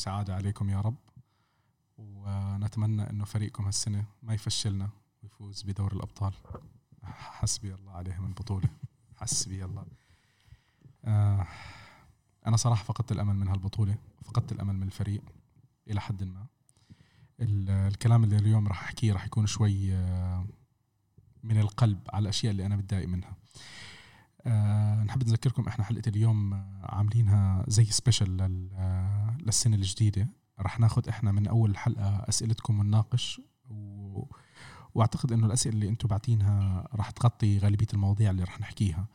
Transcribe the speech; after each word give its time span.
وسعادة 0.00 0.34
عليكم 0.34 0.70
يا 0.70 0.80
رب. 0.80 0.96
ونتمنى 1.98 3.10
إنه 3.10 3.24
فريقكم 3.24 3.64
هالسنة 3.64 4.04
ما 4.22 4.34
يفشلنا 4.34 4.90
ويفوز 5.22 5.62
بدور 5.62 5.92
الأبطال. 5.92 6.32
حسبي 7.04 7.74
الله 7.74 7.92
عليهم 7.92 8.26
البطولة. 8.26 8.68
حسبي 9.16 9.64
الله. 9.64 9.84
آه 11.04 11.46
أنا 12.46 12.56
صراحة 12.56 12.84
فقدت 12.84 13.12
الأمل 13.12 13.36
من 13.36 13.48
هالبطولة 13.48 13.98
فقدت 14.24 14.52
الأمل 14.52 14.74
من 14.74 14.82
الفريق 14.82 15.22
إلى 15.88 16.00
حد 16.00 16.24
ما. 16.24 16.46
الكلام 17.40 18.24
اللي 18.24 18.36
اليوم 18.36 18.68
راح 18.68 18.82
أحكيه 18.82 19.12
راح 19.12 19.26
يكون 19.26 19.46
شوي 19.46 19.94
آه، 19.94 20.46
من 21.42 21.60
القلب 21.60 22.00
على 22.12 22.22
الأشياء 22.22 22.52
اللي 22.52 22.66
أنا 22.66 22.76
بتضايق 22.76 23.08
منها. 23.08 23.36
أه 24.46 25.02
نحب 25.04 25.24
نذكركم 25.24 25.68
إحنا 25.68 25.84
حلقة 25.84 26.08
اليوم 26.08 26.54
آه، 26.54 26.80
عاملينها 26.82 27.64
زي 27.68 27.84
سبيشل 27.84 28.36
للسنة 29.42 29.76
الجديدة. 29.76 30.28
رح 30.60 30.80
ناخذ 30.80 31.08
إحنا 31.08 31.32
من 31.32 31.46
أول 31.46 31.76
حلقة 31.76 32.24
أسئلتكم 32.28 32.80
ونناقش 32.80 33.40
و... 33.70 34.24
وأعتقد 34.94 35.32
إنه 35.32 35.46
الأسئلة 35.46 35.74
اللي 35.74 35.88
أنتم 35.88 36.08
باعتينها 36.08 36.88
راح 36.94 37.10
تغطي 37.10 37.58
غالبية 37.58 37.86
المواضيع 37.94 38.30
اللي 38.30 38.44
راح 38.44 38.60
نحكيها. 38.60 39.08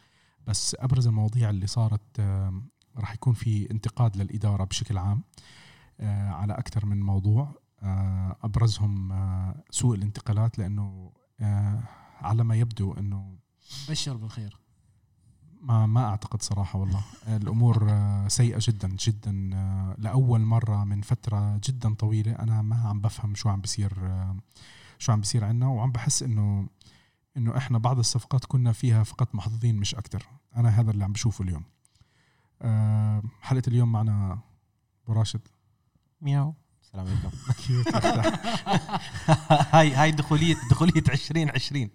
بس 0.47 0.75
أبرز 0.79 1.07
المواضيع 1.07 1.49
اللي 1.49 1.67
صارت 1.67 2.19
راح 2.97 3.13
يكون 3.13 3.33
في 3.33 3.71
انتقاد 3.71 4.17
للإدارة 4.17 4.63
بشكل 4.63 4.97
عام 4.97 5.23
على 6.29 6.53
أكثر 6.53 6.85
من 6.85 7.01
موضوع. 7.01 7.61
أبرزهم 8.43 9.13
سوء 9.69 9.95
الانتقالات 9.95 10.59
لأنه 10.59 11.11
على 12.21 12.43
ما 12.43 12.55
يبدو 12.55 12.93
إنه 12.93 13.37
بشر 13.89 14.17
بالخير. 14.17 14.57
ما 15.61 15.85
ما 15.85 16.05
أعتقد 16.05 16.41
صراحة 16.41 16.79
والله. 16.79 17.01
الأمور 17.27 17.87
آه، 17.89 18.27
سيئة 18.27 18.57
جدا 18.61 18.87
جدا 18.99 19.49
آه، 19.53 19.95
لأول 19.97 20.39
مرة 20.41 20.83
من 20.83 21.01
فترة 21.01 21.59
جدا 21.63 21.93
طويلة 21.93 22.31
أنا 22.31 22.61
ما 22.61 22.75
عم 22.75 23.01
بفهم 23.01 23.35
شو 23.35 23.49
عم 23.49 23.61
بيصير 23.61 23.93
آه، 24.03 24.35
شو 24.99 25.11
عم 25.11 25.19
بيصير 25.19 25.45
عنا 25.45 25.67
وعم 25.67 25.91
بحس 25.91 26.23
إنه 26.23 26.67
إنه 27.37 27.57
إحنا 27.57 27.77
بعض 27.77 27.99
الصفقات 27.99 28.45
كنا 28.45 28.71
فيها 28.71 29.03
فقط 29.03 29.35
محظوظين 29.35 29.75
مش 29.75 29.95
أكثر 29.95 30.25
أنا 30.57 30.69
هذا 30.69 30.91
اللي 30.91 31.03
عم 31.03 31.11
بشوفه 31.13 31.43
اليوم. 31.43 31.63
حلقة 33.41 33.63
اليوم 33.67 33.91
معنا 33.91 34.39
أبو 35.03 35.13
راشد. 35.13 35.41
مياو. 36.21 36.53
السلام 36.83 37.07
عليكم. 37.07 37.29
هاي 39.75 39.93
هاي 39.93 40.11
دخولية 40.11 40.55
دخولية 40.71 41.03
2020 41.09 41.89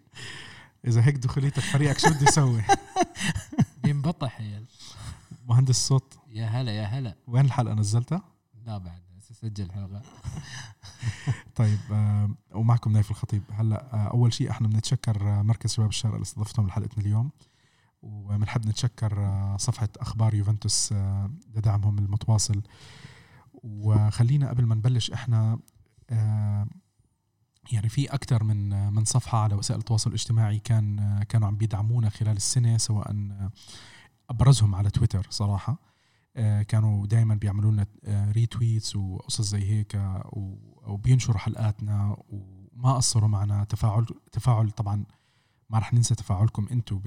إذا 0.86 1.05
هيك 1.05 1.17
دخوليتك 1.17 1.61
فريقك 1.61 1.98
شو 1.98 2.11
بده 2.11 2.22
يسوي؟ 2.28 2.62
بينبطح 3.92 4.41
يا 4.41 4.64
مهندس 5.48 5.86
صوت. 5.88 6.19
يا 6.28 6.46
هلا 6.46 6.72
يا 6.72 6.84
هلا. 6.84 7.14
وين 7.27 7.44
الحلقة 7.44 7.74
نزلتها؟ 7.74 8.22
لا 8.66 8.78
بعد 8.78 9.00
سجل 9.20 9.72
حلقة. 9.72 10.02
طيب 11.56 11.78
آه 11.92 12.30
ومعكم 12.55 12.92
نايف 12.92 13.11
الخطيب. 13.11 13.42
هلا 13.52 13.94
آه 13.94 14.08
أول 14.11 14.33
شيء 14.33 14.50
إحنا 14.50 14.68
بنتشكر 14.68 15.28
آه، 15.28 15.42
مركز 15.42 15.72
شباب 15.72 15.88
الشارع 15.88 16.14
اللي 16.14 16.22
استضفتهم 16.22 16.66
لحلقتنا 16.66 17.05
اليوم. 17.05 17.30
وبنحب 18.02 18.66
نتشكر 18.66 19.20
آه 19.20 19.56
صفحة 19.56 19.88
أخبار 19.98 20.34
يوفنتوس 20.34 20.92
لدعمهم 21.55 21.98
المتواصل. 21.98 22.62
وخلينا 23.55 24.48
قبل 24.48 24.64
ما 24.64 24.74
نبلش 24.74 25.11
إحنا 25.11 25.58
يعني 27.73 27.89
في 27.89 28.07
أكثر 28.07 28.45
من 28.45 28.93
من 28.93 29.05
صفحة 29.05 29.39
على 29.39 29.55
وسائل 29.55 29.81
التواصل 29.81 30.11
الاجتماعي 30.11 30.59
كان 30.59 31.23
كانوا 31.29 31.48
عم 31.48 31.57
بيدعمونا 31.57 32.09
خلال 32.09 32.37
السنة 32.37 32.79
سواء 32.79 33.17
أبرزهم 34.31 34.75
على 34.75 34.91
تويتر 34.91 35.27
صراحة. 35.31 35.91
كانوا 36.69 37.07
دائما 37.07 37.35
بيعملوا 37.35 37.73
لنا 37.73 37.87
ريتويتس 38.33 38.97
وقصص 38.97 39.48
زي 39.48 39.71
هيك 39.71 40.01
وبينشروا 40.87 41.39
حلقاتنا 41.39 42.17
وما 42.29 42.95
قصروا 42.95 43.29
معنا. 43.29 43.65
تفاعل 43.65 44.07
تفاعل 44.33 44.71
طبعا 44.71 45.05
ما 45.71 45.79
رح 45.79 45.95
ننسى 45.95 46.15
تفاعلكم 46.15 46.67
أنتم 46.73 47.01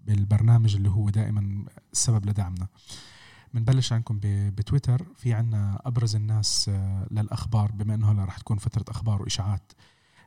بالبرنامج 0.00 0.76
اللي 0.76 0.90
هو 0.90 1.10
دائما 1.10 1.64
السبب 1.92 2.26
لدعمنا. 2.26 2.68
بنبلش 3.54 3.92
عندكم 3.92 4.18
بتويتر. 4.22 5.06
في 5.16 5.34
عنا 5.34 5.82
أبرز 5.84 6.16
الناس 6.16 6.68
آه، 6.68 7.06
للأخبار 7.10 7.72
بما 7.72 7.94
إنه 7.94 8.12
هلا 8.12 8.24
رح 8.24 8.38
تكون 8.38 8.58
فترة 8.58 8.84
أخبار 8.88 9.22
وإشاعات. 9.22 9.72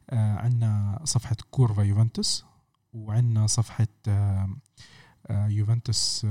آه، 0.09 0.35
عندنا 0.37 0.99
صفحة 1.03 1.35
كورفا 1.51 1.81
يوفنتوس 1.81 2.45
وعندنا 2.93 3.47
صفحة 3.47 3.87
آه، 4.07 4.49
يوفنتوس 5.29 6.25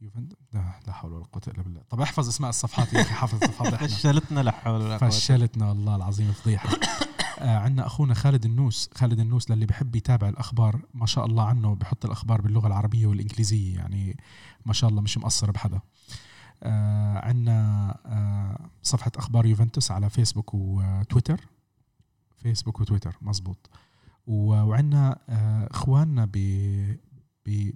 يوفنتوس 0.00 0.38
لا 0.86 0.92
حول 0.92 1.12
ولا 1.12 1.24
قوة 1.24 1.42
إلا 1.48 1.62
بالله. 1.62 1.82
طب 1.90 2.00
احفظ 2.00 2.28
أسماء 2.28 2.50
الصفحات 2.50 2.92
يا 2.92 3.00
أخي 3.00 3.14
حافظ 3.14 3.42
الصفحات 3.44 3.74
فشلتنا 3.74 4.40
لا 4.40 4.50
حول 4.50 4.80
ولا 4.80 4.96
قوة 4.96 5.10
فشلتنا 5.10 5.68
والله 5.68 5.96
العظيم 5.96 6.32
فضيحة. 6.32 6.68
آه 7.38 7.58
عندنا 7.58 7.86
أخونا 7.86 8.14
خالد 8.14 8.44
النوس. 8.44 8.90
خالد 8.94 9.20
النوس 9.20 9.50
للي 9.50 9.66
بحب 9.66 9.96
يتابع 9.96 10.28
الأخبار 10.28 10.82
ما 10.94 11.06
شاء 11.06 11.26
الله 11.26 11.44
عنه 11.44 11.74
بحط 11.74 12.04
الأخبار 12.04 12.40
باللغة 12.40 12.66
العربية 12.66 13.06
والإنجليزية 13.06 13.76
يعني 13.76 14.16
ما 14.66 14.72
شاء 14.72 14.90
الله 14.90 15.02
مش 15.02 15.18
مقصر 15.18 15.50
بحدا. 15.50 15.80
آه 16.62 17.18
عندنا 17.18 17.88
آه 18.06 18.70
صفحة 18.82 19.12
أخبار 19.16 19.46
يوفنتوس 19.46 19.90
على 19.90 20.10
فيسبوك 20.10 20.54
وتويتر. 20.54 21.40
فيسبوك 22.36 22.80
وتويتر 22.80 23.16
مزبوط 23.22 23.70
وعندنا 24.26 25.18
آه 25.28 25.68
إخواننا 25.70 26.24
ب 26.24 26.36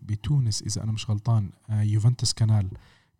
بتونس 0.03 0.63
إذا 0.63 0.83
أنا 0.85 0.93
مش 0.93 1.11
غلطان 1.11 1.51
آه 1.71 1.83
يوفنتوس 1.83 2.33
كانال. 2.33 2.71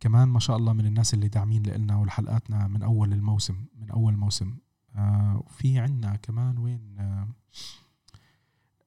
كمان 0.01 0.29
ما 0.29 0.39
شاء 0.41 0.57
الله 0.57 0.73
من 0.73 0.87
الناس 0.87 1.15
اللي 1.15 1.29
داعمين 1.29 1.63
لنا 1.63 1.97
ولحلقاتنا 1.97 2.67
من 2.67 2.83
أول 2.83 3.13
الموسم 3.13 3.65
من 3.81 3.91
أول 3.91 4.17
موسم. 4.17 4.55
وفي 4.97 5.79
عنا 5.79 6.17
كمان 6.17 6.59
وين 6.59 6.97
آه 6.99 7.29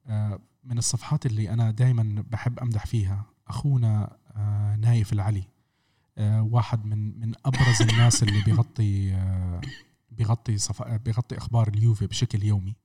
آه 0.06 0.38
من 0.64 0.78
الصفحات 0.78 1.26
اللي 1.26 1.50
أنا 1.50 1.70
دائما 1.70 2.24
بحب 2.30 2.58
أمدح 2.58 2.86
فيها 2.86 3.24
أخونا 3.48 4.16
آه 4.36 4.76
نايف 4.76 5.12
العلي. 5.12 5.44
آه 6.18 6.42
واحد 6.42 6.84
من 6.86 7.20
من 7.20 7.32
أبرز 7.44 7.82
الناس 7.82 8.22
اللي 8.22 8.42
بيغطي 8.42 9.14
آه 9.14 9.60
بيغطي 10.10 10.58
صف... 10.58 10.82
بيغطي 10.82 11.38
أخبار 11.38 11.68
اليوفي 11.68 12.06
بشكل 12.06 12.42
يومي. 12.42 12.76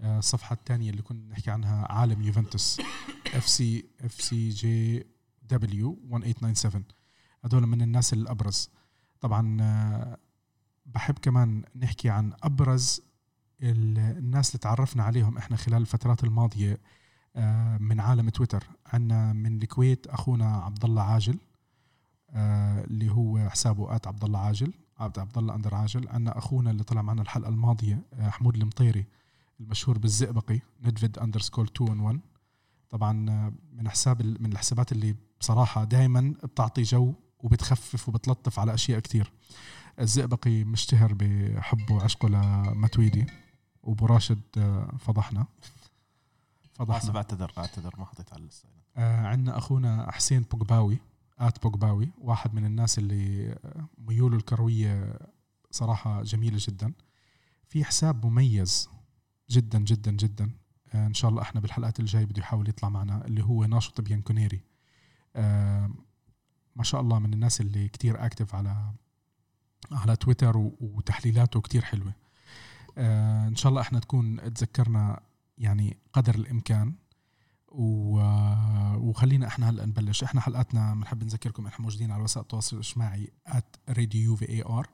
آه 0.00 0.18
الصفحة 0.18 0.54
الثانية 0.54 0.90
اللي 0.90 1.02
كنا 1.02 1.28
نحكي 1.32 1.50
عنها 1.50 1.92
عالم 1.92 2.22
يوفنتوس 2.22 2.80
اف 3.34 3.48
سي 3.48 3.84
اف 4.00 4.12
سي 4.20 4.48
جي 4.48 5.06
دبليو 5.42 5.92
1897 6.14 6.84
هذول 7.44 7.66
من 7.66 7.82
الناس 7.82 8.12
الأبرز. 8.12 8.70
طبعا 9.20 9.56
آه 9.60 10.18
بحب 10.86 11.18
كمان 11.18 11.62
نحكي 11.76 12.10
عن 12.10 12.32
أبرز 12.42 13.00
الناس 13.62 14.50
اللي 14.50 14.58
تعرفنا 14.58 15.02
عليهم 15.02 15.38
إحنا 15.38 15.56
خلال 15.56 15.80
الفترات 15.80 16.24
الماضية 16.24 16.78
آه، 17.36 17.78
من 17.78 18.00
عالم 18.00 18.28
تويتر. 18.28 18.64
عندنا 18.86 19.32
من 19.32 19.62
الكويت 19.62 20.06
أخونا 20.06 20.56
عبد 20.56 20.84
الله 20.84 21.02
عاجل 21.02 21.38
آه، 22.30 22.84
اللي 22.84 23.10
هو 23.12 23.48
حسابه 23.50 23.96
at 23.96 24.06
عبد 24.06 24.24
الله 24.24 24.38
عاجل 24.38 24.72
عبد 24.98 25.38
الله 25.38 25.54
underscore 25.54 25.74
عاجل. 25.74 26.08
عندنا 26.08 26.38
أخونا 26.38 26.70
اللي 26.70 26.84
طلع 26.84 27.02
معنا 27.02 27.22
الحلقة 27.22 27.48
الماضية 27.48 28.02
آه، 28.12 28.30
حمود 28.30 28.56
المطيري 28.56 29.06
المشهور 29.60 29.98
بالزئبقي 29.98 30.60
ندفيد 30.82 31.18
underscore 31.18 31.66
2 31.76 32.00
1 32.00 32.20
طبعا 32.90 33.12
من 33.72 33.88
حساب 33.88 34.22
من 34.22 34.52
الحسابات 34.52 34.92
اللي 34.92 35.14
بصراحة 35.40 35.84
دائما 35.84 36.34
بتعطي 36.44 36.82
جو 36.82 37.14
وبتخفف 37.38 38.08
وبتلطف 38.08 38.58
على 38.58 38.74
أشياء 38.74 39.00
كثير 39.00 39.32
الزئبقي 40.00 40.64
مشتهر 40.64 41.14
بحبه 41.14 41.94
وعشقه 41.94 42.28
لمتويدي 42.28 43.26
وابو 43.82 44.06
راشد 44.06 44.40
آه، 44.58 44.96
فضحنا. 44.98 45.46
فضحنا. 46.74 47.12
بعتذر 47.12 47.52
بعتذر 47.56 47.94
ما 47.98 48.04
حطيت 48.04 48.32
على 48.32 48.42
اللسه 48.42 48.64
آه 48.96 49.26
عندنا 49.26 49.58
أخونا 49.58 50.12
حسين 50.12 50.42
بوجباوي 50.42 50.98
at 51.38 51.62
بوجباوي 51.62 52.08
واحد 52.18 52.54
من 52.54 52.64
الناس 52.64 52.98
اللي 52.98 53.52
آه، 53.52 53.88
ميوله 53.98 54.36
الكروية 54.36 55.18
صراحة 55.70 56.22
جميلة 56.22 56.56
جدا. 56.60 56.92
في 57.68 57.84
حساب 57.84 58.26
مميز 58.26 58.88
جدا 59.50 59.78
جدا 59.78 60.10
جدا. 60.12 60.50
آه 60.94 61.06
إن 61.06 61.14
شاء 61.14 61.30
الله 61.30 61.42
إحنا 61.42 61.60
بالحلقات 61.60 62.00
الجاية 62.00 62.24
بده 62.24 62.40
يحاول 62.40 62.68
يطلع 62.68 62.88
معنا 62.88 63.24
اللي 63.26 63.44
هو 63.44 63.64
ناشط 63.64 64.00
بيانكونيري. 64.00 64.60
آه 65.36 65.90
ما 66.76 66.82
شاء 66.84 67.00
الله 67.00 67.18
من 67.18 67.34
الناس 67.34 67.60
اللي 67.60 67.88
كتير 67.88 68.26
active 68.26 68.54
على 68.54 68.92
على 69.92 70.16
تويتر 70.16 70.56
وتحليلاته 70.56 71.60
كتير 71.60 71.84
حلوة. 71.84 72.12
آه 72.98 73.48
إن 73.48 73.56
شاء 73.56 73.70
الله 73.70 73.80
إحنا 73.80 73.98
تكون 73.98 74.54
تذكرنا 74.54 75.20
يعني 75.58 75.96
قدر 76.12 76.34
الإمكان. 76.34 76.94
وخلينا 77.68 79.46
إحنا 79.46 79.70
هلأ 79.70 79.86
نبلش. 79.86 80.22
إحنا 80.22 80.40
حلقاتنا 80.40 80.94
بنحب 80.94 81.24
نذكركم 81.24 81.66
إحنا 81.66 81.82
موجودين 81.84 82.10
على 82.10 82.22
وسائل 82.22 82.42
التواصل 82.42 82.76
الاجتماعي 82.76 83.32
راديو 83.88 84.36
في 84.36 84.48
اي 84.48 84.62
ار 84.62 84.88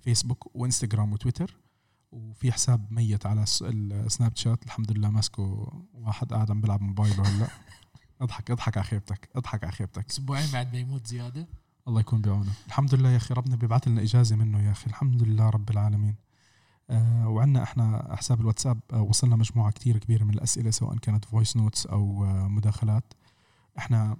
فيسبوك 0.00 0.56
وإنستغرام 0.56 1.12
وتويتر. 1.12 1.56
وفي 2.12 2.52
حساب 2.52 2.92
ميت 2.92 3.26
على 3.26 3.42
السناب 3.42 4.36
شات. 4.36 4.64
الحمد 4.64 4.92
لله 4.92 5.10
ماسكه 5.10 5.72
واحد 5.94 6.32
قاعد 6.32 6.50
عم 6.50 6.60
بيلعب 6.60 6.82
موبايله 6.82 7.22
هلأ. 7.22 7.48
اضحك 8.22 8.50
اضحك 8.50 8.76
على 8.76 8.86
خيبتك. 8.86 9.28
اضحك 9.36 9.64
على 9.64 9.72
خيبتك. 9.72 10.10
أسبوعين 10.10 10.50
بعد 10.52 10.72
ما 10.72 10.78
يموت 10.78 11.06
زيادة. 11.06 11.48
الله 11.88 12.00
يكون 12.00 12.20
بعونه. 12.20 12.52
الحمد 12.66 12.94
لله 12.94 13.10
يا 13.10 13.16
أخي 13.16 13.34
ربنا 13.34 13.56
بيبعث 13.56 13.88
لنا 13.88 14.02
إجازة 14.02 14.36
منه 14.36 14.62
يا 14.62 14.70
أخي. 14.70 14.86
الحمد 14.86 15.22
لله 15.22 15.50
رب 15.50 15.70
العالمين. 15.70 16.14
آه 16.90 17.28
وعندنا 17.28 17.62
إحنا 17.62 18.16
حساب 18.16 18.40
الواتساب 18.40 18.80
آه 18.92 19.02
وصلنا 19.02 19.36
مجموعة 19.36 19.70
كتير 19.70 19.98
كبيرة 19.98 20.24
من 20.24 20.34
الأسئلة 20.34 20.70
سواء 20.70 20.96
كانت 20.96 21.24
voice 21.24 21.56
notes 21.56 21.86
أو 21.86 22.24
آه 22.24 22.48
مداخلات. 22.48 23.14
إحنا 23.78 24.16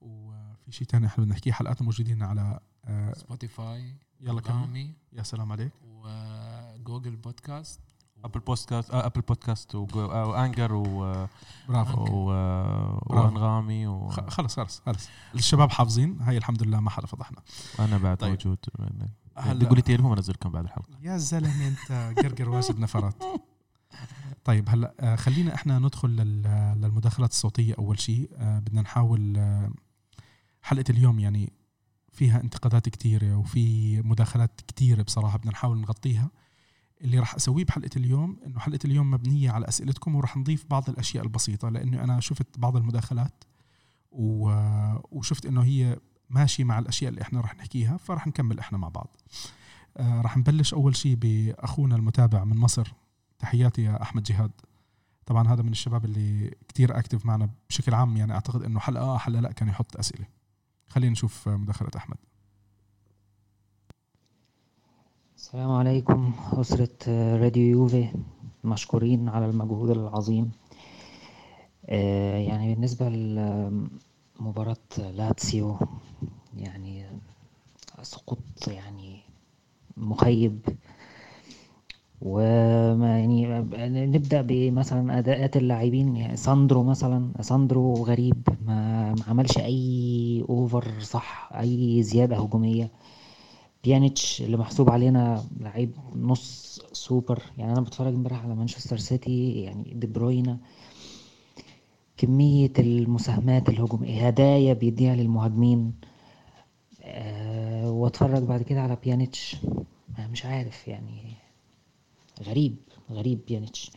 وفي 0.00 0.72
شيء 0.72 0.86
تاني 0.86 1.06
إحنا 1.06 1.24
بدنا 1.24 1.34
نحكيه 1.34 1.52
حلقاتنا 1.52 1.84
موجودين 1.84 2.22
على 2.22 2.60
آه 2.84 3.12
سبوتيفاي 3.14 3.94
يلا 4.20 4.40
كمل. 4.40 4.60
رامي 4.60 4.94
يا 5.12 5.22
سلام 5.22 5.52
عليك. 5.52 5.72
و 5.84 6.03
Google 6.03 7.16
Podcast 7.16 7.80
Apple 8.24 8.40
Podcast 8.40 8.90
Apple 8.90 9.20
Podcast 9.20 9.74
و 9.74 9.88
Anchor 9.88 10.72
و 10.74 11.14
برافو. 11.68 12.30
وانغامي 13.06 13.86
و- 13.86 14.08
خلص 14.08 14.56
خلص 14.56 14.80
خلص. 14.86 15.08
الشباب 15.34 15.70
حافظين. 15.70 16.20
هاي 16.20 16.36
الحمد 16.36 16.62
لله 16.62 16.80
ما 16.80 16.90
حدا 16.90 17.06
فضحنا. 17.06 17.38
وأنا 17.78 17.98
بعد 17.98 18.16
طيب. 18.16 18.30
موجود. 18.30 18.58
هلا- 19.36 19.68
قولي 19.68 19.82
تليفون 19.82 20.16
انزلكم 20.16 20.50
بعد 20.50 20.64
الحلقة. 20.64 20.88
يا 21.02 21.16
زلمة 21.16 21.68
أنت 21.68 22.18
قرقر 22.18 22.48
واجد 22.50 22.78
نفرات. 22.78 23.22
طيب 24.44 24.68
هلا 24.68 24.94
آه، 25.00 25.16
خلينا 25.16 25.54
إحنا 25.54 25.78
ندخل 25.78 26.08
لل- 26.08 26.80
للمداخلات 26.80 27.30
الصوتية 27.30 27.74
أول 27.78 28.00
شيء 28.00 28.30
آه، 28.36 28.58
بدنا 28.58 28.82
نحاول 28.82 29.36
آه، 29.36 29.70
حلقة 30.62 30.84
اليوم 30.90 31.18
يعني 31.18 31.52
فيها 32.12 32.40
انتقادات 32.40 32.88
كثيره 32.88 33.34
وفي 33.36 34.00
مداخلات 34.02 34.60
كثيره 34.68 35.02
بصراحة 35.02 35.38
بدنا 35.38 35.50
نحاول 35.52 35.78
نغطيها. 35.80 36.30
اللي 37.00 37.18
راح 37.18 37.34
أسويه 37.34 37.64
بحلقة 37.64 37.90
اليوم 37.96 38.36
إنه 38.46 38.58
حلقة 38.58 38.78
اليوم 38.84 39.10
مبنية 39.10 39.50
على 39.50 39.68
أسئلتكم 39.68 40.14
وراح 40.14 40.36
نضيف 40.36 40.66
بعض 40.70 40.90
الأشياء 40.90 41.24
البسيطة 41.24 41.68
لأنه 41.68 42.04
أنا 42.04 42.20
شفت 42.20 42.58
بعض 42.58 42.76
المداخلات. 42.76 43.44
وشفت 44.10 45.46
إنه 45.46 45.62
هي 45.62 45.98
ماشي 46.30 46.64
مع 46.64 46.78
الأشياء 46.78 47.10
اللي 47.10 47.22
إحنا 47.22 47.40
راح 47.40 47.56
نحكيها 47.56 47.96
فراح 47.96 48.26
نكمل 48.26 48.58
إحنا 48.58 48.78
مع 48.78 48.88
بعض. 48.88 49.16
آه، 49.96 50.20
راح 50.20 50.36
نبلش 50.36 50.74
أول 50.74 50.96
شيء 50.96 51.14
بأخونا 51.14 51.96
المتابع 51.96 52.44
من 52.44 52.56
مصر. 52.56 52.92
تحياتي 53.38 53.82
يا 53.82 54.02
أحمد 54.02 54.22
جهاد. 54.22 54.50
طبعا 55.26 55.48
هذا 55.48 55.62
من 55.62 55.70
الشباب 55.70 56.04
اللي 56.04 56.54
كتير 56.68 56.98
اكتف 56.98 57.26
معنا 57.26 57.50
بشكل 57.68 57.94
عام 57.94 58.16
يعني 58.16 58.32
أعتقد 58.32 58.62
إنه 58.62 58.80
حلقة 58.80 59.04
آه 59.04 59.18
حلقة 59.18 59.40
لا 59.40 59.52
كان 59.52 59.68
يحط 59.68 59.96
أسئلة. 59.96 60.26
خلينا 60.88 61.12
نشوف 61.12 61.48
آه، 61.48 61.56
مداخلة 61.56 61.90
أحمد. 61.96 62.16
السلام 65.48 65.70
عليكم 65.70 66.32
أسرة 66.52 67.08
راديو 67.36 67.62
يوفي 67.64 68.08
مشكورين 68.64 69.28
على 69.28 69.46
المجهود 69.46 69.90
العظيم. 69.90 70.50
آه، 71.86 72.36
يعني 72.36 72.74
بالنسبة 72.74 73.08
لمباراة 73.08 74.76
لاتسيو 74.98 75.76
يعني 76.56 77.04
سقوط 78.02 78.38
يعني 78.66 79.20
مخيب. 79.96 80.58
وما 82.22 83.18
يعني 83.20 84.06
نبدأ 84.06 84.42
بمثلا 84.42 85.18
أداءات 85.18 85.56
اللاعبين 85.56 86.16
يعني 86.16 86.36
ساندرو 86.36 86.82
مثلا 86.82 87.32
ساندرو 87.40 87.94
غريب 87.94 88.48
ما 88.66 89.14
عملش 89.28 89.58
أي 89.58 90.44
over 90.48 91.00
صح 91.00 91.50
أي 91.54 92.02
زيادة 92.02 92.36
هجومية. 92.36 92.90
بيانيتش 93.84 94.42
اللي 94.42 94.56
محسوب 94.56 94.90
علينا 94.90 95.44
لعيب 95.60 95.92
نص 96.16 96.80
سوبر. 96.92 97.42
يعني 97.58 97.72
أنا 97.72 97.80
بتفرج 97.80 98.14
امبارح 98.14 98.44
على 98.44 98.54
مانشستر 98.54 98.96
سيتي 98.96 99.52
يعني 99.62 99.92
دي 99.94 100.06
بروينا 100.06 100.58
كمية 102.16 102.72
المساهمات 102.78 103.68
الهجومية 103.68 104.26
هدايا 104.26 104.72
بيديها 104.74 105.16
للمهاجمين. 105.16 105.92
أه 107.02 107.90
وأتفرج 107.90 108.42
بعد 108.42 108.62
كده 108.62 108.80
على 108.80 108.96
بيانيتش. 109.04 109.56
مش 110.32 110.44
عارف 110.46 110.88
يعني 110.88 111.32
غريب 112.42 112.76
غريب 113.10 113.40
بيانيتش. 113.48 113.90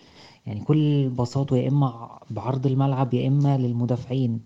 يعني 0.48 0.62
كل 0.62 1.10
بساطه 1.10 1.57
يا 1.57 1.69
إما 1.69 2.19
بعرض 2.30 2.66
الملعب 2.68 3.13
يا 3.13 3.27
إما 3.27 3.57
للمدافعين. 3.57 4.39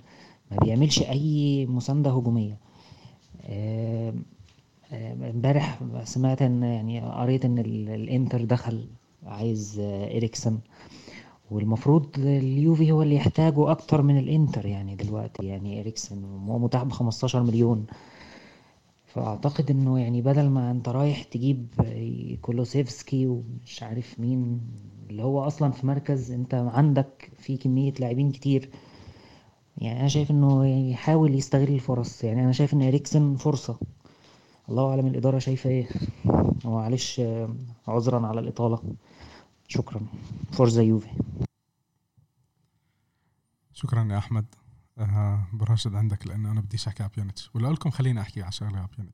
ما 0.52 0.58
بيعملش 0.58 1.02
أي 1.02 1.66
مساندة 1.66 2.10
هجومية. 2.12 2.58
آه، 3.42 4.10
آه، 4.10 4.14
امبارح 4.94 5.80
سمعت 6.04 6.42
إن 6.42 6.64
يعني 6.64 7.02
قريت 7.02 7.46
إن 7.46 7.60
ال- 7.60 7.90
الإنتر 7.90 8.44
دخل 8.46 8.88
عايز 9.26 9.80
إريكسن 10.16 10.60
والمفروض 11.52 12.06
اليوفي 12.18 12.92
هو 12.92 13.02
اللي 13.02 13.16
يحتاجه 13.16 13.72
أكتر 13.72 14.02
من 14.02 14.18
الإنتر 14.20 14.66
يعني 14.66 14.96
دلوقتي 14.96 15.46
يعني 15.46 15.80
إريكسن 15.80 16.24
وهو 16.24 16.60
متاح 16.60 16.84
ب 16.84 16.92
15 16.92 17.44
مليون. 17.44 17.86
فأعتقد 19.06 19.72
إنه 19.72 20.00
يعني 20.00 20.22
بدل 20.22 20.50
ما 20.50 20.72
أنت 20.72 20.90
رايح 20.90 21.24
تجيب 21.24 21.68
كولوسيفسكي 22.42 23.28
ومش 23.28 23.84
عارف 23.84 24.20
مين 24.20 24.62
اللي 25.10 25.24
هو 25.24 25.42
أصلا 25.48 25.72
في 25.72 25.88
مركز 25.88 26.32
أنت 26.32 26.54
عندك 26.54 27.32
في 27.38 27.58
كمية 27.58 27.94
لاعبين 28.00 28.32
كتير 28.32 28.70
يعني 29.78 30.00
أنا 30.00 30.08
شايف 30.08 30.32
إنه 30.32 30.66
يحاول 30.92 31.36
يستغل 31.36 31.68
الفرص. 31.74 32.24
يعني 32.24 32.44
أنا 32.44 32.52
شايف 32.52 32.74
إن 32.74 32.82
إريكسن 32.82 33.36
فرصة. 33.36 33.78
الله 34.70 34.90
أعلم 34.90 35.08
الإدارة 35.08 35.40
شايفة 35.40 35.70
إيه. 35.70 35.90
ومعلش 36.66 37.20
آه، 37.20 37.56
عذرا 37.88 38.28
على 38.28 38.40
الإطالة. 38.40 38.96
شكرا. 39.68 40.02
Forza 40.52 40.84
Juve. 40.84 41.10
شكرا 43.74 44.14
يا 44.14 44.18
أحمد. 44.18 44.46
آه 44.98 45.48
براشد 45.54 45.96
عندك 45.96 46.28
لأنه 46.28 46.52
أنا 46.52 46.62
بديش 46.62 46.88
أحكي 46.88 47.04
على 47.04 47.12
بيانيتش. 47.16 47.50
ولا 47.54 47.68
لكم 47.68 47.90
خليني 47.90 48.22
أحكي 48.22 48.42
على 48.42 48.52
شغلة 48.52 48.78
على 48.78 49.10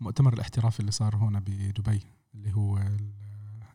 مؤتمر 0.00 0.32
الاحتراف 0.32 0.80
اللي 0.80 0.90
صار 0.90 1.16
هنا 1.16 1.38
بدبي 1.40 2.02
اللي 2.34 2.52
هو 2.54 2.78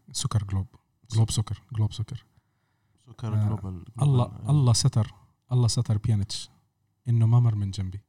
ال 0.10 0.15
Soccer 0.15 0.44
Globe. 0.44 0.68
Globe 1.12 1.32
Soccer 1.32 1.62
Globe 1.74 1.94
Soccer. 1.94 2.26
Soccer 3.08 3.34
آه، 3.34 3.46
Global 3.46 3.86
الله 4.02 4.28
Global. 4.28 4.50
الله 4.50 4.74
ستر 4.74 5.14
الله 5.52 5.68
ستر 5.68 5.98
بيانيتش. 5.98 6.50
إنه 7.08 7.28
ما 7.28 7.40
مر 7.40 7.56
من 7.56 7.72
جنبي. 7.72 8.02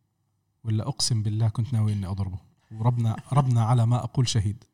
ولا 0.65 0.89
أقسم 0.89 1.23
بالله 1.23 1.49
كنت 1.49 1.73
ناوي 1.73 1.93
إني 1.93 2.07
أضربه. 2.07 2.54
وربنا 2.73 3.17
ربنا 3.33 3.65
على 3.65 3.87
ما 3.87 4.05
أقول 4.05 4.29
شهيد. 4.29 4.65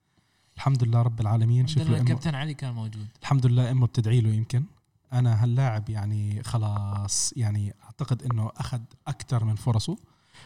الحمد 0.57 0.85
لله 0.85 1.03
رب 1.03 1.21
العالمين. 1.21 1.65
الحمد 1.65 1.79
شوف 1.79 1.83
لله 1.83 1.97
له 1.97 2.01
امه 2.01 2.09
كابتن 2.09 2.35
علي 2.35 2.55
كان 2.55 2.75
موجود. 2.75 3.07
الحمد 3.23 3.47
لله 3.47 3.71
امه 3.71 3.87
بتدعي 3.87 4.21
له 4.21 4.31
يمكن. 4.31 4.65
أنا 5.13 5.43
هاللاعب 5.45 5.91
يعني 5.91 6.43
خلاص 6.43 7.33
يعني 7.37 7.75
أعتقد 7.85 8.23
إنه 8.23 8.51
أخذ 8.57 8.81
أكثر 9.07 9.45
من 9.45 9.55
فرصه. 9.55 9.99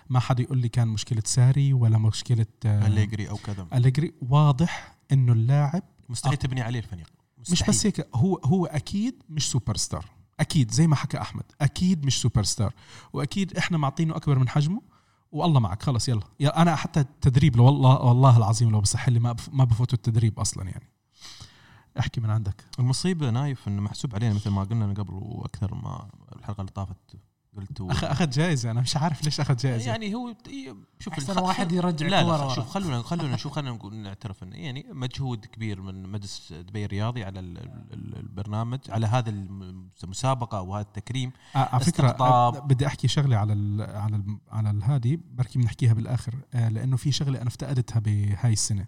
ما 0.08 0.20
حدا 0.20 0.42
يقول 0.42 0.58
لي 0.58 0.68
كان 0.68 0.88
مشكلة 0.88 1.22
ساري 1.24 1.72
ولا 1.72 1.98
مشكلة 1.98 2.46
آه، 2.66 2.86
أليجري 2.86 3.30
أو 3.30 3.36
كذا. 3.36 3.66
أليجري. 3.74 4.12
واضح 4.22 4.96
إنه 5.12 5.32
اللاعب 5.32 5.82
مستحيل 6.08 6.36
تبني 6.36 6.60
عليه 6.60 6.78
الفريق. 6.78 7.06
مش. 7.38 7.62
بس 7.62 7.86
هيك 7.86 8.08
هو 8.14 8.36
هو 8.44 8.66
أكيد 8.66 9.22
مش 9.28 9.50
سوبر 9.50 9.76
ستار 9.76 10.04
أكيد 10.40 10.70
زي 10.70 10.86
ما 10.86 10.96
حكى 10.96 11.20
أحمد 11.20 11.44
أكيد 11.60 12.06
مش 12.06 12.20
super 12.20 12.42
star 12.42 12.74
وأكيد 13.12 13.56
إحنا 13.56 13.78
معطينه 13.78 14.16
أكبر 14.16 14.38
من 14.38 14.48
حجمه. 14.48 14.82
والله 15.34 15.60
معك 15.60 15.82
خلص 15.82 16.08
يلا. 16.08 16.22
يا 16.40 16.62
أنا 16.62 16.76
حتى 16.76 17.00
التدريب 17.00 17.56
لو 17.56 17.64
والله 17.64 18.00
والله 18.00 18.36
العظيم 18.36 18.70
لو 18.70 18.80
بصح 18.80 19.08
لي 19.08 19.18
ما 19.18 19.36
ما 19.52 19.64
بفوت 19.64 19.94
التدريب 19.94 20.40
أصلا 20.40 20.64
يعني. 20.64 20.90
احكي 21.98 22.20
من 22.20 22.30
عندك. 22.30 22.64
المصيبة 22.78 23.30
نايف 23.30 23.68
إنه 23.68 23.82
محسوب 23.82 24.14
علينا 24.14 24.34
مثل 24.34 24.50
ما 24.50 24.64
قلنا 24.64 24.94
قبل 24.94 25.14
وأكثر 25.14 25.74
ما 25.74 26.08
الحلقة 26.36 26.60
اللي 26.60 26.72
طافت. 26.72 27.16
قلت 27.56 27.80
و... 27.80 27.90
أخ 27.90 28.04
أخذ 28.04 28.30
جائزه 28.30 28.70
أنا 28.70 28.80
مش 28.80 28.96
عارف 28.96 29.24
ليش 29.24 29.40
أخذ 29.40 29.56
جائزه 29.56 29.86
يعني 29.90 30.14
هو 30.14 30.34
شوف 30.98 31.12
أحسن 31.12 31.38
واحد 31.38 31.72
يرجع 31.72 32.06
لا 32.06 32.22
لا. 32.22 32.54
شوف 32.54 32.68
خلونا 32.68 33.02
خلونا 33.02 33.34
نشوف 33.34 33.52
خلونا 33.52 33.70
نقول 33.72 33.94
نعترف 33.96 34.42
إنه 34.42 34.56
يعني 34.56 34.86
مجهود 34.90 35.44
كبير 35.44 35.80
من 35.80 36.02
مجلس 36.12 36.52
دبي 36.52 36.84
الرياضي 36.84 37.24
على 37.24 37.40
ال- 37.40 37.58
ال- 37.92 38.16
البرنامج 38.16 38.78
على 38.88 39.06
هذا 39.06 39.30
الم- 39.30 39.88
المسابقة 40.04 40.60
وهذا 40.60 40.86
التكريم. 40.86 41.32
آه، 41.56 41.58
على 41.58 41.84
فكرة 41.84 42.50
بدي 42.50 42.86
أحكي 42.86 43.08
شغلة 43.08 43.36
على 43.36 43.52
ال 43.52 43.82
على 43.96 44.16
ال 44.16 44.38
على 44.50 44.70
الهادي 44.70 45.20
بركي 45.30 45.58
بنحكيها 45.58 45.92
بالآخر 45.92 46.34
آه، 46.54 46.68
لأنه 46.68 46.96
في 46.96 47.12
شغلة 47.12 47.38
أنا 47.40 47.48
افتقدتها 47.48 48.00
بهاي 48.00 48.52
السنة. 48.52 48.86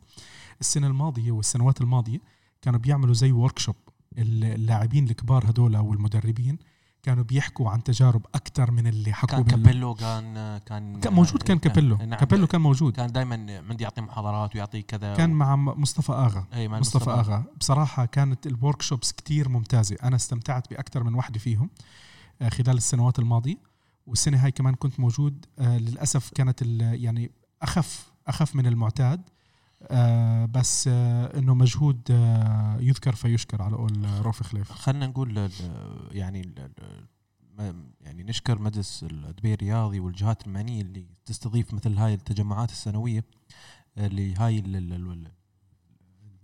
السنة 0.61 0.87
الماضية 0.87 1.33
والسنوات 1.33 1.81
الماضية 1.81 2.19
كانوا 2.63 2.81
بيعملوا 2.81 3.15
زي 3.15 3.33
workshop 3.33 3.77
اللاعبين 4.19 5.05
الكبار 5.11 5.51
هدول 5.51 5.77
والمدربين 5.77 6.59
كانوا 7.07 7.25
بيحكوا 7.25 7.71
عن 7.71 7.83
تجارب 7.83 8.27
أكثر 8.35 8.71
من 8.71 8.87
اللي 8.87 9.13
حكوا 9.13 9.43
كان 9.43 9.45
كابيلو 9.45 9.95
كان 9.95 10.59
كان 11.01 11.13
موجود 11.13 11.43
كان 11.43 11.59
كابيلو. 11.59 11.97
نعم. 11.97 12.19
كابيلو 12.19 12.47
كان 12.47 12.61
موجود. 12.61 12.97
كان 12.97 13.13
دائما 13.13 13.35
عندي 13.69 13.85
يعطي 13.85 14.01
محاضرات 14.01 14.57
ويعطي 14.57 14.83
كذا 14.83 15.15
كان 15.15 15.31
مع 15.31 15.57
مصطفى 15.57 16.13
آغا. 16.13 16.47
اي 16.55 16.69
مع 16.69 16.79
مصطفى 16.79 17.11
آغا. 17.11 17.45
بصراحة 17.61 18.05
كانت 18.07 18.47
الورك 18.47 18.83
شوبس 18.83 19.13
كثير 19.13 19.49
ممتازة. 19.49 19.97
أنا 20.03 20.17
استمتعت 20.17 20.71
باكثر 20.71 21.05
من 21.05 21.15
وحدة 21.15 21.39
فيهم 21.39 21.71
آه، 22.43 22.49
خلال 22.49 22.77
السنوات 22.77 23.19
الماضية. 23.19 23.57
والسنة 24.07 24.45
هاي 24.45 24.51
كمان 24.51 24.75
كنت 24.75 25.01
موجود 25.01 25.47
آه، 25.59 25.79
للأسف 25.79 26.31
كانت 26.35 26.63
يعني 26.79 27.31
أخف 27.63 28.13
أخف 28.27 28.57
من 28.57 28.67
المعتاد. 28.67 29.23
آه، 29.91 30.45
بس 30.45 30.89
آه، 30.93 31.39
إنه 31.39 31.55
مجهود 31.55 32.01
آه، 32.11 32.77
يذكر 32.81 33.15
فيشكر 33.15 33.63
على 33.63 33.77
قول 33.77 34.05
آه، 34.05 34.21
رؤوف 34.21 34.43
خليف. 34.43 34.73
خلينا 34.73 35.07
نقول 35.07 35.39
ال- 35.39 35.51
يعني 36.13 36.41
ال- 36.41 36.71
يعني 38.01 38.23
نشكر 38.23 38.59
مجلس 38.63 39.05
دبي 39.05 39.55
الرياضي 39.55 40.01
والجهات 40.01 40.47
المعنية 40.47 40.83
اللي 40.83 41.07
تستضيف 41.25 41.75
مثل 41.75 41.99
هاي 41.99 42.15
التجمعات 42.15 42.71
السنوية 42.71 43.25
اللي 43.99 44.35
هاي 44.35 44.59
ال- 44.59 44.77
ال- 44.77 44.93
ال- 44.93 45.31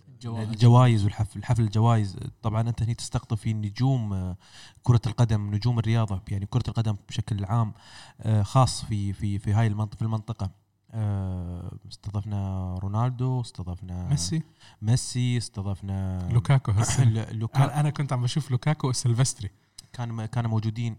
الجوائز. 0.08 0.48
الجوائز 0.48 1.04
والحفل 1.04 1.38
الحفل 1.38 1.62
الجوائز. 1.62 2.16
طبعا 2.42 2.60
أنت 2.68 2.82
هني 2.82 2.94
تستقطب 2.94 3.36
في 3.36 3.52
نجوم 3.54 4.12
آه، 4.12 4.36
كرة 4.82 5.00
القدم 5.06 5.54
نجوم 5.54 5.78
الرياضة 5.78 6.22
يعني 6.28 6.46
كرة 6.46 6.62
القدم 6.68 6.96
بشكل 7.08 7.44
عام 7.44 7.72
آه، 8.20 8.42
خاص 8.42 8.84
في 8.84 9.12
في 9.12 9.38
في 9.38 9.52
هاي 9.52 9.66
المنطقة 9.66 9.96
في 9.96 10.02
المنطقة. 10.02 10.50
استضفنا 11.90 12.74
رونالدو 12.82 13.40
استضفنا 13.40 14.08
ميسي. 14.08 14.42
ميسي 14.82 15.36
استضفنا 15.38 16.28
لوكاكو 16.32 16.72
هسه. 16.78 17.04
لوكا 17.32 17.80
أنا 17.80 17.90
كنت 17.90 18.12
عم 18.12 18.22
بشوف 18.22 18.50
لوكاكو 18.50 18.88
وسيلفستري. 18.88 19.50
كان 19.92 20.26
كانوا 20.26 20.50
موجودين. 20.50 20.96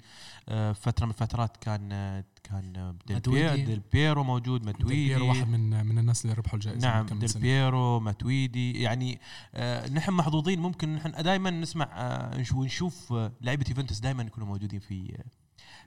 آه، 0.49 0.71
فترة 0.71 1.05
من 1.05 1.11
الفترات 1.11 1.57
كان 1.57 1.89
آه، 1.91 2.23
كان 2.43 2.75
آه، 2.75 2.95
ديل 3.07 3.15
ماتويدي. 3.15 3.49
بيرو, 3.55 3.65
ديل 3.65 3.81
بيرو 3.93 4.23
موجود 4.23 4.61
بيرو 4.61 4.77
ماتويدي. 4.79 5.15
واحد 5.21 5.47
من 5.47 5.85
من 5.85 5.97
الناس 5.99 6.25
اللي 6.25 6.35
ربحوا 6.35 6.55
الجائزة 6.55 6.87
نعم 6.87 7.05
ديل. 7.05 7.29
بيرو 7.41 7.99
ماتويدي. 7.99 8.81
يعني 8.81 9.19
آه 9.55 9.89
نحن 9.89 10.11
محظوظين. 10.13 10.59
ممكن 10.59 10.95
نحن 10.95 11.23
دائما 11.23 11.49
نسمع 11.49 11.89
آه 11.93 12.37
نش- 12.37 12.51
ونشوف 12.53 13.13
آه 13.13 13.31
لعيبة 13.41 13.65
يوفنتوس 13.69 13.99
دائما 13.99 14.23
يكونوا 14.23 14.47
موجودين 14.47 14.79
في 14.79 15.17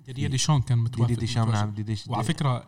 آه، 0.09 0.13
ديدييه 0.13 0.31
ديشان 0.31 0.61
كان 0.63 0.79
متوافق 0.79 1.09
ديدي 1.15 1.27
متواجد. 1.33 1.51
نعم 1.53 1.71
ديدي 1.71 1.83
ديش- 1.83 2.09
وعلى 2.09 2.25
فكرة 2.25 2.59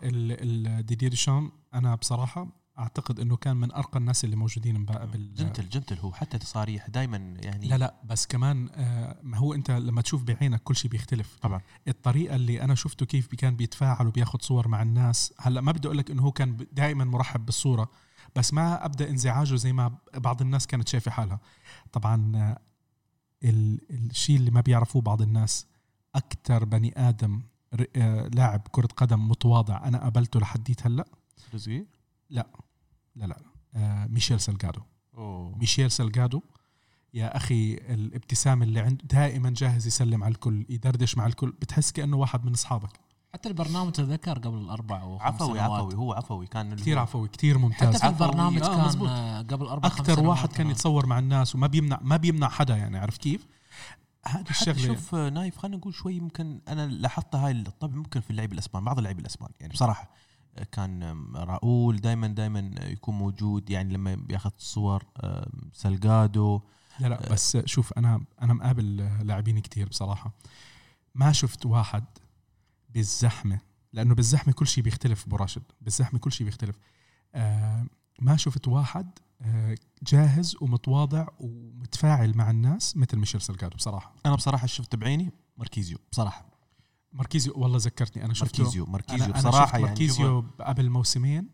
ديدييه 0.80 1.08
ديشان 1.08 1.50
أنا 1.74 1.94
بصراحة 1.94 2.46
أعتقد 2.78 3.20
إنه 3.20 3.36
كان 3.36 3.56
من 3.56 3.72
أرقى 3.72 3.98
الناس 3.98 4.24
اللي 4.24 4.36
موجودين 4.36 4.84
بال 4.84 5.34
gentle 5.34 5.68
gentle 5.68 5.98
هو 5.98 6.12
حتى 6.12 6.38
تصاريح 6.38 6.88
دائما 6.88 7.16
يعني 7.16 7.68
لا 7.68 7.78
لا 7.78 7.94
بس 8.04 8.26
كمان 8.26 8.68
آه، 8.74 9.20
ما 9.22 9.36
هو 9.38 9.54
أنت 9.54 9.70
لما 9.70 10.02
تشوف 10.02 10.22
بعينك 10.22 10.62
كل 10.62 10.76
شيء 10.76 10.90
بيختلف. 10.90 11.38
طبعا. 11.42 11.60
الطريقة 11.88 12.36
اللي 12.36 12.62
أنا 12.62 12.74
شفته 12.74 13.06
كيف 13.06 13.26
كان 13.34 13.56
بيتفاعل 13.56 14.06
وبياخذ 14.06 14.38
صور 14.42 14.68
مع 14.68 14.82
الناس 14.82 15.32
هلأ 15.38 15.60
ما 15.60 15.72
بدي 15.72 15.88
أقول 15.88 15.98
لك 15.98 16.10
إنه 16.10 16.22
هو 16.22 16.32
كان 16.32 16.66
دائما 16.72 17.04
مرحب 17.04 17.44
بالصورة 17.46 17.90
بس 18.36 18.54
ما 18.54 18.84
أبدأ 18.84 19.10
انزعاجه 19.10 19.54
زي 19.54 19.72
ما 19.72 19.94
بعض 20.16 20.40
الناس 20.42 20.66
كانت 20.66 20.88
شايفة 20.88 21.10
حالها. 21.10 21.40
طبعا 21.92 22.32
آه، 22.36 22.58
ال- 23.44 23.80
الشيء 24.10 24.36
اللي 24.36 24.50
ما 24.50 24.60
بيعرفوه 24.60 25.02
بعض 25.02 25.22
الناس 25.22 25.66
أكثر 26.18 26.64
بني 26.64 27.08
آدم 27.08 27.42
ر- 27.74 27.84
آه، 27.96 28.28
لاعب 28.34 28.62
كرة 28.70 28.88
قدم 28.96 29.28
متواضع 29.28 29.84
أنا 29.84 29.98
قابلته 29.98 30.40
لحديت 30.40 30.86
هلأ؟ 30.86 31.04
رزقي؟ 31.54 31.84
لا. 32.30 32.46
لا 33.16 33.38
آه، 33.74 34.06
ميشيل 34.06 34.40
سلجادو 34.40 34.80
أوه. 35.16 35.58
ميشيل 35.58 35.90
سلجادو 35.90 36.42
يا 37.14 37.36
أخي 37.36 37.74
الابتسامة 37.74 38.64
اللي 38.64 38.80
عنده 38.80 39.04
دائما 39.04 39.50
جاهز 39.56 39.86
يسلم 39.86 40.24
على 40.24 40.32
الكل 40.32 40.66
يدردش 40.68 41.16
مع 41.16 41.26
الكل 41.26 41.50
بتحس 41.50 41.92
كأنه 41.92 42.16
واحد 42.16 42.44
من 42.44 42.52
أصحابك. 42.52 43.00
حتى 43.34 43.48
البرنامج 43.48 43.92
تذكر 43.92 44.38
قبل 44.38 44.58
الأربع 44.58 45.02
أو 45.02 45.18
خمس 45.18 45.26
عفوي 45.34 45.58
سنوات. 45.58 45.70
عفوي 45.80 45.94
هو 45.94 46.12
عفوي 46.12 46.46
كان 46.46 46.74
كثير 46.76 46.98
عفوي 46.98 47.28
كثير 47.28 47.58
ممتاز. 47.58 47.88
حتى 47.96 47.98
في. 47.98 48.06
البرنامج 48.24 48.62
آه، 48.62 48.76
كان 48.76 48.84
مزبوط. 48.84 49.08
قبل 49.52 49.66
أربع 49.66 49.88
أكثر 49.88 50.20
واحد 50.26 50.52
كان 50.52 50.70
يتصور 50.70 51.06
مع 51.06 51.18
الناس 51.18 51.54
وما 51.54 51.66
بيمنع 51.66 51.98
ما 52.02 52.16
بيمنع 52.16 52.48
حدا 52.48 52.76
يعني 52.76 52.98
عرفت 52.98 53.22
كيف؟ 53.22 53.46
الشغلة. 54.50 54.86
شوف 54.86 55.14
آه، 55.14 55.28
نايف 55.30 55.58
خلينا 55.58 55.76
نقول 55.76 55.94
شوي 55.94 56.14
يمكن 56.14 56.60
أنا 56.68 56.86
لاحظتها 56.86 57.46
هاي 57.46 57.52
الطبع 57.52 57.96
ممكن 57.96 58.20
في 58.20 58.30
اللعيبه 58.30 58.52
الأسبان 58.54 58.84
بعض 58.84 58.98
اللعيبه 58.98 59.20
الأسبان. 59.20 59.48
يعني 59.60 59.72
بصراحة 59.72 60.10
آه، 60.56 60.64
كان 60.72 61.02
راؤول 61.36 61.96
دائما 61.96 62.26
دائما 62.26 62.70
يكون 62.82 63.14
موجود. 63.14 63.70
يعني 63.70 63.94
لما 63.94 64.14
بياخذ 64.14 64.50
صور 64.58 65.04
آم، 65.24 65.70
سلجادو 65.72 66.60
لا 67.00 67.06
لا 67.08 67.32
بس 67.32 67.56
شوف 67.56 67.92
أنا 67.92 68.24
أنا 68.42 68.52
مقابل 68.54 68.96
لاعبين 69.26 69.58
كتير 69.58 69.88
بصراحة. 69.88 70.32
ما 71.14 71.32
شفت 71.32 71.66
واحد 71.66 72.04
بالزحمة 72.88 73.58
لأنه 73.92 74.14
بالزحمة 74.14 74.52
كل 74.52 74.66
شيء 74.66 74.84
بيختلف 74.84 75.26
أبو 75.26 75.36
راشد. 75.36 75.62
بالزحمة 75.80 76.18
كل 76.18 76.32
شيء 76.32 76.44
بيختلف. 76.44 76.78
آه 77.34 77.86
ما 78.20 78.36
شفت 78.36 78.68
واحد 78.68 79.06
آه 79.06 79.27
جاهز 80.02 80.56
ومتواضع 80.60 81.26
ومتفاعل 81.40 82.36
مع 82.36 82.50
الناس 82.50 82.96
مثل 82.96 83.16
ميشيل 83.16 83.40
سلجادو 83.40 83.76
بصراحة 83.76 84.14
أنا 84.26 84.34
بصراحة 84.34 84.66
شفت 84.66 84.96
بعيني 84.96 85.32
ماركيزيو 85.56 85.98
بصراحة 86.12 86.46
ماركيزيو 87.12 87.52
والله 87.56 87.78
ذكرتني 87.78 88.24
أنا 88.24 88.34
شفته 88.34 88.58
ماركيزيو 88.62 88.86
ماركيزيو 88.86 89.24
أنا, 89.24 89.34
أنا 89.40 89.48
بصراحة 89.48 89.64
شفت 89.66 89.74
يعني 89.74 89.84
ماركيزيو 89.86 90.44
قبل 90.60 90.90
موسمين 90.90 91.48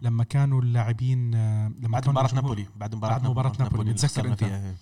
لما 0.00 0.24
كانوا 0.24 0.62
اللاعبين 0.62 1.34
آه، 1.34 1.68
لما 1.68 1.88
بعد 2.00 2.08
الجمهور- 2.08 2.34
نابولي 2.34 2.66
بعد 2.76 2.94
مباراة 2.94 3.12
بعد 3.18 3.26
مباراة 3.30 3.52
نابولي، 3.58 3.80
اللي 3.82 3.92
متذكر 3.92 4.28
أنت؟ 4.28 4.38
فيها. 4.44 4.74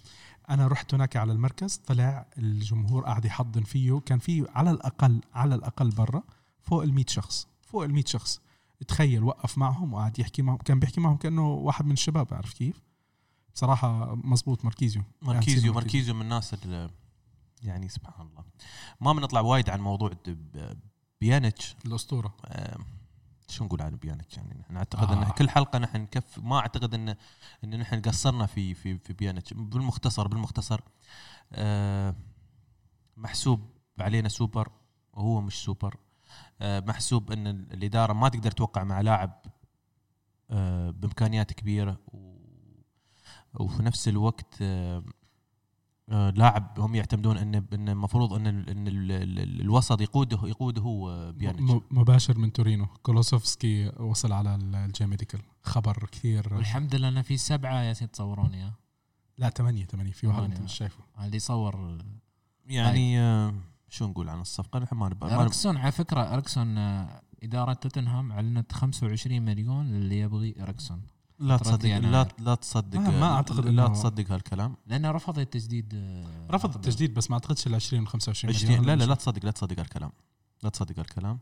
أنا 0.50 0.67
رحت 0.67 0.95
هناك 0.95 1.17
على 1.17 1.33
المركز 1.33 1.76
طلع 1.76 2.26
الجمهور 2.38 3.05
قاعد 3.05 3.25
يحضن 3.25 3.62
فيه 3.62 4.00
كان 4.00 4.19
في 4.19 4.47
على 4.55 4.71
الاقل 4.71 5.21
على 5.35 5.55
الأقل 5.55 5.90
برا 5.90 6.23
فوق 6.62 6.83
ال 6.83 6.95
100 6.95 7.05
شخص 7.09 7.47
فوق 7.62 7.85
ال 7.85 7.93
100 7.95 8.05
شخص 8.07 8.40
تخيل 8.89 9.25
وقف 9.25 9.59
معهم 9.59 9.95
وقعد 9.95 10.19
يحكي 10.19 10.43
معهم 10.43 10.57
كان 10.59 10.79
بيحكي 10.81 11.01
معهم 11.01 11.17
كأنه 11.17 11.49
واحد 11.49 11.85
من 11.87 11.93
الشباب 11.93 12.35
عارف 12.35 12.55
كيف؟ 12.55 12.83
بصراحة 13.55 14.15
مزبوط 14.15 14.65
ماركيزيو 14.65 15.03
ماركيزيو 15.23 15.73
ماركيزيو. 15.73 16.15
من 16.15 16.21
الناس 16.23 16.55
اللي 16.55 16.91
يعني 17.63 17.89
سبحان 17.89 18.27
الله. 18.27 18.45
ما 19.01 19.13
بنطلع 19.13 19.41
وايد 19.41 19.71
عن 19.71 19.81
موضوع 19.81 20.09
د- 20.09 20.31
ب- 20.31 20.79
بيانيتش. 21.21 21.77
الأسطورة. 21.87 22.35
آه، 22.45 22.79
شو 23.49 23.65
نقول 23.65 23.83
عن 23.83 23.97
بيانيتش؟ 23.97 24.37
يعني 24.37 24.55
نحن 24.61 24.77
أعتقد 24.77 25.09
آه. 25.11 25.23
ان 25.23 25.29
كل 25.31 25.51
حلقة 25.51 25.79
نحن 25.79 25.97
نكف 26.01 26.39
ما 26.39 26.59
أعتقد 26.59 26.95
ان 26.95 27.17
إن 27.65 27.81
نحن 27.81 28.01
قصرنا 28.01 28.47
في 28.47 28.75
في 28.75 28.99
في 28.99 29.13
بيانيتش. 29.13 29.53
بالمختصر 29.55 30.29
بالمختصر 30.29 30.81
آه، 31.53 32.15
محسوب 33.17 33.71
علينا 33.99 34.29
سوبر 34.29 34.71
وهو 35.13 35.41
مش 35.41 35.65
سوبر. 35.65 35.97
محسوب 36.61 37.33
إن 37.33 37.47
الإدارة 37.47 38.12
ما 38.12 38.28
تقدر 38.28 38.50
توقع 38.50 38.85
مع 38.85 39.00
لاعب 39.00 39.42
آه، 40.50 40.90
بإمكانيات 40.90 41.52
كبيرة. 41.52 41.99
وفي 43.61 43.83
نفس 43.83 44.09
الوقت 44.09 44.54
آه، 44.62 45.04
آه، 46.09 46.30
لاعب 46.30 46.80
هم 46.80 46.95
يعتمدون 46.95 47.37
ان 47.38 47.54
إن 47.54 47.88
المفروض 47.88 48.33
إن 48.33 48.47
إن 48.47 48.88
ال- 48.88 49.12
ال- 49.12 49.61
الوسط 49.61 50.00
يقوده 50.00 50.38
يقوده 50.45 50.83
هو 50.83 51.11
آه، 51.11 51.30
بيانيتش 51.30 51.83
مباشر 51.90 52.38
من 52.38 52.52
تورينو. 52.52 52.87
كولوسيفسكي 53.03 53.88
وصل 53.88 54.33
على 54.33 54.54
ال 54.55 54.81
J 54.81 55.07
Medical. 55.07 55.41
خبر 55.62 56.07
كثير. 56.12 56.54
والحمد 56.54 56.95
لله 56.95 57.09
إنه 57.09 57.23
في 57.23 57.37
سبعة 57.37 57.83
ياسين 57.83 58.11
تصورون 58.11 58.54
يا 58.54 58.73
لا 59.38 59.50
ثمانية 59.50 59.85
ثمانية. 59.85 60.12
في 60.12 60.26
واحد 60.26 60.42
أنت. 60.42 60.61
مش 60.61 60.73
شايفه. 60.73 60.99
اللي 61.21 61.37
يصور 61.37 61.99
يعني 62.66 63.21
آه، 63.21 63.54
شو 63.88 64.07
نقول 64.07 64.28
عن 64.28 64.40
الصفقة؟ 64.40 64.78
نحن 64.78 64.95
ما 64.97 65.09
نبغى- 65.11 65.33
اركسون 65.33 65.76
على 65.76 65.92
فكرة 65.92 66.21
اركسون 66.35 66.78
آه، 66.78 67.21
إدارة 67.42 67.73
توتنهام 67.73 68.33
أعلنت 68.33 68.73
25 68.73 69.42
مليون 69.42 69.87
للي 69.87 70.18
يبغي 70.21 70.54
اركسون 70.62 71.00
لا 71.38 71.57
تصدق 71.57 71.85
يناير. 71.87 72.02
لا 72.12 72.28
لا 72.38 72.54
تصدق 72.54 72.99
ما- 72.99 73.21
ما 73.21 73.35
أعتقد 73.35 73.66
لا 73.66 73.88
تصدق 73.88 74.33
هالكلام. 74.33 74.76
لأنه 74.87 75.11
رفض 75.11 75.38
التجديد 75.38 75.92
آه، 75.95 76.47
رفض. 76.50 76.75
التجديد 76.75 77.14
بس 77.14 77.30
ما 77.30 77.35
أعتقدش 77.35 77.66
ال 77.66 77.75
20 77.75 78.02
و 78.02 78.07
25 78.07 78.54
20 78.54 78.73
مليون. 78.73 78.87
لا 78.87 78.97
لا 78.97 79.09
لا 79.09 79.14
تصدق 79.14 79.45
لا 79.45 79.50
تصدق 79.50 79.78
هالكلام. 79.80 80.12
لا 80.62 80.68
تصدق 80.71 80.99
هالكلام. 80.99 81.38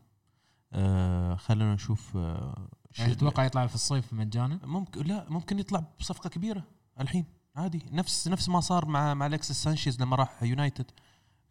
آه 0.73 1.35
خلينا 1.35 1.73
نشوف 1.73 2.17
آه 2.17 2.67
يعني 2.99 3.15
تتوقع 3.15 3.43
يطلع 3.45 3.67
في 3.67 3.75
الصيف 3.75 4.13
مجانا؟ 4.13 4.59
ممكن 4.63 5.01
لا 5.01 5.25
ممكن 5.29 5.59
يطلع 5.59 5.83
بصفقة 5.99 6.29
كبيرة 6.29 6.63
الحين 6.99 7.25
عادي. 7.55 7.81
نفس 7.91 8.27
نفس 8.27 8.49
ما 8.49 8.59
صار 8.59 8.85
مع 8.85 9.13
مع 9.13 9.25
الكسس 9.25 9.63
سانشيز 9.63 10.01
لما 10.01 10.15
راح 10.15 10.43
يونايتد. 10.43 10.85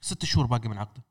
ست 0.00 0.24
شهور 0.24 0.46
باقي 0.46 0.68
من 0.68 0.78
عقده. 0.78 1.02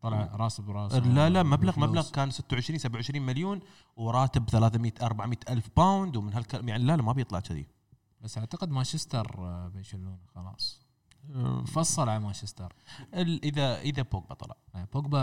طلع 0.00 0.36
راس 0.36 0.60
براس. 0.60 0.92
لا 0.94 1.30
لا 1.30 1.42
مبلغ 1.42 1.72
بفلوس. 1.72 1.88
مبلغ 1.88 2.10
كان 2.10 2.30
26 2.30 2.78
27 2.78 3.22
مليون 3.26 3.60
وراتب 3.96 4.48
300 4.50 4.92
400 5.02 5.38
ألف 5.48 5.70
pound 5.76 6.16
ومن 6.16 6.34
هالكلام 6.34 6.68
يعني 6.68 6.84
لا 6.84 6.96
لا 6.96 7.02
ما 7.02 7.12
بيطلع 7.12 7.40
كذي. 7.40 7.66
بس 8.20 8.38
أعتقد 8.38 8.70
مانشستر 8.70 9.34
آه، 9.38 9.68
بيشيلونه 9.68 10.18
خلاص. 10.34 10.83
فصل 11.66 12.08
على 12.08 12.20
مانشستر. 12.20 12.72
ال- 13.14 13.44
إذا 13.44 13.80
إذا 13.80 14.02
بوجبا 14.02 14.34
طلع. 14.34 14.56
آه، 14.74 14.88
بوجبا 14.92 15.18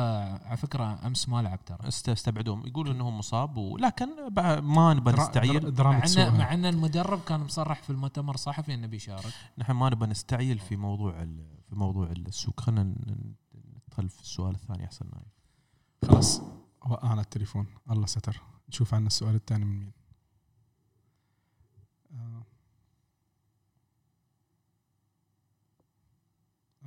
على 0.45 0.57
فكرة 0.57 1.07
أمس 1.07 1.29
ما 1.29 1.41
لعب 1.41 1.65
ترى. 1.65 1.87
است- 1.87 2.09
استبعدوهم. 2.09 2.67
يقولوا 2.67 2.93
انه 2.93 3.09
مصاب 3.09 3.57
ولكن 3.57 4.07
ما 4.61 4.93
نبى 4.93 5.11
نستعيل 5.11 5.83
مع 5.83 6.03
ان. 6.05 6.37
مع 6.37 6.53
إن 6.53 6.65
المدرب 6.65 7.21
كان 7.23 7.39
مصرح 7.39 7.83
في 7.83 7.89
المؤتمر 7.89 8.33
الصحفي 8.33 8.73
إنه 8.73 8.87
بيشارك. 8.87 9.33
نحن 9.57 9.71
ما 9.71 9.89
نبى 9.89 10.05
نستعيل 10.05 10.59
في 10.59 10.75
موضوع 10.75 11.21
ال- 11.23 11.61
في 11.69 11.75
موضوع 11.75 12.11
السوق. 12.11 12.59
خلينا 12.59 12.83
ن- 12.83 13.33
ندخل 13.87 14.09
في 14.09 14.21
السؤال 14.21 14.55
الثاني 14.55 14.85
أحسن 14.85 15.05
نايف. 15.13 15.27
خلاص. 16.11 16.41
وقعنا 16.85 17.21
التليفون. 17.21 17.67
الله 17.91 18.05
ستر. 18.05 18.41
نشوف 18.69 18.93
عنا 18.93 19.07
السؤال 19.07 19.35
الثاني 19.35 19.65
من 19.65 19.79
مين 19.79 19.91
آه. 22.13 22.43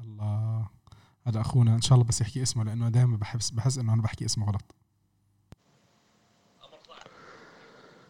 الله 0.02 0.68
هذا 1.26 1.40
أخونا 1.40 1.74
إن 1.74 1.80
شاء 1.80 1.94
الله 1.94 2.08
بس 2.08 2.20
يحكي 2.20 2.42
اسمه 2.42 2.64
لأنه 2.64 2.88
دائما 2.88 3.16
بحس 3.16 3.50
بحس 3.50 3.78
إنه 3.78 3.94
أنا 3.94 4.02
بحكي 4.02 4.24
اسمه 4.24 4.46
غلط. 4.46 4.74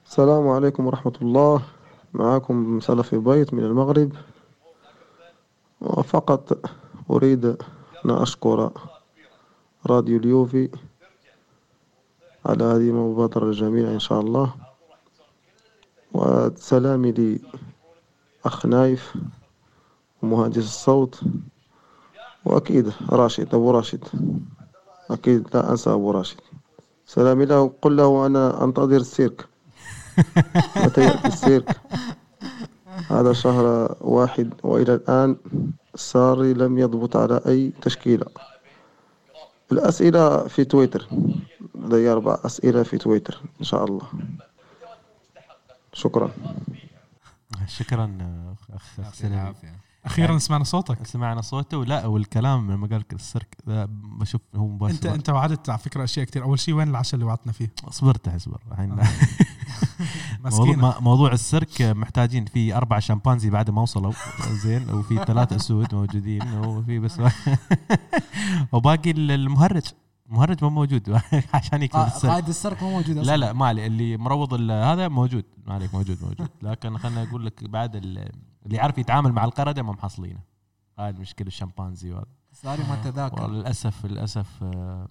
السلام 0.06 0.48
عليكم 0.48 0.86
ورحمة 0.86 1.12
الله. 1.22 1.62
معكم 2.14 2.80
سلفي 2.80 3.18
بيت 3.18 3.54
من 3.54 3.64
المغرب. 3.64 4.12
وفقط 5.80 6.70
أريد 7.10 7.44
أن 8.04 8.10
أشكر 8.10 8.70
راديو 9.86 10.18
اليوفي 10.18 10.70
على 12.46 12.64
هذه 12.64 12.90
المبادرة 12.90 13.44
الجميلة 13.44 13.94
إن 13.94 14.00
شاء 14.00 14.20
الله. 14.20 14.54
وسلامي 16.12 17.40
لأخ 18.44 18.66
نايف 18.66 19.16
ومهندس 20.22 20.58
الصوت. 20.58 21.22
وأكيد 22.44 22.92
راشد 23.10 23.54
أبو 23.54 23.70
راشد. 23.70 24.04
أكيد 25.10 25.48
لا 25.54 25.70
أنسى 25.70 25.90
أبو 25.90 26.10
راشد. 26.10 26.40
سلامي 27.06 27.44
له 27.44 27.72
قل 27.82 27.96
له 27.96 28.26
أنا 28.26 28.64
أنتظر 28.64 28.96
السيرك. 28.96 29.46
متى 30.84 31.00
يأتي 31.00 31.28
السيرك؟ 31.28 31.80
هذا 33.10 33.32
شهر 33.32 33.96
واحد 34.00 34.54
وإلى 34.62 34.94
الآن 34.94 35.36
ساري 35.94 36.54
لم 36.54 36.78
يضبط 36.78 37.16
على 37.16 37.40
أي 37.46 37.72
تشكيلة. 37.82 38.26
الأسئلة 39.72 40.46
في 40.48 40.64
تويتر. 40.64 41.08
لدي 41.74 42.08
أربع 42.12 42.38
أسئلة 42.44 42.82
في 42.82 42.98
تويتر 42.98 43.40
إن 43.60 43.64
شاء 43.64 43.84
الله. 43.84 44.06
شكرا. 45.92 46.30
شكرا 47.66 48.18
اخ 48.74 49.00
اخ 49.00 49.24
أخيرا 50.06 50.38
سمعنا 50.38 50.64
صوتك. 50.64 51.06
سمعنا 51.06 51.40
صوته. 51.40 51.78
ولا 51.78 52.06
والكلام 52.06 52.70
لما 52.72 52.86
قال 52.86 53.04
السرك 53.12 53.56
ذا 53.68 53.88
بشوف 53.90 54.40
هو 54.56 54.66
مباشر. 54.68 54.94
انت 54.94 55.06
أنت 55.06 55.30
وعدت 55.30 55.68
على 55.70 55.78
فكرة 55.78 56.04
أشياء 56.04 56.26
كثير 56.26 56.42
أول 56.44 56.58
شيء 56.58 56.74
وين 56.74 56.88
العشاء 56.88 57.14
اللي 57.14 57.24
وعدتنا 57.26 57.52
فيه؟ 57.52 57.72
صبرت 57.90 58.28
اصبر. 58.28 58.60
الحين 58.72 59.00
آه. 59.00 59.08
موضوع, 61.00 61.32
السرك 61.32 61.82
محتاجين 61.82 62.44
في 62.44 62.76
أربع 62.76 62.98
شمبانزي 62.98 63.50
بعد 63.50 63.70
ما 63.70 63.82
وصلوا. 63.82 64.12
زين. 64.50 64.90
وفي 64.90 65.24
ثلاث 65.24 65.52
أسود 65.52 65.94
موجودين. 65.94 66.52
وفي 66.66 66.98
بس 66.98 67.20
وباقي 68.72 69.10
المهرج. 69.10 69.82
المهرج 70.30 70.64
مو 70.64 70.70
موجود. 70.70 71.20
عشان 71.54 71.82
يكتب 71.82 71.98
قا- 71.98 72.06
السرك 72.06 72.30
قائد 72.30 72.48
السرق 72.48 72.82
مو 72.82 72.90
موجود 72.90 73.18
أصلا. 73.18 73.30
لا 73.30 73.36
لا 73.36 73.52
ما 73.52 73.70
اللي 73.70 74.16
مروض 74.16 74.70
هذا 74.70 75.08
موجود. 75.08 75.44
ما 75.66 75.74
عليك 75.74 75.94
موجود 75.94 76.18
موجود. 76.22 76.48
لكن 76.62 76.98
خليني 76.98 77.22
أقول 77.28 77.46
لك 77.46 77.64
بعد 77.64 77.96
ال- 77.96 78.32
اللي 78.66 78.76
يعرف 78.76 78.98
يتعامل 78.98 79.32
مع 79.32 79.44
القرده 79.44 79.82
ما 79.82 79.92
محصلينه 79.92 80.40
هاي 80.98 81.10
المشكلة 81.10 81.48
الشمبانزي 81.48 82.12
وهذا. 82.12 82.26
صار 82.52 82.78
ما 82.78 83.02
تذاكر. 83.04 83.44
وللاسف 83.44 84.06
للاسف 84.06 84.62
آه، 84.62 85.08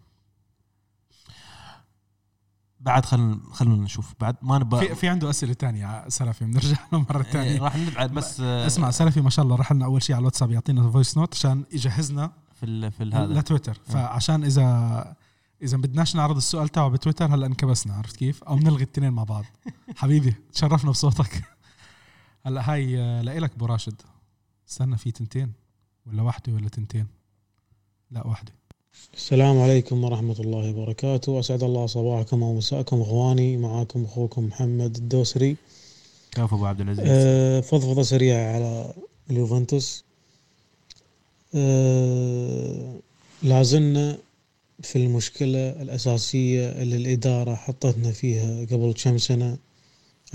بعد 2.79 3.05
خلينا 3.05 3.39
خلينا 3.51 3.75
نشوف. 3.75 4.13
بعد 4.19 4.36
ما 4.41 4.60
نبغى 4.60 4.88
في 4.88 4.95
في 4.95 5.07
عنده 5.07 5.29
أسئلة 5.29 5.53
تانية 5.53 6.10
سلفي 6.10 6.45
بنرجع 6.45 6.77
له 6.93 7.00
مرة 7.00 7.17
إيه، 7.17 7.31
ثانية 7.31 7.62
راح 7.62 7.75
نبعد 7.75 8.12
بس 8.13 8.39
آه، 8.39 8.67
اسمع 8.67 8.91
سلفي 8.91 9.22
ما 9.22 9.29
شاء 9.29 9.45
الله 9.45 9.55
راح 9.55 9.72
لنا 9.72 9.86
أول 9.86 10.01
شيء 10.03 10.15
على 10.15 10.22
الواتساب 10.22 10.51
يعطينا 10.51 10.91
فويس 10.91 11.17
نوت 11.17 11.36
عشان 11.36 11.63
يجهزنا 11.72 12.31
في 12.53 12.65
ال 12.65 12.91
في 12.91 13.03
هذا. 13.03 13.25
لتويتر. 13.33 13.74
فعشان 13.86 14.43
اذا 14.43 15.15
إذا 15.62 15.77
بدناش 15.77 16.15
نعرض 16.15 16.36
السؤال 16.36 16.69
تاعه 16.69 16.89
بتويتر 16.89 17.36
هلا 17.36 17.45
انكبسنا 17.45 17.93
عرفت 17.93 18.15
كيف؟ 18.15 18.43
أو 18.43 18.55
بنلغي 18.55 18.83
الاثنين 18.83 19.13
مع 19.13 19.24
بعض. 19.24 19.43
حبيبي 19.98 20.36
تشرفنا 20.53 20.91
بصوتك. 20.91 21.43
هلا 22.45 22.73
هاي 22.73 23.00
آه، 23.00 23.21
لإلك 23.21 23.51
أبو 23.55 23.65
راشد. 23.65 23.95
استنى 24.69 24.97
في 24.97 25.12
تنتين 25.12 25.51
ولا 26.07 26.21
واحدة 26.21 26.53
ولا 26.53 26.69
تنتين؟ 26.69 27.07
لا 28.12 28.27
واحدة. 28.27 28.51
السلام 29.13 29.59
عليكم 29.59 30.03
ورحمة 30.03 30.39
الله 30.39 30.69
وبركاته. 30.69 31.39
أسعد 31.39 31.63
الله 31.63 31.86
صباحكم 31.86 32.43
ومساءكم. 32.43 33.01
إخواني 33.01 33.58
معاكم 33.58 34.03
أخوكم 34.03 34.45
محمد 34.45 34.95
الدوسري. 34.95 35.56
كفو 36.32 36.56
أبو 36.56 36.65
عبد 36.65 36.82
العزيز؟ 36.82 37.06
أه 37.08 37.62
فضفضة 37.62 38.03
سريعة 38.03 38.56
على 38.56 38.93
اليوفنتوس. 39.29 40.03
أه 41.56 42.99
لازلنا 43.43 44.17
في 44.82 44.95
المشكلة 44.95 45.69
الأساسية 45.69 46.69
اللي 46.69 46.95
الإدارة 46.95 47.56
حطتنا 47.56 48.12
فيها 48.12 48.65
قبل 48.65 48.93
كم 49.03 49.17
سنة 49.17 49.58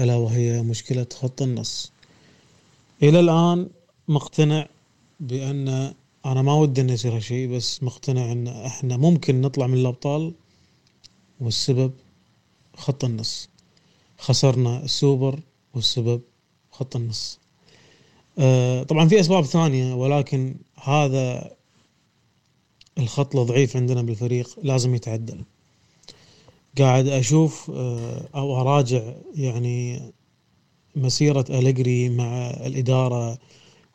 ألا 0.01 0.14
وهي 0.14 0.62
مشكلة 0.62 1.07
خط 1.12 1.42
النص. 1.42 1.92
إلى 3.03 3.21
الآن 3.21 3.69
مقتنع 4.09 4.69
بأن 5.21 5.95
أنا 6.27 6.43
ما 6.43 6.55
ودي 6.55 6.81
أن 6.81 6.91
يصير 6.91 7.17
هالشيء 7.17 7.49
بس 7.49 7.83
مقتنع 7.83 8.33
أن 8.33 8.49
إحنا 8.49 8.97
ممكن 8.97 9.41
نطلع 9.41 9.67
من 9.67 9.75
الأبطال 9.75 10.35
والسبب 11.41 11.93
خط 12.77 13.05
النص. 13.05 13.49
خسرنا 14.19 14.85
السوبر 14.85 15.41
والسبب 15.75 16.21
خط 16.71 16.97
النص. 16.97 17.39
آه، 18.39 18.83
طبعا 18.83 19.09
في 19.09 19.21
أسباب 19.21 19.45
ثانية 19.45 19.95
ولكن 19.95 20.55
هذا 20.83 21.51
الخط 22.99 23.37
الضعيف 23.37 23.77
عندنا 23.77 24.03
بالفريق 24.03 24.59
لازم 24.63 24.95
يتعدل. 24.95 25.45
قاعد 26.79 27.09
أشوف 27.09 27.71
آه، 27.75 28.29
أو 28.35 28.61
أراجع 28.61 29.13
يعني 29.35 30.01
مسيرة 30.99 31.45
أليجري 31.51 32.09
مع 32.09 32.51
الإدارة 32.51 33.39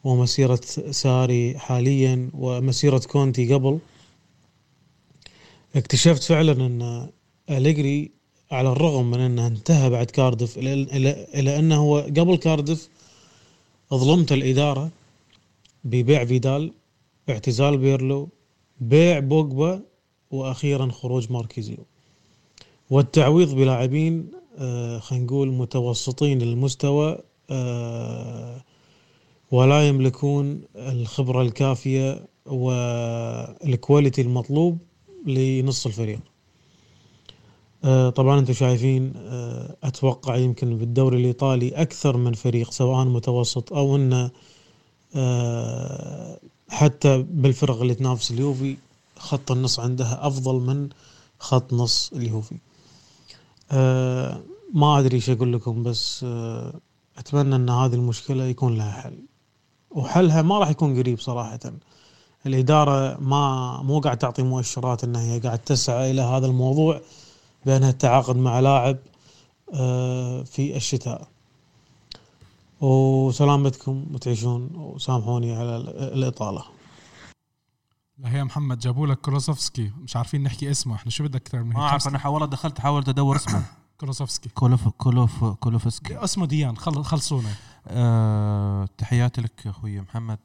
ومسيرة 0.03 0.61
ساري 0.91 1.59
حاليا 1.59 2.29
ومسيرة 2.33 2.97
كونتي 2.97 3.53
قبل. 3.53 3.79
اكتشفت 5.75 6.23
فعلا 6.23 6.51
أن 6.51 7.09
أليجري 7.49 8.11
على 8.51 8.71
الرغم 8.71 9.11
من 9.11 9.19
انه 9.19 9.47
انتهى 9.47 9.89
بعد 9.89 10.05
كاردف 10.05 10.57
إلى 10.57 11.59
انه 11.59 11.75
هو 11.75 11.99
قبل 11.99 12.35
كاردف 12.35 12.89
ظلمت 13.93 14.31
الإدارة 14.31 14.89
ببيع 15.83 16.25
فيدال 16.25 16.71
اعتزال 17.29 17.77
بيرلو 17.77 18.29
بيع 18.81 19.19
بوجبا 19.19 19.81
وأخيرا 20.31 20.91
خروج 20.91 21.31
ماركيزيو. 21.31 21.77
والتعويض 22.89 23.55
بلاعبين 23.55 24.31
خلينا 24.99 25.25
نقول 25.25 25.51
متوسطين 25.51 26.41
المستوى 26.41 27.17
آه 27.49 28.61
ولا 29.51 29.87
يملكون 29.87 30.61
الخبرة 30.75 31.41
الكافية 31.41 32.25
وال 32.45 32.84
quality 32.84 34.21
المطلوب 34.21 34.77
لنص 35.25 35.85
الفريق. 35.85 36.19
آه، 37.83 38.09
طبعا 38.09 38.39
أنتم 38.39 38.53
شايفين 38.53 39.13
آه، 39.17 39.75
أتوقع 39.83 40.35
يمكن 40.35 40.77
بالدوري 40.77 41.17
الإيطالي 41.17 41.69
أكثر 41.69 42.17
من 42.17 42.33
فريق 42.33 42.71
سواء 42.71 43.05
متوسط 43.05 43.73
أو 43.73 43.95
إنه 43.95 44.31
آه، 45.15 46.39
حتى 46.69 47.25
بالفرق 47.29 47.81
اللي 47.81 47.95
تنافس 47.95 48.31
اليوفي 48.31 48.77
خط 49.17 49.51
النص 49.51 49.79
عندها 49.79 50.27
أفضل 50.27 50.55
من 50.55 50.89
خط 51.39 51.73
نص 51.73 52.11
اليوفي. 52.13 52.55
آه، 53.73 54.41
ما 54.73 54.99
أدري 54.99 55.15
إيش 55.15 55.29
أقول 55.29 55.53
لكم 55.53 55.83
بس 55.83 56.23
آه، 56.23 56.73
أتمنى 57.17 57.55
إن 57.55 57.69
هذه 57.69 57.93
المشكلة 57.93 58.43
يكون 58.43 58.77
لها 58.77 58.91
حل. 58.91 59.19
وحلها 59.91 60.41
ما 60.41 60.59
راح 60.59 60.69
يكون 60.69 60.97
قريب 60.97 61.19
صراحة. 61.19 61.59
الإدارة 62.45 63.17
ما 63.21 63.81
مو 63.83 63.99
قاعد 63.99 64.17
تعطي 64.17 64.43
مؤشرات 64.43 65.03
انها 65.03 65.21
هي 65.21 65.39
قاعد 65.39 65.59
تسعى 65.59 66.11
إلى 66.11 66.21
هذا 66.21 66.45
الموضوع 66.45 67.01
بأنها 67.65 67.91
تتعاقد 67.91 68.35
مع 68.35 68.59
لاعب 68.59 68.97
آه، 69.73 70.43
في 70.43 70.75
الشتاء. 70.75 71.27
وسلامتكم 72.81 74.05
وتعيشون 74.13 74.69
وسامحوني 74.75 75.55
على 75.55 75.77
ال- 75.77 75.89
الإطالة. 76.13 76.63
لا 78.17 78.31
هي 78.31 78.43
محمد؟ 78.43 78.79
جابوا 78.79 79.07
لك 79.07 79.17
كولوسوفسكي. 79.21 79.91
مش 79.97 80.15
عارفين 80.15 80.43
نحكي 80.43 80.71
اسمه. 80.71 80.95
إحنا 80.95 81.11
شو 81.11 81.23
بدك 81.23 81.35
أكثر 81.35 81.63
من 81.63 81.73
ما 81.73 81.79
هيك 81.85 81.89
أعرف 81.91 82.07
أنا 82.07 82.27
والله 82.27 82.47
دخلت 82.47 82.79
حاولت 82.79 83.09
أدور 83.09 83.35
اسمه. 83.35 83.65
كولوسوفسكي. 83.99 84.49
كولوف 84.49 84.87
كولوف 84.87 85.43
كولوفسكي. 85.43 86.23
اسمه 86.23 86.45
ديان. 86.45 86.77
خل 86.77 87.03
خلصونا. 87.03 87.49
آه 87.87 88.85
تحياتي 88.97 89.41
لك 89.41 89.67
أخوي 89.67 90.01
محمد. 90.01 90.39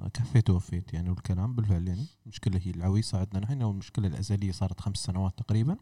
آه، 0.00 0.08
كفيت 0.08 0.50
ووفيت 0.50 0.94
يعني 0.94 1.10
والكلام 1.10 1.54
بالفعل 1.54 1.88
يعني. 1.88 2.06
المشكلة 2.24 2.60
هي 2.64 2.70
العويصه 2.70 3.18
عندنا 3.18 3.40
نحن 3.40 3.62
والمشكلة 3.62 4.08
الأزلية 4.08 4.52
صارت 4.52 4.80
خمس 4.80 4.96
سنوات 4.96 5.38
تقريبا. 5.38 5.76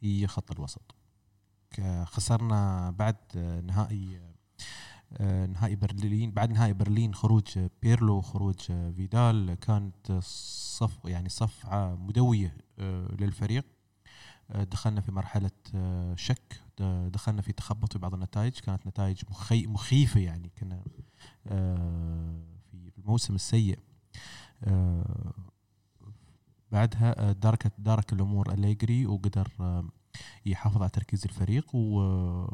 هي 0.00 0.26
خط 0.26 0.50
الوسط. 0.50 0.94
خسرنا 2.04 2.90
بعد 2.90 3.16
نهائي 3.66 4.20
نهائي 5.20 5.76
برلين 5.76 6.30
بعد 6.30 6.50
نهائي 6.50 6.72
برلين 6.72 7.14
خروج 7.14 7.58
آه، 7.58 7.70
بيرلو 7.82 8.20
خروج 8.20 8.56
آه، 8.70 8.90
فيدال 8.90 9.54
كانت 9.54 10.10
آه، 10.10 10.20
صف 10.22 11.04
يعني 11.04 11.28
صفعة 11.28 11.94
مدوية 11.94 12.56
آه، 12.78 13.14
للفريق. 13.20 13.64
آه، 14.50 14.64
دخلنا 14.64 15.00
في 15.00 15.12
مرحلة 15.12 15.50
آه، 15.74 16.14
شك. 16.14 16.60
دخلنا 17.12 17.42
في 17.42 17.52
تخبط 17.52 17.92
في 17.92 17.98
بعض 17.98 18.14
النتائج. 18.14 18.58
كانت 18.58 18.86
نتائج 18.86 19.22
مخي 19.30 19.66
مخيفة 19.66 20.20
يعني. 20.20 20.50
كنا 20.58 20.82
آه، 21.46 22.40
في 22.92 22.98
الموسم 22.98 23.34
السيء. 23.34 23.78
آه، 24.64 25.32
بعدها 26.72 27.28
آه، 27.28 27.32
داركت 27.32 27.72
دارك 27.78 28.12
الأمور 28.12 28.52
أليجري 28.52 29.06
وقدر 29.06 29.48
آه، 29.60 29.84
يحافظ 30.46 30.80
على 30.82 30.90
تركيز 30.90 31.24
الفريق 31.24 31.74
و- 31.74 32.46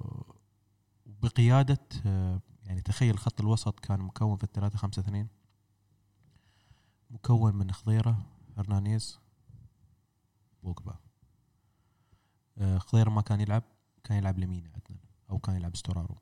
وبقياده 1.23 1.79
آه، 2.07 2.41
يعني 2.67 2.81
تخيل 2.81 3.19
خط 3.19 3.41
الوسط 3.41 3.81
كان 3.81 4.01
مكون 4.01 4.37
في 4.37 4.45
الثلاثة 4.45 4.79
خمسة 4.79 5.01
اثنين. 5.01 5.29
مكون 7.11 7.57
من 7.57 7.73
خضيرة 7.73 8.27
هرنانيز 8.57 9.21
بوجبا. 10.63 10.97
آه، 12.59 12.79
خضير 12.79 13.11
ما 13.11 13.21
كان 13.21 13.41
يلعب 13.41 13.63
كان 14.05 14.19
يلعب 14.19 14.39
لمين 14.39 14.65
عندنا 14.65 14.99
أو 15.31 15.39
كان 15.39 15.57
يلعب 15.57 15.77
ستورارو. 15.77 16.17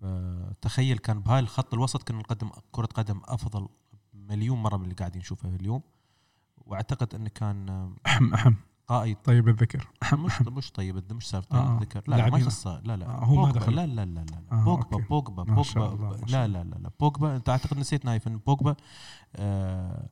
فتخيل 0.00 0.98
كان 0.98 1.20
بهاي 1.20 1.38
الخط 1.40 1.74
الوسط 1.74 2.02
كنا 2.02 2.18
نقدم 2.18 2.50
كرة 2.72 2.86
قدم 2.86 3.20
أفضل 3.24 3.68
مليون 4.14 4.62
مرة 4.62 4.76
من 4.76 4.84
اللي 4.84 4.94
قاعدين 4.94 5.20
نشوفها 5.20 5.56
اليوم. 5.56 5.82
وأعتقد 6.56 7.14
انه 7.14 7.28
كان 7.28 7.68
آه، 7.68 7.96
احم 8.06 8.34
احم 8.34 8.54
قائد 8.88 9.16
طيب 9.24 9.48
الذكر. 9.48 9.88
احم 10.02 10.20
مش 10.24 10.30
احم 10.32 10.54
مش 10.54 10.72
طيب 10.72 11.12
مش 11.12 11.28
صار 11.28 11.44
آه. 11.52 11.78
طيب 11.78 11.82
ذكر 11.82 12.02
لا 12.06 12.16
ما 12.16 12.20
لاعبين. 12.20 12.40
يخص 12.40 12.66
لا 12.66 12.96
لا. 12.96 13.06
آه، 13.06 13.24
هو 13.24 13.46
ما. 13.46 13.52
دخل. 13.52 13.74
لا 13.74 13.86
لا 13.86 14.04
لا 14.04 14.20
لا 14.20 14.42
آه، 14.52 14.64
بوجبا. 14.64 14.96
بوجبا 15.10 15.42
بوجبا. 15.42 16.18
لا 16.28 16.46
لا 16.48 16.64
لا 16.64 16.74
لا. 16.74 16.90
بوجبا. 17.00 17.36
أنت 17.36 17.48
أعتقد 17.48 17.78
نسيت 17.78 18.04
نايف 18.04 18.28
إن 18.28 18.36
بوجبا 18.38 18.76
آه 19.36 20.08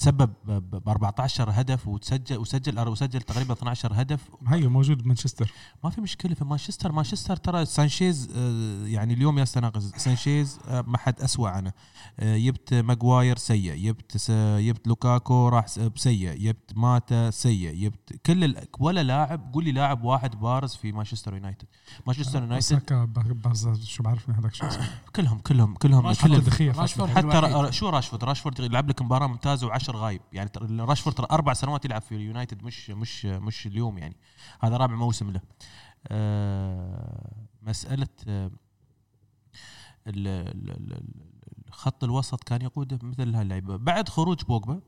تسبب 0.00 0.30
ب 0.46 0.88
14 0.88 1.50
هدف 1.50 1.88
وتسجل 1.88 2.38
وسجل 2.38 2.88
وسجل 2.88 3.22
تقريبا 3.22 3.52
12 3.54 3.92
هدف. 3.94 4.20
هي 4.48 4.68
موجود 4.68 5.02
بمانشستر 5.02 5.52
ما 5.84 5.90
في 5.90 6.00
مشكلة 6.00 6.34
في 6.34 6.44
مانشستر. 6.44 6.92
مانشستر 6.92 7.36
ترى 7.36 7.64
سانشيز 7.66 8.28
آه، 8.36 8.86
يعني 8.86 9.14
اليوم 9.14 9.38
يا 9.38 9.42
استناقز 9.42 9.92
سانشيز 9.96 10.58
آه، 10.68 10.80
ما 10.86 10.98
حد 10.98 11.20
اسوء 11.20 11.48
عنه. 11.48 11.72
آه، 12.20 12.36
جبت 12.38 12.74
ماجواير 12.74 13.36
سيء 13.36 13.74
جبت 13.76 14.30
جبت 14.60 14.86
لوكاكو 14.88 15.48
راح 15.48 15.66
سيء 15.96 16.32
جبت 16.38 16.72
ماتا 16.76 17.30
سيء 17.30 17.74
جبت 17.74 18.20
كل 18.26 18.44
ال... 18.44 18.66
ولا 18.78 19.02
لاعب 19.02 19.52
قول 19.54 19.64
لي 19.64 19.72
لاعب 19.72 20.04
واحد 20.04 20.40
بارز 20.40 20.74
في 20.74 20.92
مانشستر 20.92 21.34
يونايتد. 21.34 21.66
مانشستر 22.06 22.42
يونايتد 22.42 22.82
شو 23.84 24.02
بعرفني 24.02 24.34
هذاك 24.38 24.54
شو 24.54 24.66
كلهم 25.16 25.38
كلهم 25.38 25.74
كلهم 25.74 26.06
راشفورد. 26.06 26.48
كل 26.48 26.50
حتى 26.52 26.68
راشفورد. 26.80 27.10
حتى 27.10 27.20
الوحيد. 27.38 27.54
را- 27.54 27.70
شو 27.70 27.88
راشفورد؟ 27.88 28.24
راشفورد 28.24 28.60
يلعب 28.60 28.88
لك 28.88 29.02
مباراة 29.02 29.26
ممتازة 29.26 29.66
وعشر 29.90 30.04
غايب. 30.04 30.20
يعني 30.32 30.50
راشفورد 30.82 31.20
أربع 31.20 31.52
سنوات 31.52 31.84
يلعب 31.84 32.02
في 32.02 32.14
اليونايتد 32.14 32.62
مش 32.62 32.90
مش 32.90 33.24
مش 33.26 33.66
اليوم 33.66 33.98
يعني. 33.98 34.16
هذا 34.60 34.76
رابع 34.76 34.94
موسم 34.94 35.30
له. 35.30 35.40
آه، 36.08 37.46
مسألة 37.62 38.08
آه، 38.28 38.50
ال- 40.06 40.28
ال- 40.28 40.70
ال- 40.70 40.92
ال- 40.92 41.72
خط 41.72 42.04
الوسط 42.04 42.44
كان 42.44 42.62
يقوده 42.62 42.98
مثل 43.02 43.34
هاللعيبة. 43.34 43.76
بعد 43.76 44.08
خروج 44.08 44.42
بوجبا 44.44 44.80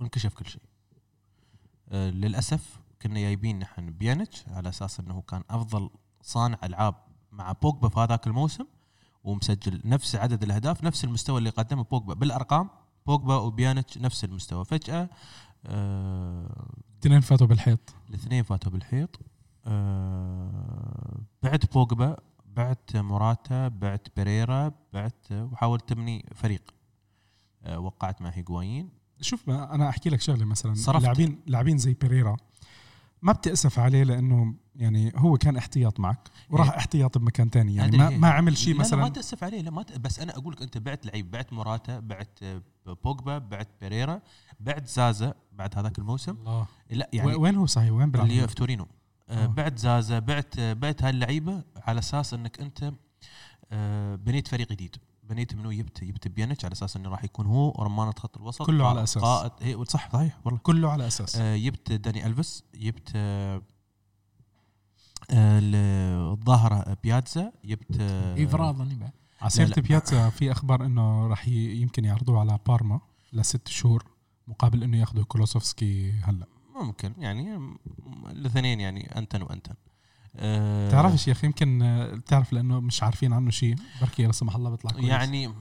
انكشف 0.00 0.34
كل 0.34 0.46
شيء. 0.46 0.62
آه، 1.88 2.10
للأسف 2.10 2.80
كنا 3.02 3.20
جايبين 3.20 3.58
نحن 3.58 3.90
بيانيتش 3.90 4.48
على 4.48 4.68
أساس 4.68 5.00
إنه 5.00 5.22
كان 5.22 5.42
أفضل 5.50 5.90
صانع 6.22 6.58
ألعاب 6.64 6.94
مع 7.32 7.52
بوجبا 7.52 7.88
في 7.88 8.00
هذاك 8.00 8.26
الموسم 8.26 8.66
ومسجل 9.24 9.80
نفس 9.84 10.16
عدد 10.16 10.42
الأهداف 10.42 10.84
نفس 10.84 11.04
المستوى 11.04 11.38
اللي 11.38 11.50
قدمه 11.50 11.84
بوجبا. 11.84 12.14
بالأرقام 12.14 12.70
بوجبا 13.06 13.36
وبيانيتش 13.36 13.98
نفس 13.98 14.24
المستوى. 14.24 14.64
فجأة 14.64 15.10
آه 15.66 16.74
اثنين 17.00 17.20
فاتوا 17.20 17.46
بالحيط. 17.46 17.94
الاثنين 18.08 18.42
فاتوا 18.42 18.72
بالحيط. 18.72 19.20
آه 19.66 21.20
بعت 21.42 21.72
بوجبا 21.72 22.16
بعت 22.46 22.96
موراتا 22.96 23.68
بعت 23.68 24.08
بيريرا 24.16 24.72
بعت 24.92 25.32
وحاولت 25.32 25.88
تبني 25.88 26.26
فريق. 26.34 26.74
آه 27.62 27.78
وقعت 27.78 28.22
مع 28.22 28.30
هيغوايين 28.30 28.88
شوف 29.20 29.50
أنا 29.50 29.88
أحكي 29.88 30.10
لك 30.10 30.20
شغلة 30.20 30.44
مثلا. 30.44 30.74
لاعبين 31.00 31.40
لاعبين 31.46 31.78
زي 31.78 31.94
بيريرا. 31.94 32.36
ما 33.24 33.32
بتأسف 33.32 33.78
عليه 33.78 34.02
لأنه 34.02 34.54
يعني 34.76 35.12
هو 35.16 35.36
كان 35.36 35.56
احتياط 35.56 36.00
معك 36.00 36.18
وراح 36.50 36.70
إيه. 36.70 36.78
احتياط 36.78 37.18
بمكان 37.18 37.50
تاني. 37.50 37.74
يعني 37.74 37.96
ما, 37.96 38.08
إيه. 38.08 38.18
ما 38.18 38.28
عمل 38.28 38.56
شيء 38.56 38.74
لا 38.74 38.82
لا 38.82 38.96
ما 38.96 39.02
مثلا. 39.02 39.08
تأسف 39.08 39.44
عليه 39.44 39.60
لا 39.60 39.70
ما 39.70 39.82
ت... 39.82 39.98
بس 39.98 40.20
أنا 40.20 40.36
أقول 40.36 40.52
لك 40.52 40.62
أنت 40.62 40.78
بعت 40.78 41.06
لعيب 41.06 41.30
بعت 41.30 41.52
موراتا 41.52 42.00
بعت 42.00 42.38
آه، 42.42 42.62
بوجبا 43.04 43.38
بعت 43.38 43.68
بيريرا 43.80 44.20
بعت 44.60 44.88
زازا 44.88 45.34
بعد 45.52 45.78
هذاك 45.78 45.98
الموسم. 45.98 46.32
الله. 46.32 46.66
لا 46.90 47.10
يعني 47.12 47.34
وين 47.34 47.56
هو 47.56 47.66
صحيح؟ 47.66 47.92
وين 47.92 48.10
بيلعب؟ 48.10 48.26
اللي 48.26 48.48
في 48.48 48.54
تورينو. 48.54 48.86
آه 49.28 49.44
آه. 49.44 49.46
بعت 49.46 49.78
زازا 49.78 50.18
بعت 50.18 50.58
آه، 50.58 50.72
بعت 50.72 51.02
هاللعيبة 51.02 51.62
على 51.76 51.98
أساس 51.98 52.34
إنك 52.34 52.60
أنت 52.60 52.92
آه 53.72 54.14
بنيت 54.14 54.48
فريق 54.48 54.68
جديد. 54.72 54.96
بنيت 55.28 55.54
منو 55.54 55.72
جبت 55.72 56.04
جبت 56.04 56.28
بيانيتش 56.28 56.64
على 56.64 56.72
أساس 56.72 56.96
إنه 56.96 57.08
راح 57.08 57.24
يكون 57.24 57.46
هو 57.46 57.70
رمانة 57.82 58.12
خط 58.18 58.36
الوسط 58.36 58.66
كله 58.66 58.88
على 58.88 59.02
أساس. 59.02 59.22
قائد. 59.22 59.52
هي 59.62 59.84
صح 59.84 60.12
صحيح 60.12 60.38
والله. 60.44 60.60
كله 60.62 60.90
على 60.90 61.06
أساس. 61.06 61.36
آه 61.36 61.56
جبت 61.56 61.92
داني 61.92 62.26
ألفيس 62.26 62.64
جبت 62.74 63.12
آه 63.16 63.62
آه، 65.30 65.58
ال- 65.58 66.32
الظاهره 66.32 66.96
بياتزا 67.02 67.52
جبت 67.64 67.96
آه 68.00 68.44
افراضا 68.44 68.84
بعد. 68.84 69.10
على 69.40 69.50
سيرة 69.50 69.68
لا. 69.68 69.82
بياتزا 69.82 70.30
في 70.30 70.52
أخبار 70.52 70.84
إنه 70.86 71.26
راح 71.26 71.48
يمكن 71.48 72.04
يعرضوه 72.04 72.40
على 72.40 72.58
بارما 72.66 73.00
لست 73.32 73.68
شهور 73.68 74.04
مقابل 74.48 74.82
إنه 74.82 74.96
ياخذوا 74.98 75.24
كولوسوفسكي 75.24 76.12
هلا. 76.12 76.46
ممكن 76.74 77.12
يعني 77.18 77.76
الاثنين 78.30 78.80
يعني 78.80 79.18
أنتن 79.18 79.42
وأنتن. 79.42 79.74
آه 80.36 80.88
بتعرفش 80.88 81.28
يا 81.28 81.32
أخي 81.32 81.46
يمكن 81.46 81.82
آه، 81.82 82.14
بتعرف 82.14 82.52
لأنه 82.52 82.80
مش 82.80 83.02
عارفين 83.02 83.32
عنه 83.32 83.50
شيء. 83.50 83.76
بركي 84.00 84.26
لا 84.26 84.32
سمح 84.32 84.56
الله 84.56 84.70
بيطلع 84.70 84.90
كويس. 84.90 85.04
يعني. 85.04 85.54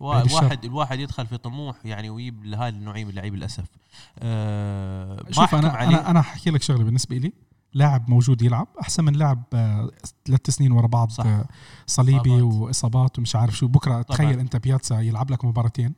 الواحد 0.00 0.64
الواحد 0.64 0.98
يدخل 0.98 1.26
في 1.26 1.36
طموح 1.36 1.76
يعني 1.86 2.10
ويجيب 2.10 2.44
لهاي 2.44 2.68
النوعية 2.68 3.04
من 3.04 3.10
اللعيبة 3.10 3.36
للأسف. 3.36 3.64
ما 4.22 5.22
شوف 5.30 5.54
أنا 5.54 5.68
عليه. 5.68 5.88
أنا 5.88 6.10
أنا 6.10 6.20
أحكي 6.20 6.50
لك 6.50 6.62
شغلة 6.62 6.84
بالنسبة 6.84 7.16
لي. 7.16 7.32
لاعب 7.72 8.10
موجود 8.10 8.42
يلعب 8.42 8.68
أحسن 8.80 9.04
من 9.04 9.12
لاعب 9.12 9.42
آه، 9.54 9.90
ثلاث 10.24 10.50
سنين 10.50 10.72
ورا 10.72 10.86
بعض 10.86 11.10
صح. 11.10 11.26
آه، 11.26 11.46
صليبي 11.86 12.30
إصابات. 12.30 12.52
وإصابات 12.54 13.18
ومش 13.18 13.36
عارف 13.36 13.56
شو. 13.56 13.68
بكرة 13.68 14.02
طبعاً. 14.02 14.18
تخيل 14.18 14.38
أنت 14.38 14.56
بياتسا 14.56 15.00
يلعب 15.00 15.30
لك 15.30 15.44
مباراتين. 15.44 15.94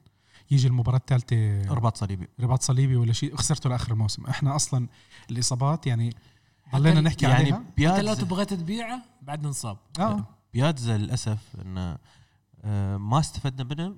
يجي 0.50 0.68
المباراة 0.68 0.96
الثالثة 0.98 1.62
رباط 1.74 1.96
صليبي. 1.96 2.28
رباط 2.40 2.62
صليبي 2.62 2.96
ولا 2.96 3.12
شيء 3.12 3.36
خسرته 3.36 3.70
لآخر 3.70 3.92
الموسم. 3.92 4.26
إحنا 4.26 4.56
أصلا 4.56 4.88
الإصابات 5.30 5.86
يعني 5.86 6.14
ضلينا 6.74 7.00
نحكي 7.00 7.26
يعني 7.26 7.52
عليها. 7.52 7.96
أنت 7.96 8.00
لو 8.00 8.14
تبغى 8.14 8.44
تبيعه 8.44 9.02
بعد 9.22 9.46
انصاب 9.46 9.78
آه. 9.98 10.24
بياتزا 10.54 10.98
للأسف 10.98 11.38
انه 11.64 11.98
آه 12.64 12.96
ما 12.96 13.18
استفدنا 13.18 13.64
منه 13.64 13.96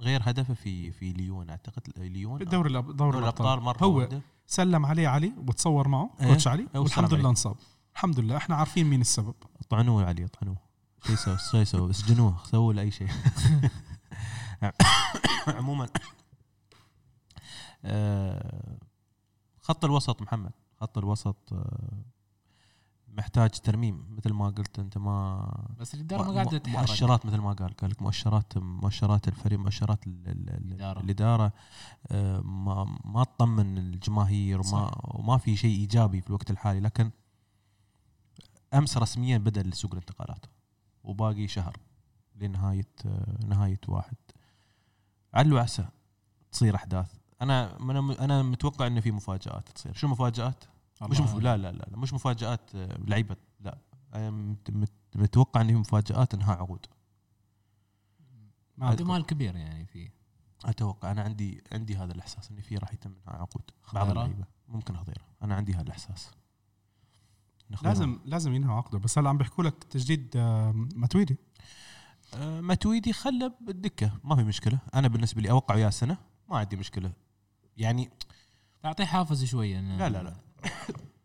غير 0.00 0.20
هدفه 0.24 0.54
في 0.54 0.92
في 0.92 1.12
ليون. 1.12 1.50
أعتقد 1.50 1.82
ليون 1.98 2.38
دوري 2.38 2.82
دوري 2.82 3.18
الأبطال. 3.18 3.60
مرة 3.60 3.84
هو 3.84 3.98
واحدة. 3.98 4.20
سلم 4.46 4.86
عليه 4.86 5.08
علي 5.08 5.32
وتصور 5.48 5.88
معه 5.88 6.10
إيه، 6.20 6.28
كوتش 6.28 6.48
علي 6.48 6.66
إيه، 6.74 6.80
والحمد 6.80 7.14
لله. 7.14 7.30
انصاب. 7.30 7.56
الحمد 7.94 8.20
لله. 8.20 8.36
إحنا 8.36 8.56
عارفين 8.56 8.86
مين 8.86 9.00
السبب. 9.00 9.34
طعنوه 9.68 10.04
عليه 10.04 10.26
طعنوه 10.26 10.56
شو 11.06 11.12
يسوي 11.12 11.36
شو 11.38 11.56
يسوي 11.58 11.92
سجنوه 11.92 12.36
سووا 12.44 12.72
له 12.72 12.82
أي 12.82 12.90
شيء. 12.90 13.08
عموما 15.48 15.88
آه، 17.84 18.78
خط 19.60 19.84
الوسط 19.84 20.22
محمد. 20.22 20.52
خط 20.84 20.98
الوسط 20.98 21.52
آه، 21.52 22.02
محتاج 23.08 23.50
ترميم 23.50 24.06
مثل 24.16 24.32
ما 24.32 24.48
قلت 24.50 24.78
أنت 24.78 24.98
ما 24.98 25.46
بس 25.80 25.94
الإدارة 25.94 26.22
ما 26.22 26.32
قاعدة 26.34 26.58
تتحرك. 26.58 26.78
مؤشرات 26.78 27.26
مثل 27.26 27.38
ما 27.38 27.52
قال 27.52 27.76
قال 27.76 27.90
لك 27.90 28.02
مؤشرات 28.02 28.58
مؤشرات 28.58 29.28
الفريق 29.28 29.58
مؤشرات 29.58 30.06
ال- 30.06 30.28
ال- 30.28 30.50
ال- 30.50 30.64
الإدارة. 30.72 31.00
الإدارة 31.00 31.52
آه، 32.08 32.40
ما 32.40 32.98
ما 33.04 33.24
تطمن 33.24 33.78
الجماهير 33.78 34.60
وما 34.60 34.90
وما 35.04 35.38
في 35.38 35.56
شيء 35.56 35.78
إيجابي 35.80 36.20
في 36.20 36.26
الوقت 36.28 36.50
الحالي 36.50 36.80
لكن 36.80 37.10
أمس 38.74 38.96
رسميا 38.98 39.38
بدأ 39.38 39.70
سوق 39.74 39.92
الانتقالات 39.92 40.46
وباقي 41.04 41.48
شهر 41.48 41.76
لنهاية 42.36 42.88
آه، 43.06 43.46
نهاية 43.46 43.80
واحد. 43.88 44.16
عل 45.34 45.52
وعسى 45.52 45.88
تصير 46.52 46.74
أحداث. 46.74 47.12
أنا 47.42 47.76
أنا 48.24 48.42
متوقع 48.42 48.86
إنه 48.86 49.00
في 49.00 49.10
مفاجآت 49.12 49.68
تصير. 49.68 49.92
شو 49.94 50.08
مفاجات 50.08 50.64
مش 51.02 51.20
مف... 51.20 51.34
لا 51.34 51.56
لا 51.56 51.72
لا 51.72 51.86
لا، 51.90 51.96
مش 51.96 52.12
مفاجآت 52.12 52.74
آه، 52.74 52.98
لعيبة 52.98 53.36
لا. 53.60 53.78
أنا 54.14 54.30
مت- 54.30 54.70
مت- 54.70 54.92
متوقع 55.14 55.60
ان 55.60 55.66
في 55.66 55.74
مفاجآت 55.74 56.34
انهاء 56.34 56.58
عقود. 56.58 56.86
احتمال 58.82 59.26
كبير 59.26 59.56
يعني 59.56 59.86
في. 59.86 60.10
أتوقع 60.64 61.10
أنا 61.10 61.22
عندي 61.22 61.62
عندي 61.72 61.96
هذا 61.96 62.12
الإحساس 62.12 62.50
ان 62.50 62.60
في 62.60 62.76
راح 62.76 62.92
يتم 62.92 63.14
انهاء 63.28 63.40
عقود. 63.42 63.62
بعض؟ 63.92 64.08
اللعيبة. 64.08 64.44
ممكن 64.68 64.96
خضيرة. 64.96 65.24
أنا 65.42 65.54
عندي 65.54 65.74
هذا 65.74 65.82
الاحساس 65.82 66.30
لازم 67.82 68.18
لازم 68.24 68.54
ينهوا 68.54 68.76
عقده 68.76 68.98
بس 68.98 69.18
هلا 69.18 69.28
عم 69.28 69.38
بيحكوا 69.38 69.64
لك 69.64 69.84
تجديد 69.84 70.36
آه، 70.36 70.72
متويدي 70.72 71.36
آه، 72.34 72.60
متويدي 72.60 73.12
خله 73.12 73.52
بالدكة. 73.60 74.12
ما 74.24 74.36
في 74.36 74.42
مشكلة. 74.44 74.78
أنا 74.94 75.08
بالنسبة 75.08 75.42
لي 75.42 75.50
أوقع 75.50 75.74
وياه 75.74 75.90
سنة. 75.90 76.18
ما 76.48 76.58
عندي 76.58 76.76
مشكلة. 76.76 77.12
يعني 77.76 78.10
تعطيه 78.82 79.04
حافز 79.04 79.44
شوية 79.44 79.80
لا، 79.80 80.08
لا، 80.08 80.22
لا. 80.22 80.36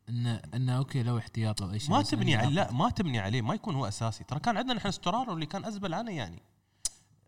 ان 0.10 0.28
انه 0.28 0.78
okay 0.78 1.04
لو 1.04 1.18
احتياط 1.18 1.62
لو 1.62 1.72
أي 1.72 1.80
شيء 1.80 1.92
ما 1.92 2.00
بس 2.00 2.10
تبني 2.10 2.36
إنه 2.36 2.44
عليه 2.44 2.56
لا. 2.56 2.72
ما 2.72 2.90
تبني 2.90 3.20
عليه 3.20 3.42
ما 3.42 3.54
يكون 3.54 3.76
هو 3.76 3.88
أساسي. 3.88 4.24
ترى 4.24 4.40
كان 4.40 4.58
عندنا 4.58 4.74
نحن 4.74 4.92
ستورارو 4.92 5.34
اللي 5.34 5.46
كان 5.46 5.66
أزبل 5.66 5.94
عنه 5.94 6.12
يعني. 6.12 6.42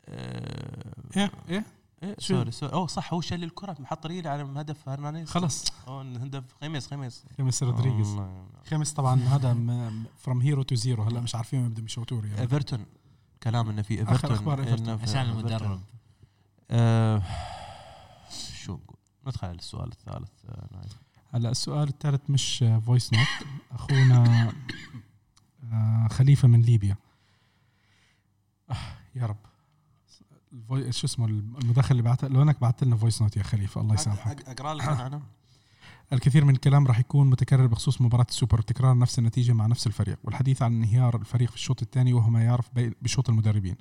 إيه 0.08 1.32
إيه. 1.50 1.66
إيه 2.04 2.16
شو؟ 2.20 2.36
sorry 2.36 2.52
sorry. 2.52 2.74
أوه 2.74 2.88
صح 2.88 3.14
هو 3.14 3.22
شال 3.22 3.44
الكرة 3.44 3.76
محط 3.80 4.06
ريله 4.06 4.30
على 4.30 4.44
هدف 4.44 4.90
هرنانيز 4.90 5.30
خلص 5.30 5.66
أوه 5.88 6.02
هدف 6.02 6.44
خميس 6.62 6.88
خميس 6.88 7.26
خيمس 7.38 7.64
رودريغيز. 7.64 8.18
خيمس 8.70 8.94
طبعا 8.94 9.20
هذا 9.22 9.58
from 10.18 10.42
hero 10.42 10.64
to 10.64 10.76
zero 10.76 11.04
هلا 11.04 11.22
مش 11.22 11.36
عارفين 11.36 11.62
وين 11.62 11.70
بدهم 11.70 11.86
يشوتوه 11.86 12.26
يعني 12.26 12.42
إيفرتون. 12.42 12.86
كلام 13.44 13.70
إنه 13.70 13.82
في 13.82 14.04
آخر 14.04 14.12
ايفرتون 14.12 14.38
أخبار 14.38 14.60
إيفرتون. 14.60 14.98
في 14.98 15.04
عشان 15.04 15.18
إيفرتون. 15.18 15.40
المدرب. 15.40 15.82
آه 16.72 17.22
شو 18.56 18.74
نقول؟ 18.74 18.98
ندخل 19.28 19.48
على 19.48 19.58
السؤال 19.58 19.92
الثالث. 19.92 20.30
آه، 20.50 20.68
نايف. 20.72 20.98
هلا 21.34 21.50
السؤال 21.52 21.88
الثالث 21.88 22.22
مش 22.30 22.66
voice 22.86 23.14
note 23.14 23.28
أخونا 23.72 24.52
آه، 25.74 26.08
خليفة 26.08 26.48
من 26.48 26.62
ليبيا. 26.62 26.96
آه، 28.72 28.76
يا 29.16 29.26
رب. 29.26 29.38
ال 30.54 30.61
voi- 30.61 30.92
شو 30.92 31.08
اسمه 31.08 31.26
المداخل 31.26 31.92
اللي 31.92 32.04
بعتها 32.04 32.30
لو 32.30 32.42
انك 32.42 32.62
بعثت 32.62 32.84
لنا 32.84 32.96
voice 32.96 33.22
note 33.22 33.38
يا 33.38 33.44
خليفة 33.44 33.82
الله 33.82 33.94
يسامحك. 33.94 34.50
أقرأ 34.50 34.74
لك 34.74 34.88
أنا؟ 34.88 35.22
الكثير 36.14 36.46
من 36.46 36.54
الكلام 36.54 36.88
راح 36.88 37.00
يكون 37.00 37.30
متكرر 37.30 37.68
بخصوص 37.68 38.02
مباراة 38.02 38.26
السوبر 38.30 38.60
وتكرار 38.60 38.98
نفس 38.98 39.20
النتيجة 39.20 39.52
مع 39.54 39.66
نفس 39.66 39.88
الفريق 39.88 40.18
والحديث 40.24 40.62
عن 40.62 40.74
انهيار 40.74 41.16
الفريق 41.16 41.50
في 41.50 41.56
الشوط 41.56 41.82
الثاني 41.82 42.14
وهو 42.14 42.30
ما 42.30 42.44
يعرف 42.44 42.70
بشوط 42.76 43.30
المدربين. 43.30 43.76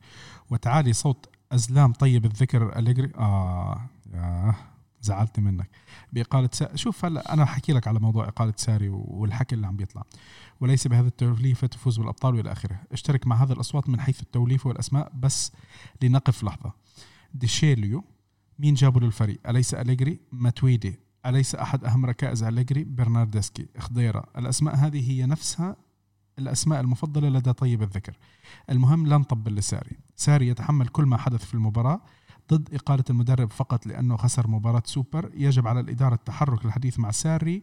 وتعالي 0.50 0.92
صوت 0.92 1.28
أزلام 1.52 1.92
طيب 1.92 2.24
الذكر 2.24 2.78
أليجري. 2.78 3.12
آه 3.18 3.80
يا 4.14 4.54
زعلت 5.02 5.40
منك. 5.40 5.70
بإقالة 6.12 6.48
سا... 6.52 6.76
شوف 6.76 7.04
هلأ 7.04 7.32
أنا 7.34 7.44
حكي 7.44 7.72
لك 7.72 7.88
على 7.88 8.00
موضوع 8.00 8.28
إقالة 8.28 8.54
ساري 8.56 8.88
والحكي 8.88 9.54
اللي 9.54 9.66
عم 9.66 9.76
بيطلع. 9.76 10.02
وليس 10.60 10.86
بهذا 10.86 11.08
التوليفة 11.08 11.66
تفوز 11.66 11.98
بالأبطال 11.98 12.34
وإلى 12.34 12.52
آخره. 12.52 12.80
اشترك 12.92 13.26
مع 13.26 13.42
هذا 13.42 13.52
الأصوات 13.52 13.88
من 13.88 14.00
حيث 14.00 14.22
التوليفة 14.22 14.68
والأسماء 14.68 15.12
بس 15.14 15.52
لنقف 16.02 16.44
لحظة. 16.44 16.72
ديشيليو 17.34 18.04
مين 18.58 18.74
جابوا 18.74 19.00
للفريق؟ 19.00 19.38
أليس 19.48 19.74
أليجري؟ 19.74 20.20
ماتويدي. 20.32 20.98
أليس 21.26 21.54
أحد 21.54 21.84
أهم 21.84 22.06
ركائز 22.06 22.42
أليجري؟ 22.42 22.84
برناردسكي. 22.84 23.66
خضيرة. 23.78 24.24
الأسماء 24.38 24.74
هذه 24.74 25.10
هي 25.10 25.26
نفسها 25.26 25.76
الأسماء 26.38 26.80
المفضلة 26.80 27.28
لدى 27.28 27.52
طيب 27.52 27.82
الذكر. 27.82 28.18
المهم 28.70 29.06
لا 29.06 29.18
نطبل 29.18 29.54
لساري. 29.54 29.96
ساري 30.16 30.48
يتحمل 30.48 30.88
كل 30.88 31.04
ما 31.04 31.16
حدث 31.16 31.44
في 31.44 31.54
المباراة 31.54 32.00
ضد 32.52 32.74
إقالة 32.74 33.04
المدرب 33.10 33.50
فقط 33.52 33.86
لأنه 33.86 34.16
خسر 34.16 34.46
مباراة 34.48 34.82
سوبر. 34.86 35.30
يجب 35.34 35.66
على 35.66 35.80
الإدارة 35.80 36.14
التحرك 36.14 36.64
للحديث 36.66 36.98
مع 36.98 37.10
ساري 37.10 37.62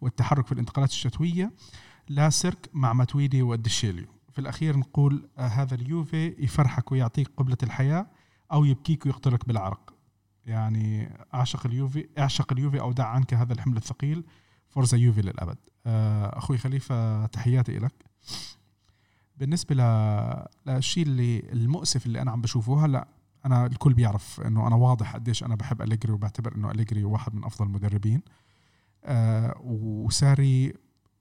والتحرك 0.00 0.46
في 0.46 0.52
الانتقالات 0.52 0.90
الشتوية 0.90 1.52
لا 2.08 2.30
سيرك 2.30 2.70
مع 2.72 2.92
ماتويدي 2.92 3.42
والدشيليو 3.42 4.06
في 4.32 4.38
الأخير 4.38 4.76
نقول 4.76 5.28
آه 5.38 5.46
هذا 5.46 5.74
اليوفي 5.74 6.26
يفرحك 6.38 6.92
ويعطيك 6.92 7.28
قبلة 7.36 7.56
الحياة 7.62 8.06
أو 8.52 8.64
يبكيك 8.64 9.06
ويقتلك 9.06 9.48
بالعرق. 9.48 9.94
يعني 10.46 11.10
أعشق 11.34 11.66
اليوفي 11.66 12.08
أعشق 12.18 12.52
اليوفي 12.52 12.80
أو 12.80 12.92
دع 12.92 13.06
عنك 13.06 13.34
هذا 13.34 13.52
الحمل 13.52 13.76
الثقيل. 13.76 14.24
فورزا 14.68 14.96
يوفي 14.96 15.22
للأبد. 15.22 15.56
آه، 15.86 16.38
أخوي 16.38 16.58
خليفة 16.58 17.26
تحياتي 17.26 17.78
لك 17.78 17.92
بالنسبة 19.36 19.74
ل- 19.74 20.46
للشيء 20.66 21.02
اللي 21.06 21.38
المؤسف 21.52 22.06
اللي 22.06 22.22
أنا 22.22 22.30
عم 22.30 22.40
بشوفه 22.40 22.84
هلأ 22.84 23.08
أنا 23.48 23.66
الكل 23.66 23.94
بيعرف 23.94 24.40
إنه 24.40 24.66
أنا 24.66 24.76
واضح 24.76 25.14
قديش 25.14 25.44
أنا 25.44 25.54
بحب 25.54 25.82
أليجري 25.82 26.12
وبعتبر 26.12 26.54
إنه 26.54 26.70
أليجري 26.70 27.04
واحد 27.04 27.34
من 27.34 27.44
أفضل 27.44 27.66
المدربين. 27.66 28.22
آه، 29.04 29.54
وساري 29.64 30.74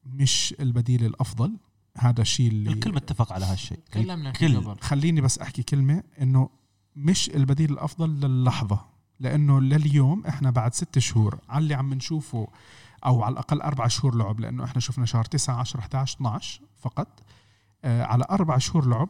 مش 0.06 0.56
البديل 0.60 1.06
الأفضل. 1.06 1.58
هذا 1.98 2.22
الشيء 2.22 2.48
اللي 2.48 2.70
الكل 2.70 2.94
متفق 2.94 3.34
على 3.34 3.46
هالشيء 3.46 3.80
تكلمنا 3.86 4.30
الكل. 4.30 4.48
فيه 4.48 4.58
قبل. 4.58 4.82
خليني 4.82 5.22
بس 5.22 5.40
أحكي 5.40 5.64
كلمة 5.64 6.04
إنه 6.22 6.50
مش 6.96 7.30
البديل 7.30 7.72
الأفضل 7.72 8.10
للحظة. 8.10 8.86
لأنه 9.20 9.62
لليوم 9.62 10.26
إحنا 10.26 10.52
بعد 10.52 10.74
ست 10.74 11.00
شهور 11.00 11.40
على 11.50 11.64
اللي 11.64 11.74
عم 11.74 11.94
نشوفه 11.94 12.48
أو 13.06 13.24
على 13.24 13.34
الأقل 13.34 13.62
أربع 13.62 13.88
شهور 13.88 14.16
لعب 14.16 14.40
لأنه 14.40 14.64
إحنا 14.64 14.82
شفنا 14.82 15.06
شهر 15.06 15.26
9 15.26 15.60
10 15.60 15.80
11 15.80 16.16
12 16.16 16.62
فقط. 16.80 17.24
آه 17.84 18.04
على 18.04 18.26
أربع 18.32 18.58
شهور 18.58 18.88
لعب 18.88 19.10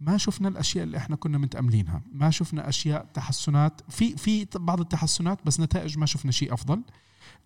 ما 0.00 0.16
شفنا 0.16 0.48
الأشياء 0.48 0.84
اللي 0.84 0.96
إحنا 0.96 1.16
كنا 1.16 1.38
متأملينها. 1.38 2.02
ما 2.12 2.30
شفنا 2.30 2.68
أشياء 2.68 3.04
تحسنات. 3.14 3.80
في 3.88 4.16
في 4.16 4.46
بعض 4.54 4.80
التحسنات 4.80 5.38
بس 5.46 5.60
نتائج 5.60 5.98
ما 5.98 6.06
شفنا 6.06 6.32
شيء 6.32 6.54
أفضل. 6.54 6.82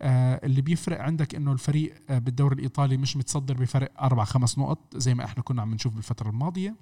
آه 0.02 0.40
اللي 0.46 0.60
بيفرق 0.62 1.00
عندك 1.00 1.34
إنه 1.34 1.52
الفريق 1.52 2.02
آه 2.10 2.18
بالدوري 2.18 2.54
الإيطالي 2.54 2.96
مش 2.96 3.16
متصدر 3.16 3.54
بفرق 3.54 4.02
أربع 4.02 4.24
خمس 4.24 4.58
نقط 4.58 4.96
زي 4.96 5.14
ما 5.14 5.24
إحنا 5.24 5.42
كنا 5.42 5.62
عم 5.62 5.74
نشوف 5.74 5.94
بالفترة 5.94 6.30
الماضية. 6.30 6.76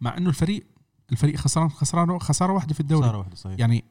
مع 0.00 0.16
إنه 0.16 0.28
الفريق 0.28 0.66
الفريق 1.12 1.36
خسران 1.36 1.68
خسران 1.68 2.18
خسارة 2.18 2.52
واحدة 2.52 2.74
في 2.74 2.80
الدوري. 2.80 3.06
صار 3.06 3.16
واحدة 3.16 3.36
صحيح. 3.36 3.58
يعني 3.58 3.84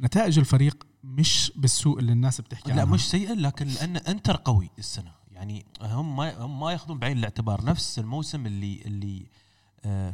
نتائج 0.00 0.38
الفريق 0.38 0.86
مش 1.04 1.52
بالسوء 1.56 1.98
اللي 1.98 2.12
الناس 2.12 2.40
بتحكي 2.40 2.68
لا 2.72 2.80
عنها. 2.80 2.94
مش 2.94 3.10
سيئة 3.10 3.32
لكن 3.32 3.66
لأن 3.66 3.96
إنتر 3.96 4.36
قوي 4.36 4.70
السنة. 4.78 5.12
يعني 5.32 5.66
هم 5.82 6.16
ما 6.16 6.38
هم 6.44 6.60
ما 6.60 6.72
ياخذون 6.72 6.98
بعين 6.98 7.18
الاعتبار. 7.18 7.64
نفس 7.64 7.98
الموسم 7.98 8.46
اللي 8.46 8.82
اللي 8.82 9.26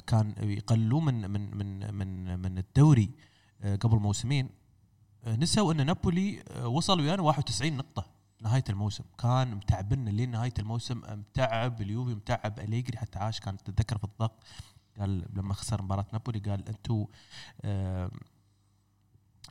كان 0.06 0.34
يقللوه 0.38 1.00
من 1.00 1.30
من 1.30 1.56
من 1.56 1.94
من 1.94 2.38
من 2.40 2.58
الدوري 2.58 3.10
آه، 3.62 3.76
قبل 3.76 3.96
موسمين. 3.96 4.48
آه، 5.24 5.36
نسوا 5.36 5.72
إن 5.72 5.86
نابولي 5.86 6.42
آه، 6.50 6.68
وصل 6.68 7.00
ويانا 7.00 7.22
91 7.22 7.76
نقطة 7.76 8.06
نهاية 8.42 8.64
الموسم. 8.70 9.04
كان 9.18 9.54
متعبنا 9.54 10.10
لين 10.10 10.30
نهاية 10.30 10.52
الموسم. 10.58 10.98
متعب 11.08 11.80
اليوفي 11.82 12.14
متعب 12.14 12.58
أليجري 12.60 12.98
حتى 12.98 13.18
عاش. 13.18 13.40
كان 13.40 13.56
تتذكر 13.56 13.98
في 13.98 14.04
الضغط. 14.04 14.44
قال 14.98 15.26
لما 15.34 15.54
خسر 15.54 15.82
مباراة 15.82 16.06
نابولي 16.12 16.38
قال 16.38 16.68
أنتم 16.68 17.04
آه، 17.62 18.10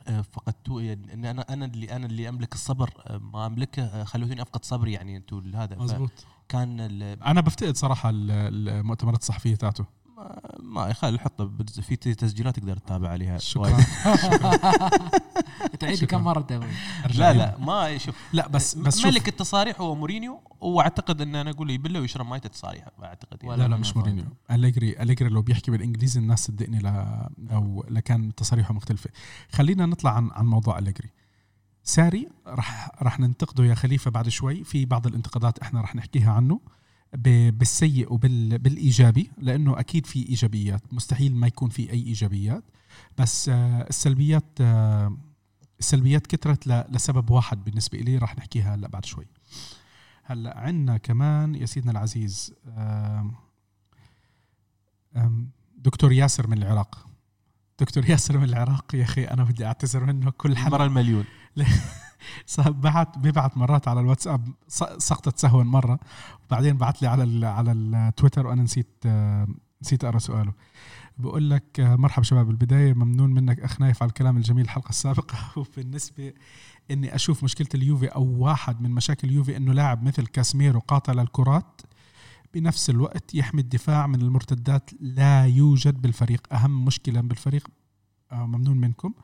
آه، 0.08 0.20
فقدتوا 0.20 0.82
يعني 0.82 1.14
إن 1.14 1.24
أنا 1.24 1.42
أنا 1.42 1.64
اللي 1.64 1.96
أنا 1.96 2.06
اللي 2.06 2.28
أملك 2.28 2.54
الصبر. 2.54 2.90
آه، 3.06 3.18
ما 3.18 3.46
أملكه 3.46 3.82
آه، 3.84 4.04
خلوتوني 4.04 4.42
أفقد 4.42 4.64
صبري 4.64 4.92
يعني 4.92 5.16
أنتم 5.16 5.56
هذا 5.56 5.76
مزبوط. 5.76 6.10
كان 6.48 6.80
أنا 7.22 7.40
بفتقد 7.40 7.76
صراحة 7.76 8.10
ال- 8.10 8.30
المؤتمرات 8.68 9.20
الصحفية 9.20 9.54
تاعته. 9.54 9.84
ما- 10.16 10.40
ما 10.62 10.88
يخلي 10.88 11.18
حطه 11.18 11.50
في 11.82 11.96
تسجيلات 11.96 12.56
تقدر 12.58 12.76
تتابع 12.76 13.08
عليها. 13.08 13.38
شكرا. 13.38 13.76
تعيد. 15.80 16.04
كم 16.04 16.20
مرة 16.24 16.46
لا. 17.14 17.32
لا 17.32 17.58
ما 17.58 17.98
شوف 17.98 18.14
لا 18.32 18.48
بس 18.48 18.74
بس 18.74 19.04
ملك 19.04 19.28
التصاريح 19.28 19.80
هو 19.80 19.94
مورينيو 19.94 20.40
واعتقد 20.60 21.20
إن 21.20 21.34
أنا 21.34 21.50
أقول 21.50 21.70
يبله 21.70 22.00
ويشرب 22.00 22.26
ماي 22.26 22.40
تصاريح 22.40 22.88
أعتقد 23.04 23.38
يعني. 23.42 23.56
لا 23.56 23.68
لا 23.68 23.76
مش 23.76 23.96
مورينيو. 23.96 24.24
أليجري 24.50 25.02
أليجري 25.02 25.28
لو 25.28 25.42
بيحكي 25.42 25.70
بالإنجليزي 25.70 26.20
الناس 26.20 26.44
صدقني 26.46 26.78
لا 26.78 27.30
أو 27.52 27.84
لكان 27.88 28.34
تصاريحه 28.34 28.74
مختلفة. 28.74 29.10
خلينا 29.52 29.86
نطلع 29.86 30.10
عن 30.16 30.30
عن 30.32 30.46
موضوع 30.46 30.78
أليجري. 30.78 31.10
ساري 31.82 32.28
رح 32.46 32.90
رح 33.02 33.20
ننتقده 33.20 33.64
يا 33.64 33.74
خليفة 33.74 34.10
بعد 34.10 34.28
شوي. 34.28 34.64
في 34.64 34.84
بعض 34.84 35.06
الانتقادات 35.06 35.58
إحنا 35.58 35.80
رح 35.80 35.94
نحكيها 35.94 36.32
عنه. 36.32 36.60
بالسيء 37.14 38.12
وبالايجابي 38.12 39.30
لأنه 39.38 39.80
أكيد 39.80 40.06
في 40.06 40.28
إيجابيات. 40.28 40.94
مستحيل 40.94 41.36
ما 41.36 41.46
يكون 41.46 41.68
في 41.68 41.92
أي 41.92 42.02
إيجابيات. 42.02 42.64
بس 43.18 43.48
آه، 43.48 43.86
السلبيات 43.88 44.44
آه، 44.60 45.16
السلبيات 45.80 46.26
كثرت 46.26 46.68
لسبب 46.68 47.30
واحد 47.30 47.64
بالنسبة 47.64 47.98
لي 47.98 48.18
رح 48.18 48.36
نحكيها 48.36 48.74
هلأ 48.74 48.88
بعد 48.88 49.04
شوي. 49.04 49.26
هلأ 50.24 50.58
عندنا 50.58 50.96
كمان 50.96 51.54
يا 51.54 51.66
سيدنا 51.66 51.92
العزيز 51.92 52.54
دكتور 55.76 56.12
ياسر 56.12 56.46
من 56.46 56.58
العراق. 56.58 57.06
دكتور 57.80 58.10
ياسر 58.10 58.38
من 58.38 58.44
العراق 58.44 58.94
يا 58.94 59.02
أخي 59.02 59.24
أنا 59.24 59.44
بدي 59.44 59.66
أعتذر 59.66 60.04
منه 60.04 60.30
كل 60.30 60.56
حلقة. 60.56 60.66
المرة 60.66 60.84
المليون. 60.84 61.24
بعت 62.68 63.18
بيبعت 63.18 63.56
مرات 63.56 63.88
على 63.88 64.00
الواتساب 64.00 64.48
سقطت 64.98 65.38
سهوا 65.38 65.62
مرة. 65.62 65.98
وبعدين 66.46 66.76
بعت 66.76 67.02
لي 67.02 67.08
على 67.08 67.22
ال 67.22 67.44
على 67.44 67.72
التويتر 67.72 68.46
وأنا 68.46 68.62
نسيت 68.62 69.06
نسيت 69.82 70.04
أقرأ 70.04 70.18
سؤاله. 70.18 70.52
بقول 71.18 71.50
لك 71.50 71.80
مرحبا 71.80 72.24
شباب 72.24 72.46
بالبدايه 72.46 72.92
ممنون 72.94 73.34
منك 73.34 73.60
أخ 73.60 73.80
نايف 73.80 74.02
على 74.02 74.08
الكلام 74.08 74.36
الجميل 74.36 74.64
الحلقة 74.64 74.88
السابقة. 74.88 75.36
وبالنسبة 75.56 76.32
إني 76.90 77.14
أشوف 77.14 77.44
مشكلة 77.44 77.68
اليوفي 77.74 78.06
أو 78.06 78.24
واحد 78.24 78.80
من 78.80 78.90
مشاكل 78.90 79.28
اليوفي 79.28 79.56
إنه 79.56 79.72
لاعب 79.72 80.02
مثل 80.02 80.26
كاسميرو 80.26 80.80
قاتل 80.80 81.18
الكرات 81.18 81.80
بنفس 82.54 82.90
الوقت 82.90 83.34
يحمي 83.34 83.60
الدفاع 83.60 84.06
من 84.06 84.20
المرتدات 84.20 84.90
لا 85.00 85.46
يوجد 85.46 86.02
بالفريق. 86.02 86.52
أهم 86.52 86.84
مشكلة 86.84 87.20
بالفريق 87.20 87.68
آه، 88.32 88.46
ممنون 88.46 88.76
منكم. 88.76 89.14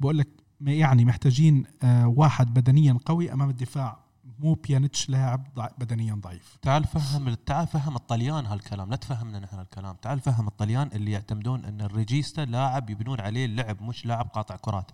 بقول 0.00 0.18
لك 0.18 0.28
يعني 0.66 1.04
محتاجين 1.04 1.64
آه، 1.82 2.06
واحد 2.06 2.54
بدنيا 2.54 2.98
قوي 3.06 3.32
أمام 3.32 3.50
الدفاع. 3.50 4.02
مو 4.38 4.54
بيانيتش 4.54 5.10
لاعب 5.10 5.46
بدنيا 5.78 6.14
ضعيف. 6.14 6.56
تعال 6.62 6.84
فهم 6.84 7.34
تعال 7.34 7.66
فهم 7.66 7.96
الطليان 7.96 8.46
هالكلام. 8.46 8.90
لا 8.90 8.96
تفهمنا 8.96 9.38
نحن 9.38 9.58
الكلام 9.60 9.96
تعال 10.02 10.20
فهم 10.20 10.46
الطليان 10.48 10.90
اللي 10.92 11.10
يعتمدون 11.10 11.64
إن 11.64 11.80
ال 11.80 11.88
regista 11.88 12.40
لاعب 12.40 12.90
يبنون 12.90 13.20
عليه 13.20 13.46
اللعب 13.46 13.82
مش 13.82 14.06
لاعب 14.06 14.26
قاطع 14.28 14.56
كرات. 14.56 14.90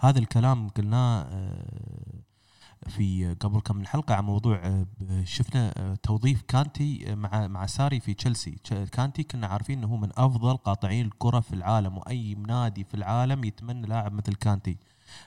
هذا 0.00 0.18
الكلام 0.18 0.68
قلناه 0.68 1.22
آه، 1.22 2.20
في 2.88 3.34
قبل 3.40 3.60
كم 3.60 3.76
من 3.76 3.86
حلقة 3.86 4.14
عن 4.14 4.24
موضوع 4.24 4.56
آه، 4.64 4.86
شفنا 5.24 5.96
توظيف 6.02 6.42
كانتي 6.42 7.14
مع 7.14 7.46
مع 7.46 7.66
ساري 7.66 8.00
في 8.00 8.14
تشيلسي. 8.14 8.50
تش- 8.64 8.72
كانتي 8.90 9.22
كنا 9.22 9.46
عارفين 9.46 9.78
إنه 9.78 9.86
هو 9.86 9.96
من 9.96 10.10
أفضل 10.16 10.56
قاطعين 10.56 11.06
الكرة 11.06 11.40
في 11.40 11.52
العالم 11.52 11.98
وأي 11.98 12.34
نادي 12.34 12.84
في 12.84 12.94
العالم 12.94 13.44
يتمنى 13.44 13.86
لاعب 13.86 14.12
مثل 14.12 14.34
كانتي. 14.34 14.76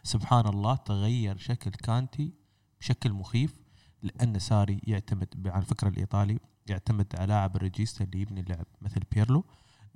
سبحان 0.04 0.48
الله 0.48 0.76
تغير 0.76 1.38
شكل 1.38 1.72
كانتي 1.72 2.34
بشكل 2.80 3.14
مخيف 3.14 3.56
لأن 4.04 4.40
ساري 4.40 4.80
يعتمد 4.84 5.48
على 5.48 5.62
الفكرة 5.62 5.88
الإيطالي 5.90 6.40
يعتمد 6.68 7.08
على 7.16 7.28
لاعب 7.28 7.56
ال 7.56 7.62
regista 7.62 8.04
اللي 8.04 8.22
يبني 8.22 8.40
اللعب 8.40 8.66
مثل 8.82 9.00
بيرلو 9.12 9.46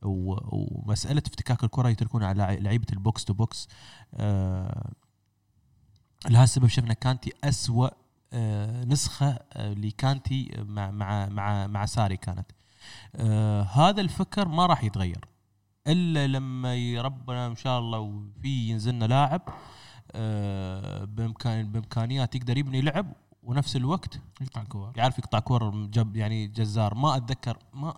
ومسألة 0.02 1.24
افتكاك 1.28 1.64
الكرة 1.64 1.90
يتركون 1.90 2.24
على 2.24 2.38
لع- 2.38 2.54
لعيبة 2.54 2.86
ال 2.94 3.02
box 3.02 3.26
to 3.26 3.34
box. 3.34 3.68
آه 4.14 4.92
لهالسبب 6.30 6.68
شفنا 6.68 6.94
كانتي 6.94 7.32
أسوأ 7.44 7.90
آه، 8.34 8.84
نسخة 8.84 9.40
آه، 9.54 9.74
لكانتي 9.74 10.52
مع 10.58 10.92
مع 10.92 11.30
مع 11.30 11.68
مع 11.68 11.86
ساري 11.86 12.18
كانت. 12.18 12.52
آه، 13.16 13.62
هذا 13.62 14.02
الفكر 14.02 14.48
ما 14.48 14.66
راح 14.66 14.84
يتغير 14.84 15.26
إلا 15.88 16.28
لما 16.28 17.02
ربنا 17.02 17.48
إن 17.48 17.56
شاء 17.56 17.80
الله 17.80 18.00
وفي 18.00 18.70
ينزلنا 18.70 19.06
لاعب 19.06 19.42
آه، 19.48 19.54
بامكان 21.06 21.72
بإمكانيات 21.72 22.36
يقدر 22.36 22.58
يبني 22.58 22.82
لعب 22.82 23.14
ونفس 23.44 23.76
الوقت 23.76 24.20
يقطع 24.42 24.64
كور. 24.64 24.94
يعرف 24.96 25.20
يقطع 25.20 25.40
كور 25.40 25.86
جب 25.86 26.16
يعني 26.16 26.48
جزار. 26.48 26.96
ما 26.96 27.18
اتذكر 27.18 27.58
ما 27.74 27.94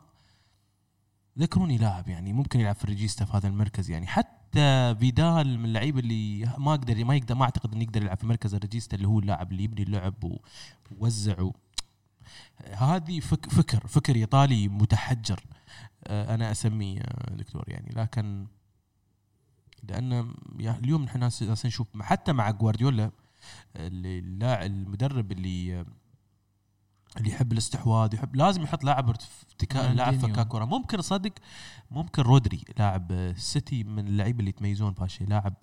ذكروني 1.40 1.78
لاعب 1.78 2.10
يعني 2.10 2.34
ممكن 2.34 2.60
يلعب 2.60 2.76
في 2.76 2.84
الريجيستا 2.84 3.26
في 3.26 3.38
هذا 3.38 3.48
المركز 3.48 3.92
يعني. 3.92 4.08
حتى 4.08 4.96
فيدال 5.00 5.60
من 5.60 5.66
اللعيبه 5.66 6.00
اللي 6.00 6.50
ما 6.58 6.72
أقدر 6.74 7.06
ما 7.06 7.16
يقدر 7.16 7.36
ما 7.36 7.44
أعتقد 7.44 7.74
إنه 7.74 7.84
يقدر 7.84 8.02
يلعب 8.02 8.18
في 8.18 8.26
مركز 8.26 8.56
الريجيستا 8.56 8.96
اللي 8.96 9.08
هو 9.08 9.20
اللاعب 9.20 9.52
اللي 9.52 9.64
يبني 9.64 9.84
اللعب 9.84 10.24
ووزع 10.92 11.42
و... 11.42 11.56
هذه 12.74 13.20
فك 13.20 13.50
فكر 13.50 13.88
فكر 13.88 14.16
إيطالي 14.16 14.68
متحجر. 14.68 15.44
آه، 16.04 16.36
أنا 16.36 16.52
أسميه 16.52 17.00
آه، 17.00 17.36
دكتور 17.36 17.64
يعني. 17.68 17.90
لكن 17.96 18.48
لأن 19.84 20.34
يا- 20.60 20.78
اليوم 20.80 21.04
نحن 21.04 21.30
نشوف 21.66 21.88
حتى 22.02 22.34
مع 22.34 22.52
جوارديولا 22.52 23.12
اللي- 23.76 24.20
اللاعب 24.20 24.66
المدرب 24.72 25.32
اللي 25.32 25.86
اللي 27.18 27.30
يحب 27.30 27.52
الاستحواذ 27.54 28.14
يحب 28.14 28.36
لازم 28.36 28.62
يحط 28.64 28.84
لاعب 28.84 29.10
ارتكاء 29.10 29.94
لاعب. 29.94 30.14
فكاك 30.34 30.48
كره 30.48 30.66
ممكن 30.66 31.02
صدق 31.02 31.32
ممكن 31.92 32.22
رودري 32.22 32.62
لاعب 32.80 33.12
السيتي 33.12 33.84
من 33.84 34.08
اللعيبة 34.08 34.40
اللي 34.40 34.50
يتميزون 34.50 34.94
في 34.94 35.04
هالشيء 35.04 35.28
لاعب 35.28 35.54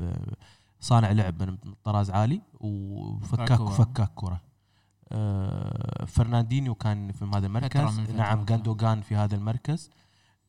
صانع 0.80 1.12
لعب 1.12 1.42
من 1.42 1.56
طراز 1.84 2.10
عالي 2.10 2.42
وفكاك. 2.60 3.52
فكاك 3.62 4.10
كره 4.14 4.40
آه، 5.12 6.04
فرناندينيو 6.04 6.74
كان 6.74 7.12
في 7.12 7.24
هذا 7.24 7.46
المركز 7.46 7.80
فترة. 7.80 8.12
نعم 8.16 8.44
جاندوجان 8.44 9.00
في 9.00 9.16
هذا 9.16 9.34
المركز 9.36 9.90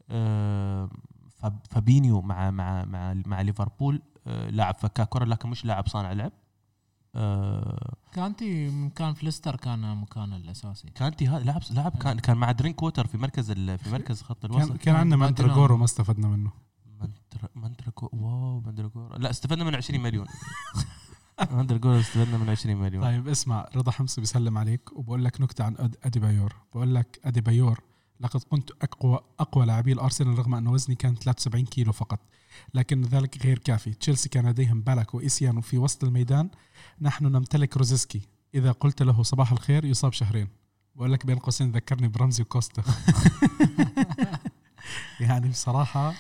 آه، 0.10 0.90
فابينيو 1.72 2.22
مع 2.22 2.52
مع 2.52 2.86
مع 2.86 3.14
مع 3.26 3.42
ليفربول 3.42 4.02
آه، 4.28 4.50
لاعب 4.50 4.76
فكاك 4.76 5.10
كرة 5.10 5.26
لكن 5.26 5.50
مش 5.50 5.66
لاعب 5.66 5.88
صانع 5.88 6.12
لعب. 6.12 6.32
آه، 7.16 7.96
كانتي 8.14 8.70
من 8.70 8.90
كان 8.90 9.14
في 9.14 9.26
ليستر 9.26 9.56
كان 9.56 9.98
مكانه 9.98 10.36
الأساسي. 10.36 10.90
كانتي 10.90 11.28
هذا 11.28 11.44
لاعب 11.44 11.62
لاعب 11.72 11.98
كان 11.98 12.20
كان 12.20 12.38
مع 12.38 12.52
درينك 12.52 12.84
ووتر 12.84 13.08
في 13.08 13.18
مركز 13.18 13.52
ال- 13.52 13.78
في 13.78 13.90
مركز 13.96 14.22
خط 14.22 14.46
الوسط. 14.46 14.68
كان, 14.68 14.78
كان 14.78 14.96
عندنا 14.96 15.16
ما 15.16 15.26
مانتراجورو 15.26 15.66
أدري. 15.66 15.78
ما 15.78 15.86
استفدنا 15.86 16.28
منه. 16.28 16.52
منتركو 17.56 18.10
واو 18.14 18.62
منتركو 18.62 19.08
لا 19.18 19.30
استفدنا 19.30 19.64
من 19.64 19.76
20 19.76 20.00
مليون. 20.04 20.26
منتركو 21.52 21.90
استفدنا 22.00 22.38
من 22.38 22.50
20 22.50 22.78
مليون. 22.78 23.04
طيب 23.04 23.28
اسمع 23.28 23.70
رضا 23.76 23.92
حمصي 23.92 24.22
بيسلم 24.22 24.58
عليك 24.58 24.90
وبقول 24.98 25.24
لك 25.26 25.42
نكتة 25.42 25.64
عن 25.64 25.76
ادي 26.04 26.20
بايور 26.20 26.54
بقول 26.74 26.96
لك 26.96 27.20
ادي 27.26 27.42
بايور 27.42 27.80
لقد 28.20 28.44
كنت 28.44 28.72
أقوى 28.82 29.20
أقوى 29.40 29.66
لاعبي 29.66 29.94
الأرسنال 29.94 30.40
رغم 30.40 30.56
أن 30.56 30.68
وزني 30.68 30.96
كان 30.96 31.16
73 31.16 31.66
كيلو 31.66 31.92
فقط. 31.92 32.20
لكن 32.74 33.02
ذلك 33.02 33.46
غير 33.46 33.60
كافي. 33.60 33.94
تشيلسي 33.94 34.30
كان 34.30 34.50
لديهم 34.50 34.82
بالاك 34.82 35.14
وايسيان 35.14 35.58
وفي 35.58 35.78
وسط 35.78 36.04
الميدان. 36.04 36.50
نحن 37.02 37.26
نمتلك 37.26 37.78
روزيسكي. 37.78 38.22
إذا 38.56 38.72
قلت 38.72 39.02
له 39.02 39.24
صباح 39.24 39.52
الخير 39.52 39.86
يصاب 39.86 40.14
شهرين. 40.14 40.48
بقول 40.96 41.14
لك 41.14 41.26
بين 41.26 41.40
قوسين 41.40 41.72
ذكرني 41.72 42.08
برمزي 42.08 42.44
وكوستا 42.44 42.84
يعني 45.20 45.50
بصراحة 45.50 46.14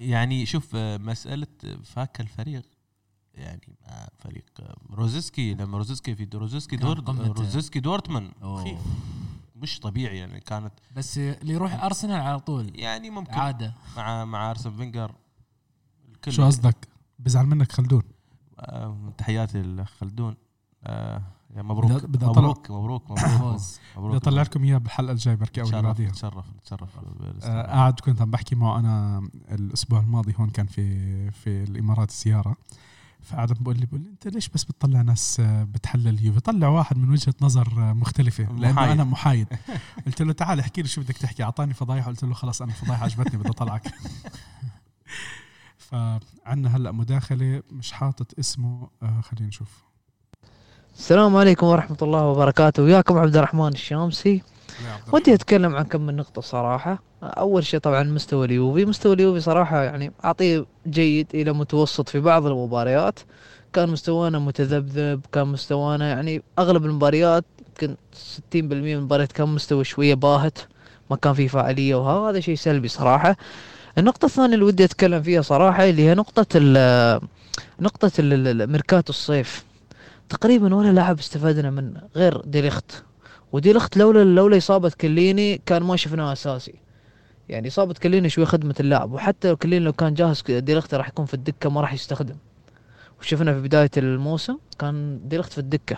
يعني 0.00 0.46
شوف 0.46 0.76
مسألة 0.76 1.46
فاك 1.84 2.20
الفريق 2.20 2.62
يعني 3.34 3.76
مع 3.86 4.08
فريق. 4.18 4.44
روزيسكي 4.90 5.54
لما 5.54 5.78
روزيسكي 5.78 6.14
في 6.14 6.28
روزيسكي 6.34 6.76
كان 6.76 6.86
دور 6.86 7.00
قمة. 7.00 7.26
روزيسكي 7.26 7.80
دورتموند 7.80 8.30
مش 9.62 9.80
طبيعي 9.80 10.18
يعني 10.18 10.40
كانت 10.40 10.72
بس 10.96 11.18
اللي 11.18 11.52
يروح 11.52 11.84
أرسنال 11.84 12.20
على 12.20 12.40
طول. 12.40 12.70
يعني 12.74 13.10
ممكن 13.10 13.34
عادة. 13.34 13.74
مع 13.96 14.24
مع 14.24 14.50
أرسن 14.50 14.76
فينجر 14.76 15.12
الكل 16.14 16.32
شو 16.32 16.44
قصدك؟ 16.46 16.88
بزعل 17.18 17.46
منك 17.46 17.72
خلدون. 17.72 18.02
آه، 18.60 19.12
تحياتي 19.18 19.62
لخلدون. 19.62 20.36
آه 20.84 21.22
يا 21.56 21.62
مبروك. 21.62 22.04
بدي 22.06 22.26
أطلع- 22.26 22.28
مبروك 22.28 22.70
مبروك 22.70 23.10
مبروك 23.10 23.18
فوز. 23.26 23.78
مبروك. 23.96 24.08
بدي 24.08 24.16
أطلع 24.16 24.42
لكم 24.42 24.64
إياه 24.64 24.78
بالحلقة 24.78 25.12
الجاية 25.12 25.34
بركي 25.34 25.60
أو 25.60 25.66
اللي 25.66 25.82
بعديها 25.82 26.08
نتشرف 26.08 26.44
نتشرف 26.56 26.90
آه، 27.42 27.62
قاعد 27.66 28.00
كنت 28.00 28.22
عم 28.22 28.30
بحكي 28.30 28.54
معه 28.54 28.78
أنا 28.78 29.28
الأسبوع 29.50 30.00
الماضي 30.00 30.34
هون 30.38 30.50
كان 30.50 30.66
في 30.66 31.30
في 31.30 31.62
الإمارات 31.64 32.10
زياره 32.10 32.56
فقعد 33.22 33.52
بقول 33.52 33.76
لي 33.78 33.86
بقول 33.86 34.00
لي 34.00 34.08
أنت 34.08 34.28
ليش 34.28 34.48
بس 34.48 34.64
بتطلع 34.64 35.02
ناس 35.02 35.40
آه، 35.40 35.64
بتحلل 35.64 36.08
اليوفي؟ 36.08 36.40
طلع 36.40 36.68
واحد 36.68 36.96
من 36.98 37.10
وجهة 37.10 37.34
نظر 37.40 37.68
آه، 37.78 37.92
مختلفة 37.92 38.44
لأنه 38.44 38.72
محايد. 38.72 38.90
أنا 38.90 39.04
محايد. 39.04 39.46
قلت 40.06 40.22
له 40.22 40.32
تعال 40.32 40.60
احكي 40.60 40.82
لي 40.82 40.88
شو 40.88 41.00
بدك 41.00 41.16
تحكي. 41.16 41.42
أعطاني 41.42 41.74
فضايح 41.74 42.06
قلت 42.06 42.24
له 42.24 42.34
خلص 42.34 42.62
أنا 42.62 42.72
فضايح 42.72 43.02
عجبتني 43.02 43.38
بدي 43.38 43.48
أطلعك. 43.48 43.82
فعنا 45.78 46.76
هلأ 46.76 46.92
مداخلة 46.92 47.62
مش 47.72 47.92
حاطط 47.92 48.38
اسمه 48.38 48.88
آه 49.02 49.20
خلينا 49.20 49.46
نشوف. 49.46 49.84
السلام 50.98 51.36
عليكم 51.36 51.66
ورحمة 51.66 51.96
الله 52.02 52.26
وبركاته. 52.26 52.82
وياكم 52.82 53.18
عبد 53.18 53.36
الرحمن 53.36 53.68
الشامسي. 53.68 54.42
ودي 55.12 55.34
أتكلم 55.34 55.76
عن 55.76 55.84
كم 55.84 56.00
من 56.00 56.16
نقطة 56.16 56.40
صراحة. 56.42 57.02
أول 57.22 57.64
شيء 57.66 57.80
طبعا 57.80 58.02
مستوى 58.02 58.46
اليوفي. 58.46 58.84
مستوى 58.84 59.14
اليوفي 59.14 59.40
صراحة 59.40 59.82
يعني 59.82 60.12
اعطيه 60.24 60.66
جيد 60.86 61.26
إلى 61.34 61.52
متوسط 61.52 62.08
في 62.08 62.20
بعض 62.20 62.46
المباريات. 62.46 63.18
كان 63.72 63.88
مستوانا 63.90 64.38
متذبذب 64.38 65.20
كان 65.32 65.46
مستوانا 65.46 66.08
يعني 66.08 66.42
أغلب 66.58 66.84
المباريات 66.84 67.44
يمكن 67.68 67.96
60% 68.52 68.54
من 68.54 68.92
المباريات 68.92 69.32
كان 69.32 69.48
مستوى 69.48 69.84
شوية 69.84 70.14
باهت 70.14 70.58
ما 71.10 71.16
كان 71.16 71.34
في 71.34 71.48
فاعلية 71.48 71.94
وهذا 71.94 72.40
شيء 72.40 72.54
سلبي 72.54 72.88
صراحة. 72.88 73.36
النقطة 73.98 74.26
الثانية 74.26 74.54
اللي 74.54 74.64
ودي 74.64 74.84
أتكلم 74.84 75.22
فيها 75.22 75.42
صراحة 75.42 75.84
اللي 75.84 76.02
هي 76.02 76.14
نقطة 76.14 76.46
ال 76.54 77.20
نقطة 77.80 78.10
ميركاتو 78.66 79.10
الصيف. 79.10 79.64
تقريبا 80.28 80.74
ولا 80.74 80.92
لاعب 80.92 81.18
استفدنا 81.18 81.70
منه 81.70 82.00
غير 82.16 82.40
ديليخت. 82.40 83.02
وديليخت 83.52 83.96
لولا 83.96 84.24
لولا 84.24 84.56
إصابة 84.56 84.92
كليني 85.00 85.60
كان 85.66 85.82
ما 85.82 85.96
شفناه 85.96 86.32
أساسي. 86.32 86.74
يعني 87.48 87.68
إصابة 87.68 87.94
كليني 87.94 88.28
شوي 88.28 88.44
خدمة 88.44 88.74
اللاعب 88.80 89.12
وحتى 89.12 89.54
كليني 89.54 89.84
لو 89.84 89.92
كان 89.92 90.14
جاهز 90.14 90.42
ديليخت 90.48 90.94
راح 90.94 91.08
يكون 91.08 91.24
في 91.26 91.34
الدكة 91.34 91.70
ما 91.70 91.80
راح 91.80 91.92
يستخدم. 91.92 92.36
وشفنا 93.20 93.54
في 93.54 93.60
بداية 93.60 93.90
الموسم 93.96 94.56
كان 94.78 95.20
ديليخت 95.24 95.52
في 95.52 95.58
الدكة. 95.58 95.96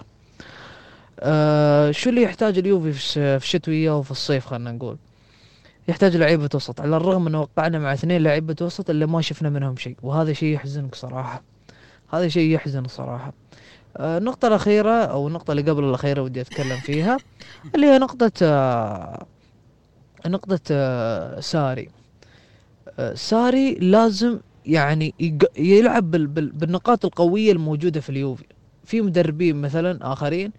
آه 1.21 1.91
شو 1.91 2.11
اللي 2.11 2.23
يحتاج 2.23 2.59
اليوفي 2.59 2.93
في 2.93 2.99
الش- 2.99 3.13
في 3.15 3.45
الشتوية 3.45 3.99
وفي 3.99 4.11
الصيف 4.11 4.47
خلينا 4.47 4.73
نقول؟ 4.73 4.97
يحتاج 5.89 6.17
لعيبة 6.17 6.49
وسط 6.55 6.81
على 6.81 6.97
الرغم 6.97 7.27
إنه 7.27 7.41
وقعنا 7.41 7.79
مع 7.79 7.93
اثنين 7.93 8.23
لعيبة 8.23 8.57
وسط 8.61 8.91
اللي 8.91 9.07
ما 9.07 9.21
شفنا 9.21 9.51
منهم 9.51 9.77
شيء 9.77 9.97
وهذا 10.03 10.33
شيء 10.33 10.55
يحزنك 10.55 10.95
صراحة. 10.95 11.43
هذا 12.13 12.29
شيء 12.29 12.51
يحزن 12.55 12.89
صراحة. 12.89 13.27
آه، 13.29 13.50
النقطة 13.97 14.49
الأخيرة 14.49 14.91
أو 14.91 15.29
النقطة 15.29 15.51
اللي 15.53 15.63
قبل 15.71 15.85
الأخيرة 15.85 16.23
ودي 16.23 16.41
أتكلم 16.41 16.77
فيها 16.77 17.17
اللي 17.75 17.87
هي 17.87 17.99
نقطة 17.99 18.33
آه، 18.43 19.27
نقطة 20.27 20.61
آه، 20.71 21.41
ساري. 21.41 21.89
آه، 22.99 23.15
ساري 23.15 23.75
لازم 23.75 24.39
يعني 24.67 25.15
يلعب 25.59 26.11
بال- 26.11 26.27
بال- 26.27 26.51
بالنقاط 26.53 27.05
القوية 27.05 27.53
الموجودة 27.53 28.01
في 28.01 28.11
اليوفي. 28.11 28.45
في 28.85 29.01
مدربين 29.01 29.57
مثلا 29.57 30.13
آخرين 30.13 30.53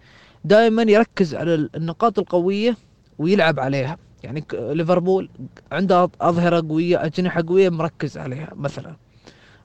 دائما 0.44 0.82
يركز 0.82 1.34
على 1.34 1.54
ال- 1.54 1.70
النقاط 1.76 2.18
القوية 2.18 2.76
ويلعب 3.18 3.60
عليها. 3.60 3.98
يعني 4.22 4.44
ليفربول 4.52 5.28
عنده 5.72 6.06
أظ- 6.06 6.10
أظهرة 6.20 6.60
قوية 6.68 7.04
أجنحة 7.04 7.44
قوية 7.48 7.68
مركز 7.68 8.18
عليها 8.18 8.48
مثلا. 8.56 8.96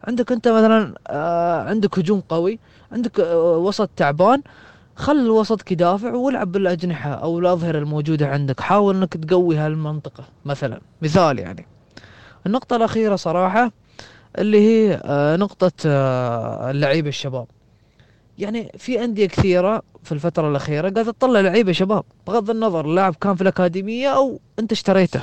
عندك 0.04 0.32
أنت 0.32 0.48
مثلا 0.48 0.96
آه، 1.08 1.62
عندك 1.62 2.00
هجوم 2.00 2.20
قوي. 2.30 2.60
عندك 2.92 3.20
آه، 3.20 3.58
وسط 3.58 3.90
تعبان 3.96 4.42
خل 4.96 5.16
الوسط 5.16 5.72
يدافع 5.72 6.14
والعب 6.14 6.52
بالأجنحة 6.52 7.10
أو 7.14 7.40
الأظهرة 7.40 7.78
الموجودة 7.80 8.28
عندك. 8.28 8.60
حاول 8.60 8.96
إنك 8.96 9.14
تقوي 9.14 9.56
هالمنطقة 9.58 10.24
مثلا. 10.46 10.82
مثال 11.02 11.40
يعني. 11.40 11.66
النقطة 12.46 12.76
الأخيرة 12.76 13.16
صراحة 13.16 13.72
اللي 14.38 14.60
هي 14.62 15.02
آه، 15.06 15.36
نقطة 15.36 15.72
آه، 15.86 16.72
اللعيبه 16.72 17.10
الشباب. 17.10 17.48
يعني 18.38 18.72
في 18.78 19.04
أندية 19.04 19.26
كثيرة 19.26 19.84
في 20.04 20.12
الفترة 20.12 20.50
الأخيرة 20.50 20.82
قاعدة 20.90 21.04
تطلع 21.12 21.40
لعيبة 21.40 21.72
شباب 21.72 22.04
بغض 22.28 22.50
النظر 22.50 22.86
اللاعب 22.86 23.16
كان 23.16 23.36
في 23.36 23.42
الأكاديمية 23.42 24.10
أو 24.10 24.40
أنت 24.60 24.72
اشتريته. 24.72 25.22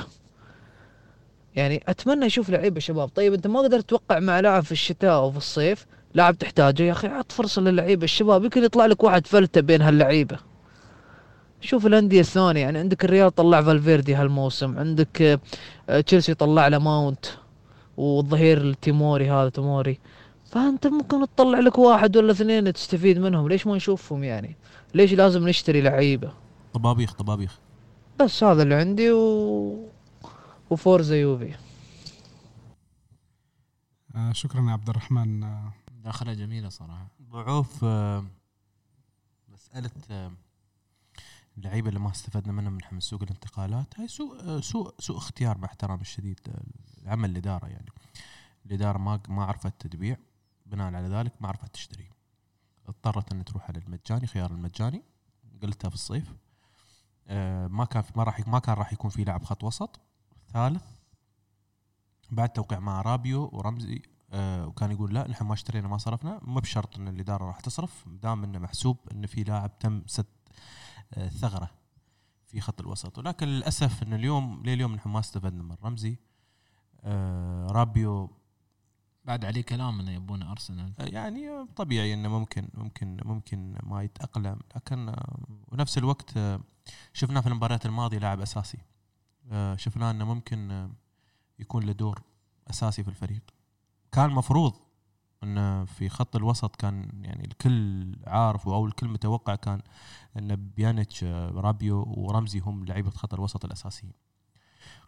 يعني 1.55 1.83
أتمنى 1.87 2.25
أشوف 2.25 2.49
لعيبة 2.49 2.79
شباب. 2.79 3.09
طيب 3.09 3.33
أنت 3.33 3.47
ما 3.47 3.59
قدرت 3.59 3.89
توقع 3.89 4.19
مع 4.19 4.39
لاعب 4.39 4.63
في 4.63 4.71
الشتاء 4.71 5.13
أو 5.13 5.31
في 5.31 5.37
الصيف 5.37 5.85
لاعب 6.15 6.37
تحتاجه 6.37 6.83
يا 6.83 6.91
أخي 6.91 7.07
عط 7.07 7.31
فرصة 7.31 7.61
للعيبة. 7.61 8.03
الشباب 8.03 8.43
يمكن 8.43 8.63
يطلع 8.63 8.85
لك 8.85 9.03
واحد 9.03 9.27
فلتة 9.27 9.61
بين 9.61 9.81
هاللعيبة. 9.81 10.37
شوف 11.61 11.85
الأندية 11.85 12.19
الثانية 12.19 12.61
يعني 12.61 12.77
عندك 12.79 13.05
الريال 13.05 13.35
طلع 13.35 13.61
فالفيردي 13.61 14.15
هالموسم 14.15 14.77
عندك 14.79 15.21
آه، 15.21 15.39
آه، 15.89 16.01
تشيلسي 16.01 16.33
طلع 16.33 16.67
له 16.67 16.77
ماونت 16.77 17.25
والظهير 17.97 18.61
التوموري 18.61 19.31
هذا 19.31 19.49
توموري. 19.49 19.99
فأنت 20.51 20.87
ممكن 20.87 21.25
تطلع 21.35 21.59
لك 21.59 21.77
واحد 21.77 22.17
ولا 22.17 22.31
اثنين 22.31 22.73
تستفيد 22.73 23.17
منهم. 23.19 23.47
ليش 23.47 23.67
ما 23.67 23.75
نشوفهم 23.75 24.23
يعني؟ 24.23 24.55
ليش 24.93 25.13
لازم 25.13 25.47
نشتري 25.47 25.81
لعيبة؟ 25.81 26.31
طبابيخ 26.73 27.13
طبابيخ. 27.13 27.59
بس 28.19 28.43
هذا 28.43 28.63
اللي 28.63 28.75
عندي 28.75 29.11
و 29.11 29.89
و 30.69 30.77
forza 30.77 31.15
يوفي. 31.15 31.53
آه 34.15 34.31
شكرا 34.31 34.61
يا 34.61 34.71
عبد 34.71 34.89
الرحمن. 34.89 35.43
داخله 36.05 36.33
جميلة 36.33 36.69
صراحة. 36.69 37.07
ضعوف 37.21 37.83
آه، 37.83 38.25
مسألة 39.49 39.91
آه، 40.11 40.31
اللعيبة 41.57 41.89
اللي 41.89 41.99
ما 41.99 42.11
استفدنا 42.11 42.53
منهم 42.53 42.73
من 42.73 42.81
من 42.91 42.99
سوق 42.99 43.23
الانتقالات 43.23 43.99
هاي 43.99 44.07
سوء 44.07 44.39
آه، 44.41 44.59
سوء 44.59 44.95
سوء 44.99 45.17
اختيار 45.17 45.57
مع 45.57 45.67
احترامي 45.67 46.01
الشديد 46.01 46.39
عمل 47.05 47.29
الإدارة 47.29 47.67
يعني. 47.67 47.89
الإدارة 48.65 48.97
ما 48.97 49.19
ما 49.29 49.45
عرفت 49.45 49.87
تبيع 49.87 50.17
بناء 50.65 50.93
على 50.93 51.07
ذلك 51.07 51.41
ما 51.41 51.47
عرفت 51.47 51.73
تشتري. 51.73 52.09
اضطرت 52.87 53.31
ان 53.31 53.45
تروح 53.45 53.69
على 53.69 53.79
المجاني 53.79 54.27
خيار 54.27 54.51
المجاني 54.51 55.03
قلتها 55.63 55.89
في 55.89 55.95
الصيف. 55.95 56.35
ما 57.69 57.85
كان 57.85 58.03
ما 58.15 58.23
راح 58.23 58.47
ما 58.47 58.59
كان 58.59 58.75
راح 58.75 58.93
يكون 58.93 59.09
في 59.09 59.23
لاعب 59.23 59.43
خط 59.43 59.63
وسط. 59.63 59.99
ثالث 60.53 60.83
بعد 62.31 62.49
توقيع 62.49 62.79
مع 62.79 63.01
رابيو 63.01 63.49
ورمزي 63.53 64.01
آه، 64.29 64.67
وكان 64.67 64.91
يقول 64.91 65.13
لا 65.13 65.27
نحن 65.27 65.45
ما 65.45 65.53
اشترينا 65.53 65.87
ما 65.87 65.97
صرفنا. 65.97 66.39
مو 66.43 66.59
بشرط 66.59 66.97
إن 66.97 67.07
الإدارة 67.07 67.45
راح 67.45 67.59
تصرف 67.59 68.05
دام 68.07 68.43
إنه 68.43 68.59
محسوب 68.59 68.97
إن 69.11 69.25
في 69.25 69.43
لاعب 69.43 69.79
تم 69.79 70.01
سد 70.07 70.25
آه، 71.13 71.29
ثغرة 71.29 71.69
في 72.45 72.61
خط 72.61 72.81
الوسط. 72.81 73.17
ولكن 73.17 73.47
للأسف 73.47 74.03
إن 74.03 74.13
اليوم 74.13 74.63
لليوم 74.65 74.95
نحن 74.95 75.09
ما 75.09 75.19
استفدنا 75.19 75.63
من 75.63 75.75
رمزي. 75.83 76.19
آه، 77.03 77.67
رابيو 77.67 78.31
بعد 79.25 79.45
عليه 79.45 79.61
كلام 79.61 79.99
إنه 79.99 80.11
يبون 80.11 80.43
أرسنال. 80.43 80.93
يعني 80.99 81.65
طبيعي 81.75 82.13
إنه 82.13 82.29
ممكن 82.29 82.69
ممكن 82.73 83.17
ممكن 83.25 83.75
ما 83.83 84.03
يتأقلم. 84.03 84.59
لكن 84.75 85.15
ونفس 85.67 85.97
الوقت 85.97 86.39
شفناه 87.13 87.41
في 87.41 87.47
المباريات 87.47 87.85
الماضية 87.85 88.17
لاعب 88.17 88.41
أساسي. 88.41 88.77
شفناه 89.75 90.11
إنه 90.11 90.25
ممكن 90.25 90.89
يكون 91.59 91.83
له 91.83 91.91
دور 91.91 92.21
أساسي 92.69 93.03
في 93.03 93.09
الفريق. 93.09 93.54
كان 94.15 94.29
مفروض 94.29 94.73
انه 95.43 95.85
في 95.85 96.09
خط 96.09 96.35
الوسط 96.35 96.75
كان 96.75 97.09
يعني 97.23 97.45
الكل 97.45 98.15
عارف 98.27 98.67
أو 98.67 98.85
الكل 98.85 99.07
متوقع 99.07 99.55
كان 99.55 99.81
إن 100.37 100.55
بيانيتش 100.55 101.23
رابيو 101.23 102.03
ورمزي 102.07 102.59
هم 102.59 102.85
لعيبة 102.85 103.09
خط 103.09 103.33
الوسط 103.33 103.65
الأساسيين. 103.65 104.13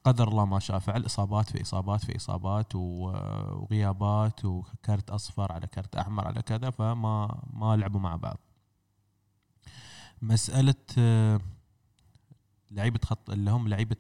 قدر 0.04 0.28
الله 0.28 0.46
ما 0.46 0.60
شاء 0.60 0.80
فعل 0.80 1.06
إصابات 1.06 1.50
في 1.50 1.62
إصابات 1.62 2.06
في 2.06 2.16
إصابات 2.16 2.76
وغيابات 2.76 4.46
وكرت 4.46 5.10
أصفر 5.10 5.52
على 5.52 5.68
كرت 5.68 5.96
أحمر 5.96 6.28
على 6.28 6.42
كذا 6.42 6.70
فما 6.70 7.42
ما 7.54 7.76
لعبوا 7.76 8.00
مع 8.00 8.16
بعض. 8.16 8.38
مسألة 10.22 10.76
آه، 10.98 11.42
لعيبة 12.72 13.00
خط 13.04 13.30
اللي 13.30 13.52
هم 13.52 13.68
لعيبة 13.68 13.98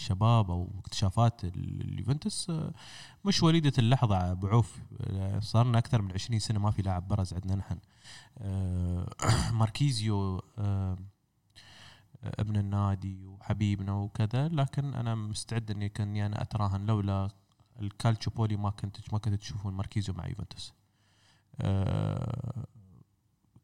الشباب 0.00 0.50
أو 0.50 0.68
اكتشافات 0.78 1.44
ال- 1.44 1.80
اليوفنتوس 1.80 2.50
آه، 2.50 2.72
مش 3.24 3.42
وليدة 3.42 3.72
اللحظة 3.78 4.32
بعوف 4.32 4.78
آه، 5.00 5.38
صار 5.40 5.66
لنا 5.66 5.78
أكثر 5.78 6.02
من 6.02 6.12
20 6.12 6.38
سنة 6.38 6.58
ما 6.60 6.70
في 6.70 6.82
لاعب 6.82 7.08
برز 7.08 7.34
عندنا 7.34 7.54
نحن. 7.54 7.78
آه، 8.38 9.08
ماركيزيو 9.60 10.42
ابن 12.24 12.56
النادي 12.56 13.26
وحبيبنا 13.26 13.92
وكذا 13.92 14.48
لكن 14.48 14.94
أنا 14.94 15.14
مستعد 15.14 15.70
إني 15.70 15.88
كاني 15.88 16.26
أنا 16.26 16.42
أتراهن 16.42 16.86
لولا 16.86 17.28
الكالتشوبولي 17.80 18.56
ما 18.56 18.70
كنت 18.70 19.12
ما 19.12 19.18
كنت 19.18 19.34
تشوفون 19.34 19.74
ماركيزيو 19.74 20.14
مع 20.14 20.26
يوفنتوس. 20.28 20.72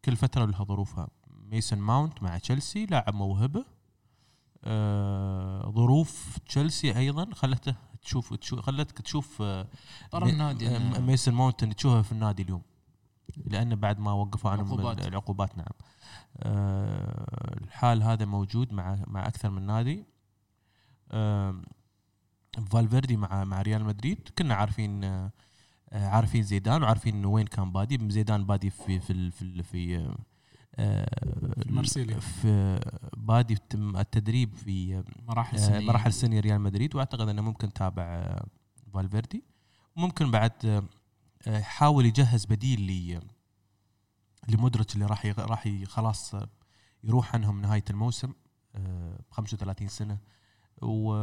كل 0.05 0.17
فترة 0.17 0.45
لها 0.45 0.65
ظروفها. 0.65 1.09
ميسون 1.51 1.79
ماونت 1.79 2.23
مع 2.23 2.39
تشيلسي 2.39 2.87
لاعب 2.87 3.15
موهبة. 3.15 3.65
آه، 4.65 5.71
ظروف 5.77 6.39
تشيلسي 6.49 6.99
أيضا 6.99 7.35
خلته 7.35 7.75
تشوف 8.03 8.35
تشوف 8.35 8.61
خلتك 8.61 8.99
تشوف 9.01 9.43
آه، 9.43 9.67
النادي 10.15 10.69
آه، 10.69 10.79
إنه- 10.95 10.99
ميسون 11.01 11.35
ماونت 11.35 11.63
اللي 11.63 11.75
تشوفه 11.75 12.03
في 12.03 12.13
النادي 12.13 12.43
اليوم 12.43 12.63
لأنه 13.47 13.75
بعد 13.77 13.99
ما 13.99 14.13
وقفوا 14.13 14.51
عنهم 14.51 14.67
عقوبات. 14.67 15.07
العقوبات 15.07 15.59
نعم. 15.59 15.67
آه، 16.39 17.57
الحال 17.65 18.03
هذا 18.03 18.25
موجود 18.25 18.73
مع 18.73 18.99
مع 19.07 19.27
أكثر 19.27 19.51
من 19.51 19.63
نادي. 19.67 20.05
آه، 21.13 21.63
فالفيردي 22.71 23.17
مع 23.17 23.45
مع 23.45 23.63
ريال 23.63 23.85
مدريد 23.85 24.29
كنا 24.39 24.55
عارفين 24.55 25.05
آه، 25.05 25.31
عارفين 25.93 26.43
زيدان 26.43 26.83
وعارفين 26.83 27.25
وين 27.25 27.47
كان 27.47 27.73
بادي. 27.73 28.11
زيدان 28.11 28.45
بادي 28.47 28.71
في 28.71 29.01
في 29.01 29.31
في 29.31 29.43
ال- 29.43 29.65
في 29.65 30.09
آه، 30.79 31.09
آه،. 32.15 32.19
في 32.19 32.81
بادي 33.17 33.55
التم- 33.55 33.97
التدريب 33.97 34.55
في 34.55 35.05
مراحل 35.29 35.57
آه، 35.57 35.61
سنية. 35.61 35.87
مراحل 35.87 36.13
سنية 36.13 36.41
ريال 36.41 36.61
مدريد 36.61 36.95
وأعتقد 36.97 37.29
إنه 37.29 37.43
ممكن 37.43 37.73
تابع 37.73 38.03
آه، 38.03 38.47
فالفيردي. 38.95 39.45
ممكن 39.97 40.31
بعد 40.31 40.85
يحاول 41.47 42.07
يجهز 42.07 42.45
بديل 42.47 42.81
ل 42.81 43.21
لمودريتش 44.49 44.95
اللي 44.95 45.07
راح 45.07 45.27
يغ- 45.27 45.39
راح 45.41 45.69
خلاص 45.85 46.35
يروح 47.05 47.35
عنهم 47.35 47.61
نهاية 47.61 47.85
الموسم 47.91 48.33
ب 48.75 48.79
35 49.31 49.89
سنة. 49.89 50.19
و 50.83 51.15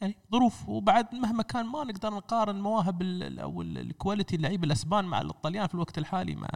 يعني 0.00 0.16
ظروف 0.32 0.68
وبعد 0.68 1.14
مهما 1.14 1.42
كان 1.42 1.66
ما 1.66 1.84
نقدر 1.84 2.10
نقارن 2.14 2.60
مواهب 2.60 3.02
أو 3.38 3.62
ال- 3.62 3.78
ال 3.78 3.85
quality 3.85 4.36
اللعيبه 4.36 4.64
الأسبان 4.66 5.04
مع 5.04 5.20
الطليان 5.20 5.66
في 5.66 5.74
الوقت 5.74 5.98
الحالي 5.98 6.34
مع 6.34 6.48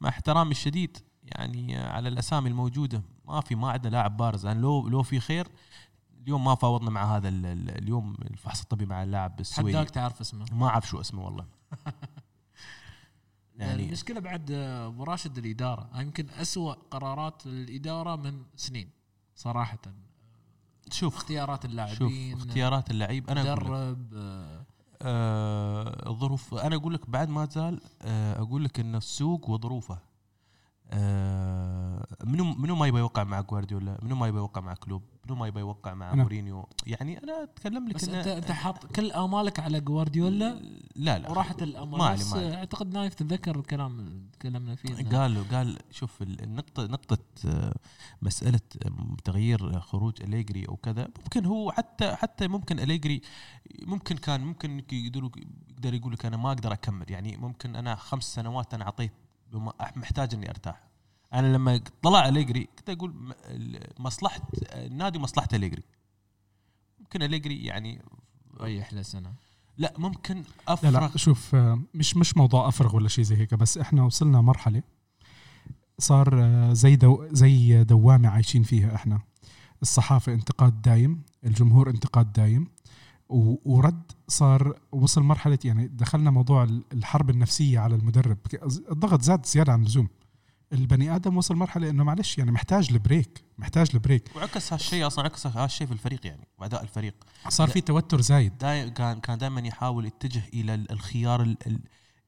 مع 0.00 0.08
احترامي 0.08 0.50
الشديد 0.50 0.96
يعني 1.22 1.78
آه، 1.78 1.92
على 1.92 2.08
الأسامي 2.08 2.48
الموجودة. 2.48 3.02
ما 3.24 3.40
في 3.40 3.54
ما 3.54 3.70
عندنا 3.70 3.90
لاعب 3.90 4.16
بارز. 4.16 4.46
يعني 4.46 4.60
لو 4.60 4.88
لو 4.88 5.02
في 5.02 5.20
خير 5.20 5.48
اليوم 6.22 6.44
ما 6.44 6.54
فاوضنا 6.54 6.90
مع 6.90 7.16
هذا 7.16 7.28
ال- 7.28 7.46
ال- 7.46 7.78
اليوم 7.82 8.14
الفحص 8.22 8.60
الطبي 8.62 8.86
مع 8.86 9.02
اللاعب 9.02 9.40
السويدي. 9.40 9.78
حداك 9.78 9.90
تعرف 9.90 10.20
اسمه؟ 10.20 10.46
ما 10.52 10.66
أعرف 10.68 10.88
شو 10.88 11.00
اسمه 11.00 11.24
والله. 11.24 11.46
يعني 13.56 13.86
المشكلة 13.86 14.20
بعد 14.20 14.50
آه، 14.50 14.86
ابو 14.86 15.04
راشد 15.04 15.38
الاداره 15.38 15.90
يمكن 16.00 16.30
أسوأ 16.30 16.72
قرارات 16.72 17.46
الإدارة 17.46 18.16
من 18.16 18.42
سنين 18.56 18.90
صراحة. 19.34 19.78
شوف. 20.92 21.16
اختيارات 21.16 21.62
شوف 21.62 21.70
اللاعبين 21.70 22.36
اختيارات 22.36 22.90
اللعيب. 22.90 23.30
أنا 23.30 23.42
مدرب 23.42 24.14
آه، 24.14 24.66
آه، 25.02 26.10
الظروف 26.10 26.54
أنا 26.54 26.76
أقول 26.76 26.94
لك 26.94 27.10
بعد 27.10 27.28
ما 27.28 27.44
زال 27.46 27.80
آه، 28.02 28.40
أقول 28.42 28.64
لك 28.64 28.80
إن 28.80 28.94
السوق 28.94 29.50
وظروفه. 29.50 29.94
آه، 29.94 30.15
منو 32.24 32.44
منو 32.44 32.74
ما 32.76 32.86
يبغى 32.86 33.00
يوقع 33.00 33.24
مع 33.24 33.40
جوارديولا؟ 33.40 33.98
منو 34.02 34.16
ما 34.16 34.26
يبغى 34.28 34.40
يوقع 34.40 34.60
مع 34.60 34.74
كلوب؟ 34.74 35.02
منو 35.26 35.34
ما 35.36 35.46
يبغى 35.46 35.60
يوقع 35.60 35.94
مع 35.94 36.12
أنا. 36.12 36.22
مورينيو؟ 36.22 36.68
يعني 36.86 37.22
أنا 37.24 37.42
أتكلم 37.42 37.88
لك 37.88 37.94
بس 37.94 38.04
إن- 38.04 38.14
انت 38.14 38.26
أنت 38.26 38.50
حاط 38.50 38.86
كل 38.86 39.12
آمالك 39.12 39.60
على 39.60 39.80
جوارديولا؟ 39.80 40.60
لا 40.96 41.18
لا. 41.18 41.30
وراحت 41.30 41.62
الآمال. 41.62 41.98
ما 41.98 42.12
بس 42.12 42.32
ما. 42.32 42.40
آه، 42.40 42.54
أعتقد 42.54 42.94
نايف 42.94 43.14
تتذكر 43.14 43.58
الكلام 43.58 43.98
اللي 44.00 44.20
تكلمنا 44.32 44.74
فيه 44.74 45.08
قال 45.18 45.48
قال 45.50 45.78
شوف 45.90 46.22
ال- 46.22 46.42
النقطة 46.42 46.86
نقطة 46.86 47.18
آه، 47.46 47.74
مسألة 48.22 48.60
آه، 48.86 49.16
تغيير 49.24 49.80
خروج 49.80 50.22
أليجري 50.22 50.64
أو 50.68 50.76
كذا 50.76 51.08
ممكن 51.24 51.44
هو 51.46 51.70
حتى 51.72 52.14
حتى 52.16 52.48
ممكن 52.48 52.78
أليجري 52.80 53.20
ممكن 53.82 54.16
كان 54.16 54.40
ممكن 54.40 54.82
يقدر 54.92 55.94
يقول 55.94 56.12
لك 56.12 56.26
أنا 56.26 56.36
ما 56.36 56.48
أقدر 56.52 56.72
أكمل. 56.72 57.10
يعني 57.10 57.36
ممكن 57.36 57.76
أنا 57.76 57.94
خمس 57.94 58.24
سنوات 58.34 58.74
أنا 58.74 58.84
أعطيت 58.84 59.12
بما- 59.12 59.25
محتاج 59.96 60.34
إني 60.34 60.50
أرتاح. 60.50 60.80
أنا 61.34 61.54
لما 61.54 61.80
طلع 62.02 62.28
أليجري 62.28 62.68
كنت 62.78 62.90
أقول 62.90 63.10
م- 63.14 63.32
ال- 63.44 63.92
مصلحة 64.02 64.40
النادي 64.72 65.18
مصلحة 65.18 65.48
أليجري. 65.54 65.82
ممكن 67.00 67.22
أليجري 67.22 67.64
يعني 67.64 68.02
ريح 68.60 68.92
له 68.92 69.02
سنه 69.02 69.32
لا 69.78 69.92
ممكن 69.98 70.36
لا 70.36 70.44
أفرغ. 70.68 70.90
لا 70.90 71.16
شوف 71.16 71.54
آه، 71.54 71.82
مش 71.94 72.16
مش 72.16 72.36
موضوع 72.36 72.68
أفرغ 72.68 72.96
ولا 72.96 73.08
شيء 73.08 73.24
زي 73.24 73.36
هيك 73.36 73.54
بس 73.54 73.78
إحنا 73.78 74.02
وصلنا 74.02 74.40
مرحلة 74.40 74.82
صار 75.98 76.44
آه، 76.44 76.72
زي 76.72 76.96
دو 76.96 77.26
زي 77.30 77.84
دوامة 77.84 78.28
عايشين 78.28 78.62
فيها 78.62 78.94
إحنا. 78.94 79.20
الصحافة 79.82 80.32
انتقاد 80.32 80.82
دايم 80.82 81.22
الجمهور 81.44 81.90
انتقاد 81.90 82.32
دايم. 82.32 82.68
ورد 83.28 84.12
صار 84.28 84.78
وصل 84.92 85.22
مرحلة 85.22 85.58
يعني 85.64 85.86
دخلنا 85.86 86.30
موضوع 86.30 86.64
ال- 86.64 86.84
الحرب 86.92 87.30
النفسية 87.30 87.78
على 87.78 87.94
المدرب. 87.94 88.38
الضغط 88.90 89.22
زاد 89.22 89.46
زيادة 89.46 89.72
عن 89.72 89.80
اللزوم. 89.80 90.08
البني 90.72 91.16
آدم 91.16 91.36
وصل 91.36 91.56
مرحلة 91.56 91.90
إنه 91.90 92.04
معلش 92.04 92.38
يعني 92.38 92.50
محتاج 92.50 92.88
ال 92.92 93.01
break 93.01 93.44
محتاج 93.58 93.88
ال 93.94 94.00
break 94.00 94.30
وعكس 94.36 94.72
هالشيء 94.72 95.06
أصلا 95.06 95.24
عكس 95.24 95.46
هالشيء 95.46 95.86
في 95.86 95.92
الفريق 95.92 96.26
يعني 96.26 96.48
وأداء 96.58 96.82
الفريق. 96.82 97.14
صار 97.48 97.68
في 97.68 97.80
توتر 97.80 98.20
زايد. 98.20 98.58
داي 98.58 98.90
كان 98.90 99.20
كان 99.20 99.38
دائما 99.38 99.60
يحاول 99.60 100.06
يتجه 100.06 100.42
إلى 100.54 100.74
ال- 100.74 100.92
الخيار 100.92 101.42
ال 101.42 101.56
ال 101.66 101.80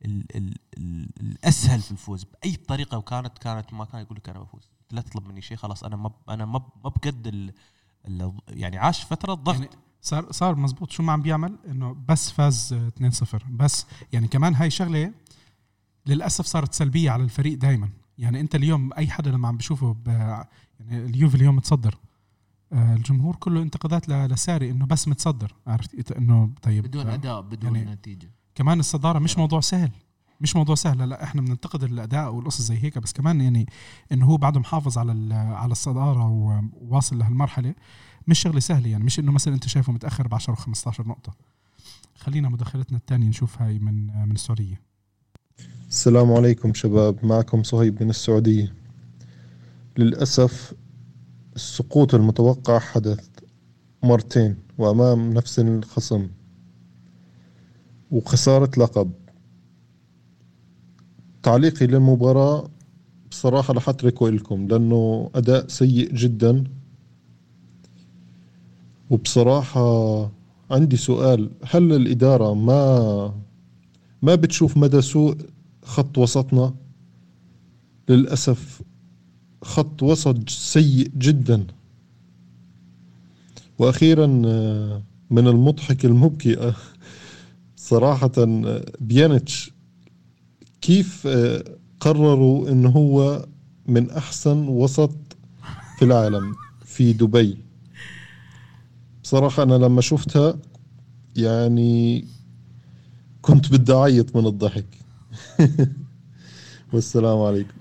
ال 0.04 0.24
ال 0.36 0.54
ال 0.78 1.08
الأسهل 1.20 1.80
في 1.80 1.90
الفوز. 1.90 2.24
بأي 2.24 2.56
طريقة 2.56 2.98
وكانت 2.98 3.38
كانت 3.38 3.72
ما 3.72 3.84
كان 3.84 4.00
يقول 4.00 4.16
لك 4.18 4.28
أنا 4.28 4.38
بفوز. 4.40 4.70
لا 4.90 5.00
تطلب 5.00 5.26
مني 5.28 5.40
شيء 5.42 5.56
خلاص 5.56 5.84
أنا 5.84 5.96
ما 5.96 6.10
أنا 6.28 6.44
ما 6.44 6.58
بقد 6.84 7.52
يعني 8.48 8.78
عاش 8.78 9.04
فترة 9.04 9.34
ضغط. 9.34 9.54
يعني 9.54 9.68
صار 10.00 10.32
صار 10.32 10.54
مزبوط. 10.56 10.90
شو 10.90 11.02
ما 11.02 11.12
عم 11.12 11.22
بيعمل؟ 11.22 11.56
إنه 11.68 11.96
بس 12.08 12.30
فاز 12.30 12.72
آه، 12.72 12.88
2-0 12.88 13.44
بس 13.50 13.86
يعني 14.12 14.28
كمان 14.28 14.54
هاي 14.54 14.70
شغلة 14.70 15.12
للأسف 16.06 16.46
صارت 16.46 16.74
سلبية 16.74 17.10
على 17.10 17.22
الفريق 17.22 17.58
دائما 17.58 17.88
يعني 18.18 18.40
أنت 18.40 18.54
اليوم 18.54 18.90
أي 18.92 19.08
حدا 19.08 19.30
لما 19.30 19.48
عم 19.48 19.56
بشوفه 19.56 19.96
يعني 20.06 20.46
اليوفي 20.90 21.34
اليوم 21.34 21.56
متصدر. 21.56 21.98
آه، 22.72 22.94
الجمهور 22.94 23.36
كله 23.36 23.62
انتقادات 23.62 24.08
لساري 24.08 24.70
إنه 24.70 24.86
بس 24.86 25.08
متصدر. 25.08 25.54
عرفت؟ 25.66 26.12
إنه 26.12 26.50
طيب 26.62 26.84
بدون 26.84 27.06
آه، 27.06 27.14
أداء 27.14 27.40
بدون 27.40 27.76
يعني 27.76 27.92
نتيجة. 27.92 28.30
كمان 28.54 28.80
الصدارة 28.80 29.18
مش 29.18 29.38
موضوع 29.38 29.60
سهل. 29.60 29.90
مش 30.40 30.56
موضوع 30.56 30.74
سهل. 30.74 31.08
لا, 31.08 31.24
إحنا 31.24 31.40
بننتقد 31.42 31.84
الأداء 31.84 32.34
والقصص 32.34 32.62
زي 32.62 32.84
هيك 32.84 32.98
بس 32.98 33.12
كمان 33.12 33.40
يعني 33.40 33.66
إنه 34.12 34.26
هو 34.26 34.36
بعده 34.36 34.60
محافظ 34.60 34.98
على 34.98 35.34
على 35.34 35.72
الصدارة 35.72 36.26
وواصل 36.28 37.18
لهالمرحلة. 37.18 37.74
مش 38.28 38.38
شغلة 38.40 38.60
سهلة 38.60 38.88
يعني 38.88 39.04
مش 39.04 39.18
إنه 39.18 39.32
مثلا 39.32 39.54
أنت 39.54 39.68
شايفه 39.68 39.92
متأخر 39.92 40.28
ب 40.28 40.34
10 40.34 40.54
و15 40.54 41.00
نقطة. 41.00 41.36
خلينا 42.14 42.48
مداخلتنا 42.48 42.98
الثانية 42.98 43.28
نشوف 43.28 43.62
هاي 43.62 43.78
من 43.78 44.26
من 44.26 44.34
السعودية. 44.34 44.80
السلام 45.88 46.32
عليكم 46.32 46.74
شباب 46.74 47.24
معكم 47.24 47.62
صهيب 47.62 48.02
من 48.02 48.10
السعودية. 48.10 48.74
للأسف 49.98 50.74
السقوط 51.56 52.14
المتوقع 52.14 52.78
حدث 52.78 53.28
مرتين 54.02 54.56
وأمام 54.78 55.32
نفس 55.32 55.58
الخصم 55.58 56.28
وخسارة 58.10 58.70
لقب. 58.80 59.12
تعليقي 61.42 61.86
للمباراة 61.86 62.70
بصراحة 63.30 63.74
رح 63.74 63.88
أتركه 63.88 64.30
لكم 64.30 64.68
لأنه 64.68 65.30
أداء 65.34 65.68
سيء 65.68 66.14
جدا. 66.14 66.77
وبصراحة 69.10 70.20
عندي 70.70 70.96
سؤال 70.96 71.50
هل 71.64 71.92
الإدارة 71.92 72.54
ما 72.54 73.34
ما 74.22 74.34
بتشوف 74.34 74.76
مدى 74.76 75.00
سوء 75.00 75.36
خط 75.82 76.18
وسطنا؟ 76.18 76.74
للأسف 78.08 78.82
خط 79.62 80.02
وسط 80.02 80.48
سيء 80.48 81.10
جدا. 81.18 81.66
وأخيرا 83.78 84.26
من 85.30 85.48
المضحك 85.48 86.04
المبكي 86.04 86.72
صراحة 87.76 88.32
بيانيتش 89.00 89.70
كيف 90.80 91.28
قرروا 92.00 92.68
انه 92.70 92.88
هو 92.88 93.46
من 93.86 94.10
أحسن 94.10 94.68
وسط 94.68 95.14
في 95.98 96.04
العالم 96.04 96.54
في 96.84 97.12
دبي؟ 97.12 97.58
بصراحة 99.28 99.62
أنا 99.62 99.74
لما 99.74 100.00
شفتها 100.00 100.58
يعني 101.36 102.24
كنت 103.42 103.72
بدي 103.72 103.92
أعيط 103.94 104.36
من 104.36 104.46
الضحك. 104.46 104.86
والسلام 106.92 107.38
عليكم. 107.42 107.76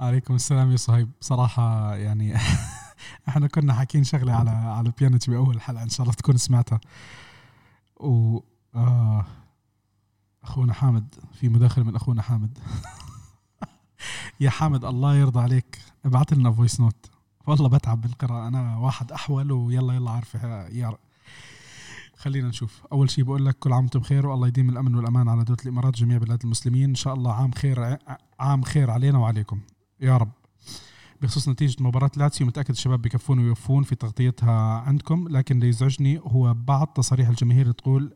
عليكم 0.00 0.34
السلام 0.34 0.70
يا 0.70 0.76
صهيب. 0.76 1.10
صراحة 1.20 1.94
يعني 1.96 2.34
إحنا 3.28 3.46
كنا 3.46 3.74
حاكين 3.74 4.04
شغلة 4.04 4.32
على 4.32 4.50
على 4.50 4.92
بيانيتش 4.98 5.30
بأول 5.30 5.60
حلقة 5.60 5.82
إن 5.82 5.88
شاء 5.88 6.02
الله 6.02 6.14
تكون 6.14 6.36
سمعتها. 6.36 6.80
و 7.96 8.38
آه 8.74 9.24
أخونا 10.44 10.72
حامد 10.72 11.14
في 11.32 11.48
مداخلة 11.48 11.84
من 11.84 11.96
أخونا 11.96 12.22
حامد. 12.22 12.58
يا 14.40 14.50
حامد 14.50 14.84
الله 14.84 15.14
يرضى 15.14 15.40
عليك. 15.40 15.78
ابعت 16.04 16.32
لنا 16.32 16.52
voice 16.52 16.80
note 16.80 17.13
والله 17.46 17.68
بتعب 17.68 18.00
بالقراءة. 18.00 18.48
أنا 18.48 18.76
واحد 18.76 19.12
أحول 19.12 19.52
ويلا 19.52 19.94
يلا 19.94 20.10
عارفة 20.10 20.68
يا 20.68 20.96
خلينا 22.16 22.48
نشوف. 22.48 22.82
أول 22.92 23.10
شيء 23.10 23.24
بقول 23.24 23.46
لك 23.46 23.58
كل 23.58 23.72
عام 23.72 23.82
وأنتم 23.82 24.00
بخير 24.00 24.26
والله 24.26 24.48
يديم 24.48 24.68
الأمن 24.68 24.94
والأمان 24.94 25.28
على 25.28 25.44
دولة 25.44 25.58
الإمارات 25.62 25.94
وجميع 25.94 26.18
بلاد 26.18 26.40
المسلمين. 26.44 26.88
إن 26.88 26.94
شاء 26.94 27.14
الله 27.14 27.32
عام 27.32 27.52
خير 27.52 27.98
عام 28.40 28.62
خير 28.62 28.90
علينا 28.90 29.18
وعليكم. 29.18 29.60
يا 30.00 30.16
رب. 30.16 30.30
بخصوص 31.22 31.48
نتيجة 31.48 31.82
مباراة 31.82 32.10
لاتسيو 32.16 32.46
متأكد 32.46 32.70
الشباب 32.70 33.02
بيكفون 33.02 33.38
ويوفون 33.38 33.82
في 33.82 33.94
تغطيتها 33.94 34.80
عندكم. 34.80 35.28
لكن 35.28 35.56
اللي 35.56 35.68
يزعجني 35.68 36.18
هو 36.18 36.54
بعض 36.54 36.86
تصاريح 36.86 37.28
الجماهير 37.28 37.72
تقول 37.72 38.14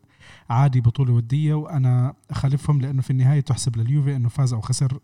عادي 0.50 0.80
بطولة 0.80 1.12
ودية 1.12 1.54
وأنا 1.54 2.14
أخالفهم 2.30 2.80
لأنه 2.80 3.02
في 3.02 3.10
النهاية 3.10 3.40
تحسب 3.40 3.76
لليوفي 3.76 4.16
أنه 4.16 4.28
فاز 4.28 4.52
أو 4.52 4.60
خسر. 4.60 4.98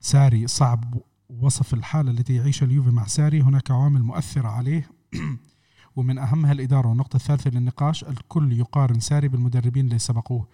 ساري 0.00 0.46
صعب 0.46 0.94
وصف 1.38 1.74
الحالة 1.74 2.10
التي 2.10 2.34
يعيشها 2.34 2.66
اليوفي 2.66 2.90
مع 2.90 3.06
ساري. 3.06 3.40
هناك 3.40 3.70
عوامل 3.70 4.02
مؤثرة 4.02 4.48
عليه. 4.48 4.90
ومن 5.96 6.18
أهمها 6.18 6.52
الإدارة 6.52 6.88
والنقطة 6.88 7.16
الثالثة 7.16 7.50
للنقاش 7.50 8.04
الكل 8.04 8.52
يقارن 8.52 9.00
ساري 9.00 9.28
بالمدربين 9.28 9.86
اللي 9.86 9.98
سبقوه. 9.98 10.48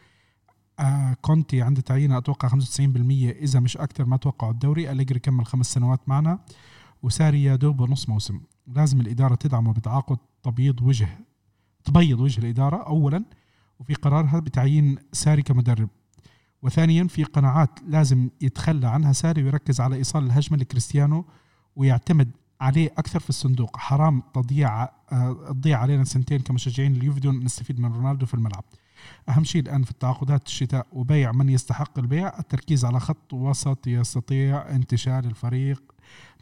آه 0.81 1.17
كونتي 1.23 1.63
عند 1.63 1.83
تعيينه 1.83 2.19
أتوقع 2.19 2.49
95% 2.49 2.53
إذا 2.81 3.61
مش 3.61 3.77
أكثر 3.77 4.05
ما 4.05 4.17
توقعوا. 4.17 4.53
الدوري 4.53 4.91
أليجري 4.91 5.19
كمل 5.19 5.47
خمس 5.47 5.73
سنوات 5.73 6.09
معنا. 6.09 6.39
وساري 7.03 7.45
يا 7.45 7.57
دوب 7.57 7.91
نص 7.91 8.09
موسم. 8.09 8.41
لازم 8.67 9.01
الإدارة 9.01 9.35
تدعمه 9.35 9.73
بتعاقد 9.73 10.19
تبييض 10.43 10.83
وجه 10.83 11.09
تبيض 11.85 12.21
وجه 12.21 12.41
الإدارة 12.41 12.77
اولا. 12.77 13.25
وفي 13.81 13.95
قرارها 13.95 14.39
بتعيين 14.39 14.99
ساري 15.13 15.43
كمدرب. 15.43 15.89
وثانيا 16.67 17.05
في 17.05 17.25
قناعات 17.25 17.71
لازم 17.89 18.29
يتخلى 18.41 18.87
عنها 18.87 19.13
ساري 19.13 19.43
ويركز 19.43 19.81
على 19.81 19.97
إيصال 19.97 20.25
الهجمة 20.25 20.59
لكريستيانو 20.59 21.25
ويعتمد 21.77 22.31
عليه 22.61 22.91
أكثر 22.99 23.21
في 23.21 23.29
الصندوق. 23.29 23.77
حرام 23.77 24.23
تضيع 24.35 24.83
آه، 24.85 25.47
تضيع 25.49 25.79
علينا 25.79 26.05
سنتين 26.05 26.41
كمشجعين 26.41 26.97
اليوفي 26.97 27.21
دون 27.21 27.45
نستفيد 27.45 27.81
من 27.81 27.93
رونالدو 27.93 28.27
في 28.27 28.35
الملعب. 28.35 28.65
أهم 29.29 29.45
شيء 29.45 29.63
الآن 29.63 29.83
في 29.83 29.91
التعاقدات 29.91 30.47
الشتاء 30.47 30.87
وبيع 30.93 31.33
من 31.33 31.49
يستحق 31.49 31.99
البيع 31.99 32.39
التركيز 32.39 32.85
على 32.85 33.01
خط 33.01 33.33
وسط 33.33 33.87
يستطيع 33.87 34.71
انتشال 34.71 35.27
الفريق 35.27 35.83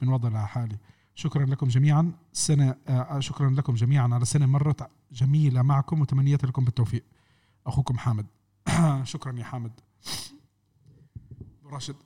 من 0.02 0.08
وضع 0.08 0.46
حالي 0.46 0.76
شكرا 1.14 1.46
لكم 1.46 1.68
جميعا. 1.68 2.12
سنة 2.32 2.74
آه 2.88 3.20
شكرا 3.20 3.50
لكم 3.50 3.74
جميعا 3.74 4.08
على 4.14 4.24
سنة 4.24 4.46
مرت 4.46 4.88
جميلة 5.12 5.62
معكم 5.62 6.00
وتمنيات 6.00 6.44
لكم 6.44 6.64
بالتوفيق. 6.64 7.04
أخوكم 7.66 7.98
حامد. 7.98 8.26
شكرا 9.12 9.38
يا 9.38 9.44
حامد. 9.44 9.72
راشد. 11.64 11.96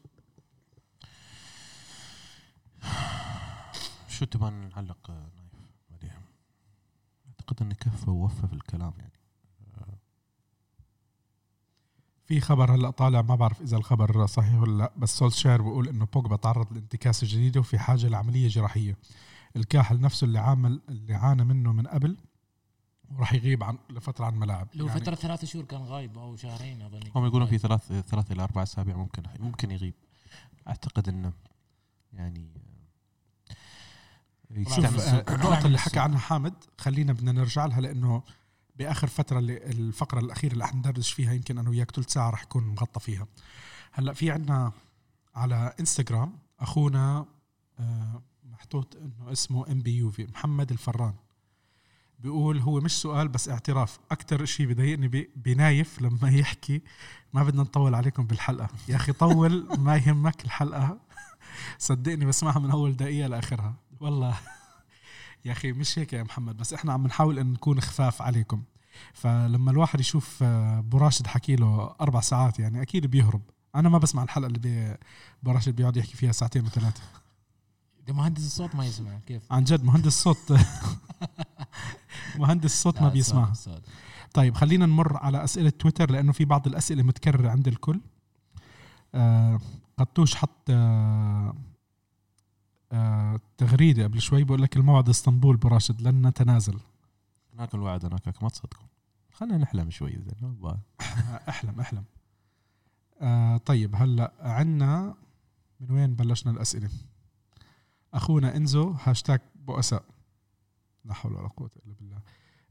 شو 4.09 4.25
تبغى 4.25 4.51
نعلق 4.51 5.11
آه، 5.11 5.31
نايف 5.37 5.55
عليها؟ 5.91 6.23
أعتقد 7.29 7.63
انه 7.63 7.75
كفى 7.75 8.11
ووفى 8.11 8.47
في 8.47 8.53
الكلام 8.53 8.93
يعني. 8.99 9.19
في 12.29 12.41
خبر 12.41 12.75
هلأ 12.75 12.91
طالع 12.91 13.23
ما 13.23 13.35
بعرف 13.35 13.61
إذا 13.61 13.77
الخبر 13.77 14.27
صحيح 14.27 14.55
ولا 14.55 14.79
لأ 14.79 14.93
بس 14.97 15.19
سولشاير 15.19 15.63
بيقول 15.63 15.89
إنه 15.89 16.07
بوجبا 16.07 16.37
تعرض 16.37 16.73
لانتكاسة 16.73 17.27
جديدة 17.27 17.61
وفي 17.61 17.79
حاجة 17.79 18.09
لعملية 18.09 18.49
جراحية. 18.49 18.97
الكاحل 19.57 20.01
نفسه 20.01 20.25
اللي 20.25 20.39
عامل 20.39 20.81
اللي 20.89 21.15
عانى 21.15 21.45
منه 21.45 21.73
من 21.73 21.87
قبل 21.87 22.17
وراح 23.17 23.35
يغيب 23.35 23.65
عن 23.65 23.79
لفترة 23.91 24.25
عن 24.25 24.33
الملاعب. 24.33 24.69
لو 24.75 24.87
يعني 24.87 25.01
فترة 25.01 25.15
ثلاثة 25.15 25.47
شهور 25.47 25.65
كان 25.65 25.81
غايب 25.81 26.19
أو 26.19 26.37
شهرين 26.37 26.83
أظن. 26.83 27.01
هم 27.15 27.27
يقولون 27.27 27.49
في 27.49 27.59
ثلاث 27.59 27.93
ثلاث 27.93 28.33
إلى 28.33 28.43
أربع 28.43 28.63
أسابيع 28.63 28.97
ممكن 28.97 29.23
ممكن 29.39 29.71
يغيب. 29.71 29.95
أعتقد 30.69 31.09
إنه 31.09 31.33
يعني 32.13 32.51
آه، 34.51 34.65
شوف 34.65 35.01
آه، 35.01 35.35
النقطة 35.35 35.67
اللي 35.67 35.79
حكى 35.79 35.99
عنها 35.99 36.19
حامد 36.19 36.55
خلينا 36.79 37.13
بدنا 37.13 37.33
نرجع 37.33 37.67
لها 37.67 37.81
لأنه 37.81 38.23
بآخر 38.77 39.07
فترة 39.07 39.39
اللي 39.39 39.57
الفقرة 39.57 40.21
الأخيرة 40.21 40.53
اللي 40.53 40.67
حندردش 40.67 41.13
فيها 41.13 41.33
يمكن 41.33 41.59
أنا 41.59 41.71
وياك 41.71 41.91
ثلث 41.91 42.13
ساعة 42.13 42.31
رح 42.31 42.43
يكون 42.43 42.65
مغطى 42.65 43.01
فيها. 43.01 43.27
هلأ 43.93 44.13
في 44.13 44.31
عنا 44.31 44.73
على 45.35 45.75
إنستغرام 45.81 46.39
أخونا 46.61 47.27
آه، 47.79 48.23
محطوط 48.45 48.97
إنه 48.97 49.33
اسمه 49.33 49.73
ام 49.73 49.83
بي 49.83 49.97
يوفي 49.97 50.27
محمد 50.27 50.71
الفران. 50.71 51.15
بيقول 52.19 52.59
هو 52.59 52.81
مش 52.81 53.01
سؤال 53.01 53.29
بس 53.29 53.49
اعتراف. 53.49 53.99
أكتر 54.11 54.45
شيء 54.45 54.67
بضايقني 54.67 55.29
بنايف 55.37 56.03
لما 56.03 56.31
يحكي. 56.31 56.83
ما 57.33 57.43
بدنا 57.43 57.63
نطول 57.63 57.95
عليكم 57.95 58.27
بالحلقة. 58.27 58.69
يا 58.89 58.97
أخي 58.97 59.13
طول 59.13 59.69
ما 59.79 59.97
يهمك 59.97 60.45
الحلقة. 60.45 60.99
صدقني 61.79 62.25
بسمعها 62.25 62.59
من 62.59 62.71
أول 62.71 62.97
دقيقة 62.97 63.29
لآخرها. 63.29 63.75
والله. 64.01 64.39
يا 65.45 65.53
أخي 65.53 65.73
مش 65.73 65.99
هيك 65.99 66.13
يا 66.13 66.23
محمد 66.23 66.57
بس 66.57 66.75
إحنا 66.75 66.93
عم 66.93 67.07
نحاول 67.07 67.39
إن 67.39 67.53
نكون 67.53 67.81
خفاف 67.81 68.23
عليكم. 68.23 68.63
فلما 69.13 69.71
الواحد 69.71 70.01
يشوف 70.01 70.43
آه، 70.43 70.79
أبو 70.79 70.99
راشد 70.99 71.27
حكي 71.27 71.57
له 71.57 71.95
أربع 72.01 72.21
ساعات 72.21 72.59
يعني 72.59 72.83
أكيد 72.83 73.07
بيهرب. 73.07 73.43
أنا 73.75 73.89
ما 73.89 73.99
بسمع 73.99 74.23
الحلقة 74.23 74.47
اللي 74.47 74.59
بي- 74.59 74.97
أبو 75.43 75.51
راشد 75.53 75.77
بيقعد 75.77 75.97
يحكي 75.97 76.17
فيها 76.17 76.33
ساعتين 76.33 76.65
وثلاثة. 76.65 77.03
مهندس 78.09 78.47
الصوت 78.47 78.75
ما 78.75 78.87
يسمع 78.87 79.19
كيف؟ 79.27 79.43
عن 79.53 79.65
جد 79.65 79.85
مهندس 79.85 80.23
صوت. 80.23 80.53
مهندس 82.39 82.83
صوت 82.83 83.03
ما 83.03 83.09
بيسمعها. 83.09 83.53
طيب 84.35 84.55
خلينا 84.55 84.87
نمر 84.87 85.17
على 85.17 85.45
أسئلة 85.45 85.71
تويتر 85.71 86.11
لأنه 86.11 86.33
في 86.33 86.45
بعض 86.45 86.67
الأسئلة 86.67 87.03
متكررة 87.03 87.51
عند 87.51 87.69
الكل. 87.69 88.01
آه 89.15 89.61
قطوش 89.99 90.35
حط 90.35 90.71
آه 90.71 91.55
آه 92.93 93.41
تغريدة 93.59 94.05
قبل 94.05 94.21
شوي 94.21 94.45
بقول 94.45 94.63
لك 94.63 94.77
الموعد 94.77 95.09
إسطنبول 95.09 95.57
براشد 95.57 96.01
لن 96.01 96.27
نتنازل. 96.27 96.79
ناكل 97.55 97.79
وعد 97.79 98.05
هناك 98.05 98.43
ما 98.43 98.49
تصدقون 98.49 98.89
خلينا 99.33 99.57
نحلم 99.57 99.91
شوي. 99.91 100.19
أحلم 101.49 101.81
أحلم. 101.81 102.05
آه 103.21 103.57
طيب 103.57 103.97
هلا 103.97 104.33
عنا 104.41 105.15
من 105.81 105.91
وين 105.91 106.15
بلشنا 106.15 106.53
الأسئلة؟ 106.53 106.91
أخونا 108.15 108.57
إنزو 108.57 108.95
هاشتاج 109.05 109.41
بؤساء. 109.67 110.05
لا 111.05 111.15
حول 111.15 111.33
ولا 111.33 111.49
قوة 111.49 111.71
إلا 111.87 111.95
بالله. 111.95 112.21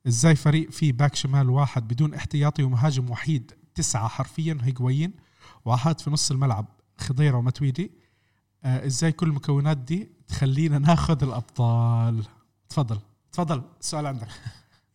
إزاي 0.07 0.35
فريق 0.35 0.69
فيه 0.71 0.93
back 0.93 1.15
شمال 1.15 1.49
واحد 1.49 1.87
بدون 1.87 2.13
احتياطي 2.13 2.63
ومهاجم 2.63 3.09
وحيد 3.09 3.51
تسعة 3.75 4.07
حرفيا 4.07 4.57
هيجوين 4.61 5.13
واحد 5.65 5.99
في 5.99 6.09
نص 6.09 6.31
الملعب 6.31 6.65
خضيرة 6.97 7.37
وماتويدي. 7.37 7.91
آه 8.63 8.85
إزاي 8.85 9.11
كل 9.11 9.27
المكونات 9.27 9.77
دي 9.77 10.11
تخلينا 10.27 10.79
ناخذ 10.79 11.23
الأبطال؟ 11.23 12.25
تفضل 12.69 12.99
تفضل 13.31 13.61
السؤال 13.79 14.05
عندك. 14.05 14.27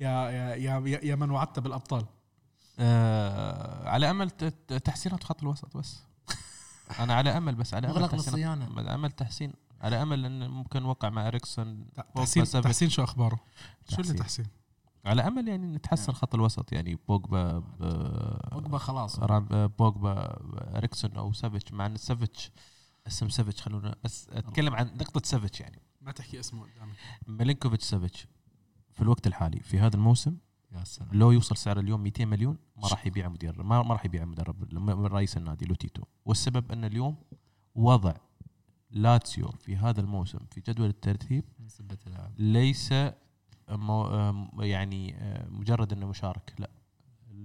يا 0.01 0.30
يا 0.30 0.55
يا 0.55 1.01
يا 1.03 1.14
من 1.14 1.30
وعدت 1.30 1.59
بالأبطال. 1.59 2.05
آه 2.78 3.89
على 3.89 4.11
أمل 4.11 4.30
تحسينات 4.85 5.24
خط 5.24 5.43
الوسط 5.43 5.76
بس. 5.76 6.03
أنا 7.01 7.14
على 7.14 7.30
أمل 7.30 7.55
بس 7.55 7.74
على 7.74 7.91
أمل 7.91 8.09
بالصيانه 8.09 8.68
على 8.76 8.95
أمل 8.95 9.11
تحسين. 9.11 9.53
على 9.83 10.03
أمل 10.03 10.24
إن 10.24 10.51
ممكن 10.51 10.83
نوقع 10.83 11.11
مع 11.11 11.26
إريكسون. 11.28 11.87
تحسين. 12.14 12.45
تحسين 12.45 12.89
شو 12.89 13.05
أخباره؟ 13.05 13.41
شو 13.89 14.01
اللي 14.01 14.12
تحسين. 14.12 14.47
على 15.05 15.22
أمل 15.26 15.49
يعني 15.49 15.66
نتحسن 15.76 16.12
خط 16.12 16.35
الوسط. 16.35 16.72
يعني 16.72 16.99
بوجبا 17.09 17.59
ب- 17.59 18.55
وجبه 18.57 18.78
خلاص. 18.78 19.20
بوجبا 19.78 20.37
إريكسون 20.78 21.16
أو 21.16 21.33
سافيتش. 21.33 21.72
مع 21.72 21.87
إن 21.87 21.97
سافيتش 21.97 22.51
اسم 23.07 23.28
سافيتش 23.28 23.62
خلونا 23.62 23.95
بس 24.05 24.28
أتكلم 24.30 24.74
عن 24.74 24.87
نقطة 24.87 25.20
سافيتش 25.24 25.61
يعني. 25.61 25.83
ما 26.01 26.12
تحكي 26.12 26.41
اسمه 26.41 26.62
قدامي 26.62 26.93
ميلينكوفيتش 27.26 27.85
سافيتش 27.85 28.26
في 28.93 29.03
الوقت 29.03 29.26
الحالي. 29.26 29.61
في 29.61 29.78
هذا 29.78 29.97
الموسم 29.97 30.37
يا 30.72 30.85
سلام. 30.85 31.09
لو 31.12 31.30
يوصل 31.30 31.57
سعر 31.57 31.78
اليوم 31.78 32.01
200 32.03 32.24
مليون 32.24 32.59
ما 32.76 32.89
راح 32.89 33.07
يبيع 33.07 33.28
مدير 33.28 33.62
ما, 33.62 33.83
ما 33.83 33.93
راح 33.95 34.05
يبيع 34.05 34.24
مدرب 34.24 34.74
من 34.74 35.07
رئيس 35.07 35.37
النادي 35.37 35.66
لوتيتو. 35.66 36.03
والسبب 36.24 36.72
إن 36.72 36.85
اليوم 36.85 37.16
وضع 37.74 38.14
لاتسيو 38.93 39.49
في 39.49 39.76
هذا 39.76 40.01
الموسم 40.01 40.38
في 40.51 40.61
جدول 40.68 40.88
الترتيب 40.88 41.45
ليس 42.38 42.95
مو 43.68 44.07
يعني 44.61 45.14
آه، 45.16 45.49
مجرد 45.49 45.93
إنه 45.93 46.07
مشارك 46.07 46.55
لا. 46.59 46.70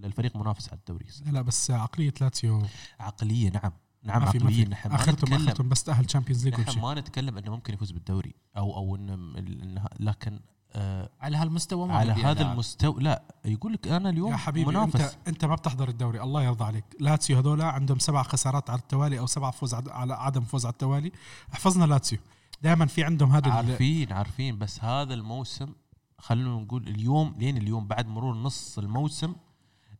الفريق 0.03 0.35
منافس 0.35 0.69
على 0.69 0.79
الدوري. 0.79 1.05
لا 1.25 1.31
لا 1.31 1.41
بس 1.41 1.71
عقلية 1.71 2.13
لاتسيو 2.21 2.63
عقلية 2.99 3.49
نعم. 3.49 3.71
نعم 4.03 4.21
ما 4.21 4.31
في. 4.31 4.37
عقلية 4.37 4.65
نحن 4.65 4.89
ما 4.89 4.95
آخرتهم 4.95 5.29
نتكلم. 5.29 5.47
آخرتهم 5.47 5.69
بس 5.69 5.83
تأهل 5.83 6.05
Champions 6.05 6.47
League 6.47 6.59
نحن 6.59 6.79
ما 6.79 6.93
نتكلم 6.93 7.37
إنه 7.37 7.51
ممكن 7.51 7.73
يفوز 7.73 7.91
بالدوري 7.91 8.35
أو 8.57 8.75
أو 8.75 8.95
إنه 8.95 9.85
لكن 9.99 10.39
آه 10.77 11.09
على 11.21 11.37
هالمستوى 11.37 11.87
ما 11.87 11.95
على 11.97 12.11
هذا 12.11 12.33
لاعب. 12.33 12.51
المستوى. 12.53 13.03
لا 13.03 13.21
يقول 13.45 13.73
لك 13.73 13.87
أنا 13.87 14.09
اليوم 14.09 14.31
يا 14.31 14.37
حبيبي 14.37 14.69
منافس. 14.69 15.01
انت 15.01 15.27
أنت 15.27 15.45
ما 15.45 15.55
بتحضر 15.55 15.89
الدوري 15.89 16.21
الله 16.21 16.43
يرضى 16.43 16.63
عليك. 16.63 16.85
لاتسيو 16.99 17.37
هذول 17.37 17.61
عندهم 17.61 17.99
سبع 17.99 18.23
خسارات 18.23 18.69
على 18.69 18.79
التوالي 18.79 19.19
أو 19.19 19.25
سبع 19.25 19.51
فوز 19.51 19.73
على 19.73 20.13
عدم 20.13 20.41
فوز 20.41 20.65
على 20.65 20.73
التوالي. 20.73 21.11
احفظنا 21.53 21.85
لاتسيو. 21.85 22.19
دائما 22.61 22.85
في 22.85 23.03
عندهم 23.03 23.31
هذا 23.31 23.51
عارفين 23.51 24.13
عارفين 24.13 24.57
بس 24.57 24.83
هذا 24.83 25.13
الموسم 25.13 25.73
خلونا 26.19 26.63
نقول 26.63 26.87
اليوم 26.87 27.35
لين 27.37 27.57
اليوم 27.57 27.87
بعد 27.87 28.07
مرور 28.07 28.35
نص 28.35 28.77
الموسم 28.77 29.35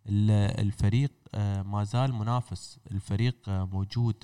ال- 0.10 0.60
الفريق 0.68 1.12
آه، 1.36 1.62
ما 1.62 1.84
زال 1.84 2.14
منافس. 2.14 2.80
الفريق 2.92 3.36
آه، 3.48 3.66
موجود. 3.66 4.24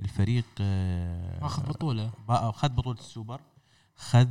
الفريق 0.00 0.44
آه، 0.60 1.40
ماخذ 1.42 1.62
بطولة. 1.68 2.10
بقى- 2.28 2.50
خذ 2.54 2.68
بطولة 2.68 2.98
السوبر. 2.98 3.40
خذ 3.96 4.28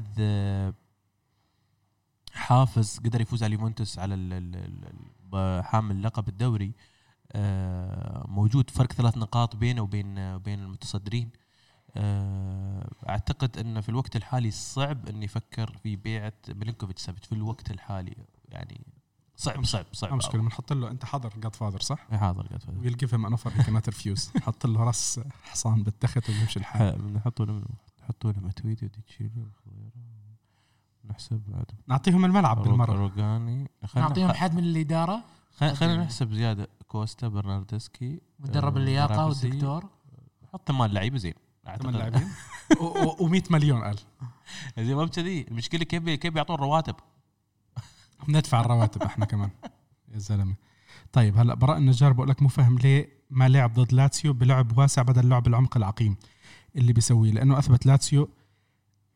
حافز 2.34 3.00
قدر 3.00 3.22
يفوز 3.22 3.44
على 3.44 3.56
اليوفنتوس 3.56 4.00
على 4.00 4.16
حامل 5.64 6.04
لقب 6.04 6.28
الدوري. 6.28 6.74
آه، 7.32 8.26
موجود 8.28 8.70
فرق 8.70 8.94
ثلاث 8.94 9.18
نقاط 9.18 9.56
بينه 9.56 9.82
وبين 9.82 10.20
وبين 10.20 10.60
المتصدرين. 10.60 11.30
آه، 11.96 12.90
أعتقد 13.10 13.58
إنه 13.58 13.82
في 13.82 13.90
الوقت 13.90 14.16
الحالي 14.16 14.52
صعب 14.52 15.08
انه 15.10 15.26
يفكر 15.26 15.78
في 15.84 15.96
بيعة 15.96 16.34
ميلينكوفيتش 16.50 17.02
سافيتش 17.02 17.28
في 17.28 17.36
الوقت 17.36 17.72
الحالي 17.72 18.16
يعني 18.50 18.82
صعب 19.36 19.66
صعب 19.66 19.86
صعب. 19.94 20.10
ما 20.12 20.18
مشكلة 20.18 20.42
بنحط 20.42 20.74
له 20.74 20.92
أنت 20.92 21.06
حاضر 21.06 21.34
Godfather 21.38 21.82
صح؟ 21.82 22.08
إيه، 22.12 22.18
حاضر 22.18 22.48
قاعد 22.48 22.64
فاضي. 22.64 22.80
We'll 22.80 22.98
جيف 22.98 23.14
هيم 23.14 23.26
ان 23.26 23.32
اوفر 23.32 23.52
هي 23.52 23.64
كانت 23.64 23.90
ريفيوز 23.90 24.32
حط 24.42 24.66
له 24.66 24.84
رأس 24.84 25.22
حصان 25.44 25.84
بالتخت 25.84 26.30
ويمشي 26.30 26.60
الحال. 26.60 27.14
نحطوا 27.14 27.46
له 27.46 27.64
نحطوا 28.04 28.32
له 28.32 28.52
ودي 28.66 28.93
شيليو 28.93 29.48
نحسب 31.10 31.42
بعد. 31.48 31.66
نعطيهم 31.88 32.26
الملعب 32.26 32.64
بالمرة. 32.64 32.94
روجاني 32.94 33.70
نعطيهم 33.96 34.32
حد 34.32 34.54
من 34.56 34.64
الإدارة. 34.64 35.24
خل- 35.58 35.76
خلينا 35.76 36.04
نحسب 36.04 36.34
زيادة. 36.34 36.68
كوستا 36.88 37.28
برناردسكي 37.28 38.22
مدرب 38.40 38.78
آه، 38.78 38.80
اللياقة. 38.80 39.26
والدكتور. 39.26 39.86
حط 40.54 40.68
ثمان 40.68 40.90
لعيبه 40.92 41.18
زين. 41.18 41.34
ثمان 41.82 41.96
لاعبين. 41.96 42.28
و100 42.74 43.52
مليون 43.52 43.84
قال 43.84 44.00
زين 44.80 44.96
ما 44.96 45.06
بكذي. 45.06 45.42
المشكلة 45.48 45.84
كيف 45.84 46.04
كيف 46.10 46.34
بيعطون 46.34 46.56
رواتب؟ 46.56 46.96
بندفع 48.28 48.62
الرواتب 48.62 49.04
إحنا 49.04 49.26
كمان. 49.26 49.50
يا 50.14 50.18
زلمة. 50.20 50.56
طيب 51.14 51.38
هلا 51.38 51.54
براء 51.54 51.78
النجار 51.78 52.14
بقول 52.14 52.30
لك 52.30 52.42
مو 52.42 52.48
فاهم 52.48 52.78
ليه 52.78 53.10
ما 53.30 53.50
لعب 53.50 53.74
ضد 53.74 53.94
لاتسيو 53.94 54.34
بلعب 54.34 54.78
واسع 54.78 55.02
بدل 55.02 55.30
لعب 55.30 55.48
العمق 55.48 55.78
العقيم 55.78 56.16
اللي 56.76 56.94
بيسويه. 56.94 57.32
لأنه 57.32 57.60
أثبت 57.60 57.86
لاتسيو 57.86 58.30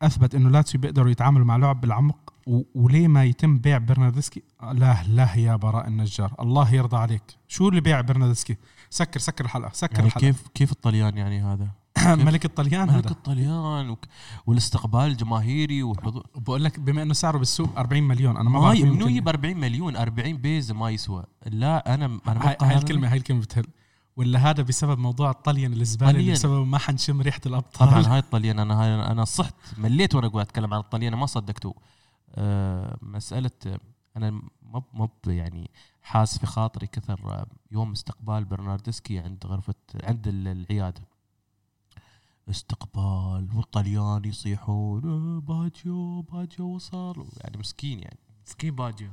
أثبت 0.02 0.36
إنه 0.36 0.50
لاتسيو 0.50 0.82
بيقدروا 0.82 1.12
يتعاملوا 1.12 1.46
مع 1.46 1.58
لعب 1.58 1.82
بالعمق 1.82 2.34
وليه 2.76 3.08
ما 3.08 3.24
يتم 3.26 3.58
بيع 3.58 3.78
برناردسكي 3.78 4.44
لا 4.74 4.98
لا 5.08 5.36
يا 5.36 5.56
براء 5.56 5.88
النجار. 5.88 6.34
الله 6.40 6.74
يرضى 6.74 6.98
عليك. 6.98 7.24
شو 7.48 7.70
اللي 7.70 7.82
بيع 7.82 8.02
برناردسكي 8.02 8.58
سكر 8.90 9.20
سكر 9.20 9.46
الحلقة 9.46 9.72
سكر 9.74 9.94
يعني 9.96 10.08
الحلقة. 10.08 10.22
كيف 10.26 10.48
كيف 10.54 10.72
الطليان 10.72 11.18
يعني 11.18 11.42
هذا؟ 11.44 11.68
ملك 12.26 12.46
الطليان 12.46 12.88
ملك 12.88 12.96
هذا. 13.06 13.12
الطليان 13.12 13.90
وك- 13.90 14.06
والاستقبال 14.48 15.02
الجماهيري 15.02 15.84
وحضور 15.84 16.26
بقول 16.36 16.64
لك 16.64 16.80
بما 16.80 17.02
إنه 17.02 17.14
سعره 17.14 17.38
بالسوق 17.38 17.70
40 17.78 18.04
مليون 18.04 18.38
أنا 18.38 18.50
ما 18.50 18.60
بعرف 18.60 18.80
منو 18.82 19.08
يجيب 19.08 19.28
40 19.28 19.58
مليون؟ 19.58 19.96
40 19.96 20.38
بيز 20.38 20.72
ما 20.72 20.90
يسوى. 20.90 21.24
لا 21.46 21.94
أنا 21.94 22.06
أنا 22.28 22.50
هاي, 22.50 22.58
هاي 22.62 22.76
الكلمة 22.78 23.12
هاي 23.12 23.18
الكلمة 23.18 23.42
بتهل. 23.42 23.66
ولا 24.18 24.40
هذا 24.40 24.64
بسبب 24.64 25.00
موضوع 25.00 25.32
الطليان 25.32 25.74
الزباله 25.74 26.20
اللي. 26.20 26.32
بسببه 26.32 26.64
ما 26.64 26.78
حنشم 26.78 27.22
ريحة 27.22 27.42
الأبطال؟ 27.46 27.90
طبعا 27.90 28.02
هاي 28.14 28.20
الطليان 28.20 28.60
أنا 28.60 28.82
هاي 28.84 29.12
أنا 29.12 29.26
صحت 29.26 29.54
مليت 29.78 30.16
وأنا 30.16 30.28
قاعد 30.28 30.46
أتكلم 30.46 30.74
عن 30.74 30.80
الطليان 30.80 31.16
ما 31.16 31.26
صدقتوه. 31.26 31.76
أه 32.36 32.98
مسألة 33.02 33.52
أنا 34.18 34.32
ما 34.62 34.84
ما 34.94 35.10
يعني 35.28 35.70
حاس 36.02 36.38
في 36.38 36.46
خاطري 36.46 36.88
كثر 36.88 37.20
آه، 37.26 37.46
يوم 37.72 37.92
استقبال 37.92 38.46
برناردسكي 38.46 39.20
عند 39.20 39.46
غرفة 39.46 39.74
عند 40.04 40.28
ال- 40.28 40.48
العيادة. 40.48 41.02
استقبال 42.50 43.50
والطليان 43.56 44.26
يصيحون 44.26 45.02
"آه، 45.10 45.40
باجيو 45.40 46.22
باجيو 46.22 46.66
وصل 46.76 47.26
يعني 47.44 47.58
مسكين 47.58 48.00
يعني. 48.00 48.18
مسكين 48.46 48.76
باجيو. 48.76 49.10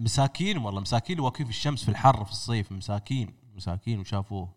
مساكين 0.00 0.58
والله 0.58 0.80
مساكين 0.80 1.20
واقفين 1.20 1.46
في 1.46 1.52
الشمس 1.52 1.82
في 1.84 1.88
الحر 1.88 2.24
في 2.24 2.30
الصيف 2.30 2.72
مساكين. 2.72 3.34
مساكين 3.54 4.00
وشافوه. 4.00 4.48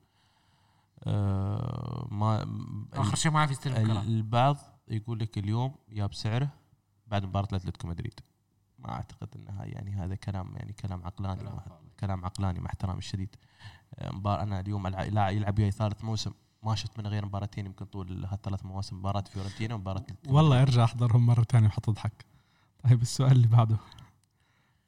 آه 1.03 2.07
ما 2.11 2.45
آخر 2.93 3.15
شيء 3.15 3.31
ما 3.31 3.39
عرف 3.39 3.51
يستلم 3.51 3.91
البعض 3.91 4.57
يقول 4.87 5.19
لك 5.19 5.37
اليوم 5.37 5.75
جاب 5.89 6.13
سعره 6.13 6.49
بعد 7.07 7.25
مباراة 7.25 7.45
اتلتيكو 7.45 7.87
مدريد 7.87 8.19
ما 8.79 8.91
أعتقد 8.91 9.27
إن 9.35 9.47
هاي 9.47 9.69
يعني 9.69 9.91
هذا 9.91 10.15
كلام 10.15 10.55
يعني 10.55 10.73
كلام 10.73 11.05
عقلاني 11.05 11.49
كلام 11.99 12.25
عقلاني 12.25 12.59
مع 12.59 12.65
احترامي 12.65 12.97
الشديد. 12.97 13.35
آه، 13.95 14.11
مبار 14.11 14.41
أنا 14.41 14.59
اليوم 14.59 14.87
لا 14.87 15.29
يلعب 15.29 15.59
وياي 15.59 15.71
ثالث 15.71 16.03
موسم. 16.03 16.31
ما 16.63 16.75
شفت 16.75 16.99
منه 16.99 17.09
غير 17.09 17.25
مباراتين 17.25 17.65
يمكن 17.65 17.85
طول 17.85 18.25
هالثلاث 18.25 18.65
مواسم. 18.65 18.97
مباراة 18.97 19.21
فيورنتينا 19.21 19.75
ومباراة 19.75 20.05
والله. 20.27 20.61
أرجع 20.61 20.83
أحضرهم 20.83 21.25
مرة 21.25 21.43
ثانية 21.43 21.67
وحتضحك 21.67 22.25
طيب 22.83 23.01
السؤال 23.01 23.31
اللي 23.31 23.47
بعده. 23.47 23.77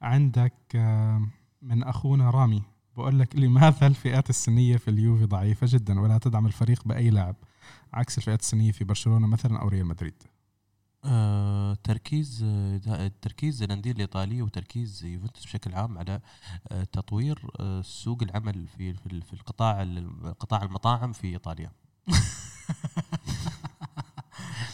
عندك 0.02 0.54
آه، 0.74 1.26
من 1.62 1.82
أخونا 1.82 2.30
رامي. 2.30 2.62
بقول 2.98 3.18
لك 3.18 3.36
لماذا 3.36 3.86
الفئات 3.86 4.30
السنية 4.30 4.76
في 4.76 4.88
اليوفي 4.88 5.24
ضعيفة 5.24 5.66
جدا 5.70 6.00
ولا 6.00 6.18
تدعم 6.18 6.46
الفريق 6.46 6.82
بأي 6.88 7.10
لاعب؟ 7.10 7.36
عكس 7.92 8.18
الفئات 8.18 8.40
السنية 8.40 8.72
في 8.72 8.84
برشلونة 8.84 9.26
مثلا 9.26 9.58
أو 9.60 9.68
ريال 9.68 9.86
مدريد. 9.86 10.14
آه، 11.04 11.74
تركيز 11.84 12.42
آه، 12.46 13.10
تركيز 13.22 13.62
الانديه 13.62 13.90
الايطاليه 13.92 14.42
وتركيز 14.42 15.04
يوفنتوس 15.04 15.44
بشكل 15.44 15.74
عام 15.74 15.98
على 15.98 16.20
آه، 16.68 16.84
تطوير 16.84 17.50
آه، 17.60 17.82
سوق 17.82 18.22
العمل 18.22 18.66
في 18.76 18.94
في 18.94 19.20
في 19.20 19.32
القطاع 19.32 19.82
ال- 19.82 20.34
قطاع 20.38 20.62
المطاعم 20.62 21.12
في 21.12 21.26
إيطاليا. 21.28 21.70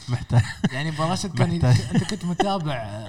محتاج 0.09 0.43
يعني 0.73 0.91
براشد 0.91 1.39
كان. 1.39 1.51
أنت 1.51 2.05
كنت 2.11 2.25
متابع 2.25 3.09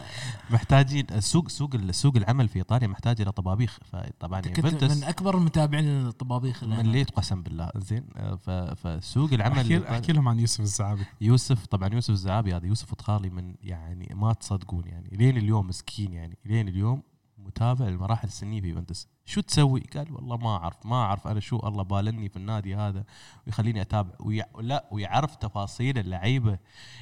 محتاجين 0.50 1.06
السوق 1.12 1.50
سوق 1.50 1.92
سوق 1.92 2.16
العمل 2.16 2.48
في 2.48 2.60
إيطاليا 2.60 2.88
محتاج 2.88 3.22
إلى 3.22 3.32
طبابيخ 3.32 3.80
فطبعا 3.92 4.40
أنت 4.40 4.48
كنت 4.48 4.58
يوفنتوس 4.58 4.98
من 4.98 5.04
أكبر 5.04 5.38
المتابعين 5.38 6.04
للطبابيخ 6.04 6.64
من. 6.64 6.92
ليت 6.92 7.10
قسم 7.10 7.44
بالله 7.44 7.72
زين 7.76 8.08
آه، 8.18 8.74
فسوق 8.74 9.34
العمل 9.34 9.60
احكي 9.60 9.90
أحكي 9.90 10.14
لهم 10.14 10.28
عن 10.28 10.40
يوسف 10.40 10.60
الزعابي 10.60 11.06
يوسف 11.22 11.66
طبعا 11.66 11.90
يوسف 11.94 12.10
الزعابي 12.10 12.56
هذا 12.56 12.66
يوسف 12.66 12.94
طخالي 12.94 13.30
من 13.30 13.56
يعني 13.62 14.16
ما 14.16 14.34
تصدقون 14.34 14.88
يعني 14.88 15.10
لين 15.12 15.38
اليوم 15.38 15.68
مسكين 15.68 16.14
يعني 16.14 16.38
لين 16.46 16.68
اليوم 16.68 17.04
متابع 17.38 17.88
المراحل 17.88 18.28
السنية 18.28 18.62
في 18.62 18.68
يوفنتوس 18.68 19.08
شو 19.28 19.42
تسوي؟ 19.42 19.84
قال 19.96 20.14
والله 20.14 20.38
ما 20.38 20.56
أعرف 20.58 20.86
ما 20.86 20.96
أعرف 20.96 21.28
أنا 21.28 21.40
شو 21.40 21.60
الله 21.64 21.84
بالني 21.84 22.30
في 22.30 22.38
النادي 22.38 22.76
هذا 22.76 23.04
ويخليني 23.48 23.82
أتابع 23.82 24.12
ويع... 24.20 24.46
لا 24.62 24.86
ويعرف 24.92 25.36
تفاصيل 25.36 25.98
اللعيبة 25.98 26.58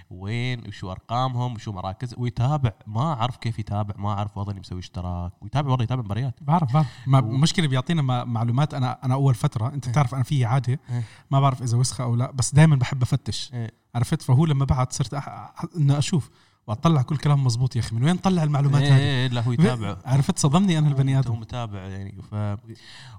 وين 0.09 0.67
وشو 0.67 0.91
أرقامهم 0.91 1.53
وشو 1.53 1.71
مراكز 1.71 2.15
ويتابع 2.17 2.71
ما 2.87 3.13
أعرف 3.13 3.37
كيف 3.37 3.59
يتابع 3.59 3.95
ما 3.97 4.09
أعرف 4.09 4.37
وضني 4.37 4.59
مسوي 4.59 4.79
اشتراك 4.79 5.31
ويتابع 5.41 5.69
والله 5.69 5.83
يتابع 5.83 6.01
مباريات 6.03 6.35
بعرف 6.41 6.73
بعرف 6.73 6.87
ما 7.07 7.19
و- 7.19 7.31
المشكلة 7.31 7.67
بيعطينا 7.67 8.01
ما- 8.01 8.23
معلومات 8.23 8.73
أنا 8.73 9.05
أنا 9.05 9.13
أول 9.13 9.35
فترة 9.35 9.67
أنت 9.73 9.85
إيه. 9.85 9.91
بتعرف 9.91 10.15
أنا 10.15 10.23
في 10.23 10.45
عادة 10.45 10.79
إيه. 10.89 11.03
ما 11.31 11.39
بعرف 11.39 11.61
إذا 11.61 11.77
وسخة 11.77 12.03
أو 12.03 12.15
لا 12.15 12.31
بس 12.31 12.55
دائما 12.55 12.75
بحب 12.75 13.01
أفتش 13.01 13.53
إيه. 13.53 13.71
عرفت 13.95 14.21
فهو 14.21 14.45
لما 14.45 14.65
بعت 14.65 14.93
صرت. 14.93 15.15
أح- 15.15 15.65
إنه 15.77 15.97
أشوف 15.97 16.29
وأطلع 16.67 17.01
كل 17.01 17.17
كلام 17.17 17.43
مزبوط 17.43 17.75
يا 17.75 17.81
أخي. 17.81 17.95
من 17.95 18.03
وين 18.03 18.17
طلع 18.17 18.43
المعلومات 18.43 18.83
هذه؟ 18.83 18.97
إيه 18.97 19.27
لا 19.27 19.41
هو 19.41 19.51
يتابع. 19.51 19.97
عرفت 20.05 20.39
صدمني 20.39 20.77
أنا 20.77 20.87
البني 20.87 21.15
هو 21.15 21.19
آدم 21.19 21.39
متابع 21.39 21.79
يعني 21.79 22.21
ف 22.21 22.35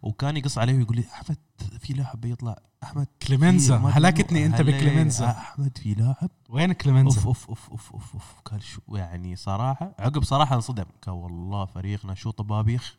وكان 0.02 0.36
يقص 0.36 0.58
عليه 0.58 0.74
ويقول 0.74 0.96
لي 0.96 1.04
أحمد 1.12 1.36
في 1.78 1.92
لاعب 1.92 2.20
بيطلع. 2.20 2.58
أحمد 2.82 3.06
كليمنزا 3.26 3.76
هلكتني 3.76 4.46
أنت 4.46 4.62
بكليمنزا 4.62 5.30
أحمد 5.30 5.78
في 5.78 5.94
لاعب. 5.94 6.30
وين 6.48 6.70
أوف 6.70 6.78
كليمنزا 6.78 7.24
أوف 7.24 7.48
أوف 7.48 7.70
أوف 7.70 7.92
أوف, 7.92 8.14
أوف. 8.14 8.34
قال 8.44 8.62
شو 8.62 8.80
يعني 8.92 9.36
صراحة 9.36 9.94
عقب 9.98 10.22
صراحة 10.22 10.56
انصدم. 10.56 10.84
قال 11.06 11.14
والله 11.14 11.64
فريقنا 11.64 12.14
شو 12.14 12.30
طبابيخ 12.30 12.96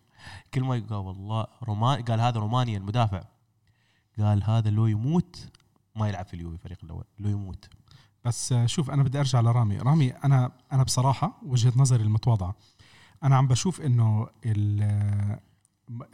كل 0.54 0.64
ما 0.64 0.74
قال 0.90 0.94
والله 0.94 1.48
رومان 1.64 2.02
قال 2.02 2.22
هذا 2.22 2.40
رومانيا 2.40 2.78
المدافع. 2.78 3.24
قال 4.20 4.44
هذا 4.44 4.70
لو 4.70 4.86
يموت 4.86 5.50
ما 5.96 6.10
يلعب 6.10 6.26
في 6.26 6.34
اليوفي 6.34 6.56
الفريق 6.56 6.78
الأول 6.84 7.04
لو 7.20 7.30
يموت. 7.30 7.70
بس 8.26 8.54
شوف 8.66 8.92
أنا 8.92 9.04
بدي 9.04 9.20
أرجع 9.20 9.40
لرامي. 9.42 9.78
رامي 9.78 10.10
أنا 10.12 10.52
أنا 10.72 10.84
بصراحة 10.84 11.42
وجهة 11.46 11.74
نظري 11.76 12.04
المتواضعة. 12.04 12.56
أنا 13.24 13.36
عم 13.36 13.48
بشوف 13.48 13.82
إنه 13.82 14.28
ال- 14.46 15.40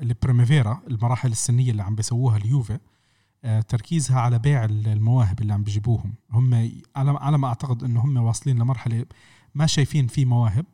البريميفيرا 0.02 0.82
المراحل 0.88 1.32
السنية 1.32 1.72
اللي 1.72 1.84
عم 1.84 1.96
بيسووها 1.96 2.38
اليوفي 2.38 2.80
آه، 3.44 3.62
تركيزها 3.62 4.20
على 4.20 4.40
بيع 4.40 4.66
المواهب 4.66 5.42
اللي 5.42 5.54
عم 5.54 5.64
بيجيبوهم. 5.64 6.14
هم 6.32 6.54
على 6.96 7.12
على 7.20 7.38
ما 7.38 7.48
أعتقد 7.48 7.84
إنه 7.84 8.00
هم 8.02 8.18
واصلين 8.18 8.60
لمرحلة 8.60 9.06
ما 9.56 9.66
شايفين 9.66 10.08
في 10.08 10.26
مواهب 10.26 10.66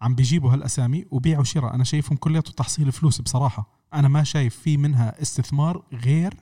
عم 0.00 0.14
بيجيبوا 0.14 0.52
هالأسامي 0.52 1.04
وبيعوا 1.10 1.44
شراء. 1.44 1.74
أنا 1.74 1.84
شايفهم 1.84 2.16
كلياته 2.16 2.52
تحصيل 2.52 2.92
فلوس 2.92 3.20
بصراحة. 3.20 3.66
أنا 3.94 4.08
ما 4.08 4.24
شايف 4.24 4.56
في 4.56 4.76
منها 4.76 5.22
استثمار 5.22 5.82
غير 5.92 6.34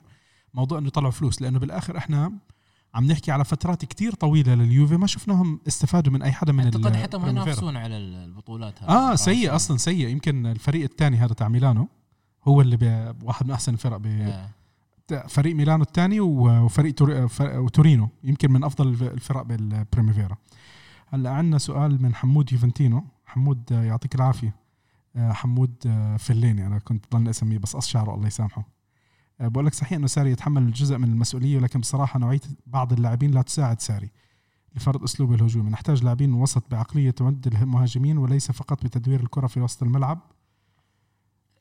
موضوع 0.53 0.77
إنه 0.77 0.87
يطلعوا 0.87 1.11
فلوس 1.11 1.41
لأنه 1.41 1.59
بالآخر 1.59 1.97
إحنا 1.97 2.31
عم 2.93 3.05
نحكي 3.05 3.31
على 3.31 3.45
فترات 3.45 3.85
كتير 3.85 4.13
طويلة 4.13 4.55
لليوفي 4.55 4.97
ما 4.97 5.07
شفناهم 5.07 5.59
استفادوا 5.67 6.13
من 6.13 6.21
أي 6.21 6.31
حدا 6.31 6.53
من 6.53 6.63
أعتقد 6.63 6.95
حتى 6.95 7.17
ما. 7.17 7.27
ينافسون 7.29 7.77
على 7.77 7.97
البطولات 7.97 8.83
هذه 8.83 8.89
آه 8.89 9.15
سيء. 9.15 9.55
أصلا 9.55 9.77
سيء 9.77 10.07
يمكن 10.07 10.45
الفريق 10.45 10.83
الثاني 10.83 11.17
هذا 11.17 11.33
تاع 11.33 11.47
ميلانو 11.47 11.87
هو 12.47 12.61
اللي 12.61 12.77
بي- 12.77 13.13
واحد 13.23 13.45
من 13.45 13.51
أحسن 13.51 13.73
الفرق 13.73 13.97
ب 13.97 14.05
آه. 15.11 15.27
فريق 15.27 15.55
ميلانو 15.55 15.83
الثاني 15.83 16.19
وفريق 16.19 16.93
تور- 16.93 17.27
فر- 17.27 17.59
وتورينو 17.59 18.09
يمكن 18.23 18.51
من 18.51 18.63
أفضل 18.63 18.87
الف- 18.87 19.03
الفرق 19.03 19.41
بالبريمافيرا 19.41 20.37
هلأ 21.09 21.29
عندنا 21.29 21.57
سؤال 21.57 22.01
من 22.03 22.15
حمود 22.15 22.51
يوفنتينو 22.51 23.03
حمود 23.25 23.63
آه، 23.73 23.83
يعطيك 23.83 24.15
العافية 24.15 24.55
آه، 25.15 25.31
حمود 25.31 25.73
آه، 25.87 26.17
فليني 26.17 26.67
أنا 26.67 26.79
كنت 26.79 27.05
ضلني 27.13 27.29
أسميه 27.29 27.57
بس 27.57 27.75
قص 27.75 27.87
شعره 27.87 28.15
الله 28.15 28.27
يسامحه 28.27 28.63
بقول 29.47 29.65
لك 29.65 29.73
صحيح 29.73 29.93
إنه 29.93 30.07
ساري 30.07 30.31
يتحمل 30.31 30.71
جزء 30.71 30.97
من 30.97 31.09
المسؤولية 31.11 31.57
ولكن 31.57 31.79
بصراحة 31.79 32.19
نوعية 32.19 32.39
بعض 32.65 32.93
اللاعبين 32.93 33.31
لا 33.31 33.41
تساعد 33.41 33.81
ساري 33.81 34.11
لفرض 34.75 35.03
أسلوب 35.03 35.33
الهجوم. 35.33 35.69
نحتاج 35.69 36.03
لاعبين 36.03 36.33
وسط 36.33 36.63
بعقلية 36.71 37.11
تمد 37.11 37.47
المهاجمين 37.47 38.17
وليس 38.17 38.51
فقط 38.51 38.83
بتدوير 38.83 39.19
الكرة 39.19 39.47
في 39.47 39.61
وسط 39.61 39.83
الملعب. 39.83 40.19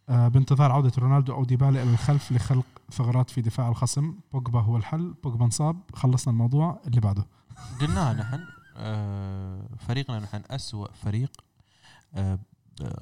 آه، 0.09 0.29
بانتظار 0.29 0.73
عودة 0.73 0.93
رونالدو 0.99 1.35
أو 1.35 1.45
ديبالا 1.45 1.83
إلى 1.83 1.91
الخلف 1.91 2.33
لخلق 2.33 2.67
ثغرات 2.93 3.31
في 3.31 3.41
دفاع 3.41 3.69
الخصم. 3.69 4.15
بوجبا 4.33 4.61
هو 4.61 4.77
الحل. 4.77 5.15
بوجبا 5.25 5.45
انصاب. 5.45 5.81
خلصنا 5.95 6.33
الموضوع. 6.33 6.81
اللي 6.87 7.01
بعده. 7.01 7.27
قلناها 7.81 8.13
نحن 8.13 8.41
آه، 8.77 9.69
فريقنا 9.79 10.19
نحن 10.19 10.43
أسوأ 10.51 10.93
فريق 10.93 11.31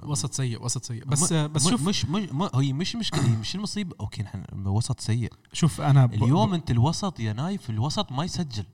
وسط 0.02 0.32
سيء 0.34 0.64
وسط 0.64 0.84
سيء. 0.84 1.04
بس 1.04 1.32
م- 1.32 1.36
آه، 1.36 1.46
بس 1.46 1.68
شوف 1.68 1.88
مش 1.88 2.04
مش 2.04 2.32
م- 2.32 2.48
هي 2.54 2.72
مش 2.72 2.96
مشكلة 2.96 3.26
هي 3.32 3.36
مش 3.36 3.54
المصيبة. 3.54 3.96
okay 4.00 4.22
نحن 4.22 4.42
وسط 4.66 5.00
سيء. 5.00 5.32
شوف 5.52 5.80
أنا 5.80 6.06
ب- 6.06 6.14
اليوم 6.14 6.54
أنت 6.54 6.70
الوسط 6.70 7.20
يا 7.20 7.32
نايف 7.32 7.70
الوسط 7.70 8.12
ما 8.12 8.24
يسجل. 8.24 8.64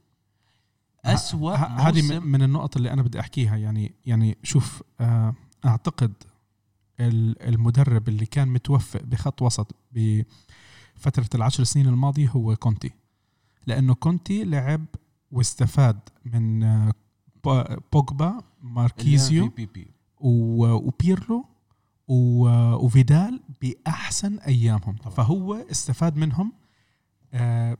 ه- 1.54 1.66
هذه 1.88 2.18
من- 2.18 2.26
النقط 2.42 2.76
اللي 2.76 2.92
أنا 2.92 3.02
بدي 3.02 3.20
أحكيها. 3.20 3.56
يعني 3.56 3.94
يعني 4.06 4.36
شوف 4.42 4.82
آه، 5.00 5.34
أعتقد 5.64 6.12
ال- 7.00 7.42
المدرب 7.42 8.08
اللي 8.08 8.26
كان 8.26 8.48
متوفق 8.48 9.02
بخط 9.02 9.42
وسط 9.42 9.74
بفترة 9.92 11.28
العشر 11.34 11.64
سنين 11.64 11.86
الماضية 11.86 12.28
هو 12.28 12.56
كونتي. 12.56 12.90
لأنه 13.66 13.94
كونتي 13.94 14.44
لعب 14.44 14.84
واستفاد 15.30 15.98
من 16.24 16.62
آه، 16.62 16.92
بو- 17.44 17.64
بوجبا 17.92 18.40
ماركيزيو 18.62 19.48
بي 19.48 19.66
بي 19.66 19.88
وبيرلو 20.24 21.44
وفيدال 22.08 23.40
بأحسن 23.62 24.38
أيامهم 24.38 24.96
طبعاً. 24.96 25.14
فهو 25.14 25.54
استفاد 25.54 26.16
منهم 26.16 26.52
آه 27.32 27.76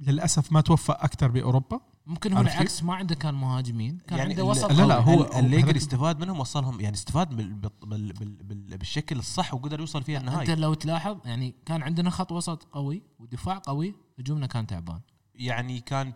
للأسف 0.00 0.52
ما 0.52 0.60
توفق 0.60 1.04
أكثر 1.04 1.28
بأوروبا 1.30 1.80
ممكن 2.06 2.32
هو؟ 2.32 2.40
العكس 2.40 2.82
ما 2.82 2.94
عنده 2.94 3.14
كان 3.14 3.34
مهاجمين 3.34 3.98
كان 4.06 4.18
يعني 4.18 4.30
عنده 4.30 4.44
وسط 4.44 4.72
لا، 4.72 4.82
لا،. 4.86 4.98
هو- 4.98 5.22
ال- 5.24 5.34
أليجري 5.34 5.76
استفاد 5.76 6.20
منهم 6.20 6.40
وصلهم 6.40 6.80
يعني 6.80 6.94
استفاد 6.96 7.36
بال 7.36 7.54
بال 7.54 7.70
بال 7.82 8.12
بال 8.12 8.42
بال 8.42 8.78
بالشكل 8.78 9.18
الصح 9.18 9.54
وقدر 9.54 9.80
يوصل 9.80 10.02
فيها 10.02 10.20
انت 10.20 10.28
النهائي 10.28 10.54
لو 10.54 10.74
تلاحظ 10.74 11.16
يعني 11.24 11.54
كان 11.66 11.82
عندنا 11.82 12.10
خط 12.10 12.32
وسط 12.32 12.64
قوي 12.72 13.02
ودفاع 13.18 13.58
قوي 13.66 13.94
هجومنا 14.18 14.46
كان 14.46 14.66
تعبان 14.66 15.00
يعني 15.34 15.80
كان. 15.80 16.12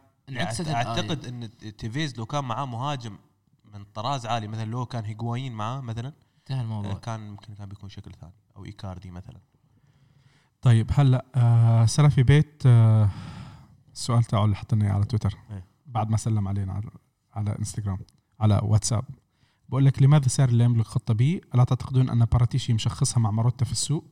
أعتقد 0.69 1.25
إن 1.27 1.51
تيفيز 1.77 2.17
لو 2.19 2.27
كان 2.27 2.45
معاه 2.45 2.65
مهاجم 2.65 3.19
من 3.75 3.85
طراز 3.85 4.27
عالي 4.27 4.49
مثلا 4.49 4.65
لو 4.65 4.87
كان 4.87 5.05
هيغوايين 5.05 5.53
معاه 5.53 5.81
مثلا 5.81 6.13
انتهى 6.39 6.59
آه، 6.59 6.63
الموضوع 6.63 6.95
كان 6.95 7.31
ممكن 7.31 7.55
كان 7.55 7.69
بيكون 7.69 7.89
شكل 7.89 8.13
ثاني 8.13 8.33
أو 8.57 8.65
إيكاردي 8.65 9.11
مثلا 9.11 9.41
طيب 10.63 10.91
هلا 10.95 11.25
آه 11.35 11.87
سلفي 11.87 12.23
بيت 12.23 12.63
آه 12.67 13.11
السؤال 13.93 14.25
تاعه 14.25 14.45
اللي 14.45 14.57
حطني 14.57 14.89
على 14.89 15.05
تويتر 15.05 15.39
إيه. 15.51 15.65
بعد 15.87 16.11
ما 16.11 16.17
سلم 16.17 16.49
علينا 16.49 16.73
على 16.73 16.91
على 17.35 17.59
إنستغرام 17.59 17.99
على 18.41 18.61
واتساب 18.63 19.05
بقول 19.69 19.85
لك 19.85 20.03
لماذا 20.03 20.29
ساري 20.29 20.53
لا 20.53 20.65
يملك 20.65 20.87
خطة 20.87 21.15
B؟ 21.15 21.41
ألا 21.55 21.65
تعتقدون 21.65 22.11
أن 22.11 22.25
باراتيشي 22.25 22.73
مشخصها 22.73 23.21
مع 23.21 23.31
ماروتا 23.31 23.65
في 23.65 23.73
السوق؟ 23.73 24.05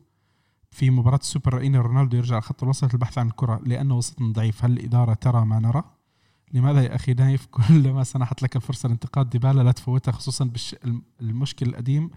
في 0.71 0.91
مباراة 0.91 1.19
السوبر 1.19 1.55
رأينا 1.55 1.81
رونالدو 1.81 2.17
يرجع 2.17 2.41
خط 2.41 2.63
الوسط 2.63 2.93
للبحث 2.93 3.19
عن 3.19 3.27
الكرة 3.27 3.61
لأنه 3.65 3.97
وسطنا 3.97 4.33
ضعيف 4.33 4.65
هل 4.65 4.73
الإدارة 4.73 5.15
ترى 5.15 5.45
ما 5.45 5.59
نرى؟ 5.59 5.85
لماذا 6.53 6.83
يا 6.83 6.95
أخي 6.95 7.15
نايف 7.15 7.47
كلما 7.69 8.05
سنحت 8.05 8.43
لك 8.43 8.57
الفرصة 8.57 8.89
لانتقاد 8.89 9.31
ديبالا 9.31 9.63
لا 9.63 9.73
تفوتها 9.73 10.13
خصوصا 10.13 10.45
بالش... 10.45 10.77
المشكل 11.21 11.67
القديم 11.69 12.11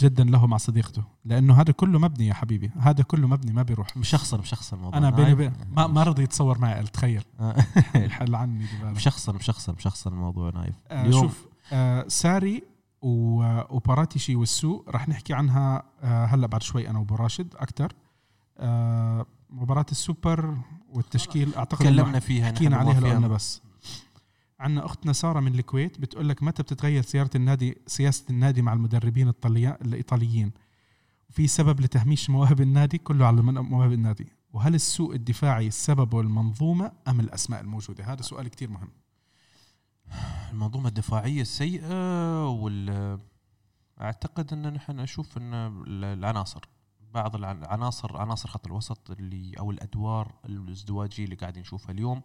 جدا 0.00 0.24
له 0.24 0.46
مع 0.46 0.56
صديقته. 0.56 1.02
لأنه 1.24 1.54
هذا 1.60 1.72
كله 1.72 1.98
مبني 1.98 2.26
يا 2.26 2.34
حبيبي. 2.34 2.70
هذا 2.78 3.02
كله 3.02 3.28
مبني 3.28 3.52
ما 3.52 3.62
بيروح. 3.62 3.96
مشخصن 3.96 4.38
مشخصن 4.38 4.76
الموضوع. 4.76 4.98
أنا 4.98 5.10
بيني. 5.10 5.32
وبين 5.32 5.52
ما, 5.70 5.86
ما 5.86 6.02
رضي 6.02 6.22
يتصور 6.22 6.58
معي 6.58 6.82
تخيل. 6.82 7.22
آه. 7.40 7.56
يحل 7.94 8.34
عني 8.34 8.66
ديبالا. 8.66 8.90
مشخصن 8.92 9.34
مشخصن 9.34 9.72
مشخصن 9.74 10.12
الموضوع 10.12 10.50
نايف. 10.50 10.74
آه 10.90 11.02
اليوم 11.06 11.22
شوف 11.22 11.46
آه 11.72 12.04
ساري 12.08 12.62
و- 13.02 13.76
وباراتيشي 13.76 14.36
والسوق 14.36 14.90
رح 14.90 15.08
نحكي 15.08 15.34
عنها 15.34 15.82
آه 16.02 16.24
هلأ 16.24 16.46
بعد 16.46 16.62
شوي 16.62 16.90
أنا 16.90 16.98
وأبو 16.98 17.14
راشد 17.14 17.54
أكثر 17.56 17.92
آه 18.58 19.26
مباراة 19.50 19.86
السوبر 19.90 20.56
والتشكيل 20.92 21.54
أعتقد 21.54 21.78
تكلمنا 21.78 22.18
فيها 22.18 22.46
حكينا 22.46 22.76
عليها 22.76 23.00
فيها. 23.00 23.18
بس. 23.18 23.62
عندنا 24.60 24.84
أختنا 24.86 25.12
سارة 25.12 25.40
من 25.40 25.54
الكويت 25.54 26.00
بتقول 26.00 26.28
لك 26.28 26.42
متى 26.42 26.62
بتتغير 26.62 27.02
سيارة 27.02 27.30
النادي 27.34 27.78
سياسة 27.86 28.24
النادي 28.30 28.62
مع 28.62 28.72
المدربين 28.72 29.28
الإيطاليين؟ 29.82 30.52
في 31.30 31.46
سبب 31.46 31.80
لتهميش 31.80 32.30
مواهب 32.30 32.60
النادي 32.60 32.98
كله 32.98 33.26
على 33.26 33.42
مواهب 33.42 33.92
النادي. 33.92 34.26
وهل 34.52 34.74
السوء 34.74 35.14
الدفاعي 35.14 35.70
سببه 35.70 36.20
المنظومه 36.20 36.92
أم 37.08 37.20
الأسماء 37.20 37.60
الموجودة؟ 37.60 38.04
هذا 38.04 38.22
سؤال 38.22 38.48
كتير 38.48 38.70
مهم. 38.70 38.88
المنظومة 40.52 40.88
الدفاعية 40.88 41.42
السيئه 41.42 42.48
وال 42.48 43.18
أعتقد 44.00 44.52
أن 44.52 44.72
نحن 44.72 45.00
أشوف 45.00 45.38
أن 45.38 45.54
ال- 45.54 46.04
العناصر 46.04 46.60
بعض 47.14 47.36
العناصر 47.36 48.16
عناصر 48.16 48.48
خط 48.48 48.66
الوسط 48.66 49.10
اللي 49.10 49.52
أو 49.58 49.70
الأدوار 49.70 50.34
الازدواجية 50.44 51.24
اللي 51.24 51.36
قاعدين 51.36 51.60
نشوفها 51.60 51.90
اليوم 51.92 52.18
ال- 52.18 52.22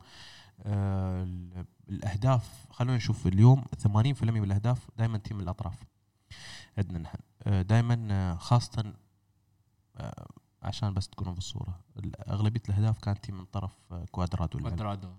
الأهداف 1.90 2.66
خلونا 2.72 2.98
نشوف 2.98 3.28
اليوم 3.28 3.64
80% 3.88 3.88
من 4.24 4.44
الأهداف 4.44 4.88
دائما 4.98 5.18
تيي 5.18 5.31
من 5.31 5.40
الأطراف 5.40 5.84
عندنا 6.78 7.00
نحن. 7.00 7.18
دائما 7.68 8.36
خاصه 8.40 8.94
آه، 9.98 10.28
عشان 10.64 10.94
بس 10.94 11.08
تكونوا 11.10 11.34
بالصورة 11.34 11.80
أغلبية 12.30 12.62
الأهداف 12.70 13.00
كانت 13.00 13.32
من 13.32 13.46
طرف 13.46 13.72
آه، 13.92 14.06
كوادرادو. 14.12 14.60
كوادرادو. 14.60 15.10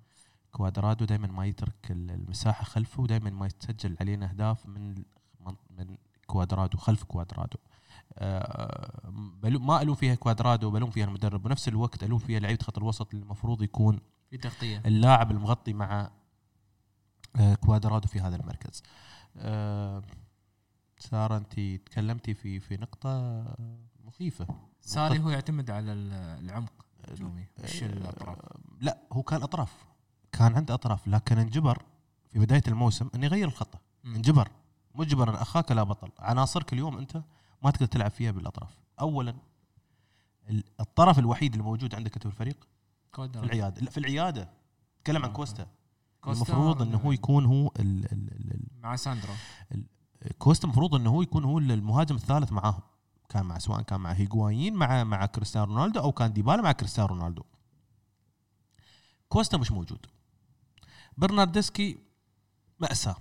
كوادرادو 0.53 1.05
دائما 1.05 1.27
ما 1.27 1.47
يترك 1.47 1.91
ال- 1.91 2.11
المساحة 2.11 2.65
خلفه 2.65 3.03
ودائما 3.03 3.31
ما 3.31 3.47
يتسجل 3.47 3.97
علينا 4.01 4.31
أهداف 4.31 4.67
من 4.67 4.95
من- 5.41 5.57
من 5.71 5.97
كوادرادو 6.27 6.79
خلف 6.79 7.05
كوادرادو. 7.05 7.59
آه، 8.15 9.11
ما 9.45 9.83
ألوم 9.83 9.95
فيها 9.95 10.15
كوادرادو 10.15 10.71
بلوم 10.71 10.91
فيها 10.91 11.05
المدرب. 11.05 11.47
ونفس 11.47 11.69
الوقت 11.69 12.03
ألوم 12.05 12.19
فيها 12.19 12.41
لعيبة 12.41 12.65
خط 12.65 12.79
الوسط 12.79 13.11
اللي 13.15 13.23
المفروض 13.25 13.63
يكون 13.63 14.01
في 14.31 14.37
تغطية. 14.37 14.83
اللاعب 14.87 15.31
المغطي 15.31 15.73
مع 15.73 16.11
آه، 17.37 17.55
كوادرادو 17.55 18.09
في 18.09 18.21
هذا 18.21 18.37
المركز. 18.37 18.83
آه، 19.37 20.03
سارة 20.99 21.37
انت 21.37 21.61
تكلمتي 21.61 22.35
في 22.35 22.61
في 22.61 22.77
نقطة 22.77 23.45
مخيفة. 24.05 24.47
ساري 24.81 25.19
هو 25.19 25.31
يعتمد 25.31 25.71
على 25.71 25.93
ال- 25.93 26.13
العمق 26.45 26.73
الهجومي 27.05 27.47
مش 27.65 27.83
الأطراف. 27.83 28.39
آه، 28.39 28.57
لا 28.81 28.99
هو 29.13 29.23
كان 29.23 29.43
أطراف. 29.43 29.85
كان 30.33 30.55
عنده 30.55 30.75
أطراف 30.75 31.09
لكن 31.09 31.39
انجبر 31.39 31.83
في 32.29 32.39
بداية 32.39 32.63
الموسم 32.69 33.09
إنه 33.15 33.27
يغير 33.27 33.49
الخطة. 33.49 33.79
انجبر. 34.05 34.49
مجبر 34.95 35.31
ان 35.31 35.35
أخاك 35.35 35.73
لا 35.73 35.83
بطل. 35.83 36.11
عناصرك 36.19 36.73
اليوم 36.73 36.99
أنت 36.99 37.23
ما 37.63 37.71
تقدر 37.71 37.87
تلعب 37.87 38.11
فيها 38.11 38.31
بالأطراف. 38.31 38.77
اولا 39.01 39.35
ال- 40.51 40.65
الطرف 40.81 41.19
الوحيد 41.19 41.55
الموجود 41.55 41.95
عندك 41.95 42.19
في 42.19 42.27
الفريق 42.27 42.67
في 43.17 43.45
العيادة. 43.45 43.91
في 43.91 43.99
العيادة. 43.99 44.51
تكلم 45.05 45.23
عن 45.23 45.31
آه. 45.31 45.33
كوستا. 45.33 45.67
كوستا 46.21 46.53
المفروض 46.53 46.83
إنه 46.83 46.99
هو 46.99 47.13
يكون 47.13 47.45
هو 47.45 47.67
ال 47.67 48.05
ال 48.13 48.53
ال 48.55 48.67
مع 48.83 48.97
ساندرو 48.97 49.33
كوستا 50.39 50.65
المفروض 50.65 50.95
إنه 50.95 51.11
هو 51.11 51.23
يكون 51.23 51.45
هو 51.45 51.59
المهاجم 51.59 52.17
الثالث 52.17 52.53
معاهم. 52.53 52.81
كان 53.29 53.47
مع 53.47 53.59
سواء 53.59 53.83
كان 53.83 54.01
مع 54.01 54.13
هيغوايين 54.13 54.75
مع 54.75 55.05
مع 55.05 55.27
كريستيانو 55.27 55.75
رونالدو 55.75 56.01
أو 56.01 56.13
كان 56.13 56.33
ديبالا 56.33 56.63
مع 56.63 56.73
كريستيانو 56.73 57.09
رونالدو. 57.09 57.43
كوستا 59.29 59.57
مش 59.57 59.73
موجود. 59.73 60.07
برناردسكي 61.17 61.99
مأساة. 62.81 63.17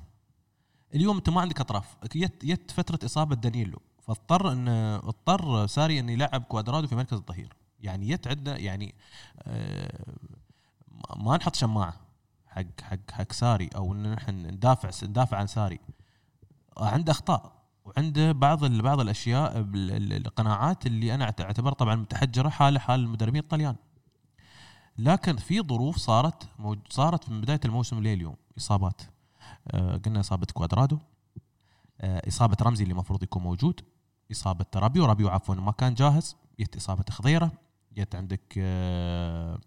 اليوم 0.95 1.17
أنت 1.17 1.29
ما 1.29 1.41
عندك 1.41 1.59
أطراف. 1.59 1.97
يت 2.15 2.43
يت 2.43 2.71
فترة 2.71 2.99
إصابة 3.05 3.35
دانييلو. 3.35 3.81
فاضطر 4.01 4.51
إن 4.51 4.67
اضطر 5.03 5.67
ساري 5.67 5.99
إن 5.99 6.09
يلعب 6.09 6.43
كوادرادو 6.43 6.87
في 6.87 6.95
مركز 6.95 7.17
الظهير. 7.17 7.53
يعني 7.79 8.09
يت 8.09 8.27
عندنا 8.27 8.57
يعني 8.57 8.95
آه، 9.43 10.15
ما 11.15 11.37
نحط 11.37 11.55
شماعة 11.55 11.93
حق 12.47 12.81
حق 12.81 13.11
حق 13.11 13.31
ساري 13.31 13.69
أو 13.75 13.93
إن 13.93 14.11
نحن 14.11 14.31
ندافع 14.47 15.07
ندافع 15.07 15.37
عن 15.37 15.47
ساري. 15.47 15.79
عنده 16.77 17.11
أخطاء 17.11 17.55
وعنده 17.85 18.31
بعض 18.31 18.65
بعض 18.65 18.99
الأشياء 18.99 19.57
ال- 19.59 19.91
ال- 19.91 20.13
القناعات 20.27 20.85
اللي 20.85 21.15
أنا 21.15 21.25
اعتبرها 21.25 21.73
طبعا 21.73 21.95
متحجرة 21.95 22.49
حاله 22.49 22.79
حال 22.79 22.99
المدربين 22.99 23.41
الطليان. 23.41 23.75
لكن 24.97 25.35
في 25.37 25.61
ظروف 25.61 25.97
صارت. 25.97 26.47
صارت 26.89 27.29
من 27.29 27.41
بداية 27.41 27.59
الموسم 27.65 27.99
لليوم 27.99 28.35
إصابات. 28.57 29.01
آه 29.67 29.97
قلنا 29.97 30.19
إصابة 30.19 30.47
كوادرادو. 30.53 30.99
آه 32.01 32.21
إصابة 32.27 32.57
رمزي 32.61 32.83
اللي 32.83 32.91
المفروض 32.91 33.23
يكون 33.23 33.43
موجود. 33.43 33.81
إصابة 34.31 34.65
رابيو 34.75 35.05
رابيو 35.05 35.29
عفوا 35.29 35.55
ما 35.55 35.71
كان 35.71 35.93
جاهز. 35.93 36.35
جت 36.59 36.75
إصابة 36.75 37.05
خضيرة. 37.09 37.51
جت 37.97 38.15
عندك 38.15 38.41
آه 38.57 39.59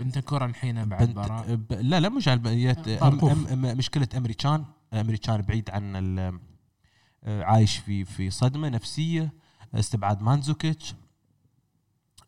بنت 0.00 0.18
كرة 0.18 0.44
الحين 0.44 0.84
بعد 0.84 1.06
بنت 1.06 1.16
براء. 1.16 1.54
ب... 1.54 1.72
لا 1.72 2.00
لا 2.00 2.08
مش 2.08 2.28
على 2.28 2.36
البنيات 2.36 2.88
أم... 2.88 3.24
أم... 3.24 3.76
مشكلة 3.78 4.08
أمريكان 4.16 4.64
أمريكان 4.92 5.40
بعيد 5.40 5.70
عن 5.70 5.96
ال... 5.96 6.38
آه، 7.24 7.42
عايش 7.44 7.76
في 7.76 8.04
في 8.04 8.30
صدمة 8.30 8.68
نفسية 8.68 9.32
استبعاد 9.74 10.22
مانزوكيتش 10.22 10.94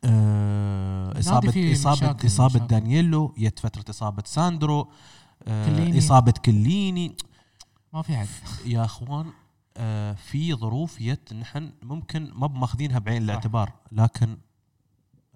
آه، 0.04 1.18
إصابة 1.18 1.72
إصابة 1.72 2.16
إصابة. 2.26 2.66
دانييلو 2.66 3.34
يت 3.38 3.58
فترة 3.58 3.84
إصابة 3.90 4.22
ساندرو 4.26 4.92
آه، 5.48 5.66
كيليني. 5.66 5.98
إصابة 5.98 6.32
كيليني. 6.44 7.16
ما 7.92 8.02
في 8.02 8.16
حد. 8.16 8.26
يا 8.66 8.84
أخوان 8.84 9.26
آه، 9.76 10.12
في 10.12 10.54
ظروف 10.54 11.00
يت 11.00 11.32
نحن 11.32 11.72
ممكن 11.82 12.30
ما 12.34 12.46
بماخذينها 12.46 12.98
بعين 12.98 13.22
الاعتبار 13.22 13.72
لكن 13.92 14.36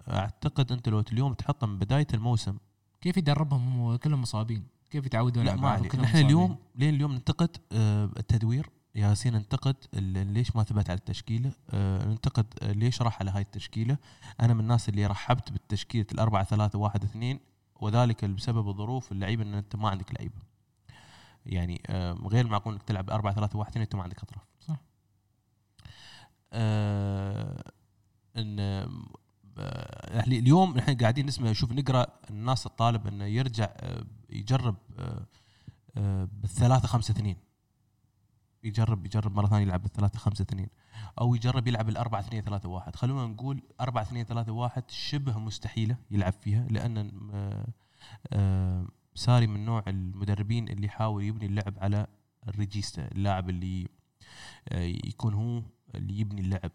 أعتقد 0.09 0.71
أنت 0.71 0.89
لو 0.89 0.99
اليوم 0.99 1.33
تحطها 1.33 1.67
من 1.67 1.79
بداية 1.79 2.07
الموسم 2.13 2.57
كيف 3.01 3.17
يدربهم 3.17 3.79
هم 3.79 3.95
كلهم 3.95 4.21
مصابين؟ 4.21 4.67
كيف 4.89 5.05
يتعودون 5.05 5.45
لا 5.45 5.51
على 5.51 5.61
ما 5.61 5.67
بعض 5.67 5.79
عليك 5.79 5.93
وكلهم 5.93 6.05
نحن؟ 6.05 6.17
اليوم 6.17 6.57
لين 6.75 6.95
اليوم 6.95 7.11
ننتقد 7.13 7.57
آه، 7.71 8.05
التدوير. 8.05 8.69
ياسين 8.95 9.33
ننتقد 9.33 9.75
ليش 10.33 10.55
ما 10.55 10.63
ثبت 10.63 10.89
على 10.89 10.97
التشكيلة؟ 10.97 11.51
ننتقد 11.73 12.45
آه، 12.61 12.71
ليش 12.71 13.01
راح 13.01 13.19
على 13.19 13.31
هاي 13.31 13.41
التشكيلة؟ 13.41 13.97
أنا 14.41 14.53
من 14.53 14.59
الناس 14.59 14.89
اللي 14.89 15.05
رحبت 15.05 15.51
بالتشكيلة 15.51 16.05
الأربعة 16.11 16.43
ثلاثة 16.43 16.79
واحد 16.79 17.03
اثنين 17.03 17.39
وذلك 17.75 18.25
بسبب 18.25 18.69
الظروف 18.69 19.11
اللعيبة 19.11 19.43
إن 19.43 19.53
أنت 19.53 19.75
ما 19.75 19.89
عندك 19.89 20.13
لعيبة. 20.13 20.41
يعني 21.45 21.81
آه، 21.87 22.13
غير 22.13 22.47
معقول 22.47 22.73
إنك 22.73 22.83
تلعب 22.83 23.09
4 23.09 23.33
3 23.33 23.59
1 23.59 23.69
2 23.69 23.81
أنت 23.81 23.95
ما 23.95 24.03
عندك 24.03 24.23
أطراف. 24.23 24.43
صح. 24.59 24.81
إن 28.37 28.59
اليوم 30.27 30.77
نحن 30.77 30.97
قاعدين 30.97 31.25
نسمع 31.25 31.49
نشوف 31.49 31.71
نقرأ 31.71 32.07
الناس 32.29 32.65
الطالب 32.65 33.07
إنه 33.07 33.25
يرجع 33.25 33.69
آه، 33.77 34.05
يجرب 34.29 34.75
آه، 34.99 35.25
آه، 35.97 36.27
بالثلاثة 36.41 36.87
خمسة 36.87 37.11
اثنين. 37.11 37.37
يجرب 38.63 39.05
يجرب 39.05 39.35
مرة 39.35 39.47
ثانية 39.47 39.63
يلعب 39.63 39.83
بالثلاثة 39.83 40.19
خمسة 40.19 40.41
اثنين 40.41 40.69
أو 41.21 41.35
يجرب 41.35 41.67
يلعب 41.67 41.89
الأربعة 41.89 42.19
اثنين 42.19 42.41
ثلاثة 42.41 42.69
واحد. 42.69 42.95
خلونا 42.95 43.27
نقول 43.27 43.61
أربعة 43.81 44.01
اثنين 44.01 44.25
ثلاثة 44.25 44.51
واحد 44.51 44.83
شبه 44.89 45.37
مستحيلة 45.39 45.97
يلعب 46.11 46.33
فيها 46.33 46.67
آه، 47.33 47.67
آه، 48.33 48.87
ساري 49.15 49.47
من 49.47 49.65
نوع 49.65 49.83
المدربين 49.87 50.67
اللي 50.67 50.87
يحاول 50.87 51.23
يبني 51.23 51.45
اللعب 51.45 51.73
على 51.77 52.07
الريجيستا 52.47 53.11
اللاعب 53.11 53.49
اللي 53.49 53.87
آه، 54.69 54.83
يكون 54.83 55.33
هو 55.33 55.63
اللي 55.95 56.19
يبني 56.19 56.41
اللعب 56.41 56.71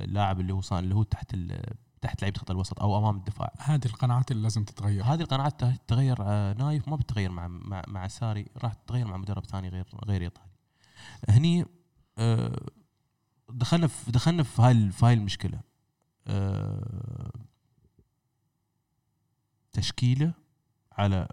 اللاعب 0.00 0.40
اللي 0.40 0.52
هو 0.52 0.60
صار 0.60 0.78
اللي 0.78 0.94
هو 0.94 1.02
تحت 1.02 1.34
تحت 2.04 2.22
لعيبة 2.22 2.38
خط 2.38 2.50
الوسط 2.50 2.80
أو 2.80 2.98
أمام 2.98 3.16
الدفاع. 3.16 3.52
هذه 3.58 3.86
القناعات 3.86 4.30
اللي 4.30 4.42
لازم 4.42 4.64
تتغير. 4.64 5.04
هذه 5.04 5.20
القناعات 5.20 5.64
تتغير 5.64 6.16
آه، 6.20 6.52
نايف 6.52 6.88
ما 6.88 6.96
بتتغير 6.96 7.30
مع 7.30 7.48
مع, 7.48 7.82
مع 7.88 8.08
ساري 8.08 8.46
راح 8.56 8.74
تتغير 8.74 9.06
مع 9.06 9.16
مدرب 9.16 9.44
ثاني 9.44 9.68
غير 9.68 9.86
غير 10.04 10.22
إيطالي. 10.22 10.50
هني 11.28 11.66
آه، 12.18 12.66
دخلنا 13.50 13.86
في 13.86 14.12
دخلنا 14.12 14.42
في 14.42 14.62
هاي 14.62 14.90
في 14.90 15.06
هاي 15.06 15.14
المشكلة. 15.14 15.60
آه، 16.26 17.30
تشكيلة 19.72 20.34
على 20.92 21.28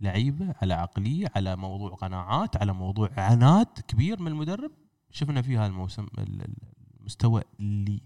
لعيبة 0.00 0.54
على 0.62 0.74
عقلية 0.74 1.26
على 1.36 1.56
موضوع 1.56 1.90
قناعات 1.94 2.56
على 2.56 2.72
موضوع 2.72 3.10
عناد 3.16 3.66
كبير 3.88 4.22
من 4.22 4.28
المدرب. 4.28 4.70
شفنا 5.10 5.42
في 5.42 5.56
هذا 5.58 5.66
الموسم 5.66 6.06
ال- 6.18 6.42
ال- 6.42 6.56
المستوى 7.00 7.42
اللي 7.60 8.00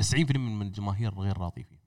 90% 0.00 0.36
من 0.36 0.62
الجماهير 0.62 1.14
غير 1.14 1.38
راضي 1.38 1.62
فيه. 1.62 1.86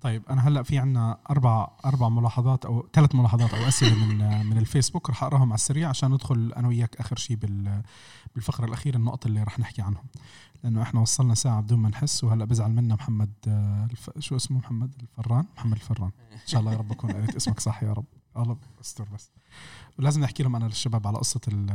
طيب 0.00 0.22
أنا 0.30 0.48
هلأ 0.48 0.62
في 0.62 0.78
عنا 0.78 1.18
أربع 1.30 1.68
أربع 1.84 2.08
ملاحظات 2.08 2.64
أو 2.64 2.86
ثلاث 2.92 3.14
ملاحظات 3.14 3.54
أو 3.54 3.68
أسئلة 3.68 3.94
من 4.04 4.18
من 4.50 4.58
الفيسبوك. 4.58 5.10
رح 5.10 5.24
أقراهم 5.24 5.42
على 5.48 5.54
السريع 5.54 5.88
عشان 5.88 6.10
ندخل 6.10 6.52
أنا 6.56 6.68
وياك 6.68 6.96
آخر 6.96 7.16
شيء 7.16 7.36
بال 7.36 7.82
بالفقرة 8.34 8.64
الأخيرة 8.64 8.96
النقط 8.96 9.26
اللي 9.26 9.42
رح 9.42 9.58
نحكي 9.58 9.82
عنهم. 9.82 10.04
لأنه 10.64 10.82
إحنا 10.82 11.00
وصلنا 11.00 11.34
ساعة 11.34 11.60
بدون 11.60 11.78
ما 11.78 11.88
نحس 11.88 12.24
وهلأ 12.24 12.44
بزعل 12.44 12.70
منا 12.72 12.94
محمد 12.94 13.30
آه، 13.48 13.88
الف... 13.90 14.10
شو 14.18 14.36
اسمه؟ 14.36 14.58
محمد 14.58 14.90
الفران؟ 15.18 15.44
محمد 15.56 15.72
الفران. 15.72 16.10
إن 16.32 16.38
شاء 16.46 16.60
الله 16.60 16.72
يا 16.72 16.76
رب 16.78 16.92
أكون 16.92 17.12
قريت 17.12 17.36
اسمك 17.36 17.60
صح 17.60 17.82
يا 17.82 17.92
رب. 17.92 18.04
الله 18.36 18.56
استر 18.80 19.08
بس. 19.14 19.30
ولازم 19.98 20.20
نحكي 20.20 20.42
لهم 20.42 20.56
أنا 20.56 20.64
للشباب 20.64 21.06
على 21.06 21.18
قصة 21.18 21.40
ال- 21.48 21.70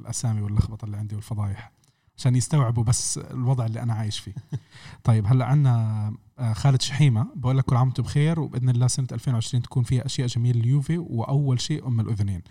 الأسامي 0.00 0.40
واللخبطة 0.40 0.84
اللي 0.84 0.96
عندي 0.96 1.14
والفضايح. 1.14 1.72
عشان 2.16 2.36
يستوعبوا 2.36 2.84
بس 2.84 3.18
الوضع 3.18 3.66
اللي 3.66 3.82
أنا 3.82 3.94
عايش 3.94 4.18
فيه. 4.18 4.34
طيب 5.04 5.26
هلأ 5.26 5.44
عندنا 5.44 6.12
آه، 6.38 6.52
خالد 6.52 6.82
شحيمة 6.82 7.26
بقول 7.36 7.58
لك 7.58 7.64
كل 7.64 7.76
عام 7.76 7.86
وأنتم 7.86 8.02
بخير 8.02 8.40
وبإذن 8.40 8.68
الله 8.68 8.86
سنة 8.86 9.06
2020 9.12 9.62
تكون 9.62 9.82
فيها 9.82 10.06
أشياء 10.06 10.26
جميلة 10.26 10.60
لليوفي 10.60 10.98
وأول 10.98 11.60
شيء 11.60 11.86
أم 11.86 12.00
الأذنين. 12.00 12.42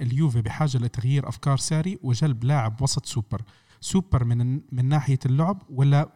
اليوفي 0.00 0.42
بحاجة 0.42 0.78
لتغيير 0.78 1.28
أفكار 1.28 1.56
ساري 1.56 1.98
وجلب 2.02 2.44
لاعب 2.44 2.82
وسط 2.82 3.06
super. 3.06 3.42
super 3.80 4.24
من 4.24 4.60
من 4.72 4.84
ناحية 4.84 5.18
اللعب 5.26 5.62
ولا 5.68 6.12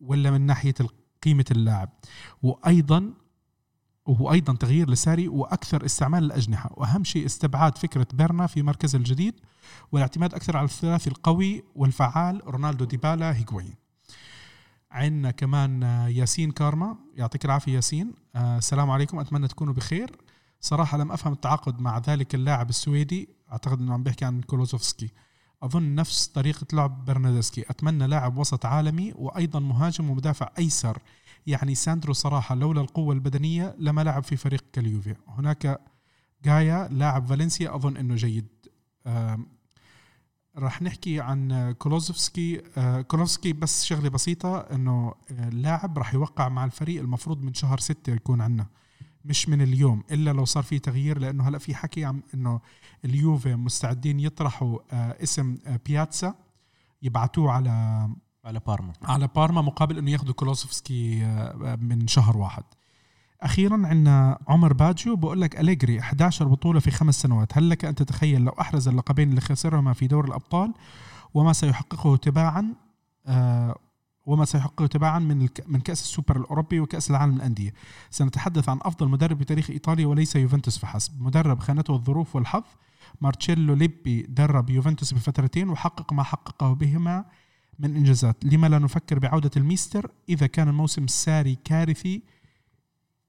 ولا 0.00 0.30
من 0.30 0.40
ناحية 0.40 0.74
قيمة 1.22 1.44
اللاعب. 1.50 1.88
وأيضا 2.42 3.10
وهو 4.06 4.32
أيضا 4.32 4.54
تغيير 4.54 4.90
لساري 4.90 5.28
وأكثر 5.28 5.84
استعمال 5.84 6.24
الأجنحة. 6.24 6.70
وأهم 6.74 7.04
شيء 7.04 7.26
استبعاد 7.26 7.78
فكرة 7.78 8.06
بيرنا 8.12 8.46
في 8.46 8.62
مركز 8.62 8.94
الجديد 8.94 9.34
والاعتماد 9.92 10.34
أكثر 10.34 10.56
على 10.56 10.64
الثلاثي 10.64 11.10
القوي 11.10 11.64
والفعال 11.74 12.42
رونالدو 12.46 12.84
ديبالا 12.84 13.36
هيغوين 13.36 13.74
عندنا 14.94 15.30
كمان 15.30 15.82
آه، 15.82 16.08
ياسين 16.08 16.50
كارما. 16.50 16.96
يعطيك 17.14 17.44
العافية 17.44 17.74
ياسين. 17.74 18.14
آه، 18.34 18.58
السلام 18.58 18.90
عليكم. 18.90 19.18
أتمنى 19.18 19.48
تكونوا 19.48 19.74
بخير. 19.74 20.16
صراحة 20.60 20.98
لم 20.98 21.12
أفهم 21.12 21.32
التعاقد 21.32 21.80
مع 21.80 21.98
ذلك 21.98 22.34
اللاعب 22.34 22.68
السويدي. 22.68 23.28
أعتقد 23.52 23.80
إنه 23.80 23.94
عم 23.94 24.02
بيحكي 24.02 24.24
عن 24.24 24.40
كولوزوفسكي. 24.40 25.10
أظن 25.62 25.94
نفس 25.94 26.26
طريقة 26.26 26.66
لعب 26.72 27.04
برناردسكي 27.04 27.64
أتمنى 27.70 28.06
لاعب 28.06 28.38
وسط 28.38 28.66
عالمي 28.66 29.12
وأيضا 29.16 29.60
مهاجم 29.60 30.10
ومدافع 30.10 30.50
أيسر. 30.58 30.98
يعني 31.46 31.74
ساندرو 31.74 32.12
صراحة 32.12 32.54
لولا 32.54 32.80
القوة 32.80 33.14
البدنية 33.14 33.76
لما 33.78 34.04
لعب 34.04 34.22
في 34.22 34.36
فريق 34.36 34.64
كاليوفي. 34.72 35.14
هناك 35.28 35.80
جايا 36.44 36.88
لاعب 36.88 37.26
فالنسيا 37.26 37.74
أظن 37.74 37.96
إنه 37.96 38.14
جيد. 38.14 38.46
راح 40.56 40.82
نحكي 40.82 41.20
عن 41.20 41.72
كولوزوفسكي 41.78 42.62
آه، 42.76 43.00
كولوزوفسكي 43.00 43.52
بس 43.52 43.84
شغلة 43.84 44.08
بسيطة 44.08 44.58
إنه 44.58 45.14
آه، 45.30 45.48
اللاعب 45.48 45.98
راح 45.98 46.14
يوقع 46.14 46.48
مع 46.48 46.64
الفريق 46.64 47.00
المفروض 47.00 47.42
من 47.42 47.54
شهر 47.54 47.78
ستة 47.78 48.12
يكون 48.12 48.40
عندنا 48.40 48.66
مش 49.24 49.48
من 49.48 49.62
اليوم 49.62 50.04
إلا 50.10 50.30
لو 50.30 50.44
صار 50.44 50.62
في 50.62 50.78
تغيير 50.78 51.18
لأنه 51.18 51.48
هلأ 51.48 51.58
في 51.58 51.74
حكي 51.74 52.04
عم 52.04 52.22
إنه 52.34 52.60
اليوفي 53.04 53.54
مستعدين 53.54 54.20
يطرحوا 54.20 54.78
آه، 54.92 55.22
اسم 55.22 55.58
بياتشا 55.86 56.34
يبعتوه 57.02 57.52
على 57.52 58.08
على 58.44 58.60
بارما. 58.66 58.92
على 59.02 59.28
بارما 59.36 59.62
مقابل 59.62 59.98
انه 59.98 60.10
ياخذوا 60.10 60.34
كولوسيفسكي 60.34 61.24
آه، 61.24 61.78
من 61.80 62.06
شهر 62.06 62.36
واحد. 62.36 62.64
أخيرا 63.42 63.74
عندنا 63.74 64.38
عمر 64.48 64.72
باجيو 64.72 65.16
بقول 65.16 65.40
لك 65.40 65.60
أليجري 65.60 66.00
11 66.00 66.48
بطولة 66.48 66.80
في 66.80 66.90
خمس 66.90 67.22
سنوات. 67.22 67.58
هل 67.58 67.70
لك 67.70 67.84
أن 67.84 67.94
تتخيل 67.94 68.40
لو 68.40 68.52
أحرز 68.60 68.88
اللقبين 68.88 69.30
اللي 69.30 69.40
خسرهما 69.40 69.92
في 69.92 70.06
دور 70.06 70.24
الأبطال 70.24 70.74
وما 71.34 71.52
سيحققه 71.52 72.16
تباعا 72.16 72.74
آه، 73.26 73.78
وما 74.26 74.44
سيحققه 74.44 74.86
تباعا 74.86 75.18
من 75.18 75.48
من 75.66 75.80
كأس 75.80 76.02
السوبر 76.02 76.36
الأوروبي 76.36 76.80
وكأس 76.80 77.10
العالم 77.10 77.34
للأندية؟ 77.34 77.74
سنتحدث 78.10 78.68
عن 78.68 78.78
أفضل 78.82 79.08
مدرب 79.08 79.38
بتاريخ 79.38 79.70
إيطاليا 79.70 80.06
وليس 80.06 80.36
يوفنتوس 80.36 80.78
فحسب. 80.78 81.22
مدرب 81.22 81.60
خانته 81.60 81.94
الظروف 81.94 82.36
والحظ 82.36 82.64
مارتشيلو 83.20 83.74
ليبي 83.74 84.22
درب 84.22 84.70
يوفنتوس 84.70 85.14
بفترتين 85.14 85.68
وحقق 85.68 86.12
ما 86.12 86.22
حققه 86.22 86.74
بهما 86.74 87.24
من 87.78 87.96
إنجازات. 87.96 88.44
لما 88.44 88.66
لا 88.66 88.78
نفكر 88.78 89.18
بعودة 89.18 89.50
الميستر 89.56 90.10
إذا 90.28 90.46
كان 90.46 90.68
الموسم 90.68 91.04
الساري 91.04 91.54
كارثي 91.64 92.22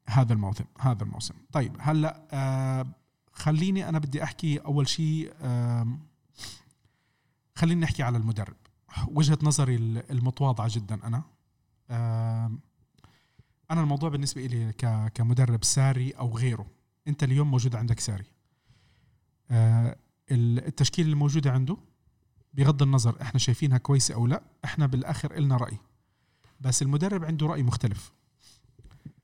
هذا 0.09 0.33
الموسم 0.33 0.65
هذا 0.79 1.03
الموسم. 1.03 1.35
طيب 1.51 1.75
هلأ 1.79 2.27
آه 2.31 2.87
خليني 3.31 3.89
أنا 3.89 3.99
بدي 3.99 4.23
أحكي 4.23 4.57
أول 4.57 4.87
شيء 4.87 5.33
آه 5.41 5.97
خليني 7.55 7.81
نحكي 7.81 8.03
على 8.03 8.17
المدرب. 8.17 8.55
وجهة 9.07 9.37
نظري 9.43 9.75
المتواضعة 10.09 10.69
جدا 10.71 11.07
أنا. 11.07 11.23
آه 11.89 12.51
أنا 13.71 13.81
الموضوع 13.81 14.09
بالنسبة 14.09 14.45
لي 14.45 14.73
كمدرب 15.13 15.63
ساري 15.63 16.11
أو 16.11 16.37
غيره. 16.37 16.65
أنت 17.07 17.23
اليوم 17.23 17.51
موجود 17.51 17.75
عندك 17.75 17.99
ساري. 17.99 18.25
آه 19.51 19.97
التشكيله 20.31 21.09
الموجودة 21.09 21.51
عنده 21.51 21.77
بغض 22.55 22.81
النظر 22.83 23.21
إحنا 23.21 23.39
شايفينها 23.39 23.77
كويسة 23.77 24.15
أو 24.15 24.27
لأ 24.27 24.43
إحنا 24.65 24.85
بالآخر 24.85 25.37
إلنا 25.37 25.57
رأي. 25.57 25.77
بس 26.61 26.81
المدرب 26.81 27.25
عنده 27.25 27.47
رأي 27.47 27.63
مختلف. 27.63 28.11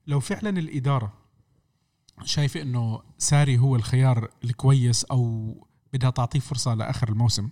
لو 0.08 0.20
فعلا 0.20 0.50
الإدارة 0.50 1.14
شايفة 2.24 2.62
إنه 2.62 3.02
ساري 3.18 3.58
هو 3.58 3.76
الخيار 3.76 4.30
الكويس 4.44 5.06
أو 5.06 5.56
بدها 5.94 6.10
تعطيه 6.10 6.40
فرصة 6.40 6.74
لآخر 6.74 7.10
الموسم 7.10 7.50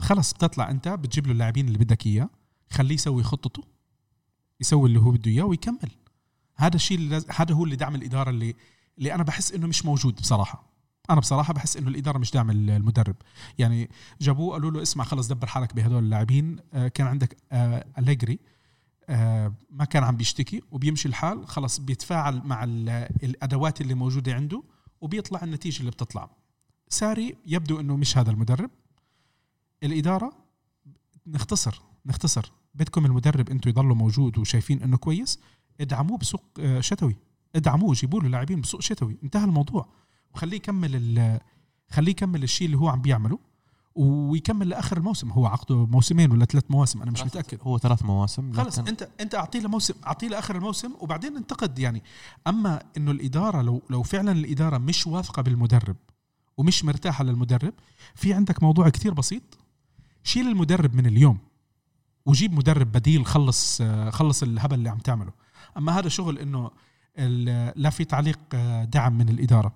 خلص 0.00 0.32
بتطلع 0.32 0.70
أنت 0.70 0.88
بتجيب 0.88 1.26
له 1.26 1.32
اللاعبين 1.32 1.66
اللي 1.66 1.78
بدك 1.78 2.06
إياه 2.06 2.30
خليه 2.70 2.94
يسوي 2.94 3.22
خطته 3.22 3.64
يسوي 4.60 4.88
اللي 4.88 5.00
هو 5.00 5.10
بده 5.10 5.30
إياه 5.30 5.44
ويكمل. 5.44 5.90
هذا 6.56 6.76
الشيء 6.76 6.98
اللي 6.98 7.24
هذا 7.36 7.54
هو 7.54 7.64
اللي 7.64 7.76
دعم 7.76 7.94
الإدارة 7.94 8.30
اللي 8.30 8.54
اللي 8.98 9.14
أنا 9.14 9.22
بحس 9.22 9.52
إنه 9.52 9.66
مش 9.66 9.84
موجود 9.84 10.14
بصراحة. 10.14 10.73
أنا 11.10 11.20
بصراحة 11.20 11.52
بحس 11.54 11.76
إنه 11.76 11.88
الإدارة 11.88 12.18
مش 12.18 12.30
داعم 12.30 12.50
المدرب. 12.50 13.16
يعني 13.58 13.90
جابوه 14.20 14.52
قالوا 14.52 14.70
له 14.70 14.82
اسمع 14.82 15.04
خلص 15.04 15.28
دبر 15.28 15.46
حالك 15.46 15.74
بهدول 15.74 16.04
اللاعبين. 16.04 16.56
آه، 16.74 16.88
كان 16.88 17.06
عندك 17.06 17.36
آه، 17.52 17.84
أليجري. 17.98 18.38
آه، 19.08 19.54
ما 19.70 19.84
كان 19.84 20.04
عم 20.04 20.16
بيشتكي 20.16 20.62
وبيمشي 20.70 21.08
الحال. 21.08 21.48
خلص 21.48 21.78
بيتفاعل 21.78 22.42
مع 22.44 22.64
ال- 22.64 22.88
الأدوات 23.22 23.80
اللي 23.80 23.94
موجودة 23.94 24.34
عنده 24.34 24.62
وبيطلع 25.00 25.42
النتيجة 25.42 25.80
اللي 25.80 25.90
بتطلع. 25.90 26.30
ساري 26.88 27.36
يبدو 27.46 27.80
إنه 27.80 27.96
مش 27.96 28.18
هذا 28.18 28.30
المدرب. 28.30 28.70
الإدارة 29.82 30.32
نختصر 31.26 31.80
نختصر. 32.06 32.52
بدكم 32.74 33.06
المدرب 33.06 33.50
أنتم 33.50 33.70
يضلوا 33.70 33.94
موجود 33.94 34.38
وشايفين 34.38 34.82
إنه 34.82 34.96
كويس. 34.96 35.38
ادعموه 35.80 36.18
بسوق 36.18 36.42
شتوي. 36.80 37.16
ادعموه 37.56 37.94
جيبوا 37.94 38.20
له 38.20 38.28
لاعبين 38.28 38.60
بسوق 38.60 38.80
شتوي. 38.82 39.16
انتهى 39.24 39.44
الموضوع. 39.44 39.88
وخليه 40.34 40.56
يكمل 40.56 40.90
ال- 40.94 41.40
خليه 41.90 42.10
يكمل 42.10 42.42
الشيء 42.42 42.66
اللي 42.66 42.78
هو 42.78 42.88
عم 42.88 43.02
بيعمله 43.02 43.38
ويكمل 43.94 44.68
لآخر 44.68 44.96
الموسم. 44.96 45.30
هو 45.30 45.46
عقده 45.46 45.86
موسمين 45.86 46.30
ولا 46.32 46.44
ثلاث 46.44 46.64
مواسم؟ 46.70 47.02
أنا 47.02 47.10
مش 47.10 47.22
متأكد. 47.22 47.58
هو 47.62 47.78
ثلاث 47.78 48.02
مواسم 48.04 48.52
خلص 48.52 48.78
انت 48.78 49.08
أنت 49.20 49.34
أعطيه 49.34 49.58
له 49.58 49.68
موسم 49.68 49.94
أعطيه 50.06 50.28
له 50.28 50.38
اخر 50.38 50.56
الموسم 50.56 50.92
وبعدين 51.00 51.36
انتقد 51.36 51.78
يعني. 51.78 52.02
أما 52.46 52.82
إنه 52.96 53.10
الإدارة 53.10 53.62
لو 53.62 53.82
لو 53.90 54.02
فعلا 54.02 54.32
الإدارة 54.32 54.78
مش 54.78 55.06
واثقة 55.06 55.42
بالمدرب 55.42 55.96
ومش 56.56 56.84
مرتاحة 56.84 57.24
للمدرب 57.24 57.72
في 58.14 58.32
عندك 58.34 58.62
موضوع 58.62 58.88
كتير 58.88 59.14
بسيط. 59.14 59.42
شيل 60.22 60.48
المدرب 60.48 60.94
من 60.94 61.06
اليوم 61.06 61.38
وجيب 62.26 62.52
مدرب 62.52 62.92
بديل 62.92 63.26
خلص 63.26 63.82
خلص 64.10 64.42
الهبل 64.42 64.74
اللي 64.74 64.88
عم 64.90 64.98
تعمله. 64.98 65.32
أما 65.76 65.98
هذا 65.98 66.08
شغل 66.08 66.38
إنه 66.38 66.70
لا 67.76 67.90
في 67.90 68.04
تعليق 68.04 68.38
آه، 68.54 68.84
دعم 68.84 69.18
من 69.18 69.28
الإدارة. 69.28 69.72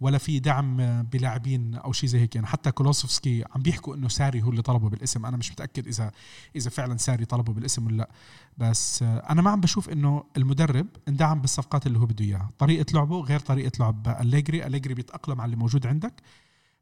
ولا 0.00 0.18
في 0.18 0.38
دعم 0.38 1.02
بلاعبين 1.02 1.74
أو 1.74 1.92
شيء 1.92 2.08
زي 2.08 2.20
هيك. 2.20 2.34
يعني 2.34 2.46
حتى 2.46 2.70
كولوسوفسكي 2.72 3.44
عم 3.54 3.62
بيحكوا 3.62 3.94
إنه 3.96 4.08
ساري 4.08 4.42
هو 4.42 4.50
اللي 4.50 4.62
طلبه 4.62 4.88
بالاسم. 4.88 5.26
أنا 5.26 5.36
مش 5.36 5.52
متأكد 5.52 5.86
اذا 5.86 6.12
إذا 6.56 6.70
فعلا 6.70 6.96
ساري 6.96 7.24
طلبه 7.24 7.52
بالاسم 7.52 7.86
ولا 7.86 7.96
لا. 7.96 8.10
بس 8.58 9.02
أنا 9.02 9.42
ما 9.42 9.50
عم 9.50 9.60
بشوف 9.60 9.88
إنه 9.88 10.24
المدرب 10.36 10.86
اندعم 11.08 11.40
بالصفقات 11.40 11.86
اللي 11.86 11.98
هو 11.98 12.06
بده 12.06 12.24
إياها. 12.24 12.50
طريقة 12.58 12.92
لعبه 12.94 13.20
غير 13.20 13.40
طريقة 13.40 13.72
لعب 13.80 14.16
أليجري. 14.20 14.66
أليجري 14.66 14.94
بيتأقلم 14.94 15.40
على 15.40 15.48
اللي 15.48 15.56
موجود 15.56 15.86
عندك. 15.86 16.12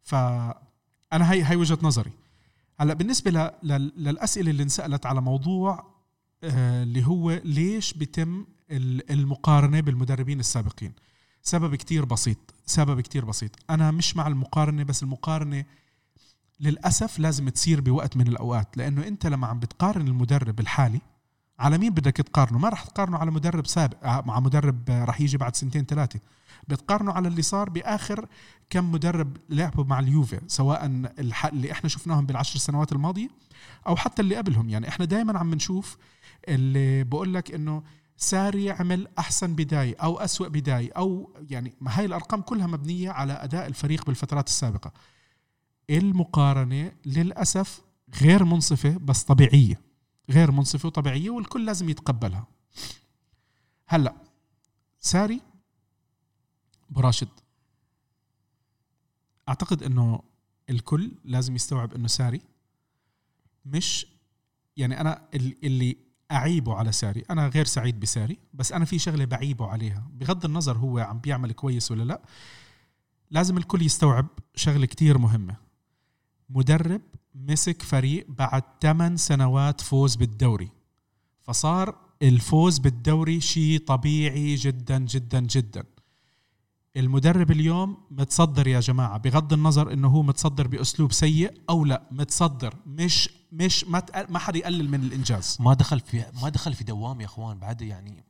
فانا 0.02 1.32
هي 1.32 1.44
هي 1.44 1.56
وجهة 1.56 1.78
نظري. 1.82 2.10
هلأ 2.80 2.94
بالنسبة 2.94 3.52
للأسئلة 3.62 4.50
اللي 4.50 4.62
انسألت 4.62 5.06
على 5.06 5.20
موضوع 5.20 5.98
آه، 6.44 6.82
اللي 6.82 7.06
هو 7.06 7.40
ليش 7.44 7.92
بيتم 7.94 8.44
ال- 8.70 9.10
المقارنة 9.12 9.80
بالمدربين 9.80 10.40
السابقين؟ 10.40 10.92
سبب 11.48 11.74
كتير 11.74 12.04
بسيط 12.04 12.38
سبب 12.66 13.00
كتير 13.00 13.24
بسيط. 13.24 13.50
أنا 13.70 13.90
مش 13.90 14.16
مع 14.16 14.26
المقارنة 14.26 14.82
بس 14.82 15.02
المقارنة 15.02 15.64
للأسف 16.60 17.18
لازم 17.18 17.48
تصير 17.48 17.80
بوقت 17.80 18.16
من 18.16 18.26
الأوقات 18.28 18.76
لأنه 18.76 19.06
أنت 19.06 19.26
لما 19.26 19.46
عم 19.46 19.58
بتقارن 19.60 20.08
المدرب 20.08 20.60
الحالي 20.60 21.00
على 21.58 21.78
مين 21.78 21.90
بدك 21.90 22.16
تقارنه؟ 22.16 22.58
ما 22.58 22.68
راح 22.68 22.84
تقارنه 22.84 23.18
على 23.18 23.30
مدرب 23.30 23.66
سابق 23.66 24.26
مع 24.26 24.40
مدرب 24.40 24.90
راح 24.90 25.20
يجي 25.20 25.36
بعد 25.36 25.56
سنتين 25.56 25.84
ثلاثة 25.84 26.20
بتقارنه 26.68 27.12
على 27.12 27.28
اللي 27.28 27.42
صار 27.42 27.70
بآخر 27.70 28.26
كم 28.70 28.92
مدرب 28.92 29.36
لعبوا 29.48 29.84
مع 29.84 29.98
اليوفي 29.98 30.40
سواء 30.46 30.86
اللي 31.52 31.72
إحنا 31.72 31.88
شفناهم 31.88 32.26
بالعشر 32.26 32.58
سنوات 32.58 32.92
الماضية 32.92 33.28
أو 33.86 33.96
حتى 33.96 34.22
اللي 34.22 34.36
قبلهم. 34.36 34.68
يعني 34.68 34.88
إحنا 34.88 35.04
دائما 35.04 35.38
عم 35.38 35.54
نشوف 35.54 35.96
اللي 36.48 37.04
بقول 37.04 37.34
لك 37.34 37.54
إنه 37.54 37.82
ساري 38.20 38.70
عمل 38.70 39.08
أحسن 39.18 39.54
بداية 39.54 39.96
أو 39.96 40.18
أسوأ 40.18 40.48
بداية 40.48 40.92
أو 40.92 41.36
يعني 41.50 41.74
ما 41.80 41.98
هاي 41.98 42.04
الأرقام 42.04 42.42
كلها 42.42 42.66
مبنية 42.66 43.10
على 43.10 43.32
أداء 43.32 43.66
الفريق 43.66 44.06
بالفترات 44.06 44.48
السابقة. 44.48 44.92
المقارنة 45.90 46.92
للأسف 47.06 47.80
غير 48.22 48.44
منصفة 48.44 48.96
بس 48.98 49.22
طبيعية 49.22 49.80
غير 50.30 50.50
منصفة 50.50 50.86
وطبيعية 50.86 51.30
والكل 51.30 51.66
لازم 51.66 51.88
يتقبلها. 51.88 52.46
هلأ 53.86 54.14
ساري 55.00 55.40
براشد 56.90 57.28
أعتقد 59.48 59.82
إنه 59.82 60.22
الكل 60.70 61.12
لازم 61.24 61.54
يستوعب 61.54 61.94
إنه 61.94 62.08
ساري 62.08 62.40
مش 63.64 64.06
يعني 64.76 65.00
ال- 65.34 65.64
اللي 65.64 65.96
أعيبه 66.32 66.74
على 66.74 66.92
ساري. 66.92 67.24
أنا 67.30 67.48
غير 67.48 67.64
سعيد 67.64 68.00
بساري 68.00 68.38
بس 68.54 68.72
أنا 68.72 68.84
في 68.84 68.98
شغلة 68.98 69.24
بعيبه 69.24 69.66
عليها. 69.66 70.10
بغض 70.12 70.44
النظر 70.44 70.78
هو 70.78 70.98
عم 70.98 71.18
بيعمل 71.18 71.52
كويس 71.52 71.90
ولا 71.90 72.02
لا 72.02 72.22
لازم 73.30 73.58
الكل 73.58 73.82
يستوعب 73.82 74.26
شغلة 74.54 74.86
كتير 74.86 75.18
مهمة. 75.18 75.56
مدرب 76.50 77.02
مسك 77.34 77.82
فريق 77.82 78.26
بعد 78.28 78.62
8 78.82 79.16
سنوات 79.16 79.80
فوز 79.80 80.16
بالدوري. 80.16 80.68
فصار 81.40 81.96
الفوز 82.22 82.78
بالدوري 82.78 83.40
شيء 83.40 83.78
طبيعي 83.78 84.54
جدا 84.54 84.98
جدا 84.98 85.40
جدا. 85.40 85.84
المدرب 86.98 87.50
اليوم 87.50 87.96
متصدر 88.10 88.66
يا 88.66 88.80
جماعة 88.80 89.18
بغض 89.18 89.52
النظر 89.52 89.92
إنه 89.92 90.08
هو 90.08 90.22
متصدر 90.22 90.66
بأسلوب 90.66 91.12
سيء 91.12 91.60
أو 91.70 91.84
لا 91.84 92.08
متصدر 92.10 92.74
مش 92.86 93.30
مش 93.52 93.84
ما 93.84 94.02
ما 94.28 94.38
حد 94.38 94.56
يقلل 94.56 94.90
من 94.90 95.02
الإنجاز. 95.02 95.56
ما 95.60 95.74
دخل 95.74 96.00
في 96.00 96.24
ما 96.42 96.48
دخل 96.48 96.74
في 96.74 96.84
دوام 96.84 97.20
يا 97.20 97.26
إخوان 97.26 97.58
بعد 97.58 97.82
يعني 97.82 98.24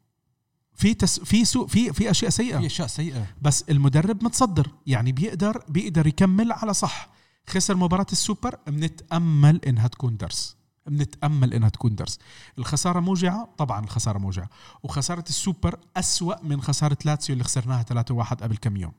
في 0.74 0.94
تس 0.94 1.20
في 1.20 1.44
سوء 1.44 1.66
في 1.66 1.92
في 1.92 2.10
أشياء 2.10 2.30
سيئة. 2.30 2.58
في 2.58 2.66
أشياء 2.66 2.88
سيئة. 2.88 3.26
بس 3.42 3.62
المدرب 3.62 4.24
متصدر 4.24 4.70
يعني 4.86 5.12
بيقدر 5.12 5.64
بيقدر 5.68 6.06
يكمل 6.06 6.52
على 6.52 6.74
صح. 6.74 7.08
خسر 7.48 7.76
مباراة 7.76 8.06
السوبر 8.12 8.58
بنتأمل 8.66 9.60
إنها 9.64 9.88
تكون 9.88 10.16
درس. 10.16 10.57
بنتأمل 10.88 11.54
إنها 11.54 11.68
تكون 11.68 11.94
درس. 11.94 12.18
الخسارة 12.58 13.00
موجعة؟ 13.00 13.54
طبعا 13.58 13.84
الخسارة 13.84 14.18
موجعة. 14.18 14.50
وخسارة 14.82 15.24
السوبر 15.28 15.80
أسوأ 15.96 16.42
من 16.42 16.62
خسارة 16.62 16.98
لاتسيو 17.04 17.32
اللي 17.32 17.44
خسرناها 17.44 17.82
3-1 17.82 18.42
قبل 18.42 18.56
كم 18.56 18.76
يوم. 18.76 18.92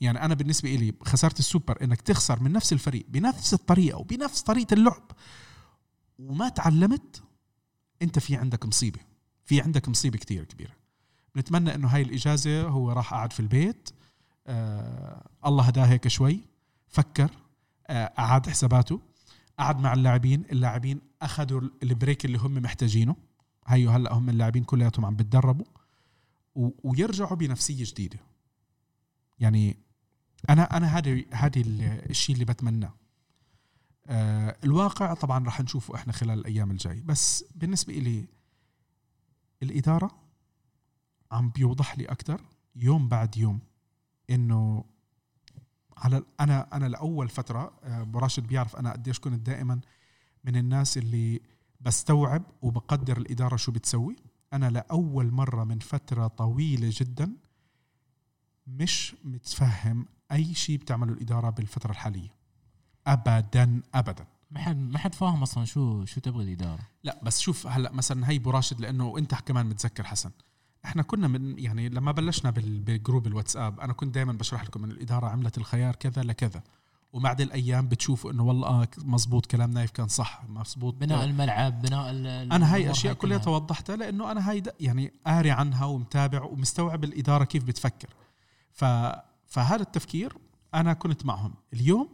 يعني 0.00 0.24
أنا 0.24 0.34
بالنسبة 0.34 0.74
إلي 0.74 0.94
خسارة 1.02 1.38
السوبر 1.38 1.84
إنك 1.84 2.00
تخسر 2.00 2.42
من 2.42 2.52
نفس 2.52 2.72
الفريق 2.72 3.06
بنفس 3.08 3.54
الطريقة 3.54 3.98
وبنفس 3.98 4.42
طريقة 4.42 4.74
اللعب 4.74 5.10
وما 6.18 6.48
تعلمت 6.48 7.22
أنت 8.02 8.18
في 8.18 8.36
عندك 8.36 8.66
مصيبة. 8.66 9.00
في 9.44 9.60
عندك 9.60 9.88
مصيبة 9.88 10.18
كتير 10.18 10.44
كبيرة. 10.44 10.72
بنتمنى 11.34 11.74
إنه 11.74 11.88
هاي 11.88 12.02
الإجازة 12.02 12.62
هو 12.62 12.92
راح 12.92 13.14
قعد 13.14 13.32
في 13.32 13.40
البيت. 13.40 13.90
آه 14.46 15.28
الله 15.46 15.64
هداه 15.64 15.84
هيك 15.84 16.08
شوي. 16.08 16.40
فكر. 16.88 17.30
آه 17.86 18.12
أعاد 18.18 18.48
حساباته. 18.48 19.00
قعد 19.58 19.80
مع 19.80 19.92
اللاعبين 19.92 20.44
اللاعبين 20.52 21.00
أخذوا 21.22 21.60
البريك 21.82 22.24
اللي 22.24 22.38
هم 22.38 22.54
محتاجينه. 22.54 23.16
هيو 23.66 23.90
هلأ 23.90 24.12
هم 24.12 24.30
اللاعبين 24.30 24.64
كلياتهم 24.64 25.04
عم 25.04 25.16
بتدربوا 25.16 25.66
ويرجعوا 26.54 27.36
بنفسية 27.36 27.84
جديدة. 27.84 28.18
يعني 29.38 29.76
أنا 30.50 30.76
أنا 30.76 30.86
هذا 30.86 31.22
هذه 31.32 31.60
ال- 31.60 32.10
الشيء 32.10 32.34
اللي 32.34 32.44
بتمناه. 32.44 32.94
آه 34.06 34.56
الواقع 34.64 35.14
طبعا 35.14 35.44
راح 35.44 35.60
نشوفه 35.60 35.94
إحنا 35.94 36.12
خلال 36.12 36.38
الأيام 36.38 36.70
الجاي. 36.70 37.00
بس 37.00 37.44
بالنسبة 37.54 37.92
لي 37.94 38.24
الإدارة 39.62 40.18
عم 41.32 41.50
بيوضح 41.50 41.98
لي 41.98 42.04
أكثر 42.04 42.40
يوم 42.76 43.08
بعد 43.08 43.36
يوم 43.36 43.60
إنه 44.30 44.84
على 45.96 46.22
أنا 46.40 46.76
أنا 46.76 46.86
لأول 46.88 47.28
فترة 47.28 47.72
آه، 47.84 48.02
أبو 48.02 48.18
راشد 48.18 48.46
بيعرف 48.46 48.76
أنا 48.76 48.92
قديش 48.92 49.18
كنت 49.20 49.46
دائما 49.46 49.80
من 50.44 50.56
الناس 50.56 50.98
اللي 50.98 51.40
بستوعب 51.80 52.42
وبقدر 52.62 53.18
الإدارة 53.18 53.56
شو 53.56 53.72
بتسوي. 53.72 54.16
أنا 54.52 54.70
لأول 54.70 55.30
مرة 55.30 55.64
من 55.64 55.78
فترة 55.78 56.26
طويلة 56.26 56.90
جدا 56.92 57.32
مش 58.66 59.16
متفهم 59.24 60.06
أي 60.32 60.54
شيء 60.54 60.78
بتعمله 60.78 61.12
الإدارة 61.12 61.50
بالفترة 61.50 61.90
الحالية. 61.90 62.34
ابدا 63.06 63.82
ابدا. 63.94 64.26
ما 64.50 64.60
حد 64.60 64.76
ما 64.76 64.98
حد 64.98 65.14
فاهم 65.14 65.42
أصلا 65.42 65.64
شو 65.64 66.04
شو 66.04 66.20
تبغى 66.20 66.44
الإدارة. 66.44 66.82
لا 67.04 67.20
بس 67.22 67.40
شوف 67.40 67.66
هلأ 67.66 67.92
مثلا 67.92 68.30
هي 68.30 68.36
أبو 68.36 68.50
راشد 68.50 68.80
لأنه 68.80 69.18
أنت 69.18 69.34
كمان 69.34 69.66
متذكر 69.66 70.04
حسن. 70.04 70.30
إحنا 70.84 71.02
كنا 71.02 71.28
من 71.28 71.58
يعني 71.58 71.88
لما 71.88 72.12
بلشنا 72.12 72.50
بال- 72.50 72.80
بالجروب 72.80 73.26
الواتساب 73.26 73.80
أنا 73.80 73.92
كنت 73.92 74.14
دائما 74.14 74.32
بشرح 74.32 74.64
لكم 74.64 74.84
ان 74.84 74.90
الإدارة 74.90 75.26
عملت 75.26 75.58
الخيار 75.58 75.96
كذا 75.96 76.22
لكذا. 76.22 76.62
وبعد 77.12 77.40
الأيام 77.40 77.88
بتشوفوا 77.88 78.30
إنه 78.32 78.42
والله 78.42 78.68
آه 78.68 78.88
مزبوط 78.98 79.46
كلام 79.46 79.70
نايف 79.70 79.90
كان 79.90 80.08
صح 80.08 80.42
مزبوط 80.48 80.94
بناء 80.94 81.24
الملعب 81.24 81.82
بناء 81.82 82.10
أنا 82.56 82.74
هاي 82.74 82.90
أشياء 82.90 83.14
كلها 83.14 83.38
توضحتها 83.38 83.96
لأنه 83.96 84.32
أنا 84.32 84.50
هاي 84.50 84.62
يعني 84.80 85.12
قاري 85.26 85.50
عنها 85.50 85.84
ومتابع 85.84 86.42
ومستوعب 86.42 87.04
الإدارة 87.04 87.44
كيف 87.44 87.64
بتفكر. 87.64 88.08
ف 88.70 88.84
فهذا 89.46 89.82
التفكير 89.82 90.36
أنا 90.74 90.92
كنت 90.92 91.26
معهم. 91.26 91.54
اليوم 91.72 92.08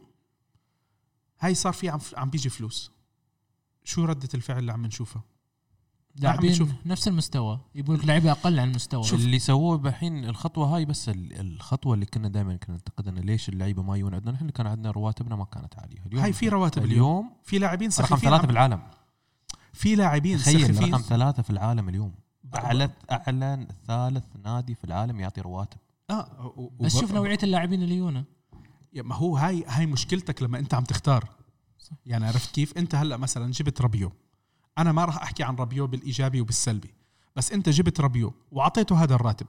هاي 1.40 1.54
صار 1.54 1.72
في 1.72 1.88
عم 1.88 1.98
عم 2.16 2.30
بيجي 2.30 2.48
فلوس. 2.48 2.92
شو 3.84 4.04
ردة 4.04 4.28
الفعل 4.34 4.58
اللي 4.58 4.72
عم 4.72 4.86
نشوفها؟ 4.86 5.22
لاعبين 6.20 6.54
شوف. 6.54 6.68
نفس 6.86 7.08
المستوى. 7.08 7.60
يبغوا 7.74 7.96
لك 7.96 8.04
لعيبة 8.04 8.30
أقل 8.30 8.60
عن 8.60 8.68
المستوى. 8.68 9.02
شوف. 9.04 9.20
اللي 9.20 9.38
سووه 9.38 9.88
الحين 9.88 10.24
الخطوة 10.24 10.66
هاي 10.76 10.84
بس 10.84 11.08
ال- 11.08 11.40
الخطوة 11.40 11.94
اللي 11.94 12.06
كنا 12.06 12.28
دائما 12.28 12.56
كنا 12.56 12.74
ننتقد 12.76 13.08
إنه 13.08 13.20
ليش 13.20 13.48
اللعيبة 13.48 13.82
ما 13.82 13.96
يجون 13.96 14.14
عندنا؟ 14.14 14.32
نحن 14.32 14.50
كان 14.50 14.66
عندنا 14.66 14.90
رواتبنا 14.90 15.36
ما 15.36 15.44
كانت 15.44 15.78
عالية. 15.78 15.98
اليوم 16.06 16.22
هاي 16.22 16.32
في 16.32 16.48
رواتب 16.48 16.84
اليوم. 16.84 16.92
اليوم 17.18 17.30
في 17.44 17.58
لاعبين 17.58 17.88
رقم 18.00 18.16
ثلاثة 18.16 18.34
عم- 18.34 18.46
في 18.46 18.50
العالم. 18.52 18.82
في 19.72 19.94
لاعبين 19.94 20.38
تخيل 20.38 20.60
سخيفين. 20.60 20.94
رقم 20.94 21.02
ثلاثة 21.02 21.42
في 21.42 21.50
العالم 21.50 21.88
اليوم. 21.88 22.12
اعلى 22.56 22.90
اعلى 23.10 23.66
ثالث 23.86 24.24
نادي 24.44 24.74
في 24.74 24.84
العالم 24.84 25.20
يعطي 25.20 25.40
رواتب. 25.40 25.78
آه. 26.10 26.28
و- 26.56 26.62
و- 26.62 26.72
بس 26.80 26.96
شوف 27.00 27.12
نوعية 27.12 27.38
اللاعبين 27.42 27.82
اللي 27.82 27.94
يجونا. 27.94 28.24
يا 28.92 29.02
ما 29.02 29.14
هو 29.14 29.36
هاي 29.36 29.64
هاي 29.68 29.86
مشكلتك 29.86 30.42
لما 30.42 30.58
أنت 30.58 30.74
عم 30.74 30.84
تختار. 30.84 31.28
يعني 32.06 32.26
عرفت 32.26 32.54
كيف؟ 32.54 32.78
أنت 32.78 32.94
هلأ 32.94 33.16
مثلا 33.16 33.52
جبت 33.52 33.80
ربيو 33.80 34.12
أنا 34.78 34.92
ما 34.92 35.04
راح 35.04 35.16
أحكي 35.16 35.42
عن 35.42 35.56
ربيو 35.56 35.86
بالإيجابي 35.86 36.40
وبالسلبي 36.40 36.94
بس 37.36 37.52
أنت 37.52 37.68
جبت 37.68 38.00
ربيو 38.00 38.34
وأعطيته 38.52 39.02
هذا 39.02 39.14
الراتب 39.14 39.46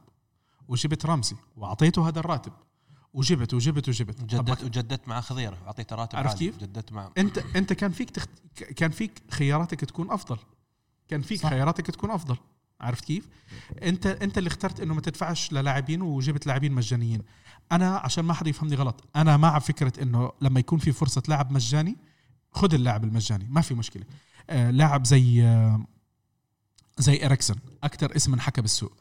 وجبت 0.67 1.05
رمزي 1.05 1.35
وأعطيته 1.57 2.07
هذا 2.07 2.19
الراتب 2.19 2.53
وجبت 3.13 3.53
وجبت 3.53 3.89
وجبت 3.89 4.21
جددت 4.21 4.63
وجددت 4.63 5.07
مع 5.07 5.21
خضيره 5.21 5.57
أعطيته 5.67 5.95
راتب 5.95 6.17
عرفت. 6.17 6.37
كيف؟ 6.37 6.57
جددت 6.57 6.93
مع 6.93 7.11
أنت 7.17 7.37
أنت 7.55 7.73
كان 7.73 7.91
فيك 7.91 8.09
تخت... 8.09 8.29
كان 8.75 8.91
فيك 8.91 9.23
خياراتك 9.31 9.79
تكون 9.79 10.11
أفضل 10.11 10.37
كان 11.07 11.21
فيك 11.21 11.41
صح. 11.41 11.49
خياراتك 11.49 11.87
تكون 11.87 12.11
أفضل 12.11 12.37
عرفت 12.81 13.05
كيف 13.05 13.27
أنت 13.83 14.05
أنت 14.05 14.37
اللي 14.37 14.47
اخترت 14.47 14.79
إنه 14.79 14.93
ما 14.93 15.01
تدفعش 15.01 15.53
للاعبين 15.53 16.01
وجبت 16.01 16.47
لاعبين 16.47 16.71
مجانيين 16.71 17.21
أنا 17.71 17.97
عشان 17.97 18.25
ما 18.25 18.33
حدا 18.33 18.49
يفهمني 18.49 18.75
غلط 18.75 19.03
أنا 19.15 19.37
مع 19.37 19.59
فكرة 19.59 20.01
إنه 20.01 20.31
لما 20.41 20.59
يكون 20.59 20.79
في 20.79 20.91
فرصة 20.91 21.23
لاعب 21.27 21.51
مجاني 21.51 21.97
خذ 22.51 22.73
اللاعب 22.73 23.03
المجاني 23.03 23.47
ما 23.49 23.61
في 23.61 23.73
مشكلة 23.73 24.03
لاعب 24.49 25.05
زي 25.05 25.43
آه 25.43 25.85
زي 26.97 27.25
اريكسون 27.25 27.57
أكثر 27.83 28.15
اسم 28.15 28.33
انحكى 28.33 28.61
بالسوق 28.61 28.93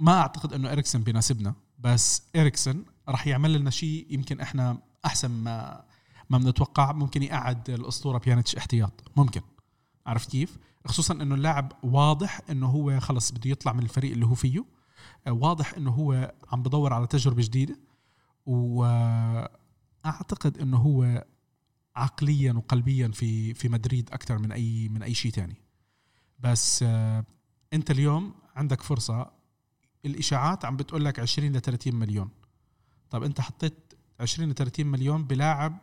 ما 0.00 0.20
أعتقد 0.20 0.52
إنه 0.52 0.72
اريكسون 0.72 1.02
بيناسبنا 1.02 1.54
بس 1.78 2.22
اريكسون 2.36 2.84
راح 3.08 3.26
يعمل 3.26 3.52
لنا 3.52 3.70
شيء 3.70 4.06
يمكن 4.10 4.40
إحنا 4.40 4.78
أحسن 5.04 5.30
ما 5.30 5.88
ما 6.30 6.38
بنتوقع. 6.38 6.92
ممكن 6.92 7.22
يقعد 7.22 7.70
الأسطورة 7.70 8.18
بيانيتش 8.18 8.56
احتياط. 8.56 9.04
ممكن. 9.16 9.40
عرفت 10.06 10.30
كيف؟ 10.30 10.58
خصوصا 10.86 11.14
إنه 11.14 11.34
اللاعب 11.34 11.72
واضح 11.82 12.40
إنه 12.50 12.66
هو 12.66 13.00
خلص 13.00 13.32
بده 13.32 13.50
يطلع 13.50 13.72
من 13.72 13.82
الفريق 13.82 14.12
اللي 14.12 14.26
هو 14.26 14.34
فيه. 14.34 14.64
آه، 15.26 15.32
واضح 15.32 15.74
إنه 15.74 15.90
هو 15.90 16.34
عم 16.52 16.62
بدور 16.62 16.92
على 16.92 17.06
تجربة 17.06 17.42
جديدة. 17.42 17.78
واعتقد 18.46 19.48
إنه 20.60 20.76
هو 20.76 21.24
عقليا 21.98 22.52
وقلبيا 22.52 23.08
في 23.08 23.54
في 23.54 23.68
مدريد 23.68 24.10
أكثر 24.10 24.38
من 24.38 24.52
أي 24.52 24.88
من 24.88 25.02
أي 25.02 25.14
شيء 25.14 25.32
تاني. 25.32 25.56
بس 26.38 26.82
آه، 26.82 27.24
أنت 27.72 27.90
اليوم 27.90 28.34
عندك 28.56 28.82
فرصة. 28.82 29.30
الإشاعات 30.04 30.64
عم 30.64 30.76
بتقول 30.76 31.04
لك 31.04 31.18
20 31.20 31.52
ل 31.52 31.60
30 31.60 31.94
مليون. 31.94 32.30
طب 33.10 33.22
أنت 33.22 33.40
حطيت 33.40 33.94
20 34.20 34.48
ل 34.50 34.54
30 34.54 34.86
مليون 34.86 35.24
بلاعب 35.24 35.78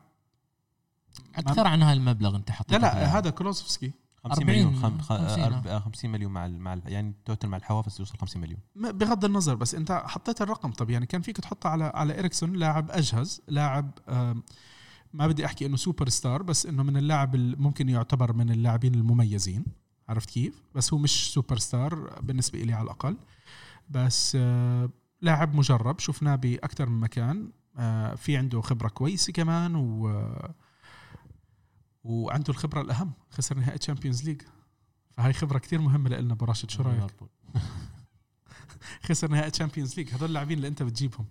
أكثر 1.35 1.67
عن 1.67 1.83
هالمبلغ 1.83 2.35
أنت 2.35 2.49
لا 2.49 2.55
حطيته 2.55 2.77
لا 2.77 2.93
باللاعب. 2.93 3.15
هذا 3.15 3.29
كولوسيفسكي 3.29 3.91
50 4.23 4.49
40 4.49 4.57
مليون 4.57 4.75
خم... 4.81 4.99
خ... 5.01 5.07
50 5.13 5.43
آه. 5.43 5.79
أرب- 5.79 5.83
50 5.83 6.11
مليون 6.11 6.31
مع 6.31 6.45
ال... 6.45 6.59
مع 6.59 6.73
ال... 6.73 6.81
يعني 6.85 7.13
total 7.25 7.47
مع 7.47 7.57
الحوافز 7.57 7.99
يوصل 7.99 8.17
50 8.17 8.41
مليون. 8.41 8.59
بغض 8.75 9.25
النظر 9.25 9.55
بس 9.55 9.75
أنت 9.75 9.91
حطيت 10.05 10.41
الرقم. 10.41 10.71
طب 10.71 10.89
يعني 10.89 11.05
كان 11.05 11.21
فيك 11.21 11.37
تحطه 11.37 11.69
على 11.69 11.83
على 11.83 12.19
اريكسون 12.19 12.53
لاعب 12.53 12.91
أجهز 12.91 13.41
لاعب 13.47 13.91
ما 15.15 15.27
بدي 15.27 15.45
أحكي 15.45 15.65
إنه 15.65 15.77
سوبر 15.77 16.09
ستار 16.09 16.43
بس 16.43 16.65
إنه 16.65 16.83
من 16.83 16.97
اللاعب 16.97 17.35
ممكن 17.35 17.89
يعتبر 17.89 18.33
من 18.33 18.51
اللاعبين 18.51 18.95
المميزين. 18.95 19.65
عرفت 20.09 20.29
كيف؟ 20.29 20.61
بس 20.75 20.93
هو 20.93 20.99
مش 20.99 21.33
سوبر 21.33 21.57
ستار 21.57 22.19
بالنسبة 22.21 22.59
لي 22.59 22.73
على 22.73 22.83
الأقل. 22.83 23.17
بس 23.89 24.37
آه، 24.39 24.89
لاعب 25.21 25.55
مجرب. 25.55 25.99
شفناه 25.99 26.35
باكثر 26.35 26.89
من 26.89 26.99
مكان. 26.99 27.51
آه، 27.77 28.15
في 28.15 28.37
عنده 28.37 28.61
خبرة 28.61 28.87
كويسة 28.87 29.33
كمان 29.33 29.75
و 29.75 30.25
وعنده 32.03 32.49
الخبرة 32.49 32.81
الأهم. 32.81 33.11
خسر 33.31 33.57
نهائي 33.57 33.77
Champions 33.77 34.23
League 34.23 34.41
فهاي 35.17 35.33
خبرة 35.33 35.59
كتير 35.59 35.81
مهمة 35.81 36.09
لنا 36.09 36.33
أبو 36.33 36.45
راشد. 36.45 36.69
شو 36.69 36.83
رأيك؟ 36.83 37.11
خسر 39.07 39.31
نهائي 39.31 39.51
Champions 39.51 39.97
League 39.97 40.09
هذول 40.13 40.29
اللاعبين 40.29 40.57
اللي 40.57 40.67
أنت 40.67 40.83
بتجيبهم. 40.83 41.25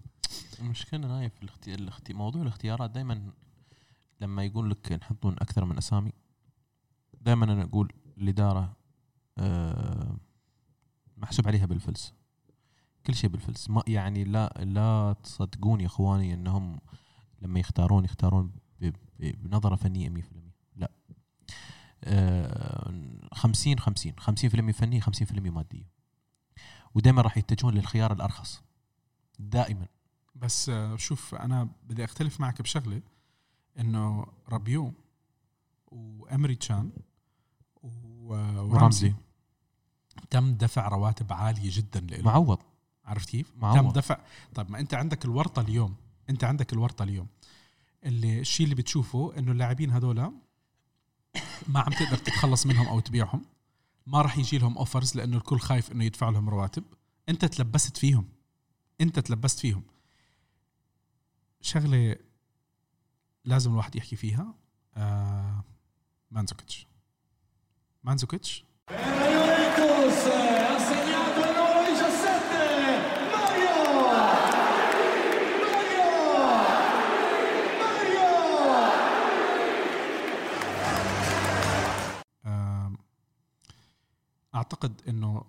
المشكلة 0.60 1.08
نايف 1.08 1.32
الاختي... 1.42 1.74
الاختي... 1.74 2.12
موضوع 2.14 2.42
الاختيارات 2.42 2.90
دائما 2.90 3.30
لما 4.24 4.44
يقول 4.44 4.70
لك 4.70 4.92
نحطون 4.92 5.32
أكثر 5.32 5.64
من 5.64 5.78
أسامي 5.78 6.12
دائما 7.20 7.44
أنا 7.44 7.62
أقول 7.62 7.92
الإدارة 8.18 8.76
آه 9.38 10.16
محسوب 11.16 11.48
عليها 11.48 11.66
بالفلس. 11.66 12.14
كل 13.06 13.14
شيء 13.14 13.30
بالفلس. 13.30 13.70
ما 13.70 13.82
يعني 13.86 14.24
لا 14.24 14.54
لا 14.64 15.16
تصدقون 15.22 15.80
يا 15.80 15.86
أخواني 15.86 16.34
إنهم 16.34 16.80
لما 17.42 17.60
يختارون 17.60 18.04
يختارون. 18.04 18.52
بنظرة 19.20 19.76
فنية 19.76 20.08
100% 20.08 20.22
لا. 20.76 20.90
آه 22.04 23.28
50 23.32 23.78
50 23.78 24.12
50% 24.20 24.70
فنية 24.72 25.00
50% 25.00 25.50
مادية. 25.50 25.88
ودائما 26.94 27.22
راح 27.22 27.36
يتجهون 27.38 27.74
للخيار 27.74 28.12
الأرخص. 28.12 28.62
دائما. 29.38 29.86
بس 30.34 30.68
آه، 30.68 30.96
شوف 30.96 31.34
أنا 31.34 31.68
بدي 31.82 32.04
أختلف 32.04 32.40
معك 32.40 32.62
بشغلة. 32.62 33.02
إنه 33.78 34.26
رابيو 34.48 34.92
وإيمري 35.86 36.54
تشان 36.54 36.90
ورمزي. 37.82 39.14
تم 40.30 40.54
دفع 40.54 40.88
رواتب 40.88 41.32
عالية 41.32 41.70
جدا 41.72 42.00
له 42.00 42.22
معوض. 42.22 42.58
عرفت 43.04 43.28
كيف؟ 43.28 43.52
معوض. 43.56 43.76
تم 43.76 43.90
دفع. 43.90 44.20
طيب 44.54 44.70
ما 44.70 44.80
أنت 44.80 44.94
عندك 44.94 45.24
الورطة 45.24 45.62
اليوم. 45.62 45.96
أنت 46.30 46.44
عندك 46.44 46.72
الورطة 46.72 47.02
اليوم. 47.02 47.26
اللي 48.04 48.40
الشيء 48.40 48.64
اللي 48.64 48.74
بتشوفه 48.74 49.38
إنه 49.38 49.52
اللاعبين 49.52 49.90
هذولا 49.90 50.32
ما 51.68 51.80
عم 51.80 51.92
تقدر 51.92 52.16
تتخلص 52.16 52.66
منهم 52.66 52.86
أو 52.86 53.00
تبيعهم. 53.00 53.44
ما 54.06 54.22
راح 54.22 54.38
يجي 54.38 54.58
لهم 54.58 54.78
offers 54.78 55.16
لأنه 55.16 55.36
الكل 55.36 55.58
خايف 55.58 55.92
إنه 55.92 56.04
يدفع 56.04 56.28
لهم 56.28 56.48
رواتب. 56.48 56.84
أنت 57.28 57.44
تلبست 57.44 57.96
فيهم. 57.96 58.28
أنت 59.00 59.18
تلبست 59.18 59.58
فيهم. 59.58 59.82
شغلة 61.60 62.16
لازم 63.44 63.72
الواحد 63.72 63.96
يحكي 63.96 64.16
فيها. 64.16 64.54
آه 64.96 65.64
مانزوكيتش. 66.30 66.86
مانزوكيتش. 68.04 68.64
Juventus 68.90 70.20
ha 70.70 70.78
segnato 70.88 71.40
il 71.46 71.52
numero 71.58 71.92
17 71.98 72.98
Mario 73.34 73.76
Mario 75.62 76.08
Mario 77.80 78.28
آم، 82.46 82.96
أعتقد 84.54 85.00
إنه 85.08 85.44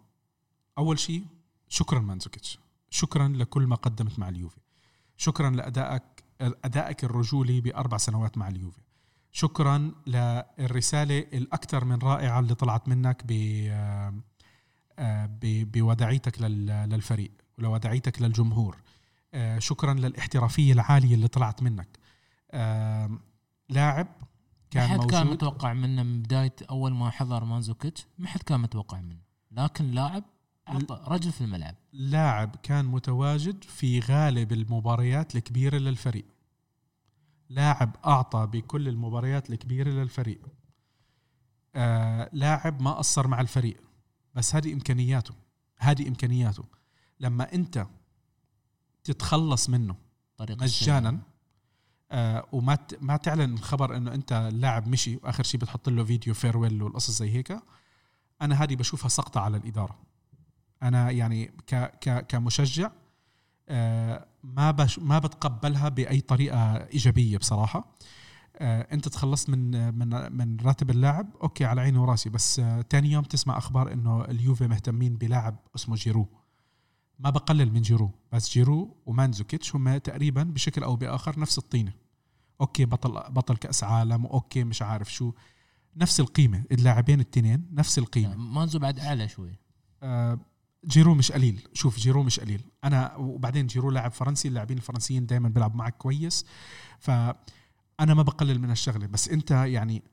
أول 0.77 0.99
شيء 0.99 1.26
شكرا 1.69 1.99
مانزوكيتش. 1.99 2.59
شكرا 2.89 3.27
لكل 3.27 3.67
ما 3.67 3.76
قدمت 3.76 4.19
مع 4.19 4.30
اليوفي. 4.30 4.59
شكرا 5.17 5.49
لأدائك 5.49 6.03
أدائك 6.41 7.03
الرجولي 7.03 7.62
بأربع 7.62 7.98
سنوات 7.98 8.38
مع 8.38 8.48
اليوفي. 8.48 8.82
شكرا 9.32 9.91
للرسالة 10.07 11.20
الأكثر 11.20 11.86
من 11.86 11.99
رائعة 11.99 12.40
اللي 12.40 12.56
طلعت 12.56 12.88
منك 12.88 13.24
ب 13.26 13.32
آه، 14.99 15.30
بوداعيتك 15.41 16.41
لل- 16.41 16.90
للفريق 16.90 17.32
ولوداعيتك 17.57 18.22
للجمهور. 18.22 18.78
آه، 19.34 19.60
شكرا 19.60 19.94
للاحترافية 19.94 20.74
العالية 20.74 21.16
اللي 21.16 21.28
طلعت 21.28 21.64
منك. 21.64 21.99
آم، 22.53 23.20
لاعب 23.70 24.07
ما 24.07 24.26
كان 24.72 24.88
حد 24.88 25.06
كان 25.12 25.28
متوقع 25.28 25.74
منه 25.74 26.03
من 26.03 26.22
بداية 26.22 26.56
أول 26.70 26.94
ما 26.94 27.10
حضر 27.10 27.44
مانزوكيتش؟ 27.44 28.06
ما 28.18 28.28
حد 28.28 28.41
كان 28.44 28.60
متوقع 28.60 29.02
منه. 29.02 29.20
لكن 29.52 29.91
لاعب 29.91 30.24
رجل 30.92 31.32
في 31.32 31.42
الملعب. 31.42 31.76
لاعب 31.94 32.56
كان 32.64 32.86
متواجد 32.86 33.64
في 33.64 34.00
غالب 34.00 34.52
المباريات 34.52 35.36
الكبيرة 35.36 35.78
للفريق. 35.78 36.26
لاعب 37.50 37.96
أعطى 38.06 38.48
بكل 38.48 38.88
المباريات 38.88 39.50
الكبيرة 39.50 39.90
للفريق. 39.90 40.42
آه 41.76 42.30
لاعب 42.34 42.82
ما 42.82 42.92
قصر 42.92 43.28
مع 43.28 43.42
الفريق 43.42 43.82
بس 44.36 44.56
هذه 44.56 44.74
إمكانياته 44.74 45.34
هذه 45.78 46.08
إمكانياته. 46.08 46.64
لما 47.20 47.54
أنت 47.54 47.88
تتخلص 49.04 49.70
منه 49.70 49.96
طريقة 50.38 50.64
مجانا 50.64 51.20
آه 52.12 52.46
وما 52.52 52.78
ما 53.02 53.18
تعلن 53.18 53.54
الخبر 53.54 53.98
إنه 53.98 54.14
أنت 54.14 54.32
اللاعب 54.32 54.88
مشي 54.88 55.16
وآخر 55.16 55.44
شيء 55.44 55.60
بتحط 55.60 55.90
له 55.90 56.04
فيديو 56.04 56.34
farewell 56.34 56.84
والقصص 56.84 57.12
زي 57.12 57.30
هيك 57.30 57.58
أنا 58.42 58.64
هذه 58.64 58.76
بشوفها 58.76 59.10
سقطة 59.10 59.42
على 59.42 59.58
الإدارة. 59.58 60.00
أنا 60.84 61.11
يعني 61.11 61.45
ك 61.45 61.76
ك 61.76 62.26
كمشجع 62.27 62.91
آه 63.69 64.27
ما 64.43 64.72
بش 64.72 64.99
ما 64.99 65.19
بتقبلها 65.19 65.89
بأي 65.89 66.22
طريقة 66.22 66.76
إيجابية 66.76 67.38
بصراحة. 67.38 67.95
آه 68.57 68.88
أنت 68.93 69.07
تخلصت 69.07 69.49
من 69.49 69.93
من 69.97 70.31
من 70.38 70.57
راتب 70.60 70.89
اللاعب 70.89 71.27
okay 71.44 71.65
على 71.65 71.81
عيني 71.81 71.97
وراسي 71.97 72.30
بس 72.30 72.60
آه 72.60 72.81
تاني 72.81 73.11
يوم 73.11 73.23
تسمع 73.23 73.57
أخبار 73.57 73.93
إنه 73.93 74.26
اليوفي 74.26 74.68
مهتمين 74.68 75.18
بلاعب 75.18 75.56
اسمه 75.76 75.95
جيرو. 75.95 76.27
ما 77.19 77.30
بقلل 77.30 77.73
من 77.73 77.81
جيرو 77.81 78.11
بس 78.31 78.49
جيرو 78.53 78.97
ومانزوكيتش 79.06 79.76
هم 79.76 79.97
تقريبا 79.97 80.43
بشكل 80.43 80.84
أو 80.84 80.95
بآخر 80.95 81.39
نفس 81.39 81.57
الطينة. 81.57 81.93
okay 82.61 82.86
بطل 82.85 83.11
بطل 83.34 83.57
كأس 83.57 83.84
عالم 83.84 84.26
و 84.26 84.33
okay 84.33 84.64
مش 84.64 84.81
عارف 84.81 85.14
شو. 85.14 85.34
نفس 85.97 86.19
القيمة 86.19 86.64
اللاعبين 86.72 87.19
التنين 87.19 87.69
نفس 87.72 87.97
القيمة. 87.97 88.35
مانزو 88.35 88.80
بعد 88.80 88.99
أعلى 88.99 89.27
شوي. 89.27 89.56
آه، 90.03 90.39
جيرو 90.88 91.14
مش 91.14 91.32
قليل. 91.32 91.68
شوف 91.74 91.98
جيرو 91.98 92.24
مش 92.24 92.40
قليل. 92.40 92.62
أنا 92.84 93.16
وبعدين 93.16 93.68
جيرو 93.68 93.91
لاعب 93.91 94.12
فرنسي 94.12 94.48
اللاعبين 94.48 94.78
الفرنسيين 94.78 95.26
دائما 95.26 95.49
بيلعب 95.49 95.76
معك 95.76 95.98
كويس. 95.98 96.45
فانا 96.99 97.36
ما 97.99 98.24
بقلل 98.24 98.60
من 98.60 98.72
الشغلة. 98.72 99.07
بس 99.07 99.30
أنت 99.30 99.52
يعني 99.52 100.03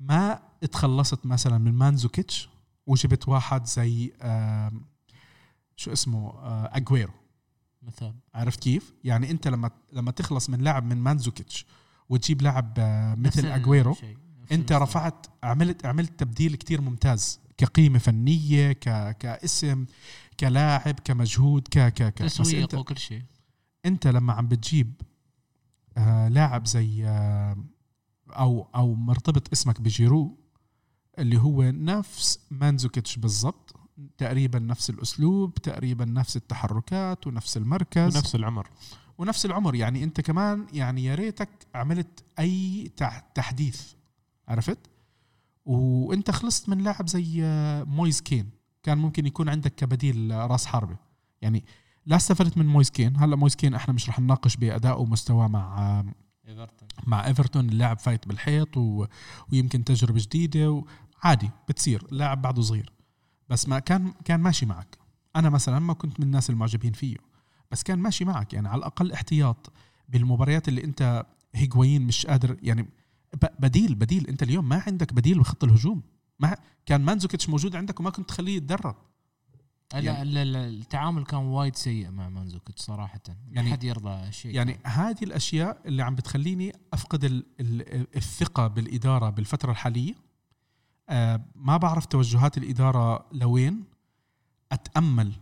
ما 0.00 0.42
اتخلصت 0.62 1.26
مثلا 1.26 1.58
من 1.58 1.72
مانزوكيتش 1.72 2.48
وجبت 2.86 3.28
واحد 3.28 3.66
زي 3.66 4.12
شو 5.76 5.92
اسمه؟ 5.92 6.30
آه، 6.30 6.70
أجويرو. 6.72 7.12
مثال 7.82 8.14
عرفت 8.34 8.60
كيف؟ 8.60 8.92
يعني 9.04 9.30
أنت 9.30 9.48
لما 9.48 9.70
لما 9.92 10.10
تخلص 10.10 10.50
من 10.50 10.60
لاعب 10.60 10.84
من 10.84 10.96
مانزوكيتش 10.96 11.66
وتجيب 12.08 12.42
لاعب 12.42 12.74
آه، 12.78 13.14
مثل 13.14 13.46
أجويرو 13.46 13.96
أنت. 14.52 14.72
رفعت 14.72 15.26
عملت 15.42 15.86
عملت 15.86 16.20
تبديل 16.20 16.56
كتير 16.56 16.80
ممتاز. 16.80 17.40
كقيمة 17.60 17.98
فنية 17.98 18.72
ك 18.72 19.16
كاسم 19.18 19.86
كلاعب 20.40 21.00
كمجهود 21.04 21.68
ك 21.68 21.78
ك 21.78 22.02
ك 22.14 22.18
تسويق 22.18 22.62
انت 22.62 22.74
وكل 22.74 22.98
شيء. 22.98 23.22
انت 23.86 24.06
لما 24.06 24.32
عم 24.32 24.48
بتجيب 24.48 24.92
آه 25.96 26.28
لاعب 26.28 26.66
زي 26.66 27.04
آه 27.06 27.56
أو 28.30 28.68
أو 28.74 28.94
مرتبط 28.94 29.52
اسمك 29.52 29.80
بجيرو 29.80 30.38
اللي 31.18 31.38
هو 31.38 31.62
نفس 31.62 32.38
مانزوكيتش 32.50 33.16
بالضبط 33.18 33.74
تقريبا 34.18 34.58
نفس 34.58 34.90
الأسلوب 34.90 35.54
تقريبا 35.54 36.04
نفس 36.04 36.36
التحركات 36.36 37.26
ونفس 37.26 37.56
المركز. 37.56 38.16
نفس 38.16 38.34
العمر. 38.34 38.68
ونفس 39.18 39.46
العمر 39.46 39.74
يعني 39.74 40.04
انت 40.04 40.20
كمان 40.20 40.66
يعني 40.72 41.04
يا 41.04 41.14
ريتك 41.14 41.48
عملت 41.74 42.24
أي 42.38 42.90
تح- 42.96 43.18
تحديث. 43.34 43.82
عرفت؟ 44.48 44.78
وانت 45.64 46.30
خلصت 46.30 46.68
من 46.68 46.78
لاعب 46.78 47.08
زي 47.08 47.44
آه، 47.44 47.84
مويز 47.84 48.20
كين. 48.20 48.50
كان 48.82 48.98
ممكن 48.98 49.26
يكون 49.26 49.48
عندك 49.48 49.74
كبديل 49.74 50.30
راس 50.34 50.66
حربة. 50.66 50.96
يعني 51.42 51.64
لا 52.06 52.16
استفدت 52.16 52.58
من 52.58 52.66
مويز 52.66 52.90
كين. 52.90 53.16
هلا 53.16 53.36
مويز 53.36 53.56
كين 53.56 53.74
إحنا 53.74 53.94
مش 53.94 54.08
رح 54.08 54.20
نناقش 54.20 54.56
بادائه 54.56 54.94
ومستواه 54.94 55.48
مع 55.48 55.78
آه، 55.78 56.04
إيفرتون. 56.48 56.88
مع 57.06 57.26
إيفرتون. 57.26 57.68
اللاعب 57.68 57.98
فايت 57.98 58.28
بالحيط 58.28 58.76
و... 58.76 59.06
ويمكن 59.52 59.84
تجربة 59.84 60.20
جديدة 60.20 60.84
وعادي 61.24 61.50
بتصير. 61.68 62.06
لاعب 62.10 62.42
بعده 62.42 62.62
صغير. 62.62 62.92
بس 63.48 63.68
ما 63.68 63.78
كان 63.78 64.12
كان 64.24 64.40
ماشي 64.40 64.66
معك. 64.66 64.98
أنا 65.36 65.50
مثلا 65.50 65.78
ما 65.78 65.92
كنت 65.94 66.20
من 66.20 66.26
الناس 66.26 66.50
المعجبين 66.50 66.92
فيه. 66.92 67.16
بس 67.70 67.82
كان 67.82 67.98
ماشي 67.98 68.24
معك. 68.24 68.52
يعني 68.54 68.68
على 68.68 68.78
الأقل 68.78 69.12
احتياط 69.12 69.72
بالمباريات 70.08 70.68
اللي 70.68 70.84
أنت 70.84 71.26
هيجوين 71.54 72.02
مش 72.02 72.26
قادر. 72.26 72.56
يعني 72.62 72.88
بديل 73.58 73.94
بديل. 73.94 74.26
انت 74.26 74.42
اليوم 74.42 74.68
ما 74.68 74.82
عندك 74.86 75.12
بديل 75.12 75.38
بخط 75.38 75.64
الهجوم. 75.64 76.02
ما 76.38 76.56
كان 76.86 77.00
مانزوكيتش 77.00 77.48
موجود 77.48 77.76
عندك 77.76 78.00
وما 78.00 78.10
كنت 78.10 78.28
تخليه 78.28 78.56
يتدرب. 78.56 78.96
لا 79.92 79.98
يعني- 79.98 80.42
ال- 80.42 80.56
التعامل 80.56 81.24
كان 81.24 81.40
وايد 81.40 81.76
سيء 81.76 82.10
مع 82.10 82.28
مانزوكيتش 82.28 82.80
صراحة. 82.82 83.20
يعني 83.50 83.72
حد 83.72 83.84
يرضى 83.84 84.32
شيء 84.32 84.54
يعني 84.54 84.78
هذه 84.84 85.22
الأشياء 85.22 85.80
اللي 85.86 86.02
عم 86.02 86.14
بتخليني 86.14 86.72
أفقد 86.92 87.24
ال 87.24 87.44
ال 87.60 88.06
الثقة 88.16 88.66
بالإدارة 88.66 89.30
بالفترة 89.30 89.70
الحالية. 89.70 90.14
آه 91.08 91.40
ما 91.54 91.76
بعرف 91.76 92.06
توجهات 92.06 92.58
الإدارة 92.58 93.26
لوين. 93.32 93.84
أتأمل 94.72 95.32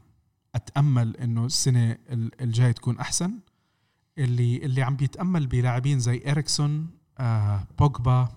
أتأمل 0.55 1.16
إنه 1.16 1.47
السنة 1.47 1.90
ال- 1.90 2.40
الجاية 2.43 2.73
تكون 2.73 2.98
أحسن. 2.98 3.39
اللي 4.19 4.56
اللي 4.56 4.82
عم 4.82 4.97
بيتأمل 4.97 5.47
بلاعبين 5.47 6.01
زي 6.01 6.23
اريكسون 6.31 6.90
آه 7.20 7.61
بوجبا 7.78 8.28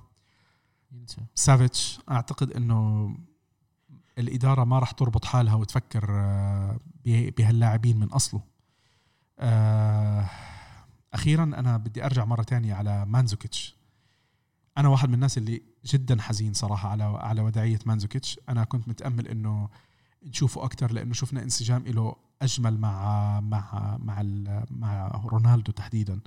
سافيتش. 1.36 2.00
أعتقد 2.12 2.52
إنه 2.52 3.12
الإدارة 4.18 4.64
ما 4.64 4.80
راح 4.80 4.92
تربط 4.92 5.26
حالها 5.26 5.56
وتفكر 5.56 6.06
آه، 6.10 6.80
به- 7.06 7.32
بهاللاعبين 7.38 8.00
من 8.00 8.08
أصله. 8.08 8.42
آه، 9.40 10.30
أخيرا 11.14 11.44
أنا 11.44 11.78
بدي 11.78 12.06
أرجع 12.06 12.26
مرة 12.26 12.44
تانية 12.44 12.74
على 12.74 13.06
مانزوكيتش. 13.06 13.76
أنا 14.78 14.88
واحد 14.90 15.08
من 15.10 15.16
الناس 15.16 15.38
اللي 15.38 15.62
جدا 15.86 16.22
حزين 16.22 16.54
صراحة 16.54 16.90
على 16.90 17.04
على 17.04 17.42
وداعيه 17.42 17.80
مانزوكيتش. 17.86 18.40
أنا 18.50 18.64
كنت 18.64 18.88
متأمل 18.88 19.28
إنه 19.28 19.70
نشوفه 20.24 20.64
أكثر 20.66 20.92
لأنه 20.92 21.14
شفنا 21.14 21.44
انسجام 21.44 21.84
له 21.88 22.16
أجمل 22.42 22.78
مع 22.80 23.40
مع 23.40 23.98
مع 23.98 24.24
مع 24.72 25.08
رونالدو 25.26 25.72
تحديدا. 25.72 26.20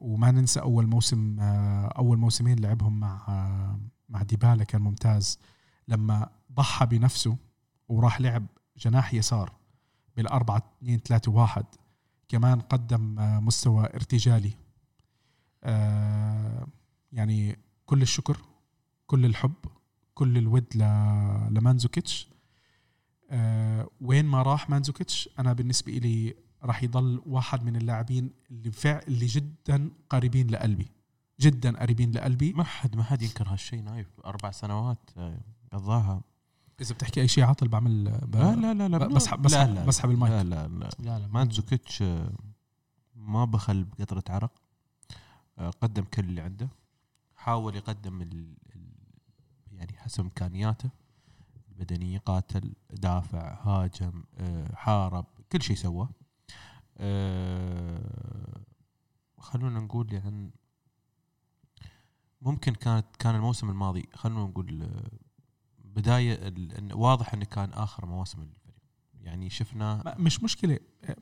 وما 0.00 0.30
ننسى 0.30 0.60
أول 0.60 0.86
موسم 0.86 1.40
آه، 1.40 1.86
أول 1.86 2.18
موسمين 2.18 2.58
لعبهم 2.58 3.00
مع 3.00 3.24
آه، 3.28 3.80
مع 4.08 4.22
ديبالا 4.22 4.64
كان 4.64 4.82
ممتاز. 4.82 5.38
لما 5.88 6.28
ضحى 6.52 6.86
بنفسه 6.86 7.36
وراح 7.88 8.20
لعب 8.20 8.46
جناح 8.76 9.14
يسار 9.14 9.52
بالأربعة 10.16 10.62
اثنين 10.78 10.98
ثلاثة 10.98 11.32
واحد 11.32 11.64
كمان 12.28 12.60
قدم 12.60 13.18
آه، 13.18 13.40
مستوى 13.40 13.84
ارتجالي. 13.94 14.52
يعني 17.12 17.58
كل 17.86 18.02
الشكر 18.02 18.40
كل 19.06 19.24
الحب 19.24 19.54
كل 20.14 20.38
الود 20.38 20.66
لمانزوكيتش. 21.50 22.28
وين 24.00 24.24
ما 24.24 24.42
راح 24.42 24.70
مانزوكيتش 24.70 25.28
أنا 25.38 25.52
بالنسبة 25.52 25.92
لي 25.92 26.34
راح 26.62 26.82
يضل 26.82 27.22
واحد 27.26 27.64
من 27.64 27.76
اللاعبين 27.76 28.30
اللي 28.50 28.70
فع 28.70 29.00
اللي 29.08 29.26
جدا 29.26 29.90
قريبين 30.10 30.50
لقلبي. 30.50 30.86
جدا 31.40 31.78
قريبين 31.80 32.10
لقلبي. 32.12 32.52
ما 32.52 32.64
حد 32.64 32.96
ما 32.96 33.02
حد 33.02 33.22
ينكر 33.22 33.48
هالشيء 33.48 33.82
نايف. 33.82 34.06
أربع 34.24 34.50
سنوات 34.50 35.10
آه، 35.16 35.40
قضاها. 35.72 36.20
إذا 36.80 36.94
بتحكي 36.94 37.20
أي 37.20 37.28
شيء 37.28 37.44
عاطل 37.44 37.68
بعمل 37.68 38.04
ب- 38.26 38.36
لا 38.36 38.54
لا 38.56 38.74
لا 38.74 38.88
لا 38.88 39.06
بسحب 39.06 39.42
بسحب, 39.42 39.86
بسحب 39.86 40.10
المايك. 40.10 40.32
لا 40.32 40.42
لا 40.44 40.68
لا 40.68 40.88
لا. 40.98 41.18
لا 41.18 41.26
مانزوكيتش 41.26 42.02
آه، 42.02 42.32
ما 43.14 43.44
بخل 43.44 43.84
بقطرة 43.84 44.24
عرق. 44.28 44.52
آه، 45.58 45.70
قدم 45.70 46.04
كل 46.04 46.24
اللي 46.24 46.40
عنده. 46.40 46.68
حاول 47.36 47.76
يقدم 47.76 48.22
ال... 48.22 48.54
يعني 49.72 49.92
حسب 49.98 50.20
إمكانياته. 50.24 50.90
البدنيه 51.68 52.18
قاتل 52.18 52.72
دافع 52.90 53.58
هاجم 53.62 54.22
آه، 54.38 54.74
حارب 54.74 55.24
كل 55.52 55.62
شيء 55.62 55.76
سوى 55.76 56.08
آه، 57.00 58.60
خلونا 59.38 59.80
نقول 59.80 60.12
يعني 60.12 60.50
ممكن 62.42 62.74
كانت 62.74 63.06
كان 63.18 63.34
الموسم 63.34 63.70
الماضي 63.70 64.08
خلونا 64.14 64.44
نقول 64.44 64.82
آه، 64.82 65.10
بداية 65.84 66.52
واضح 66.92 67.34
إنه 67.34 67.44
كان 67.44 67.72
آخر 67.72 68.06
مواسم 68.06 68.42
الفريق 68.42 68.60
يعني 69.20 69.50
شفنا 69.50 70.14
مش 70.18 70.42
مشكلة. 70.42 70.78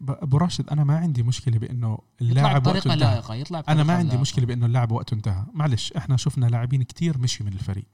أبو 0.09 0.37
راشد 0.37 0.69
أنا 0.69 0.85
ما 0.85 0.97
عندي 0.99 1.23
مشكلة 1.23 1.59
بإنه 1.59 1.99
اللاعب 2.21 2.67
وقته 2.67 2.79
انتهى. 2.79 2.97
لائقة 2.97 3.35
يطلع 3.35 3.59
أنا 3.59 3.65
بطريقة 3.67 3.85
ما 3.87 3.93
عندي 3.93 4.09
لائقة. 4.09 4.21
مشكلة 4.21 4.47
بإنه 4.47 4.67
اللاعب 4.67 4.93
وقته 4.93 5.15
انتهى. 5.15 5.45
معلش 5.53 5.93
إحنا 5.93 6.17
شفنا 6.17 6.47
لاعبين 6.47 6.83
كتير 6.83 7.19
مشي 7.19 7.45
من 7.45 7.53
الفريق. 7.53 7.87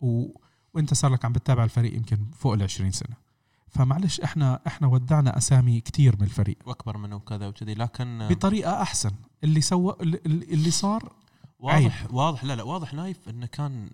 و... 0.00 0.26
وأنت 0.74 0.94
صار 0.94 1.12
لك 1.12 1.24
عم 1.24 1.32
بتتابع 1.32 1.64
الفريق 1.64 1.94
يمكن 1.94 2.30
فوق 2.32 2.52
ال 2.52 2.62
20 2.62 2.90
سنة. 2.90 3.16
فمعلش 3.70 4.20
إحنا 4.20 4.60
إحنا 4.66 4.86
ودعنا 4.88 5.38
أسامي 5.38 5.80
كتير 5.80 6.16
من 6.16 6.22
الفريق. 6.22 6.58
وأكبر 6.66 6.96
منه 6.96 7.16
وكذا 7.16 7.48
وكذي 7.48 7.74
لكن 7.74 8.28
بطريقة 8.30 8.82
أحسن. 8.82 9.10
اللي 9.44 9.60
سوى 9.60 9.96
اللي, 10.00 10.18
اللي 10.26 10.70
صار 10.70 11.12
واضح 11.58 12.02
عيب. 12.02 12.14
واضح. 12.14 12.44
لا 12.44 12.56
لا 12.56 12.62
واضح 12.62 12.94
نايف 12.94 13.28
إنه 13.28 13.46
كان 13.46 13.90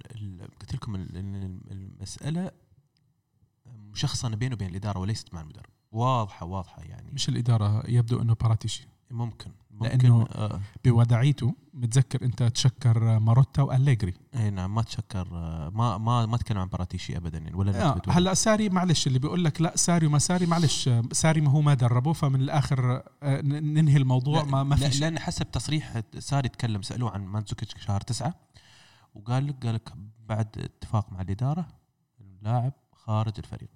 قلت 0.60 0.74
لكم 0.74 0.94
ال- 0.94 1.16
ال- 1.16 1.60
المسألة 1.70 2.50
مشخصنة 3.66 4.36
بينه 4.36 4.54
وبين 4.54 4.68
الإدارة 4.70 4.98
وليست 4.98 5.34
مع 5.34 5.40
المدرب. 5.40 5.66
واضحة 5.92 6.46
واضحة 6.46 6.82
يعني. 6.82 7.10
مش 7.12 7.28
الإدارة 7.28 7.82
يبدو 7.90 8.22
إنه 8.22 8.34
باراتيشي. 8.34 8.88
ممكن. 9.10 9.50
ممكن. 9.70 9.98
لأنه 9.98 10.22
آه. 10.34 10.60
بوداعيته 10.84 11.54
متذكر 11.74 12.22
أنت 12.24 12.42
تشكر 12.42 13.18
ماروتا 13.18 13.62
وأليجري. 13.62 14.14
اي 14.34 14.50
نعم 14.50 14.74
ما 14.74 14.82
تشكر 14.82 15.28
ما 15.74 15.98
ما 15.98 16.26
ما 16.26 16.36
تكلم 16.36 16.58
عن 16.58 16.68
براتيشي 16.68 17.16
ابدا 17.16 17.38
يعني 17.38 17.54
ولا 17.56 17.84
آه 17.84 18.00
هلأ 18.08 18.34
ساري 18.34 18.68
معلش 18.68 19.06
اللي 19.06 19.18
بيقول 19.18 19.44
لك 19.44 19.60
لا 19.60 19.76
ساري 19.76 20.06
وما 20.06 20.18
ساري 20.18 20.46
معلش 20.46 20.90
ساري 21.12 21.40
ما 21.40 21.50
هو 21.50 21.60
ما 21.60 21.74
دربه 21.74 22.12
فمن 22.12 22.40
الآخر 22.40 23.02
آه، 23.22 23.40
ننهي 23.42 23.96
الموضوع 23.96 24.38
لا- 24.42 24.44
ما 24.46 24.62
ما 24.62 24.74
لا- 24.74 24.88
في 24.88 24.92
شيء. 24.92 25.00
لأن 25.00 25.18
حسب 25.18 25.50
تصريح 25.50 26.00
ساري 26.18 26.48
تكلم 26.48 26.82
سألوه 26.82 27.10
عن 27.10 27.24
مانزوكيتش 27.26 27.84
شهر 27.84 28.00
تسعة 28.00 28.34
وقال 29.14 29.46
لك 29.46 29.66
قال 29.66 29.74
لك 29.74 29.92
بعد 30.28 30.48
اتفاق 30.58 31.12
مع 31.12 31.20
الإدارة 31.20 31.66
اللاعب 32.20 32.72
خارج 32.92 33.32
الفريق. 33.38 33.68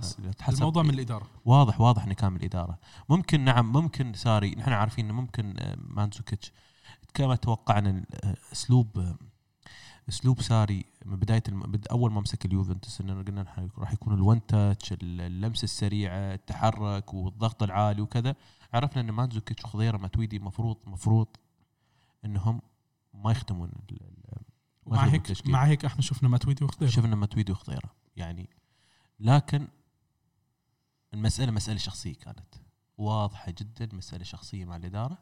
خلص 0.00 0.16
حسب- 0.40 0.56
الموضوع 0.58 0.82
من 0.82 0.90
الإدارة. 0.90 1.26
واضح 1.44 1.80
واضح 1.80 2.04
إنه 2.04 2.14
كان 2.14 2.32
من 2.32 2.38
الإدارة. 2.38 2.78
ممكن 3.08 3.40
نعم 3.40 3.72
ممكن 3.72 4.12
ساري 4.14 4.50
نحن 4.54 4.72
عارفين 4.72 5.04
إنه 5.04 5.14
ممكن 5.14 5.54
آه، 5.58 5.76
مانزوكيتش 5.88 6.52
كما 7.14 7.36
توقعنا 7.36 8.04
آه، 8.24 8.36
أسلوب 8.52 8.98
آه، 8.98 9.18
أسلوب 10.08 10.40
ساري 10.40 10.84
من 11.04 11.16
بداية 11.16 11.42
الم... 11.48 11.80
أول 11.90 12.12
ما 12.12 12.20
مسك 12.20 12.44
اليوفنتوس 12.44 13.00
إنه 13.00 13.22
قلنا 13.22 13.68
راح 13.78 13.92
يكون 13.92 14.14
ال 14.14 14.22
one 14.22 14.46
touch 14.46 14.92
اللمسة 15.02 15.64
السريعة 15.64 16.34
التحرك 16.34 17.14
والضغط 17.14 17.62
العالي 17.62 18.02
وكذا. 18.02 18.34
عرفنا 18.74 19.02
إن 19.02 19.10
مانزوكيتش 19.10 19.64
وخضيره 19.64 19.96
ماتويدي 19.98 20.38
مفروض 20.38 20.76
مفروض 20.86 21.26
إنهم 22.24 22.62
ما 23.14 23.30
يخدمون 23.30 23.70
ال- 23.92 24.00
مع 24.86 25.02
هيك. 25.04 25.48
مع 25.48 25.64
هيك 25.64 25.84
إحنا 25.84 26.02
شفنا 26.02 26.28
ماتويدي 26.28 26.64
وخضيره 26.64 26.90
شفنا 26.90 27.16
ماتويدي 27.16 27.52
وخضيره 27.52 27.90
يعني. 28.16 28.48
لكن 29.20 29.68
المسألة 31.16 31.52
مسألة 31.52 31.78
شخصية 31.78 32.14
كانت. 32.14 32.54
واضحة 32.98 33.50
جدا 33.58 33.88
مسألة 33.92 34.24
شخصية 34.24 34.64
مع 34.64 34.76
الإدارة. 34.76 35.18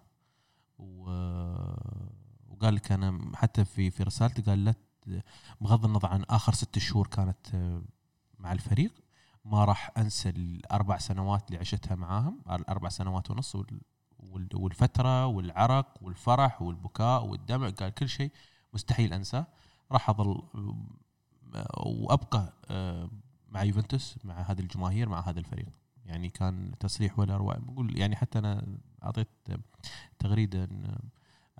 و... 0.79 1.11
وقال 2.49 2.75
لك 2.75 2.93
أنا 2.93 3.37
حتى 3.37 3.65
في 3.65 3.91
في 3.91 4.03
رسالته 4.03 4.43
قال 4.43 4.65
لا 4.65 4.75
بغض 5.61 5.85
النظر 5.85 6.09
عن 6.09 6.25
آخر 6.31 6.55
ست 6.55 6.79
شهور 6.79 7.07
كانت 7.07 7.55
آه، 7.55 7.83
مع 8.39 8.53
الفريق 8.53 8.93
ما 9.45 9.65
راح 9.65 9.91
أنسى 9.99 10.29
الأربع 10.29 10.99
سنوات 10.99 11.47
اللي 11.49 11.59
عشتها 11.59 11.95
معاهم 11.95 12.41
الأربع 12.51 12.89
سنوات 12.89 13.31
ونص 13.31 13.55
وال... 13.55 13.81
وال- 14.19 14.49
والفترة 14.57 15.27
والعرق 15.27 15.99
والفرح 16.03 16.63
والبكاء 16.63 17.25
والدمع 17.27 17.71
قال 17.71 17.95
كل 17.95 18.09
شيء 18.09 18.33
مستحيل 18.75 19.13
أنساه. 19.13 19.47
راح 19.93 20.11
أظل 20.11 20.43
وأبقى 21.87 22.53
آه، 22.71 23.11
مع 23.49 23.63
يوفنتوس 23.63 24.19
مع 24.25 24.41
هذه 24.41 24.61
الجماهير 24.61 25.09
مع 25.09 25.21
هذا 25.29 25.39
الفريق. 25.41 25.69
يعني 26.07 26.31
كان 26.31 26.73
تصريح 26.81 27.19
ولا 27.19 27.35
اروع 27.35 27.57
بقول 27.59 27.99
يعني 27.99 28.17
حتى 28.17 28.39
أنا 28.39 28.67
أعطيت 29.05 29.29
تغريدة 30.19 30.65
إن 30.65 30.99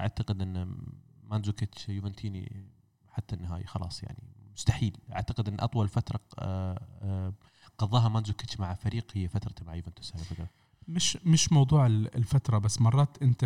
أعتقد 0.01 0.43
إن 0.43 0.77
مانزوكيتش 1.23 1.89
يوفنتيني 1.89 2.67
حتى 3.11 3.37
النهايه 3.37 3.65
خلاص 3.67 4.03
يعني 4.03 4.23
مستحيل. 4.55 4.97
أعتقد 5.13 5.49
إن 5.49 5.57
أطول 5.61 5.89
فترة 5.89 6.21
آه، 6.39 6.87
آه، 7.03 7.33
قضاها 7.79 8.09
مانزوكيتش 8.09 8.61
مع 8.61 8.75
فريق 8.75 9.07
هي 9.15 9.29
فترته 9.29 9.65
مع 9.65 9.75
يوفنتوس. 9.75 10.15
على 10.15 10.25
فكرة. 10.25 10.49
مش 10.89 11.17
مش 11.27 11.53
موضوع 11.53 11.87
ال- 11.87 12.17
الفترة 12.17 12.59
بس 12.59 12.81
مرات 12.81 13.23
أنت 13.23 13.45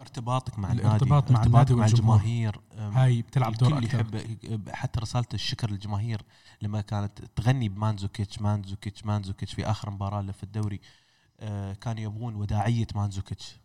ارتباطك 0.00 0.58
مع 0.58 0.72
الارتباط 0.72 1.26
النادي 1.30 1.32
مع 1.50 1.60
النادي 1.60 1.74
مع 1.74 1.80
والجمهور. 1.82 2.16
الجماهير 2.16 2.60
هاي 2.78 3.22
بتلعب 3.22 3.52
دور 3.52 3.78
الكل 3.78 3.84
يحب 4.44 4.68
حتى 4.70 5.00
رسالة 5.00 5.26
الشكر 5.34 5.70
للجماهير 5.70 6.22
لما 6.62 6.80
كانت 6.80 7.24
تغني 7.36 7.68
بمانزوكيتش 7.68 8.40
مانزوكيتش 8.40 9.04
مانزوكيتش 9.04 9.54
في 9.54 9.64
آخر 9.70 9.90
مباراة 9.90 10.20
له 10.20 10.32
في 10.32 10.42
الدوري 10.42 10.80
آه، 11.40 11.72
كانوا 11.72 12.02
يبغون 12.02 12.34
وداعية 12.34 12.86
مانزوكيتش 12.94 13.56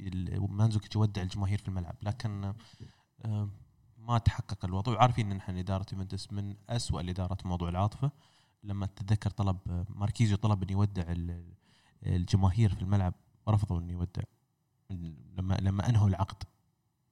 ال- 0.00 0.52
مانزوكيتش 0.52 0.96
يودع 0.96 1.22
الجماهير 1.22 1.58
في 1.58 1.68
الملعب 1.68 1.94
لكن 2.02 2.54
آه، 3.24 3.48
ما 3.98 4.18
تحقق 4.18 4.64
الوضع. 4.64 4.92
وعارفين 4.92 5.30
إن 5.30 5.36
إحنا 5.36 5.60
اداره 5.60 5.86
يوفنتوس 5.92 6.32
من 6.32 6.54
أسوأ 6.70 7.00
الإدارات 7.00 7.42
في 7.42 7.48
موضوع 7.48 7.68
العاطفة. 7.68 8.10
لما 8.64 8.86
تتذكر 8.86 9.30
طلب 9.30 9.56
ماركيزيو 9.88 10.36
طلب 10.36 10.62
انه 10.62 10.72
يودع 10.72 11.02
ال- 11.08 11.54
الجماهير 12.06 12.74
في 12.74 12.82
الملعب 12.82 13.14
رفضوا 13.48 13.78
انه 13.80 13.92
يودع. 13.92 14.22
لما 14.90 15.54
لما 15.60 15.88
أنهوا 15.88 16.08
العقد 16.08 16.42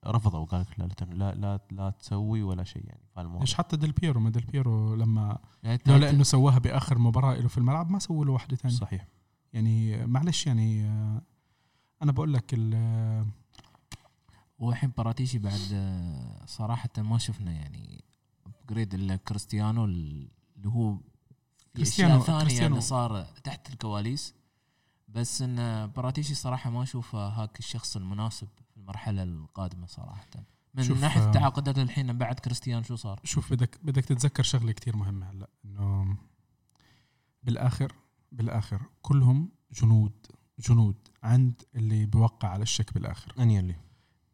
رفضوا 0.06 0.38
وقال 0.40 0.60
لك 0.60 0.78
لا 0.78 0.84
لا 0.84 1.14
لا 1.14 1.34
لا, 1.34 1.60
لا 1.70 1.90
تسوي 1.90 2.42
ولا 2.42 2.64
شيء 2.64 2.84
يعني 2.86 3.00
في 3.14 3.20
الموضوع 3.20 3.42
مش 3.42 3.54
حتى 3.54 3.76
ديل 3.76 3.92
بيرو 3.92 4.20
ما 4.20 4.30
ديل 4.30 4.42
بيرو 4.44 4.94
لما 4.94 5.38
يعني 5.62 5.78
لولا 5.86 6.10
إنه 6.10 6.22
سواها 6.22 6.58
بآخر 6.58 6.98
مباراة 6.98 7.34
له 7.34 7.48
في 7.48 7.58
الملعب 7.58 7.90
ما 7.90 7.98
سووا 7.98 8.24
له 8.24 8.32
واحدة 8.32 8.56
ثانية. 8.56 8.74
صحيح. 8.76 9.06
يعني 9.52 10.06
معلش 10.06 10.46
يعني 10.46 10.84
آه، 10.84 11.22
أنا 12.02 12.12
بقول 12.12 12.32
لك 12.34 12.54
ال- 12.54 13.26
والحين 14.58 14.92
باراتيشي 14.96 15.38
بعد 15.38 15.60
آه، 15.72 16.44
صراحة 16.46 16.88
ما 16.98 17.18
شفنا 17.18 17.52
يعني 17.52 18.04
upgrade 18.46 18.94
إلا 18.94 19.16
كريستيانو 19.16 19.84
اللي 19.84 20.28
هو 20.66 20.94
في 20.96 21.02
كريستيانو- 21.84 22.26
كريستيانو. 22.40 22.66
اللي 22.66 22.80
صار 22.80 23.24
تحت 23.44 23.70
الكواليس. 23.72 24.34
بس 25.14 25.42
إن 25.42 25.86
باراتيشي 25.86 26.34
صراحة 26.34 26.70
ما 26.70 26.82
أشوفه 26.82 27.18
هاك 27.28 27.58
الشخص 27.58 27.96
المناسب 27.96 28.48
في 28.70 28.76
المرحلة 28.76 29.22
القادمة 29.22 29.86
صراحة. 29.86 30.26
من 30.74 30.82
شوف، 30.82 31.00
ناحية 31.00 31.22
آه، 31.22 31.26
التعاقدات 31.26 31.78
الحين 31.78 32.18
بعد 32.18 32.38
كريستيانو 32.38 32.82
شو 32.82 32.96
صار؟ 32.96 33.20
شوف 33.24 33.52
بدك 33.52 33.78
بدك 33.82 34.04
تتذكر 34.04 34.42
شغلة 34.42 34.72
كتير 34.72 34.96
مهمة 34.96 35.30
هلأ 35.30 35.48
إنه 35.64 36.16
بالاخر 37.42 37.92
بالآخر 38.32 38.80
كلهم 39.02 39.48
جنود 39.72 40.26
جنود 40.58 40.96
عند 41.22 41.62
اللي 41.74 42.06
بيوقع 42.06 42.48
على 42.48 42.62
الشيك 42.62 42.94
بالآخر. 42.94 43.34
انيلي 43.38 43.76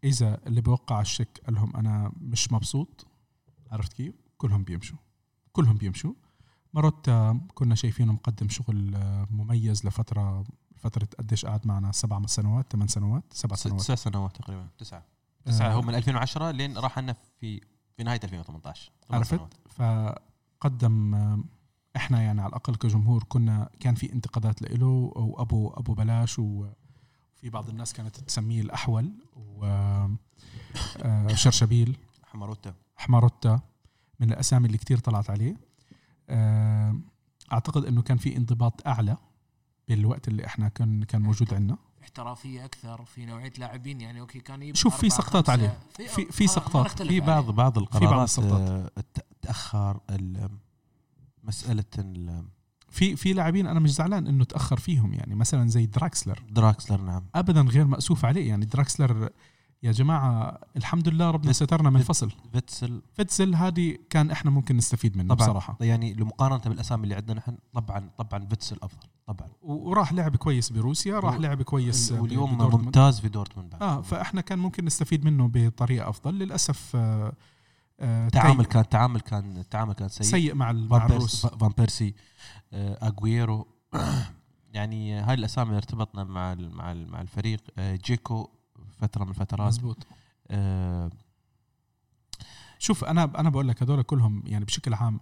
إذا 0.05 0.41
اللي 0.47 0.61
بيوقع 0.61 0.97
على 0.97 1.03
الشيك 1.03 1.41
قال 1.47 1.55
لهم 1.55 1.77
أنا 1.77 2.13
مش 2.17 2.53
مبسوط 2.53 3.07
عرفت 3.71 3.93
كيف؟ 3.93 4.15
كلهم 4.37 4.65
بيمشوا 4.65 4.99
كلهم 5.53 5.77
بيمشوا. 5.77 6.15
ماروتا 6.75 7.41
كنا 7.55 7.75
شايفينه 7.75 8.13
مقدم 8.13 8.49
شغل 8.49 8.95
آه، 8.95 9.27
مميز 9.31 9.87
لفترة 9.87 10.45
فترة 10.79 11.09
قديش 11.19 11.47
قعد 11.47 11.67
معنا؟ 11.67 11.93
سبع 11.93 12.27
سنوات 12.27 12.73
ثمان 12.73 12.89
سنوات؟ 12.89 13.25
سبع 13.33 13.57
سنوات. 13.57 13.81
تسع 13.81 13.95
سنوات 13.95 14.37
تقريبا. 14.37 14.69
تسعه 14.79 15.05
تسعه 15.45 15.69
آه. 15.71 15.73
هو 15.73 15.83
من 15.83 15.95
2010 15.95 16.51
لين 16.51 16.79
راح 16.79 16.99
لنا 16.99 17.17
في 17.41 17.61
في 17.97 18.03
نهاية 18.05 18.21
2018 18.25 18.93
ثمان 19.09 19.19
عرفت؟ 19.19 19.35
سنوات. 19.35 19.55
فقدم 20.61 21.15
آه، 21.15 21.45
إحنا 21.97 22.23
يعني 22.23 22.41
على 22.41 22.49
الأقل 22.49 22.75
كجمهور 22.77 23.25
كنا 23.29 23.71
كان 23.81 23.95
في 23.95 24.13
انتقادات 24.13 24.63
له 24.63 24.87
وابو 25.17 25.69
أبو 25.71 25.95
بلاش 25.95 26.39
وفي 26.39 27.51
بعض 27.51 27.69
الناس 27.69 27.93
كانت 27.93 28.17
تسميه 28.17 28.61
الأحول 28.61 29.13
وشرشبيل 31.05 31.97
حماروتا 32.25 32.75
حماروتا 32.97 33.61
من 34.21 34.33
الأسامي 34.33 34.67
اللي 34.67 34.79
كتير 34.79 34.99
طلعت 34.99 35.31
عليه. 35.31 35.57
آه، 36.29 37.01
أعتقد 37.53 37.85
إنه 37.85 38.03
كان 38.03 38.17
في 38.17 38.37
انضباط 38.37 38.87
أعلى. 38.87 39.17
بالوقت 39.89 40.29
اللي 40.29 40.47
إحنا 40.47 40.69
كان 40.69 41.05
كان 41.05 41.23
موجود 41.23 41.55
عندنا 41.55 41.79
احترافية 42.03 42.65
أكثر 42.65 43.05
في 43.05 43.27
نوعية 43.27 43.53
لاعبين 43.59 44.01
يعني 44.01 44.21
okay 44.21 44.41
كان 44.41 44.63
يجيب 44.63 44.75
شوف 44.75 44.97
في 44.97 45.11
سقطات. 45.11 45.51
عليه 45.51 45.79
في 46.09 46.25
في 46.33 46.47
سقطات 46.47 47.03
في 47.03 47.03
بعض 47.03 47.03
عليه. 47.09 47.21
بعض 47.21 47.45
في 47.47 47.53
بعض 47.53 47.79
القرارات 47.79 48.25
السقطات. 48.29 48.61
آه، 48.61 49.01
ت- 49.15 49.25
تأخر 49.43 50.01
ال- 50.11 50.49
مسألة 51.45 51.85
ال- 51.99 52.45
في 52.91 53.17
في 53.17 53.33
لاعبين 53.33 53.67
أنا 53.67 53.81
مش 53.81 53.95
زعلان 53.95 54.27
إنه 54.27 54.45
تأخر 54.45 54.77
فيهم 54.79 55.15
يعني 55.15 55.35
مثلا 55.35 55.69
زي 55.69 55.87
دراكسلر 55.87 56.43
دراكسلر 56.51 57.01
نعم 57.01 57.25
ابدا 57.35 57.61
غير 57.61 57.85
مأسوف 57.87 58.25
عليه 58.25 58.49
يعني 58.49 58.65
دراكسلر 58.67 59.31
يا 59.83 59.93
جماعة 59.93 60.59
الحمد 60.77 61.09
لله 61.09 61.31
ربنا 61.31 61.53
سترنا 61.53 61.91
من 61.91 62.01
فيتسل. 62.01 62.31
فيتسل 62.53 63.03
فيتسل 63.15 63.55
هذه 63.55 63.99
كان 64.11 64.31
إحنا 64.31 64.51
ممكن 64.51 64.77
نستفيد 64.77 65.17
منه 65.17 65.35
طبعا. 65.35 65.47
بصراحة. 65.49 65.77
يعني 65.81 66.15
لمقارنة 66.15 66.59
بالأسامي 66.59 67.05
اللي 67.05 67.15
عندنا 67.15 67.37
نحن 67.39 67.57
طبعا 67.75 68.11
طبعا 68.19 68.47
فيتسل 68.47 68.79
أفضل. 68.83 69.07
طبعا. 69.27 69.49
وراح 69.63 70.13
لعب 70.13 70.37
كويس 70.37 70.73
بروسيا 70.73 71.19
راح 71.21 71.35
لعب 71.35 71.63
كويس 71.63 72.13
واليوم. 72.13 72.59
ممتاز 72.59 73.21
في 73.21 73.29
دورتموند 73.29 73.71
بعد. 73.71 73.83
آه 73.83 74.01
فإحنا 74.03 74.41
كان 74.41 74.59
ممكن 74.59 74.85
نستفيد 74.85 75.25
منه 75.25 75.51
بطريقة 75.55 76.09
أفضل. 76.09 76.35
للأسف 76.35 76.97
آه 76.97 77.33
آه 78.01 78.27
التعامل 78.27 78.65
تي- 78.65 78.71
كان 78.71 78.83
التعامل 78.83 79.21
كان 79.21 79.57
التعامل 79.57 79.93
كان 79.93 80.09
سيء. 80.09 80.27
سيء 80.27 80.55
مع 80.55 80.71
الروس 80.71 81.11
بيرسي, 81.13 81.49
فان 81.59 81.73
بيرسي 81.79 82.15
آه، 82.73 82.99
اجويرو 83.09 83.67
يعني 84.75 85.15
هاي 85.21 85.35
الأسامي 85.35 85.77
ارتبطنا 85.77 86.25
مع 86.25 86.55
مع 86.55 86.95
مع 86.95 87.21
الفريق 87.21 87.61
آه، 87.79 87.97
جيكو 88.05 88.51
فترة 88.99 89.25
من 89.25 89.31
الفترات. 89.31 89.69
مزبوط 89.69 90.07
آه، 90.51 91.11
شوف 92.79 93.05
أنا 93.05 93.25
أنا 93.25 93.51
بقول 93.51 93.69
لك 93.69 93.83
هذول 93.83 94.03
كلهم 94.03 94.43
يعني 94.47 94.65
بشكل 94.65 94.95
عام 94.95 95.21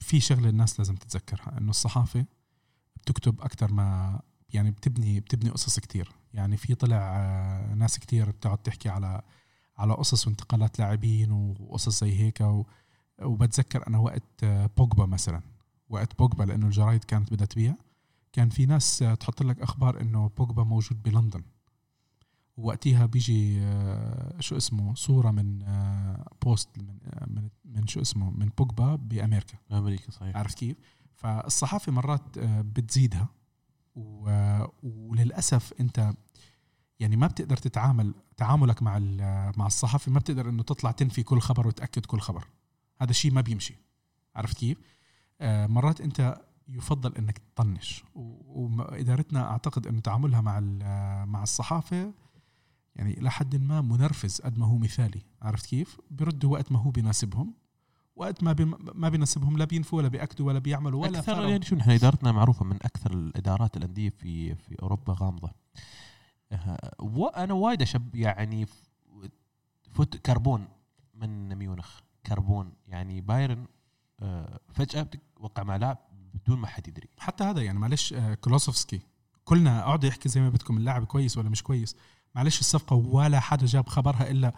في 0.00 0.20
شغلة 0.20 0.48
الناس 0.48 0.78
لازم 0.78 0.96
تتذكرها 0.96 1.58
إنه 1.58 1.70
الصحافة 1.70 2.24
بتكتب 2.96 3.40
أكثر 3.40 3.72
ما 3.72 4.20
يعني 4.52 4.70
بتبني 4.70 5.20
بتبني 5.20 5.50
قصص 5.50 5.78
كتير. 5.78 6.12
يعني 6.34 6.56
في 6.56 6.74
طلع 6.74 6.96
آه، 6.96 7.74
ناس 7.74 7.98
كتير 7.98 8.30
بتقعد 8.30 8.58
تحكي 8.58 8.88
على 8.88 9.22
على 9.78 9.92
قصص 9.94 10.26
وانتقالات 10.26 10.78
لاعبين 10.78 11.32
وقصص 11.32 12.00
زي 12.00 12.18
هيك 12.20 12.40
و 12.40 12.64
وبتذكر 13.22 13.86
أنا 13.86 13.98
وقت 13.98 14.44
آه، 14.44 14.70
بوجبا 14.76 15.06
مثلا. 15.06 15.42
وقت 15.88 16.18
بوجبا 16.18 16.44
لأنه 16.44 16.66
الجرايد 16.66 17.04
كانت 17.04 17.32
بدها 17.32 17.46
تبيع. 17.46 17.74
كان 18.32 18.48
في 18.48 18.66
ناس 18.66 18.98
تحط 18.98 19.42
لك 19.42 19.60
أخبار 19.60 20.00
إنه 20.00 20.28
بوجبا 20.38 20.64
موجود 20.64 21.02
بلندن. 21.02 21.42
وقتها 22.62 23.06
بيجي 23.06 23.60
آه، 23.60 24.40
شو 24.40 24.56
اسمه 24.56 24.94
صورة 24.94 25.30
من 25.30 25.62
آه، 25.62 26.28
بوست 26.44 26.68
من 26.78 26.98
آه، 27.04 27.26
من 27.26 27.48
من 27.64 27.86
شو 27.86 28.00
اسمه 28.00 28.30
من 28.30 28.50
بوجبا 28.58 28.94
بأمريكا. 28.94 29.58
أمريكا 29.72 30.10
صحيح. 30.10 30.36
عرفت 30.36 30.58
كيف؟ 30.58 30.76
فالصحافة 31.14 31.92
مرات 31.92 32.38
آه، 32.38 32.60
بتزيدها 32.60 33.28
وللأسف 34.82 35.72
أنت 35.80 36.12
يعني 37.00 37.16
ما 37.16 37.26
بتقدر 37.26 37.56
تتعامل 37.56 38.14
تعاملك 38.36 38.82
مع 38.82 38.98
مع 39.56 39.66
الصحافة 39.66 40.12
ما 40.12 40.18
بتقدر 40.18 40.48
إنه 40.48 40.62
تطلع 40.62 40.90
تنفي 40.90 41.22
كل 41.22 41.40
خبر 41.40 41.66
وتأكد 41.66 42.06
كل 42.06 42.20
خبر. 42.20 42.44
هذا 43.00 43.10
الشيء 43.10 43.32
ما 43.32 43.40
بيمشي. 43.40 43.74
عرفت 44.36 44.56
كيف؟ 44.58 44.78
آه، 45.40 45.66
مرات 45.66 46.00
أنت 46.00 46.40
يفضل 46.68 47.16
إنك 47.16 47.38
تطنش. 47.38 48.04
و- 48.14 48.76
وادارتنا 48.78 49.50
أعتقد 49.50 49.86
إنه 49.86 50.00
تعاملها 50.00 50.40
مع 50.40 50.60
مع 51.24 51.42
الصحافة 51.42 52.12
يعني 53.00 53.18
إلى 53.18 53.30
حد 53.30 53.56
ما 53.56 53.80
منرفز 53.80 54.40
قد 54.40 54.58
ما 54.58 54.66
هو 54.66 54.78
مثالي 54.78 55.22
عرفت 55.42 55.66
كيف؟ 55.66 56.00
بيردوا 56.10 56.52
وقت 56.52 56.72
ما 56.72 56.78
هو 56.78 56.90
بيناسبهم 56.90 57.54
وقت 58.16 58.42
ما 58.44 58.52
بي 58.52 58.64
ما 58.94 59.08
بيناسبهم 59.08 59.58
لا 59.58 59.64
بينفوا 59.64 59.98
ولا 59.98 60.08
بيأكدوا 60.08 60.46
ولا 60.46 60.58
بيعملوا 60.58 61.02
ولا 61.02 61.18
أكثر 61.18 61.34
فرق. 61.34 61.48
يعني 61.48 61.64
شو 61.64 61.76
نحن 61.76 61.90
إدارتنا 61.90 62.32
معروفة 62.32 62.64
من 62.64 62.76
أكثر 62.76 63.12
الإدارات 63.12 63.76
الأندية 63.76 64.08
في 64.08 64.54
في 64.54 64.82
أوروبا 64.82 65.16
غامضة 65.20 65.50
آه، 66.52 66.94
وأنا 66.98 67.54
وايد 67.54 67.82
أشب 67.82 68.14
يعني 68.14 68.66
فوت 69.92 70.16
كربون 70.16 70.68
من 71.14 71.54
ميونخ 71.54 72.00
كربون 72.26 72.72
يعني 72.86 73.20
بايرن 73.20 73.66
آه، 74.20 74.60
فجأة 74.72 75.10
وقع 75.36 75.62
مع 75.62 75.76
لاعب 75.76 75.98
بدون 76.34 76.58
ما 76.58 76.66
حد 76.66 76.88
يدري 76.88 77.08
حتى 77.18 77.44
هذا 77.44 77.62
يعني 77.62 77.78
معلش 77.78 78.12
آه، 78.12 78.34
كلوسوفسكي 78.34 79.00
كلنا 79.44 79.80
أقعدوا 79.80 80.08
يحكي 80.08 80.28
زي 80.28 80.40
ما 80.40 80.48
بدكم 80.48 80.76
اللاعب 80.76 81.04
كويس 81.04 81.38
ولا 81.38 81.48
مش 81.48 81.62
كويس 81.62 81.96
معلش 82.34 82.60
الصفقة 82.60 82.96
ولا 82.96 83.40
حدا 83.40 83.66
جاب 83.66 83.88
خبرها 83.88 84.30
إلا 84.30 84.52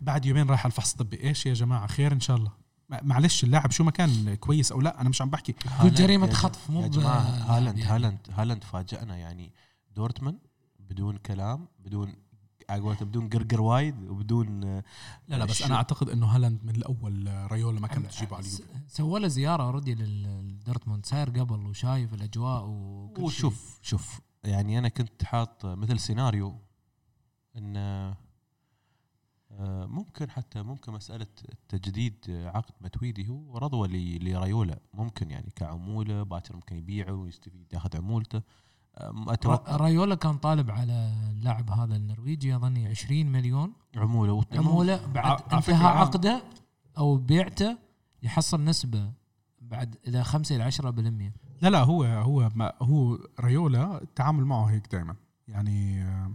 بعد 0.00 0.26
يومين 0.26 0.46
رايح 0.48 0.60
على 0.60 0.70
الفحص 0.70 0.90
الطبي. 0.92 1.22
إيش 1.22 1.46
يا 1.46 1.54
جماعة 1.54 1.86
خير 1.86 2.12
إن 2.12 2.20
شاء 2.20 2.36
الله. 2.36 2.50
مع- 2.88 3.00
معلش 3.02 3.44
اللاعب 3.44 3.70
شو 3.70 3.84
ما 3.84 3.90
كان 3.90 4.34
كويس 4.34 4.72
أو 4.72 4.80
لا 4.80 5.00
أنا 5.00 5.08
مش 5.08 5.22
عم 5.22 5.30
بحكي. 5.30 5.54
هالاند 5.66 5.94
جريمة 5.96 6.26
يا 6.26 6.32
ج- 6.32 6.34
خطف، 6.34 6.70
مو 6.70 6.82
يا 6.82 6.88
جماعة 6.88 7.20
هالاند 7.20 7.78
يعني. 7.78 7.90
هالاند 7.90 8.18
هالاند 8.32 8.64
فاجأنا. 8.64 9.16
يعني 9.16 9.52
دورتموند 9.96 10.38
بدون 10.80 11.16
كلام 11.16 11.68
بدون 11.78 12.14
على 12.70 12.80
بدون 13.00 13.28
قرقر 13.28 13.60
وايد 13.60 14.08
وبدون 14.08 14.64
آه، 14.64 14.84
لا 15.28 15.36
لا 15.36 15.44
بس 15.44 15.62
أنا 15.62 15.74
أعتقد 15.74 16.08
إنه 16.08 16.26
هالاند 16.26 16.64
من 16.64 16.76
الأول 16.76 17.28
آه، 17.28 17.46
ريولا 17.46 17.80
ما 17.80 17.88
كانت 17.88 18.06
تجيبه 18.12 18.36
على 18.36 18.46
اليوفي. 18.46 18.62
سوى 18.88 19.20
له 19.20 19.28
زيارة 19.28 19.62
already 19.62 19.94
لدورتموند. 19.94 21.06
ساير 21.06 21.30
قبل 21.30 21.66
وشايف 21.66 22.14
الأجواء 22.14 22.64
وكل 22.66 23.16
شيء. 23.16 23.24
وشوف 23.24 23.78
شوف. 23.82 24.20
يعني 24.44 24.78
أنا 24.78 24.88
كنت 24.88 25.24
حاط 25.24 25.66
مثل 25.66 25.98
سيناريو 26.00 26.58
إن 27.56 27.76
آه، 27.76 28.16
ممكن 29.86 30.30
حتى 30.30 30.62
ممكن 30.62 30.92
مسألة 30.92 31.26
تجديد 31.68 32.14
عقد 32.28 32.72
ماتويدي 32.80 33.28
هو 33.28 33.58
رضوى 33.58 33.88
ل- 33.88 34.24
لريولا. 34.32 34.78
ممكن 34.94 35.30
يعني 35.30 35.50
كعمولة 35.56 36.22
باكر 36.22 36.54
ممكن 36.56 36.76
يبيعه 36.76 37.12
ويستفيد 37.12 37.66
ياخذ 37.72 37.96
عمولته. 37.96 38.42
آه، 38.96 39.24
أتوقع 39.28 39.76
رايولا 39.76 40.14
كان 40.14 40.36
طالب 40.36 40.70
على 40.70 41.12
اللاعب 41.30 41.70
هذا 41.70 41.96
النرويجي 41.96 42.56
أظني 42.56 42.86
20 42.86 43.32
مليون. 43.32 43.72
عمولة 43.96 44.44
عمولة 44.52 45.06
بعد 45.06 45.38
فكرة 45.40 45.56
انتهاء 45.56 45.94
آه. 45.96 45.98
عقده 45.98 46.42
أو 46.98 47.16
بيعته 47.16 47.78
يحصل 48.22 48.64
نسبة 48.64 49.12
بعد 49.60 49.96
إلى 50.08 50.24
5 50.24 50.56
إلى 50.56 50.64
10% 50.64 51.32
لا 51.62 51.68
لا 51.68 51.82
هو 51.82 52.04
هو 52.04 52.50
ما 52.54 52.72
هو 52.82 53.18
ريولا 53.40 54.02
التعامل 54.02 54.44
معه 54.44 54.64
هيك 54.64 54.92
دائما 54.92 55.16
يعني 55.48 56.02
آه، 56.02 56.32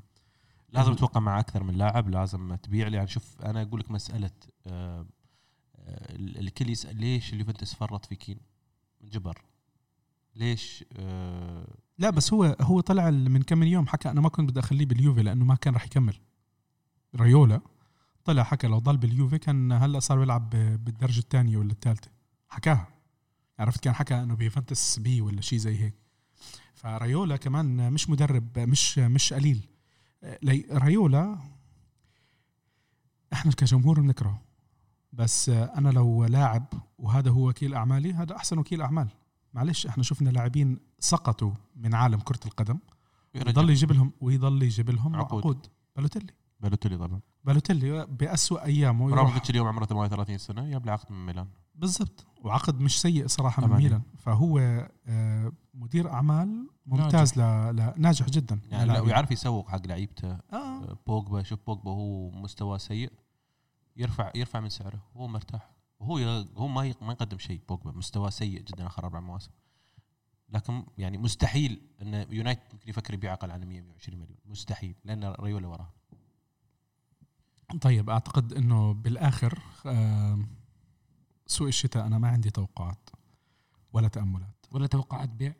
لازم 0.69 0.93
تتوقع 0.93 1.19
مع 1.19 1.39
أكثر 1.39 1.63
من 1.63 1.73
لاعب 1.73 2.09
لازم 2.09 2.55
تبيع 2.55 2.87
يعني 2.87 3.07
شوف 3.07 3.41
أنا 3.41 3.61
أقول 3.61 3.79
لك 3.79 3.91
مسألة 3.91 4.31
آه، 4.67 5.05
آه، 5.75 6.15
الكل 6.15 6.69
يسأل 6.69 6.95
ليش 6.99 7.33
اليوفنتوس 7.33 7.73
فرط 7.73 8.05
في 8.05 8.15
كين؟ 8.15 8.37
جبر. 9.03 9.41
ليش 10.35 10.85
آه، 10.93 11.67
لا 11.97 12.09
بس 12.09 12.33
هو 12.33 12.55
هو 12.61 12.79
طلع 12.79 13.09
من 13.09 13.41
كم 13.43 13.57
من 13.57 13.67
يوم 13.67 13.87
حكى 13.87 14.09
أنا 14.09 14.21
ما 14.21 14.29
كنت 14.29 14.49
بدي 14.49 14.59
أخليه 14.59 14.85
باليوفي 14.85 15.23
لأنه 15.23 15.45
ما 15.45 15.55
كان 15.55 15.73
راح 15.73 15.85
يكمل. 15.85 16.17
رايولا 17.15 17.61
طلع 18.25 18.43
حكى 18.43 18.67
لو 18.67 18.79
ضل 18.79 18.97
باليوفي 18.97 19.37
كان 19.37 19.71
هلأ 19.71 19.99
صار 19.99 20.19
بيلعب 20.19 20.49
بالدرجة 20.49 21.19
الثانية 21.19 21.57
ولا 21.57 21.71
الثالثة. 21.71 22.11
حكاها. 22.49 22.87
عرفت 23.59 23.83
كان 23.83 23.93
حكى 23.93 24.15
إنه 24.15 24.35
بيوفنتوس 24.35 24.99
B 24.99 25.21
ولا 25.21 25.41
شيء 25.41 25.59
زي 25.59 25.79
هيك. 25.79 25.93
فرايولا 26.73 27.37
كمان 27.37 27.93
مش 27.93 28.09
مدرب 28.09 28.59
مش 28.59 28.97
مش 28.99 29.33
قليل. 29.33 29.55
لي- 29.57 29.76
رايولا 30.71 31.37
إحنا 33.33 33.51
كجمهور 33.51 34.01
بنكرهه 34.01 34.41
بس 35.13 35.49
أنا 35.49 35.89
لو 35.89 36.25
لاعب 36.25 36.65
وهذا 36.97 37.31
هو 37.31 37.49
وكيل 37.49 37.73
أعمالي 37.73 38.13
هذا 38.13 38.35
أحسن 38.35 38.57
وكيل 38.57 38.81
أعمال. 38.81 39.07
معلش 39.53 39.87
إحنا 39.87 40.03
شفنا 40.03 40.29
لاعبين 40.29 40.79
سقطوا 40.99 41.51
من 41.75 41.95
عالم 41.95 42.19
كرة 42.19 42.39
القدم 42.45 42.79
يضل 43.35 43.69
يجيب 43.69 43.91
لهم 43.91 44.11
ويضل 44.21 44.63
يجيب 44.63 44.89
لهم 44.89 45.15
عقود. 45.15 45.39
عقود, 45.39 45.67
بالوتيلي. 45.95 46.33
بالوتيلي 46.59 46.97
طبعا. 46.97 47.21
بالوتيلي 47.43 48.05
بأسوأ 48.05 48.65
ايامه 48.65 49.07
ابراموفيتش 49.07 49.49
اليوم 49.49 49.67
عمره 49.67 49.85
38 49.85 50.37
سنة 50.37 50.79
له 50.79 50.91
عقد 50.91 51.11
من 51.11 51.25
ميلان. 51.25 51.47
بالضبط. 51.77 52.25
وعقد 52.43 52.79
مش 52.81 53.01
سيء 53.01 53.27
صراحة 53.27 53.67
من. 53.67 53.75
ميلان 53.77 54.01
فهو 54.17 54.59
آه، 55.07 55.51
مدير 55.73 56.11
أعمال 56.11 56.69
ممتاز 56.85 57.39
ل... 57.39 57.41
ل... 57.75 57.93
ناجح 57.97 58.25
جدا. 58.29 58.59
يعني 58.71 58.85
لا. 58.93 58.99
ويعرف 58.99 59.31
يسوق 59.31 59.69
حق 59.69 59.87
لعيبته 59.87 60.31
آه. 60.31 60.39
آه، 60.53 60.97
بوجبا 61.07 61.43
شوف 61.43 61.59
بوجبا 61.67 61.91
هو 61.91 62.31
مستواه 62.31 62.77
سيء 62.77 63.11
يرفع 63.97 64.31
يرفع 64.35 64.59
من 64.59 64.69
سعره. 64.69 64.99
هو 65.15 65.27
مرتاح. 65.27 65.69
وهو 65.99 66.17
ي- 66.19 66.47
هو 66.57 66.67
ما 66.67 66.85
ي- 66.85 66.95
ما 67.01 67.11
يقدم 67.13 67.37
شيء 67.37 67.61
بوجبا. 67.69 67.91
مستواه 67.91 68.29
سيء 68.29 68.61
جدا 68.61 68.87
آخر 68.87 69.03
أربع 69.03 69.19
مواسم. 69.19 69.51
لكن 70.49 70.83
يعني 70.97 71.17
مستحيل 71.17 71.81
إن 72.01 72.25
يونايتد 72.29 72.61
ممكن 72.73 72.89
يفكر 72.89 73.13
يبيع 73.13 73.33
أقل 73.33 73.51
عن 73.51 73.59
100 73.65 73.81
120 73.81 74.19
مليون. 74.19 74.37
مستحيل 74.45 74.95
لأن 75.05 75.23
ريولا 75.39 75.67
وراه. 75.67 75.89
طيب 77.81 78.09
أعتقد 78.09 78.53
إنه 78.53 78.93
بالآخر 78.93 79.59
آه، 79.85 80.39
سوق 81.47 81.67
الشتاء 81.67 82.07
أنا 82.07 82.17
ما 82.17 82.27
عندي 82.27 82.49
توقعات 82.49 83.09
ولا 83.93 84.07
تأملات. 84.07 84.65
ولا 84.71 84.87
توقعات 84.87 85.29
بيع؟ 85.29 85.53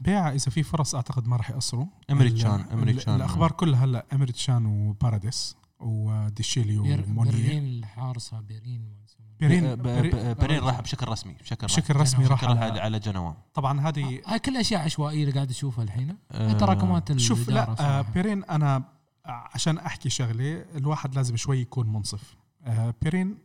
بيع 0.00 0.32
إذا 0.32 0.50
في 0.50 0.62
فرص 0.62 0.94
أعتقد 0.94 1.26
ما 1.28 1.36
راح 1.36 1.50
يقصروا 1.50 1.86
إمريت 2.10 2.32
ال- 2.32 2.40
شان- 2.40 2.60
ال- 2.60 2.70
إمريت 2.72 3.00
شان. 3.00 3.14
الأخبار 3.14 3.50
كلها 3.52 3.84
هلا 3.84 4.06
امريت 4.12 4.36
شان 4.36 4.66
وباراديس 4.66 5.56
وديشيلي 5.80 6.78
بير- 6.78 7.04
ومونيه 7.08 7.30
بيرلين 7.30 7.64
الحارسة 7.64 8.40
بيرين. 8.40 8.94
بيرين 9.40 9.74
بيرين- 9.76 10.32
بيرين 10.34 10.60
راح 10.64 10.80
بشكل 10.80 11.08
رسمي 11.08 11.32
بشكل 11.32 11.66
بشكل 11.66 11.96
رسمي 11.96 12.26
راح 12.26 12.44
على- 12.44 12.48
على, 12.48 12.80
على 12.80 12.98
جنوا. 12.98 13.32
طبعا 13.54 13.80
هذه 13.80 14.20
هاي 14.26 14.38
كل 14.38 14.56
أشياء 14.56 14.80
عشوائية 14.82 15.20
اللي 15.22 15.34
قاعد 15.34 15.50
اشوفها 15.50 15.84
الحين. 15.84 16.16
آه، 16.30 16.52
تراكمات 16.52 17.18
شوف 17.18 17.48
لا 17.48 17.70
آه 17.70 17.74
صراحة. 17.74 18.02
بيرين 18.12 18.44
أنا 18.44 18.84
عشان 19.26 19.78
أحكي 19.78 20.10
شغلة 20.10 20.64
الواحد 20.76 21.14
لازم 21.14 21.36
شوي 21.36 21.58
يكون 21.60 21.92
منصف. 21.92 22.36
آه 22.64 22.94
بيرين 23.02 23.38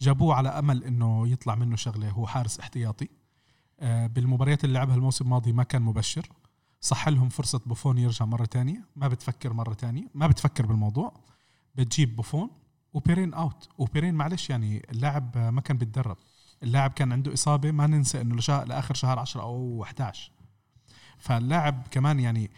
جابوه 0.00 0.34
على 0.34 0.48
أمل 0.48 0.84
إنه 0.84 1.28
يطلع 1.28 1.54
منه 1.54 1.76
شغلة 1.76 2.10
هو 2.10 2.26
حارس 2.26 2.60
احتياطي. 2.60 3.08
آه 3.80 4.06
بالمباريات 4.06 4.64
اللي 4.64 4.74
لعبها 4.78 4.94
الموسم 4.94 5.24
الماضي 5.24 5.52
ما 5.52 5.62
كان 5.62 5.82
مبشر. 5.82 6.28
صح 6.80 7.08
لهم 7.08 7.28
فرصة 7.28 7.60
بوفون 7.66 7.98
يرجع 7.98 8.24
مرة 8.24 8.44
تانية. 8.44 8.84
ما 8.96 9.08
بتفكر 9.08 9.52
مرة 9.52 9.74
تانية. 9.74 10.08
ما 10.14 10.26
بتفكر 10.26 10.66
بالموضوع. 10.66 11.12
بتجيب 11.74 12.16
بوفون 12.16 12.50
وبيرين 12.92 13.34
أوت. 13.34 13.68
وبيرين 13.78 14.14
معلش 14.14 14.50
يعني 14.50 14.82
اللاعب 14.90 15.38
ما 15.38 15.60
كان 15.60 15.78
بيتدرب. 15.78 16.16
اللاعب 16.62 16.90
كان 16.90 17.12
عنده 17.12 17.32
إصابة. 17.34 17.70
ما 17.70 17.86
ننسى 17.86 18.20
إنه 18.20 18.36
لشهر 18.36 18.66
لآخر 18.66 18.94
شهر 18.94 19.18
10 19.18 19.42
أو 19.42 19.82
11 19.82 20.32
فاللاعب 21.18 21.82
كمان 21.90 22.20
يعني 22.20 22.50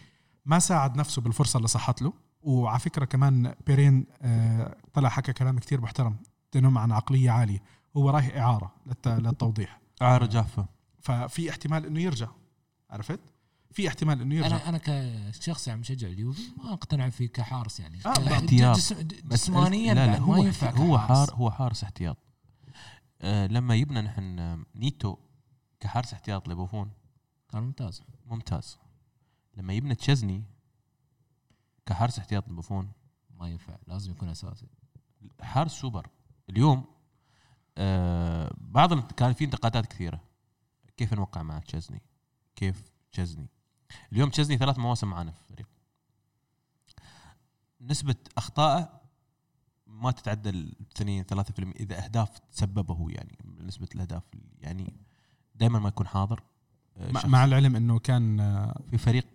ما 0.47 0.59
ساعد 0.59 0.97
نفسه 0.97 1.23
بالفرصة 1.23 1.57
اللي 1.57 1.69
صحت 1.69 2.03
له. 2.03 2.13
وعلى 2.43 2.79
فكرة 2.81 3.05
كمان 3.05 3.55
بيرين 3.67 4.07
آه، 4.23 4.77
طلع 4.95 5.09
حكى 5.09 5.33
كلام 5.33 5.59
كتير 5.59 5.81
محترم. 5.81 6.17
تنم 6.53 6.79
عن 6.79 6.93
عقلية 6.93 7.31
عالية. 7.31 7.63
هو 7.97 8.11
رايح 8.11 8.37
إعارة 8.37 8.75
للت- 8.87 9.09
للتوضيح. 9.09 9.81
إعارة 10.03 10.27
جافة. 10.27 10.67
ففي 11.01 11.51
احتمال 11.51 11.87
إنه 11.87 12.01
يرجع. 12.01 12.29
عرفت؟ 12.91 13.21
في 13.73 13.89
احتمال 13.89 14.21
إنه 14.21 14.35
يرجع. 14.35 14.47
أنا 14.57 14.69
أنا 14.69 14.79
كشخص 15.31 15.69
يعني 15.69 15.81
مشجع 15.81 16.09
اليوفي 16.09 16.43
ما 16.59 16.73
أقتنع 16.73 17.09
فيه 17.09 17.27
كحارس 17.29 17.81
يعني. 17.81 17.99
آه، 18.07 18.33
احتياط. 18.33 18.77
جسمانيا 19.25 19.95
لا 19.95 20.07
لا 20.07 20.19
هو 20.19 20.33
ما 20.33 20.39
ينفع 20.39 20.71
هو. 20.71 20.99
حار 20.99 21.35
هو 21.35 21.51
حارس 21.51 21.85
احتياط. 21.85 22.17
آه 23.21 23.47
لما 23.47 23.75
جبنا 23.75 24.01
نحن 24.03 24.65
نيتو 24.75 25.17
كحارس 25.81 26.13
احتياط 26.13 26.49
لبوفون. 26.49 26.91
كان 27.51 27.63
ممتاز. 27.63 28.03
ممتاز. 28.27 28.79
لما 29.57 29.73
جبنا 29.73 29.95
تشيزني 29.95 30.45
كحارس 31.87 32.19
احتياط 32.19 32.49
لبوفون. 32.49 32.93
ما 33.41 33.49
ينفع 33.49 33.77
لازم 33.87 34.11
يكون 34.11 34.29
أساسي. 34.29 34.67
حارس 35.41 35.73
سوبر. 35.73 36.09
اليوم 36.51 36.85
آه 37.79 38.55
بعض 38.57 39.01
كان 39.13 39.33
في 39.33 39.45
انتقادات 39.45 39.87
كثيرة. 39.87 40.21
كيف 40.97 41.15
نوقع 41.15 41.43
مع 41.43 41.59
تشزني 41.59 42.03
كيف 42.57 42.83
تشزني 43.13 43.49
اليوم 44.13 44.31
تشزني 44.31 44.57
ثلاث 44.57 44.79
مواسم 44.79 45.11
معنا 45.11 45.31
في 45.31 45.41
الفريق 45.41 45.67
نسبة 47.81 48.15
أخطائه 48.37 49.01
ما 49.87 50.11
تتعدى 50.11 50.49
ال 50.49 50.75
2 50.97 51.25
3% 51.25 51.35
إذا 51.81 52.05
أهداف 52.05 52.39
تسببه 52.39 52.95
هو 52.95 53.09
يعني 53.09 53.39
نسبة 53.61 53.89
الأهداف 53.95 54.23
يعني 54.61 54.93
دائما 55.55 55.79
ما 55.79 55.89
يكون 55.89 56.07
حاضر 56.07 56.43
آه، 56.97 57.27
مع, 57.27 57.45
العلم 57.45 57.77
إنه 57.77 57.99
كان 57.99 58.41
آه، 58.41 58.81
في 58.91 58.99
فريق 58.99 59.27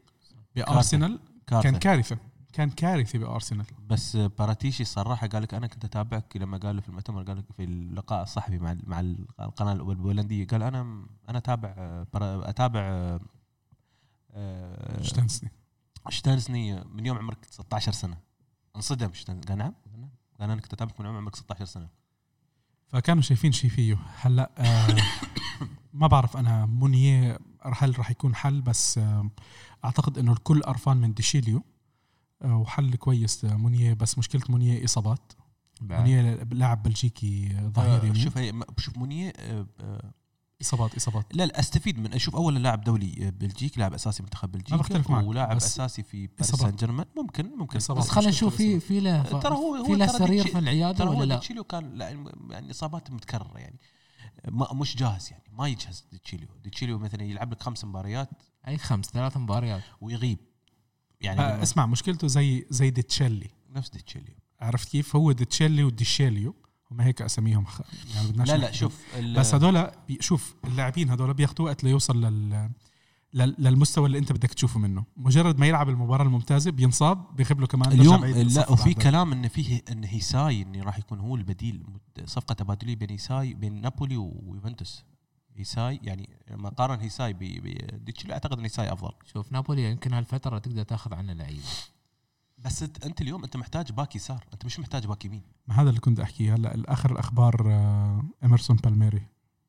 بأرسنال. 0.55 1.19
كان 1.47 1.77
كارثة. 1.77 2.17
كان 2.55 2.69
كارثه 2.69 3.19
بارسنال 3.19 3.65
بس 3.87 4.17
باراتيشي 4.17 4.83
صراحة 4.83 5.27
قال 5.27 5.43
لك 5.43 5.53
أنا 5.53 5.67
كنت 5.67 5.85
أتابعك 5.85 6.37
لما 6.37 6.57
قال 6.57 6.81
في 6.81 6.89
المؤتمر 6.89 7.23
قال 7.23 7.37
لك 7.37 7.45
في 7.57 7.63
اللقاء 7.63 8.23
الصحفي 8.23 8.59
مع 8.59 8.77
مع 8.83 8.99
القناة 9.39 9.73
البولنديه 9.73 10.47
قال 10.47 10.63
أنا 10.63 11.07
أنا 11.29 11.37
أتابع 11.37 11.73
أتابع 12.49 13.19
آه، 14.31 15.01
شتنسني 15.01 15.51
شتانسني 16.09 16.83
من 16.83 17.05
يوم 17.05 17.17
عمرك 17.17 17.37
16 17.49 17.91
سنة. 17.91 18.17
انصدم 18.75 19.11
قال 19.27 19.57
نعم 19.57 19.73
قال 19.85 20.01
نعم. 20.01 20.09
قال 20.39 20.49
أنا 20.51 20.61
كنت 20.61 20.73
أتابعك 20.73 20.99
من 20.99 21.05
يوم 21.05 21.15
عمرك 21.17 21.35
16 21.35 21.65
سنة. 21.65 21.89
فكانوا 22.87 23.21
شايفين 23.21 23.51
شيء 23.51 23.69
فيه. 23.69 23.97
هلا 24.21 24.51
آه 24.57 24.95
ما 25.93 26.07
بعرف 26.07 26.37
أنا 26.37 26.65
مونيه 26.65 27.39
هل 27.61 27.99
راح 27.99 28.11
يكون 28.11 28.35
حل 28.35 28.61
بس 28.61 28.97
آه 28.97 29.29
أعتقد 29.85 30.17
إنه 30.17 30.31
الكل 30.31 30.61
قرفان 30.61 30.97
من 30.97 31.13
ديشيليو. 31.13 31.63
وحل 32.45 32.95
كويس 32.95 33.45
مونيه 33.45 33.93
بس 33.93 34.17
مشكلة 34.17 34.41
مونيه 34.49 34.85
إصابات. 34.85 35.33
مونيه 35.81 36.33
لاعب 36.51 36.83
بلجيكي 36.83 37.55
ظهير 37.75 38.01
آه، 38.01 38.05
يمين 38.05 38.23
شوف 38.23 38.37
هي 38.37 38.53
شوف 38.77 38.97
مونيه 38.97 39.33
آه، 39.37 39.67
آه، 39.79 40.11
إصابات 40.61 40.95
إصابات. 40.95 41.25
لا 41.35 41.45
لا 41.45 41.59
أستفيد 41.59 41.99
من 41.99 42.13
أشوف 42.13 42.35
اولا 42.35 42.59
لاعب 42.59 42.81
دولي 42.81 43.31
بلجيكي 43.39 43.79
لاعب 43.79 43.93
أساسي 43.93 44.23
منتخب 44.23 44.51
بلجيكا 44.51 44.75
بختلف 44.75 45.09
معك، 45.09 45.25
ولاعب 45.25 45.55
أساسي 45.55 46.03
في 46.03 46.27
باريس. 46.27 46.55
سان 46.55 46.75
جيرمان 46.75 47.05
ممكن 47.17 47.51
ممكن. 47.57 47.77
إصابات. 47.77 48.03
بس 48.03 48.09
خلينا 48.09 48.29
نشوف 48.29 48.55
في 48.55 48.79
في 48.79 48.99
له 48.99 49.23
ترى 49.23 49.55
هو 49.55 49.83
في 49.83 49.91
هو 49.91 49.95
له 49.95 50.05
ترى 50.05 50.17
سرير 50.17 50.47
في 50.47 50.59
العيادة 50.59 50.97
ترى 50.97 51.07
هو 51.07 51.19
ولا 51.19 51.25
لا؟ 51.25 51.35
ديتشيليو 51.35 51.63
كان 51.63 52.01
يعني 52.49 52.71
اصابات 52.71 53.11
متكررة 53.11 53.57
يعني. 53.57 53.79
ما 54.51 54.73
مش 54.73 54.95
جاهز 54.95 55.31
يعني 55.31 55.43
ما 55.51 55.67
يجهز 55.67 56.05
ديتشيليو 56.11 56.47
ديتشيليو 56.63 56.99
مثلا 56.99 57.23
يلعب 57.23 57.51
لك 57.51 57.63
خمس 57.63 57.85
مباريات. 57.85 58.29
أي 58.67 58.77
خمس 58.77 59.05
ثلاث 59.05 59.37
مباريات. 59.37 59.81
ويغيب. 60.01 60.39
يعني 61.25 61.41
آه. 61.41 61.63
اسمع 61.63 61.85
مشكلته 61.85 62.27
زي 62.27 62.65
زي 62.69 62.89
ديتشيليو. 62.89 63.47
نفس 63.75 63.89
ديتشيليو 63.89 64.35
عرفت 64.61 64.89
كيف؟ 64.89 65.15
هو 65.15 65.31
ديتشيلي 65.31 65.83
وديشيليو. 65.83 66.55
هم 66.91 67.01
هيك 67.01 67.21
أساميهم. 67.21 67.65
خ... 67.65 67.81
يعني 68.15 68.27
بدناش 68.27 68.47
لا 68.49 68.57
لا. 68.57 68.71
شوف 68.71 69.01
بس 69.35 69.53
هدول 69.55 69.87
بي- 70.07 70.17
شوف 70.21 70.55
اللاعبين 70.63 71.09
هدول 71.09 71.33
بياخذوا 71.33 71.65
وقت 71.65 71.83
ليوصل 71.83 72.21
لل 72.25 72.69
لل- 73.33 73.55
للمستوى 73.59 74.05
اللي 74.05 74.17
انت 74.17 74.31
بدك 74.31 74.53
تشوفه 74.53 74.79
منه. 74.79 75.03
مجرد 75.17 75.59
ما 75.59 75.67
يلعب 75.67 75.89
المباراة 75.89 76.23
الممتازة 76.23 76.71
بينصاب 76.71 77.35
بيغيب 77.35 77.59
له 77.59 77.67
كمان 77.67 77.91
اليوم 77.91 78.25
لا 78.25 78.71
وفي. 78.71 78.93
كلام 78.93 79.31
انه 79.31 79.47
فيه 79.47 79.81
إن 79.91 80.03
هيساي 80.03 80.61
انه 80.61 80.83
راح 80.83 80.99
يكون 80.99 81.19
هو 81.19 81.35
البديل 81.35 81.83
صفقة 82.25 82.53
تبادليه 82.53 82.95
بين 82.95 83.09
هيساي 83.09 83.53
بين 83.53 83.81
نابولي 83.81 84.17
ويوفنتوس. 84.17 85.03
هيساي 85.55 85.99
يعني 86.03 86.29
لما 86.51 86.69
قارن 86.69 86.99
هيساي 86.99 87.33
بديتشيليو 87.33 88.33
أعتقد 88.33 88.57
إن 88.57 88.63
هيساي 88.63 88.93
أفضل. 88.93 89.11
شوف 89.33 89.51
نابولي 89.51 89.91
يمكن 89.91 90.13
هالفترة 90.13 90.57
تقدر 90.59 90.83
تأخذ 90.83 91.13
عنه 91.13 91.33
لعيبه 91.33 91.61
بس 92.57 92.83
انت, 92.83 93.05
أنت 93.05 93.21
اليوم 93.21 93.43
أنت 93.43 93.57
محتاج 93.57 93.91
back 93.91 94.15
يسار 94.15 94.45
أنت 94.53 94.65
مش 94.65 94.79
محتاج 94.79 95.07
back 95.07 95.25
يمين. 95.25 95.41
ما 95.67 95.81
هذا 95.81 95.89
اللي 95.89 95.99
كنت 95.99 96.19
أحكيه 96.19 96.55
هلا 96.55 96.75
الآخر 96.75 97.11
الأخبار 97.11 97.71
آه، 97.71 98.23
اميرسون 98.43 98.75
بالميري. 98.75 99.21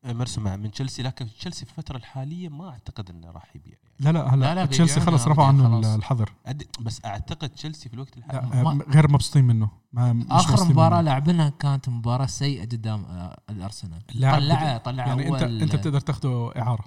إيمرسون 0.05 0.45
مع 0.45 0.57
من 0.57 0.71
تشيلسي 0.71 1.03
لكن 1.03 1.29
تشيلسي 1.39 1.65
في 1.67 1.71
الفترة 1.71 1.97
الحالية 1.97 2.49
ما 2.49 2.69
أعتقد 2.71 3.11
إنه 3.11 3.31
راح 3.31 3.57
يبيع 3.57 3.73
يعني. 3.73 3.95
لا 4.01 4.13
لا 4.19 4.35
هلا 4.35 4.41
لا، 4.41 4.55
لا، 4.55 4.67
تشيلسي 4.67 5.01
خلص 5.01 5.27
رفعوا 5.29 5.49
عنه. 5.49 5.95
الحظر. 5.95 6.33
بس 6.81 7.05
أعتقد 7.05 7.49
تشيلسي 7.49 7.89
في 7.89 7.95
الوقت 7.95 8.17
الحالي 8.17 8.63
ما- 8.65 8.85
غير 8.89 9.11
مبسوطين 9.13 9.45
منه. 9.45 9.69
ما 9.93 10.13
مش 10.13 10.27
آخر 10.31 10.65
مباراه 10.65 10.97
منه. 11.03 11.11
لعبناها 11.11 11.49
كانت 11.49 11.89
مباراة 11.89 12.27
سيئة 12.27 12.63
قدام 12.63 13.05
آه، 13.05 13.41
الأرسنال. 13.51 14.07
طلعه 14.07 14.77
بت- 14.79 14.85
طلع 14.85 15.07
يعني 15.07 15.29
انت 15.29 15.43
أنت 15.43 15.77
بتقدر 15.77 16.01
تاخده 16.01 16.53
إعارة. 16.57 16.85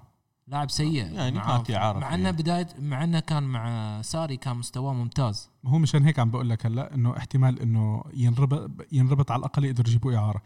لاعب 0.47 0.69
سيء. 0.71 1.05
يعني 1.05 1.39
كانت 1.39 1.71
إعارة 1.71 1.99
مع. 1.99 2.13
إنه 2.15 2.31
بدايه 2.31 2.67
مع 2.79 3.03
إنه 3.03 3.19
كان 3.19 3.43
مع 3.43 4.01
ساري 4.01 4.37
كان 4.37 4.57
مستواه 4.57 4.93
ممتاز. 4.93 5.49
هو 5.65 5.77
مشان 5.79 6.05
هيك 6.05 6.19
عم 6.19 6.31
بقول 6.31 6.49
لك 6.49 6.65
هلا 6.65 6.95
إنه 6.95 7.17
احتمال 7.17 7.59
إنه 7.59 8.03
ينربط 8.13 8.71
ينربط 8.91 9.31
على 9.31 9.39
الأقل 9.39 9.65
يقدر 9.65 9.87
يجيبوا 9.87 10.15
إعارة. 10.15 10.41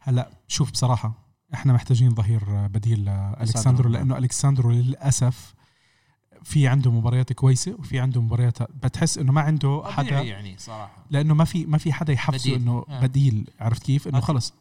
هلا 0.00 0.30
شوف 0.48 0.70
بصراحة 0.70 1.25
إحنا 1.54 1.72
محتاجين 1.72 2.14
ظهير 2.14 2.66
بديل 2.66 3.04
لالكساندرو 3.04 3.90
لأنه 3.90 4.18
الكساندرو 4.18 4.70
للأسف 4.70 5.54
في 6.42 6.68
عنده 6.68 6.90
مباريات 6.90 7.32
كويسة 7.32 7.74
وفي 7.78 8.00
عنده 8.00 8.22
مباريات 8.22 8.62
بتحس 8.62 9.18
إنه 9.18 9.32
ما 9.32 9.40
عنده 9.40 9.82
حدا 9.86 10.20
يعني 10.22 10.58
صراحة 10.58 11.04
لأنه 11.10 11.34
ما 11.34 11.44
في 11.44 11.66
ما 11.66 11.78
في 11.78 11.92
حدا 11.92 12.12
يحفزه. 12.12 12.56
إنه 12.56 12.84
آه. 12.88 13.00
بديل 13.00 13.50
عرفت 13.60 13.82
كيف 13.82 14.08
إنه. 14.08 14.20
خلص 14.20 14.54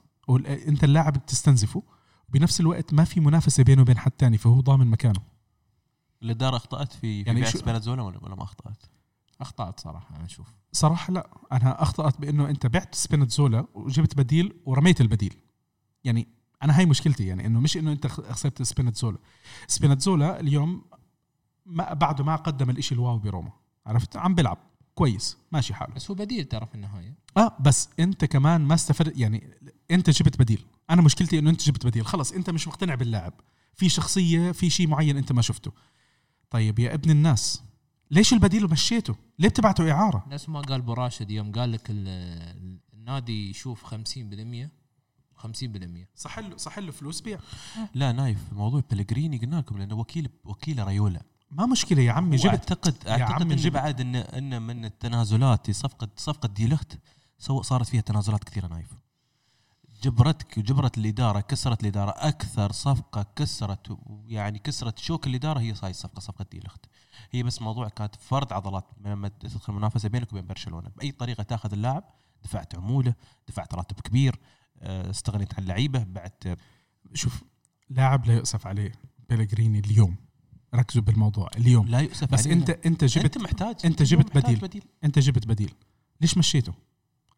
أنت 0.47 0.83
اللاعب 0.83 1.13
بتستنزفه 1.13 1.83
بنفس 2.29 2.59
الوقت 2.59 2.93
ما 2.93 3.03
في 3.03 3.19
منافسة 3.19 3.63
بينه 3.63 3.81
وبين 3.81 3.97
حد 3.97 4.11
تاني 4.11 4.37
فهو 4.37 4.59
ضامن 4.61 4.87
مكانه 4.87 5.19
الاداره 6.23 6.55
أخطأت 6.55 6.93
في 6.93 6.99
في 6.99 7.21
يعني 7.21 7.39
بيع 7.41 7.49
شو- 7.49 7.57
سبيناتزولا 7.57 8.01
ولا 8.03 8.19
ولا 8.23 8.35
ما 8.35 8.43
أخطأت؟ 8.43 8.83
أخطأت 9.41 9.79
صراحة 9.79 10.15
أنا 10.15 10.25
أشوف 10.25 10.47
صراحة 10.71 11.13
لا 11.13 11.29
أنا 11.51 11.81
أخطأت 11.83 12.21
بإنه 12.21 12.49
أنت 12.49 12.67
بعت 12.67 12.95
سبينتزولا 12.95 13.65
وجبت 13.73 14.17
بديل 14.17 14.53
ورميت 14.65 15.01
البديل 15.01 15.33
يعني 16.03 16.27
أنا 16.65 16.77
هاي 16.79 16.85
مشكلتي 16.85 17.27
يعني 17.27 17.45
إنه 17.45 17.59
مش 17.59 17.77
إنه 17.77 17.91
أنت 17.91 18.07
خسرت 18.07 18.61
سبينتزولا 18.61 19.17
سبينتزولا 19.67 20.39
اليوم 20.39 20.85
ما 21.65 21.93
بعده 21.93 22.23
ما 22.23 22.35
قدم 22.35 22.69
الإشي 22.69 22.95
الواو 22.95 23.17
بروما 23.17 23.51
عرفت؟ 23.85 24.17
عم 24.17 24.35
بيلعب 24.35 24.57
كويس 24.95 25.37
ماشي 25.51 25.73
حاله. 25.73 25.93
بس 25.93 26.11
هو 26.11 26.15
بديل 26.15 26.45
ترى 26.45 26.65
في 26.65 26.75
النهاية. 26.75 27.15
آه 27.37 27.57
بس 27.59 27.89
أنت 27.99 28.25
كمان 28.25 28.61
ما 28.61 28.73
استفدت 28.73 29.17
يعني 29.17 29.49
أنت 29.91 30.09
جبت 30.09 30.39
بديل. 30.39 30.65
أنا 30.89 31.01
مشكلتي 31.01 31.39
إنه 31.39 31.49
أنت 31.49 31.61
جبت 31.63 31.85
بديل. 31.85 32.05
خلص 32.05 32.31
أنت 32.31 32.49
مش 32.49 32.67
مقتنع 32.67 32.95
باللاعب. 32.95 33.33
في 33.73 33.89
شخصية 33.89 34.51
في 34.51 34.69
شيء 34.69 34.87
معين 34.87 35.17
أنت 35.17 35.31
ما 35.31 35.41
شفته. 35.41 35.71
طيب 36.49 36.79
يا 36.79 36.93
ابن 36.93 37.09
الناس 37.11 37.63
ليش 38.11 38.33
البديل 38.33 38.69
مشيته؟ 38.69 39.15
ليه 39.39 39.49
بتبعته 39.49 39.91
إعارة؟ 39.91 40.25
نفس 40.29 40.49
ما 40.49 40.61
قال 40.61 40.79
ابو 40.81 40.93
راشد 40.93 41.31
يوم 41.31 41.51
قال 41.51 41.71
لك 41.71 41.87
ال- 41.89 42.79
النادي 42.93 43.49
يشوف 43.49 43.83
50% 43.85 44.69
50% 45.47 46.07
صح 46.15 46.39
له 46.39 46.57
صح 46.57 46.79
له 46.79 46.91
فلوس 46.91 47.21
بيع. 47.21 47.39
لا 47.93 48.11
نايف 48.11 48.53
موضوع 48.53 48.83
بلغريني 48.91 49.37
قلنا 49.37 49.55
لكم 49.55 49.77
لأنه 49.77 49.95
وكيل 49.95 50.29
وكيل 50.43 50.87
ريولا. 50.87 51.21
ما 51.51 51.65
مشكلة 51.65 52.01
يا 52.01 52.11
عمي 52.11 52.35
جبت 52.35 52.45
أعتقد 52.47 53.07
اعتقد 53.07 53.47
جبت- 53.55 53.73
بعد 53.73 54.01
ان 54.01 54.15
إن 54.15 54.61
من 54.61 54.85
التنازلات 54.85 55.71
صفقه 55.71 56.07
صفقة 56.17 56.47
ديلخت 56.47 56.97
سو 57.37 57.61
صارت 57.61 57.87
فيها 57.87 58.01
تنازلات 58.01 58.43
كثيرة 58.43 58.67
نايف. 58.67 58.89
جبرتك 60.03 60.57
وجبرت 60.57 60.97
الإدارة 60.97 61.39
كسرت 61.39 61.81
الإدارة. 61.83 62.11
أكثر 62.17 62.71
صفقة 62.71 63.25
كسرت 63.35 63.97
يعني 64.27 64.59
كسرت 64.59 64.99
شوك 64.99 65.27
الإدارة 65.27 65.59
هي 65.59 65.73
صاي 65.75 65.93
صفقه 65.93 66.19
صفقة 66.19 66.45
ديلخت. 66.51 66.85
هي 67.31 67.43
بس 67.43 67.61
موضوع 67.61 67.89
كانت 67.89 68.15
فرد 68.15 68.53
عضلات. 68.53 68.85
لما 69.05 69.27
تدخل 69.27 69.73
منافسة 69.73 70.09
بينك 70.09 70.31
وبين 70.33 70.47
برشلونة 70.47 70.89
بأي 70.97 71.11
طريقة 71.11 71.43
تأخذ 71.43 71.71
اللاعب 71.73 72.03
دفعت 72.43 72.75
عموله 72.75 73.13
دفعت 73.47 73.73
راتب 73.75 73.99
كبير 73.99 74.39
آه، 74.81 75.09
استغنيت 75.09 75.59
عن 75.59 75.65
لعيبه 75.65 76.03
بعد 76.03 76.57
شوف 77.13 77.43
لاعب 77.89 78.25
لا 78.25 78.33
يؤسف 78.33 78.67
عليه 78.67 78.91
بيلغريني 79.29 79.79
اليوم. 79.79 80.15
ركزوا 80.75 81.03
بالموضوع 81.03 81.49
اليوم. 81.57 81.87
لا 81.87 81.99
يؤسف 81.99 82.31
بس 82.31 82.47
علينا. 82.47 82.61
انت 82.61 82.69
انت 82.69 83.03
جبت 83.03 83.25
انت 83.25 83.37
محتاج 83.37 83.75
انت 83.85 84.03
جبت 84.03 84.35
محتاج 84.35 84.61
بديل. 84.61 84.83
انت 85.03 85.19
جبت 85.19 85.47
بديل. 85.47 85.73
ليش 86.21 86.37
مشيته؟ 86.37 86.73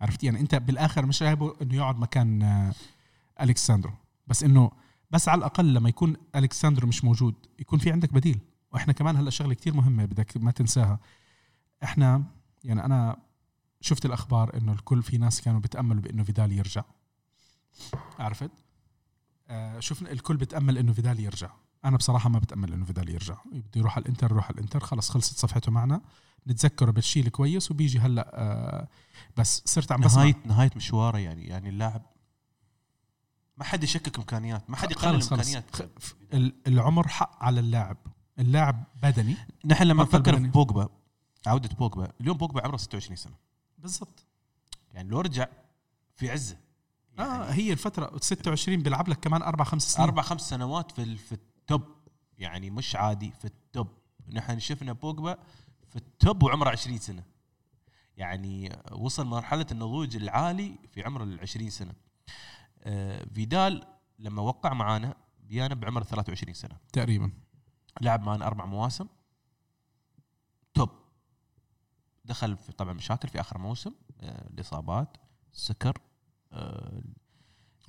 عرفت؟ 0.01 0.23
يعني 0.23 0.39
انت 0.39 0.55
بالآخر 0.55 1.05
مش 1.05 1.19
جايبه 1.19 1.53
إنه 1.61 1.75
يقعد 1.75 1.99
مكان 1.99 2.41
آه، 2.43 2.73
الكساندرو 3.41 3.93
بس 4.27 4.43
إنه 4.43 4.71
بس 5.11 5.29
على 5.29 5.39
الأقل 5.39 5.73
لما 5.73 5.89
يكون 5.89 6.15
الكساندرو 6.35 6.87
مش 6.87 7.03
موجود 7.03 7.35
يكون 7.59 7.79
في 7.79 7.91
عندك 7.91 8.13
بديل. 8.13 8.39
وإحنا 8.73 8.93
كمان 8.93 9.15
هلا 9.15 9.29
شغلة 9.29 9.53
كتير 9.53 9.73
مهمة 9.73 10.05
بدك 10.05 10.37
ما 10.37 10.51
تنساها. 10.51 10.99
إحنا 11.83 12.23
يعني 12.63 12.85
أنا 12.85 13.17
شفت 13.81 14.05
الأخبار 14.05 14.57
إنه 14.57 14.71
الكل 14.71 15.03
في 15.03 15.17
ناس 15.17 15.41
كانوا 15.41 15.59
بتأملوا 15.59 16.01
بإنه 16.01 16.23
فيدال 16.23 16.51
يرجع. 16.51 16.83
عرفت؟ 18.19 18.51
آه 19.47 19.79
شفنا 19.79 20.11
الكل 20.11 20.37
بتأمل 20.37 20.77
إنه 20.77 20.93
فيدال 20.93 21.19
يرجع. 21.19 21.49
أنا 21.85 21.97
بصراحة 21.97 22.29
ما 22.29 22.39
بتأمل 22.39 22.73
إنه 22.73 22.85
فيدال 22.85 23.09
يرجع. 23.09 23.37
بده 23.45 23.63
يروح 23.75 23.95
على 23.95 24.03
الإنتر 24.03 24.31
يروح 24.31 24.45
على 24.45 24.55
الإنتر. 24.55 24.79
خلص 24.79 25.09
خلصت 25.09 25.37
صفحته 25.37 25.71
معنا. 25.71 26.01
نتذكره 26.47 26.91
بالشيء 26.91 27.25
الكويس 27.25 27.71
وبيجي 27.71 27.99
هلأ 27.99 28.31
آه 28.33 28.87
بس 29.37 29.61
صرت 29.65 29.91
عم 29.91 30.01
بسمع. 30.01 30.21
نهايه 30.23 30.35
نهاية 30.45 30.71
مشواره 30.75 31.17
يعني 31.17 31.47
يعني 31.47 31.69
اللاعب 31.69 32.01
ما 33.57 33.63
حد 33.63 33.83
يشكك 33.83 34.17
امكانيات 34.17 34.69
ما 34.69 34.75
حد 34.75 34.91
يقلل 34.91 35.21
إمكانيات. 35.23 35.65
العمر 36.67 37.07
حق 37.07 37.43
على 37.43 37.59
اللاعب. 37.59 37.97
اللاعب 38.39 38.83
بدني. 39.03 39.37
نحن 39.65 39.83
لما 39.83 40.03
نفكر 40.03 40.37
في. 40.37 40.47
بوجبا 40.47 40.89
عودة 41.47 41.69
بوجبا 41.75 42.11
اليوم 42.21 42.37
بوجبا 42.37 42.63
عمره 42.65 42.77
26 42.77 43.15
سنة. 43.15 43.35
بالضبط. 43.77 44.25
يعني 44.93 45.09
لو 45.09 45.21
رجع 45.21 45.47
في 46.15 46.31
عزه 46.31 46.57
آه 47.19 47.51
هي 47.51 47.71
الفترة 47.73 48.17
26 48.21 48.83
بيلعب 48.83 49.07
لك 49.07 49.19
كمان 49.19 49.41
أربع 49.41 49.63
خمس 49.65 49.93
سنين. 49.93 50.07
أربع 50.07 50.21
خمس 50.21 50.49
سنوات 50.49 50.91
في 50.91 51.17
في 51.17 51.31
ال 51.31 51.44
top 51.44 51.83
يعني 52.37 52.69
مش 52.69 52.95
عادي 52.95 53.31
في 53.31 53.45
ال 53.45 53.54
top. 53.54 53.87
نحن 54.29 54.59
شفنا 54.59 54.93
بوجبا 54.93 55.37
في 55.89 55.95
ال 55.95 56.07
top 56.07 56.43
وعمره 56.43 56.69
20 56.69 56.97
سنة. 56.97 57.23
يعني 58.17 58.77
وصل 58.91 59.25
مرحلة 59.27 59.65
النضوج 59.71 60.15
العالي 60.15 60.79
في 60.91 61.03
عمر 61.03 61.23
ال 61.23 61.39
20 61.39 61.69
سنة. 61.69 61.93
آه، 62.83 63.25
فيدال 63.33 63.83
لما 64.19 64.41
وقع 64.41 64.73
معانا 64.73 65.15
بيانا 65.39 65.75
بعمر 65.75 66.03
23 66.03 66.53
سنة. 66.53 66.77
تقريبا. 66.93 67.31
لعب 68.01 68.21
معنا 68.23 68.47
أربع 68.47 68.65
مواسم. 68.65 69.07
توب. 70.73 70.89
دخل 72.25 72.57
في 72.57 72.71
طبعا 72.71 72.93
مشاكل 72.93 73.27
في 73.27 73.39
آخر 73.39 73.57
موسم 73.57 73.91
آه، 74.21 74.47
الإصابات 74.49 75.17
سكر 75.51 75.97
آه، 75.97 76.06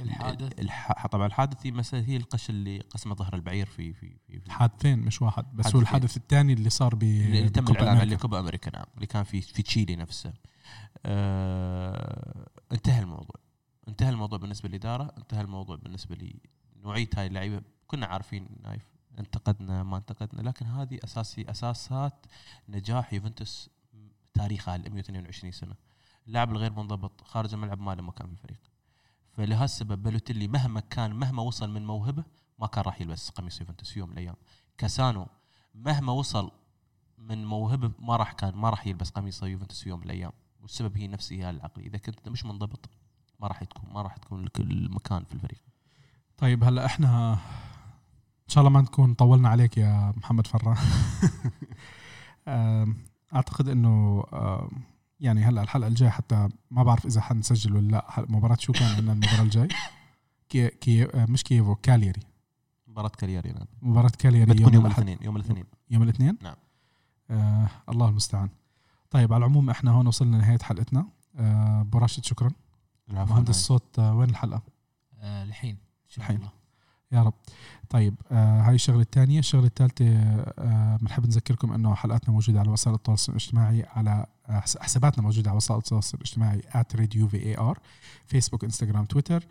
الحادث. 0.01 0.61
الح... 0.61 1.07
طبعا 1.07 1.27
الحادث 1.27 1.67
هي 1.67 1.71
مسألة 1.71 2.09
هي 2.09 2.17
القش 2.17 2.51
اللي 2.51 2.79
قسم 2.79 3.15
ظهر 3.15 3.35
البعير 3.35 3.67
في 3.67 3.93
في 3.93 4.17
في, 4.27 4.41
في 4.41 4.53
حادثين 4.53 4.99
مش 4.99 5.23
واحد 5.23 5.57
بس 5.57 5.75
هو. 5.75 5.81
الحادث 5.81 6.17
الثاني 6.17 6.53
اللي 6.53 6.71
صار 6.71 6.95
ب 6.95 7.03
اللي 7.03 7.49
تم 7.49 7.69
الإعلان 7.69 7.97
عليه. 7.97 8.17
كوبا 8.17 8.41
أمريكا 8.41 8.71
نعم 8.71 8.87
اللي 8.95 9.07
كان 9.07 9.25
في 9.25 9.41
في 9.41 9.63
تشيلي 9.63 9.97
نفسه 9.97 10.33
آه 11.07 12.49
انتهى 12.73 13.01
الموضوع 13.03 13.37
انتهى 13.89 14.11
الموضوع 14.11 14.39
بالنسبة 14.39 14.69
للإدارة 14.69 15.15
انتهى 15.19 15.41
الموضوع 15.41 15.77
بالنسبة 15.77 16.17
لنوعية 16.77 17.11
هاي 17.17 17.27
اللعيبة 17.27 17.63
كنا 17.87 18.07
عارفين 18.07 18.49
نايف 18.65 18.83
انتقدنا 19.19 19.83
ما 19.83 19.97
انتقدنا 19.97 20.49
لكن 20.49 20.67
هذه 20.67 20.99
اساسي 21.05 21.51
أساسات 21.51 22.27
نجاح 22.69 23.13
يوفنتوس 23.13 23.71
تاريخها 24.35 24.77
ال 24.77 24.95
122 24.95 25.53
سنة 25.53 25.75
اللاعب 26.29 26.51
الغير 26.51 26.73
منضبط 26.73 27.21
خارج 27.25 27.55
الملعب 27.55 27.81
ما 27.81 27.95
له 27.95 28.03
مكان 28.03 28.27
في 28.27 28.33
الفريق. 28.33 28.59
فلهالسبب 29.33 30.03
بلوتيلي 30.03 30.49
مهما 30.49 30.81
كان 30.81 31.13
مهما 31.15 31.43
وصل 31.43 31.71
من 31.71 31.87
موهبة 31.87 32.25
ما 32.59 32.67
كان 32.67 32.85
راح 32.85 33.01
يلبس 33.01 33.31
قميص 33.31 33.61
يوفنتوس 33.61 33.97
يوم 33.97 34.09
من 34.09 34.13
الأيام. 34.15 34.35
كاسانو 34.79 35.27
مهما 35.75 36.13
وصل 36.13 36.51
من 37.19 37.45
موهبة 37.47 37.91
ما 37.99 38.17
راح 38.17 38.33
كان 38.33 38.55
ما 38.55 38.71
راح 38.71 38.87
يلبس 38.87 39.11
قميص 39.11 39.43
يوفنتوس 39.43 39.87
يوم 39.87 39.99
من 40.01 40.05
الأيام. 40.07 40.33
والسبب 40.63 40.97
هي 40.97 41.07
نفسيه 41.07 41.51
العقلي 41.51 41.87
إذا 41.87 41.99
كنت 41.99 42.29
مش 42.29 42.45
منضبط 42.45 42.89
ما 43.41 43.47
راح 43.49 43.65
تكون 43.65 43.93
ما 43.93 44.03
راح 44.03 44.17
تكون 44.17 44.45
لك 44.45 44.61
المكان 44.61 45.25
في 45.25 45.35
الفريق. 45.35 45.61
طيب 46.37 46.65
هلا 46.65 46.87
إحنا 46.87 47.33
إن 47.33 48.49
شاء 48.49 48.61
الله 48.63 48.71
ما 48.71 48.81
نكون 48.81 49.15
طولنا 49.15 49.49
عليك 49.49 49.77
يا 49.79 50.15
محمد 50.17 50.47
فرا 50.47 50.77
آم، 52.49 52.97
أعتقد 53.35 53.69
إنه 53.69 54.25
يعني 55.21 55.45
هلا 55.45 55.63
الحلقة 55.63 55.89
الجاية 55.89 56.11
حتى 56.11 56.49
ما 56.71 56.83
بعرف 56.83 57.07
إذا 57.07 57.21
حنسجل 57.21 57.77
ولا 57.77 57.89
لأ. 57.89 58.27
مباراة 58.29 58.57
شو 58.61 58.73
كان 58.73 58.89
عندنا 58.89 59.13
المباراة 59.13 59.43
الجاي؟ 59.43 59.69
كي 60.49 60.69
كي 60.69 61.09
مش 61.15 61.45
كييفو 61.45 61.75
كالياري 61.75 62.21
مباراة 62.87 63.09
كالياري 63.09 63.53
نعم. 63.53 63.67
مباراة 63.83 64.13
كالياري 64.19 64.53
بتكون 64.53 64.75
يوم 64.75 64.87
الأحد. 64.87 65.03
الاثنين 65.03 65.27
يوم 65.27 65.37
الاثنين. 65.37 65.65
يوم 65.91 66.03
الاثنين؟ 66.03 66.39
نعم. 66.43 66.57
آه 67.31 67.69
الله 67.89 68.09
المستعان. 68.09 68.49
طيب 69.11 69.33
على 69.33 69.45
العموم 69.45 69.71
إحنا 69.71 69.91
هون 69.91 70.07
وصلنا 70.07 70.37
لنهاية 70.37 70.59
حلقتنا. 70.59 71.07
آه 71.37 71.81
ابو 71.81 71.99
راشد 71.99 72.25
شكرا. 72.25 72.51
العفو، 73.11 73.35
مهندس. 73.35 73.51
الصوت 73.51 73.99
آه 73.99 74.15
وين 74.15 74.31
الحلقة؟ 74.31 74.63
آه، 75.21 75.43
الحين 75.45 75.79
الحين. 76.19 76.37
الله. 76.37 76.58
يا 77.13 77.23
رب. 77.23 77.35
طيب 77.91 78.15
آه 78.33 78.61
هاي 78.63 78.75
الشغلة 78.75 79.01
الثانية. 79.01 79.39
الشغلة 79.39 79.67
الثالثة 79.67 80.05
آه 80.09 80.97
بنحب 80.97 81.27
نذكركم 81.27 81.73
إنه 81.73 81.95
حلقاتنا 81.95 82.35
موجودة 82.35 82.61
على 82.61 82.69
وسائل 82.71 82.95
التواصل 82.97 83.33
الاجتماعي 83.33 83.85
على 83.97 84.27
آه 84.49 84.61
حس- 84.61 84.79
حساباتنا 84.79 85.23
موجودة 85.25 85.51
على 85.51 85.57
وسائل 85.57 85.79
التواصل 85.79 86.19
الاجتماعي 86.19 86.63
@radiovar 86.63 87.79
فيسبوك 88.27 88.65
انستغرام 88.65 89.05
تويتر 89.05 89.47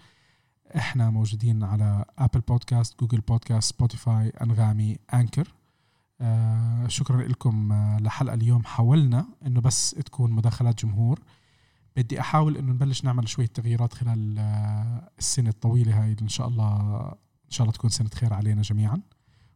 إحنا 0.75 1.09
موجودين 1.09 1.63
على 1.63 2.05
Apple 2.19 2.39
Podcasts 2.39 2.99
Google 2.99 3.19
Podcasts 3.21 3.73
Spotify 3.75 4.29
أنغامي 4.29 4.97
Anchor 5.13 5.53
آه 6.21 6.88
شكرا 6.88 7.21
لكم 7.27 7.71
آه 7.71 7.97
لحلقة 7.99 8.34
اليوم. 8.34 8.63
حاولنا 8.63 9.25
إنه 9.45 9.61
بس 9.61 9.89
تكون 9.91 10.31
مداخلات 10.31 10.85
جمهور. 10.85 11.19
بدي 11.95 12.19
أحاول 12.19 12.57
إنه 12.57 12.71
نبلش 12.73 13.03
نعمل 13.03 13.29
شوية 13.29 13.45
تغييرات 13.47 13.93
خلال 13.93 14.35
آه، 14.39 15.09
السنة 15.19 15.49
الطويلة 15.49 16.03
هاي 16.03 16.15
إن 16.21 16.27
شاء 16.27 16.47
الله 16.47 17.11
إن 17.47 17.51
شاء 17.51 17.65
الله 17.65 17.73
تكون 17.73 17.89
سنة 17.89 18.09
خير 18.09 18.33
علينا 18.33 18.61
جميعا 18.61 19.01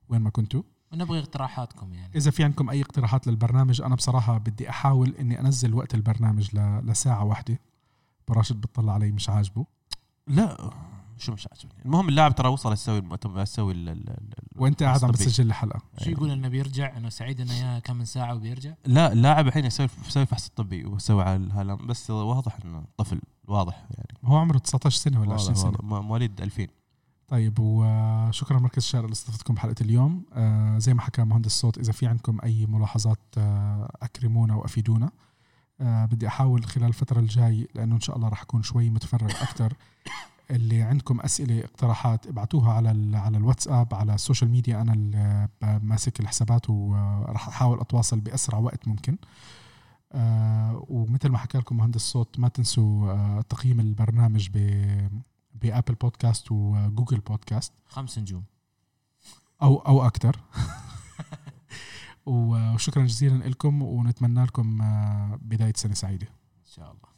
وين 0.09 0.21
ما 0.21 0.29
كنتوا. 0.29 0.63
ونبغي 0.93 1.19
اقتراحاتكم 1.19 1.93
يعني. 1.93 2.11
إذا 2.15 2.31
في 2.31 2.43
عندكم 2.43 2.69
أي 2.69 2.81
اقتراحات 2.81 3.27
للبرنامج 3.27 3.81
أنا 3.81 3.95
بصراحة 3.95 4.37
بدي 4.37 4.69
أحاول 4.69 5.15
إني 5.19 5.39
أنزل 5.39 5.73
وقت 5.73 5.95
البرنامج 5.95 6.55
ل- 6.55 6.81
لساعة 6.85 7.23
واحدة. 7.23 7.59
براشد 8.27 8.61
بتطلع 8.61 8.93
علي 8.93 9.11
مش 9.11 9.29
عاجبه. 9.29 9.65
لا 10.27 10.69
شو 11.17 11.31
مش 11.33 11.47
عاجبني؟ 11.51 11.85
المهم 11.85 12.09
اللاعب 12.09 12.35
ترى 12.35 12.47
وصل 12.49 12.73
يسوي 12.73 13.03
يسوي 13.35 13.73
ال- 13.73 13.89
ال- 13.89 14.09
ال- 14.09 14.33
وأنت 14.55 14.83
قاعد 14.83 15.03
عم. 15.03 15.11
بتسجل 15.11 15.47
لي 15.47 15.53
حلقه 15.53 15.81
شو 16.03 16.09
يقول 16.09 16.31
إنه 16.31 16.47
بيرجع؟ 16.47 16.97
إنه 16.97 17.09
سعيد 17.09 17.41
إنه 17.41 17.53
يا 17.53 17.79
كم 17.79 17.95
من 17.95 18.05
ساعة 18.05 18.35
وبيرجع؟ 18.35 18.73
لا 18.85 19.11
اللاعب 19.13 19.47
الحين 19.47 19.65
يسوي 19.65 19.87
يسوي 20.07 20.23
الفحص 20.23 20.47
الطبي 20.47 20.85
ويسوي 20.85 21.23
على 21.23 21.35
الهلم 21.35 21.87
بس 21.87 22.09
واضح 22.09 22.57
إنه 22.65 22.83
طفل 22.97 23.21
واضح 23.47 23.75
يعني. 23.91 24.17
هو 24.25 24.37
عمره 24.37 24.57
19 24.57 24.97
سنة 24.99 25.19
ولا 25.21 25.29
واضح 25.29 25.41
20 25.41 25.55
سنة. 25.55 25.77
مواليد 26.01 26.41
2000 26.41 26.67
طيب 27.31 27.59
وشكرا 27.59 28.59
مركز 28.59 28.77
الشارع 28.77 29.07
لاستضافتكم 29.07 29.53
بحلقة 29.53 29.75
اليوم. 29.81 30.23
آه 30.33 30.77
زي 30.77 30.93
ما 30.93 31.01
حكى 31.01 31.23
مهندس 31.23 31.47
الصوت 31.47 31.77
إذا 31.77 31.91
في 31.91 32.07
عندكم 32.07 32.37
أي 32.43 32.65
ملاحظات 32.65 33.19
آه 33.37 33.91
أكرمونا 34.01 34.55
وأفيدونا. 34.55 35.11
آه 35.81 36.05
بدي 36.05 36.27
أحاول 36.27 36.65
خلال 36.65 36.87
الفترة 36.87 37.19
الجاي 37.19 37.67
لأنه 37.75 37.95
إن 37.95 37.99
شاء 38.01 38.15
الله 38.15 38.27
راح 38.29 38.41
أكون 38.41 38.63
شوي 38.63 38.89
متفرغ 38.89 39.29
أكثر 39.31 39.73
اللي 40.51 40.81
عندكم 40.81 41.19
أسئلة 41.21 41.59
اقتراحات 41.63 42.27
ابعتوها 42.27 42.73
على 42.73 42.91
ال- 42.91 43.15
على 43.15 43.37
الواتساب 43.37 43.93
على 43.93 44.13
ال 44.15 44.20
social 44.20 44.51
media. 44.51 44.81
أنا 44.81 44.93
اللي 44.93 45.49
ماسك 45.83 46.19
الحسابات 46.19 46.69
وراح 46.69 47.47
أحاول 47.47 47.79
أتواصل 47.79 48.19
بأسرع 48.19 48.57
وقت 48.57 48.87
ممكن. 48.87 49.17
آه 50.13 50.85
ومثل 50.89 51.29
ما 51.29 51.37
حكى 51.37 51.57
لكم 51.57 51.77
مهندس 51.77 51.95
الصوت 51.95 52.39
ما 52.39 52.47
تنسوا 52.47 53.11
آه 53.11 53.41
تقييم 53.41 53.79
البرنامج 53.79 54.49
ب 54.53 54.57
بابل 55.53 55.95
بودكاست 55.95 56.51
وجوجل 56.51 57.19
بودكاست 57.19 57.73
خمس 57.87 58.19
نجوم. 58.19 58.43
أو 59.61 59.77
أو 59.77 60.05
أكثر 60.05 60.39
وشكرا 62.25 63.05
جزيلا 63.05 63.49
لكم 63.49 63.81
ونتمنى 63.81 64.43
لكم 64.43 64.81
آه، 64.81 65.39
بداية 65.41 65.73
سنة 65.75 65.93
سعيدة. 65.93 66.27
إن 66.27 66.65
شاء 66.65 66.91
الله. 66.91 67.10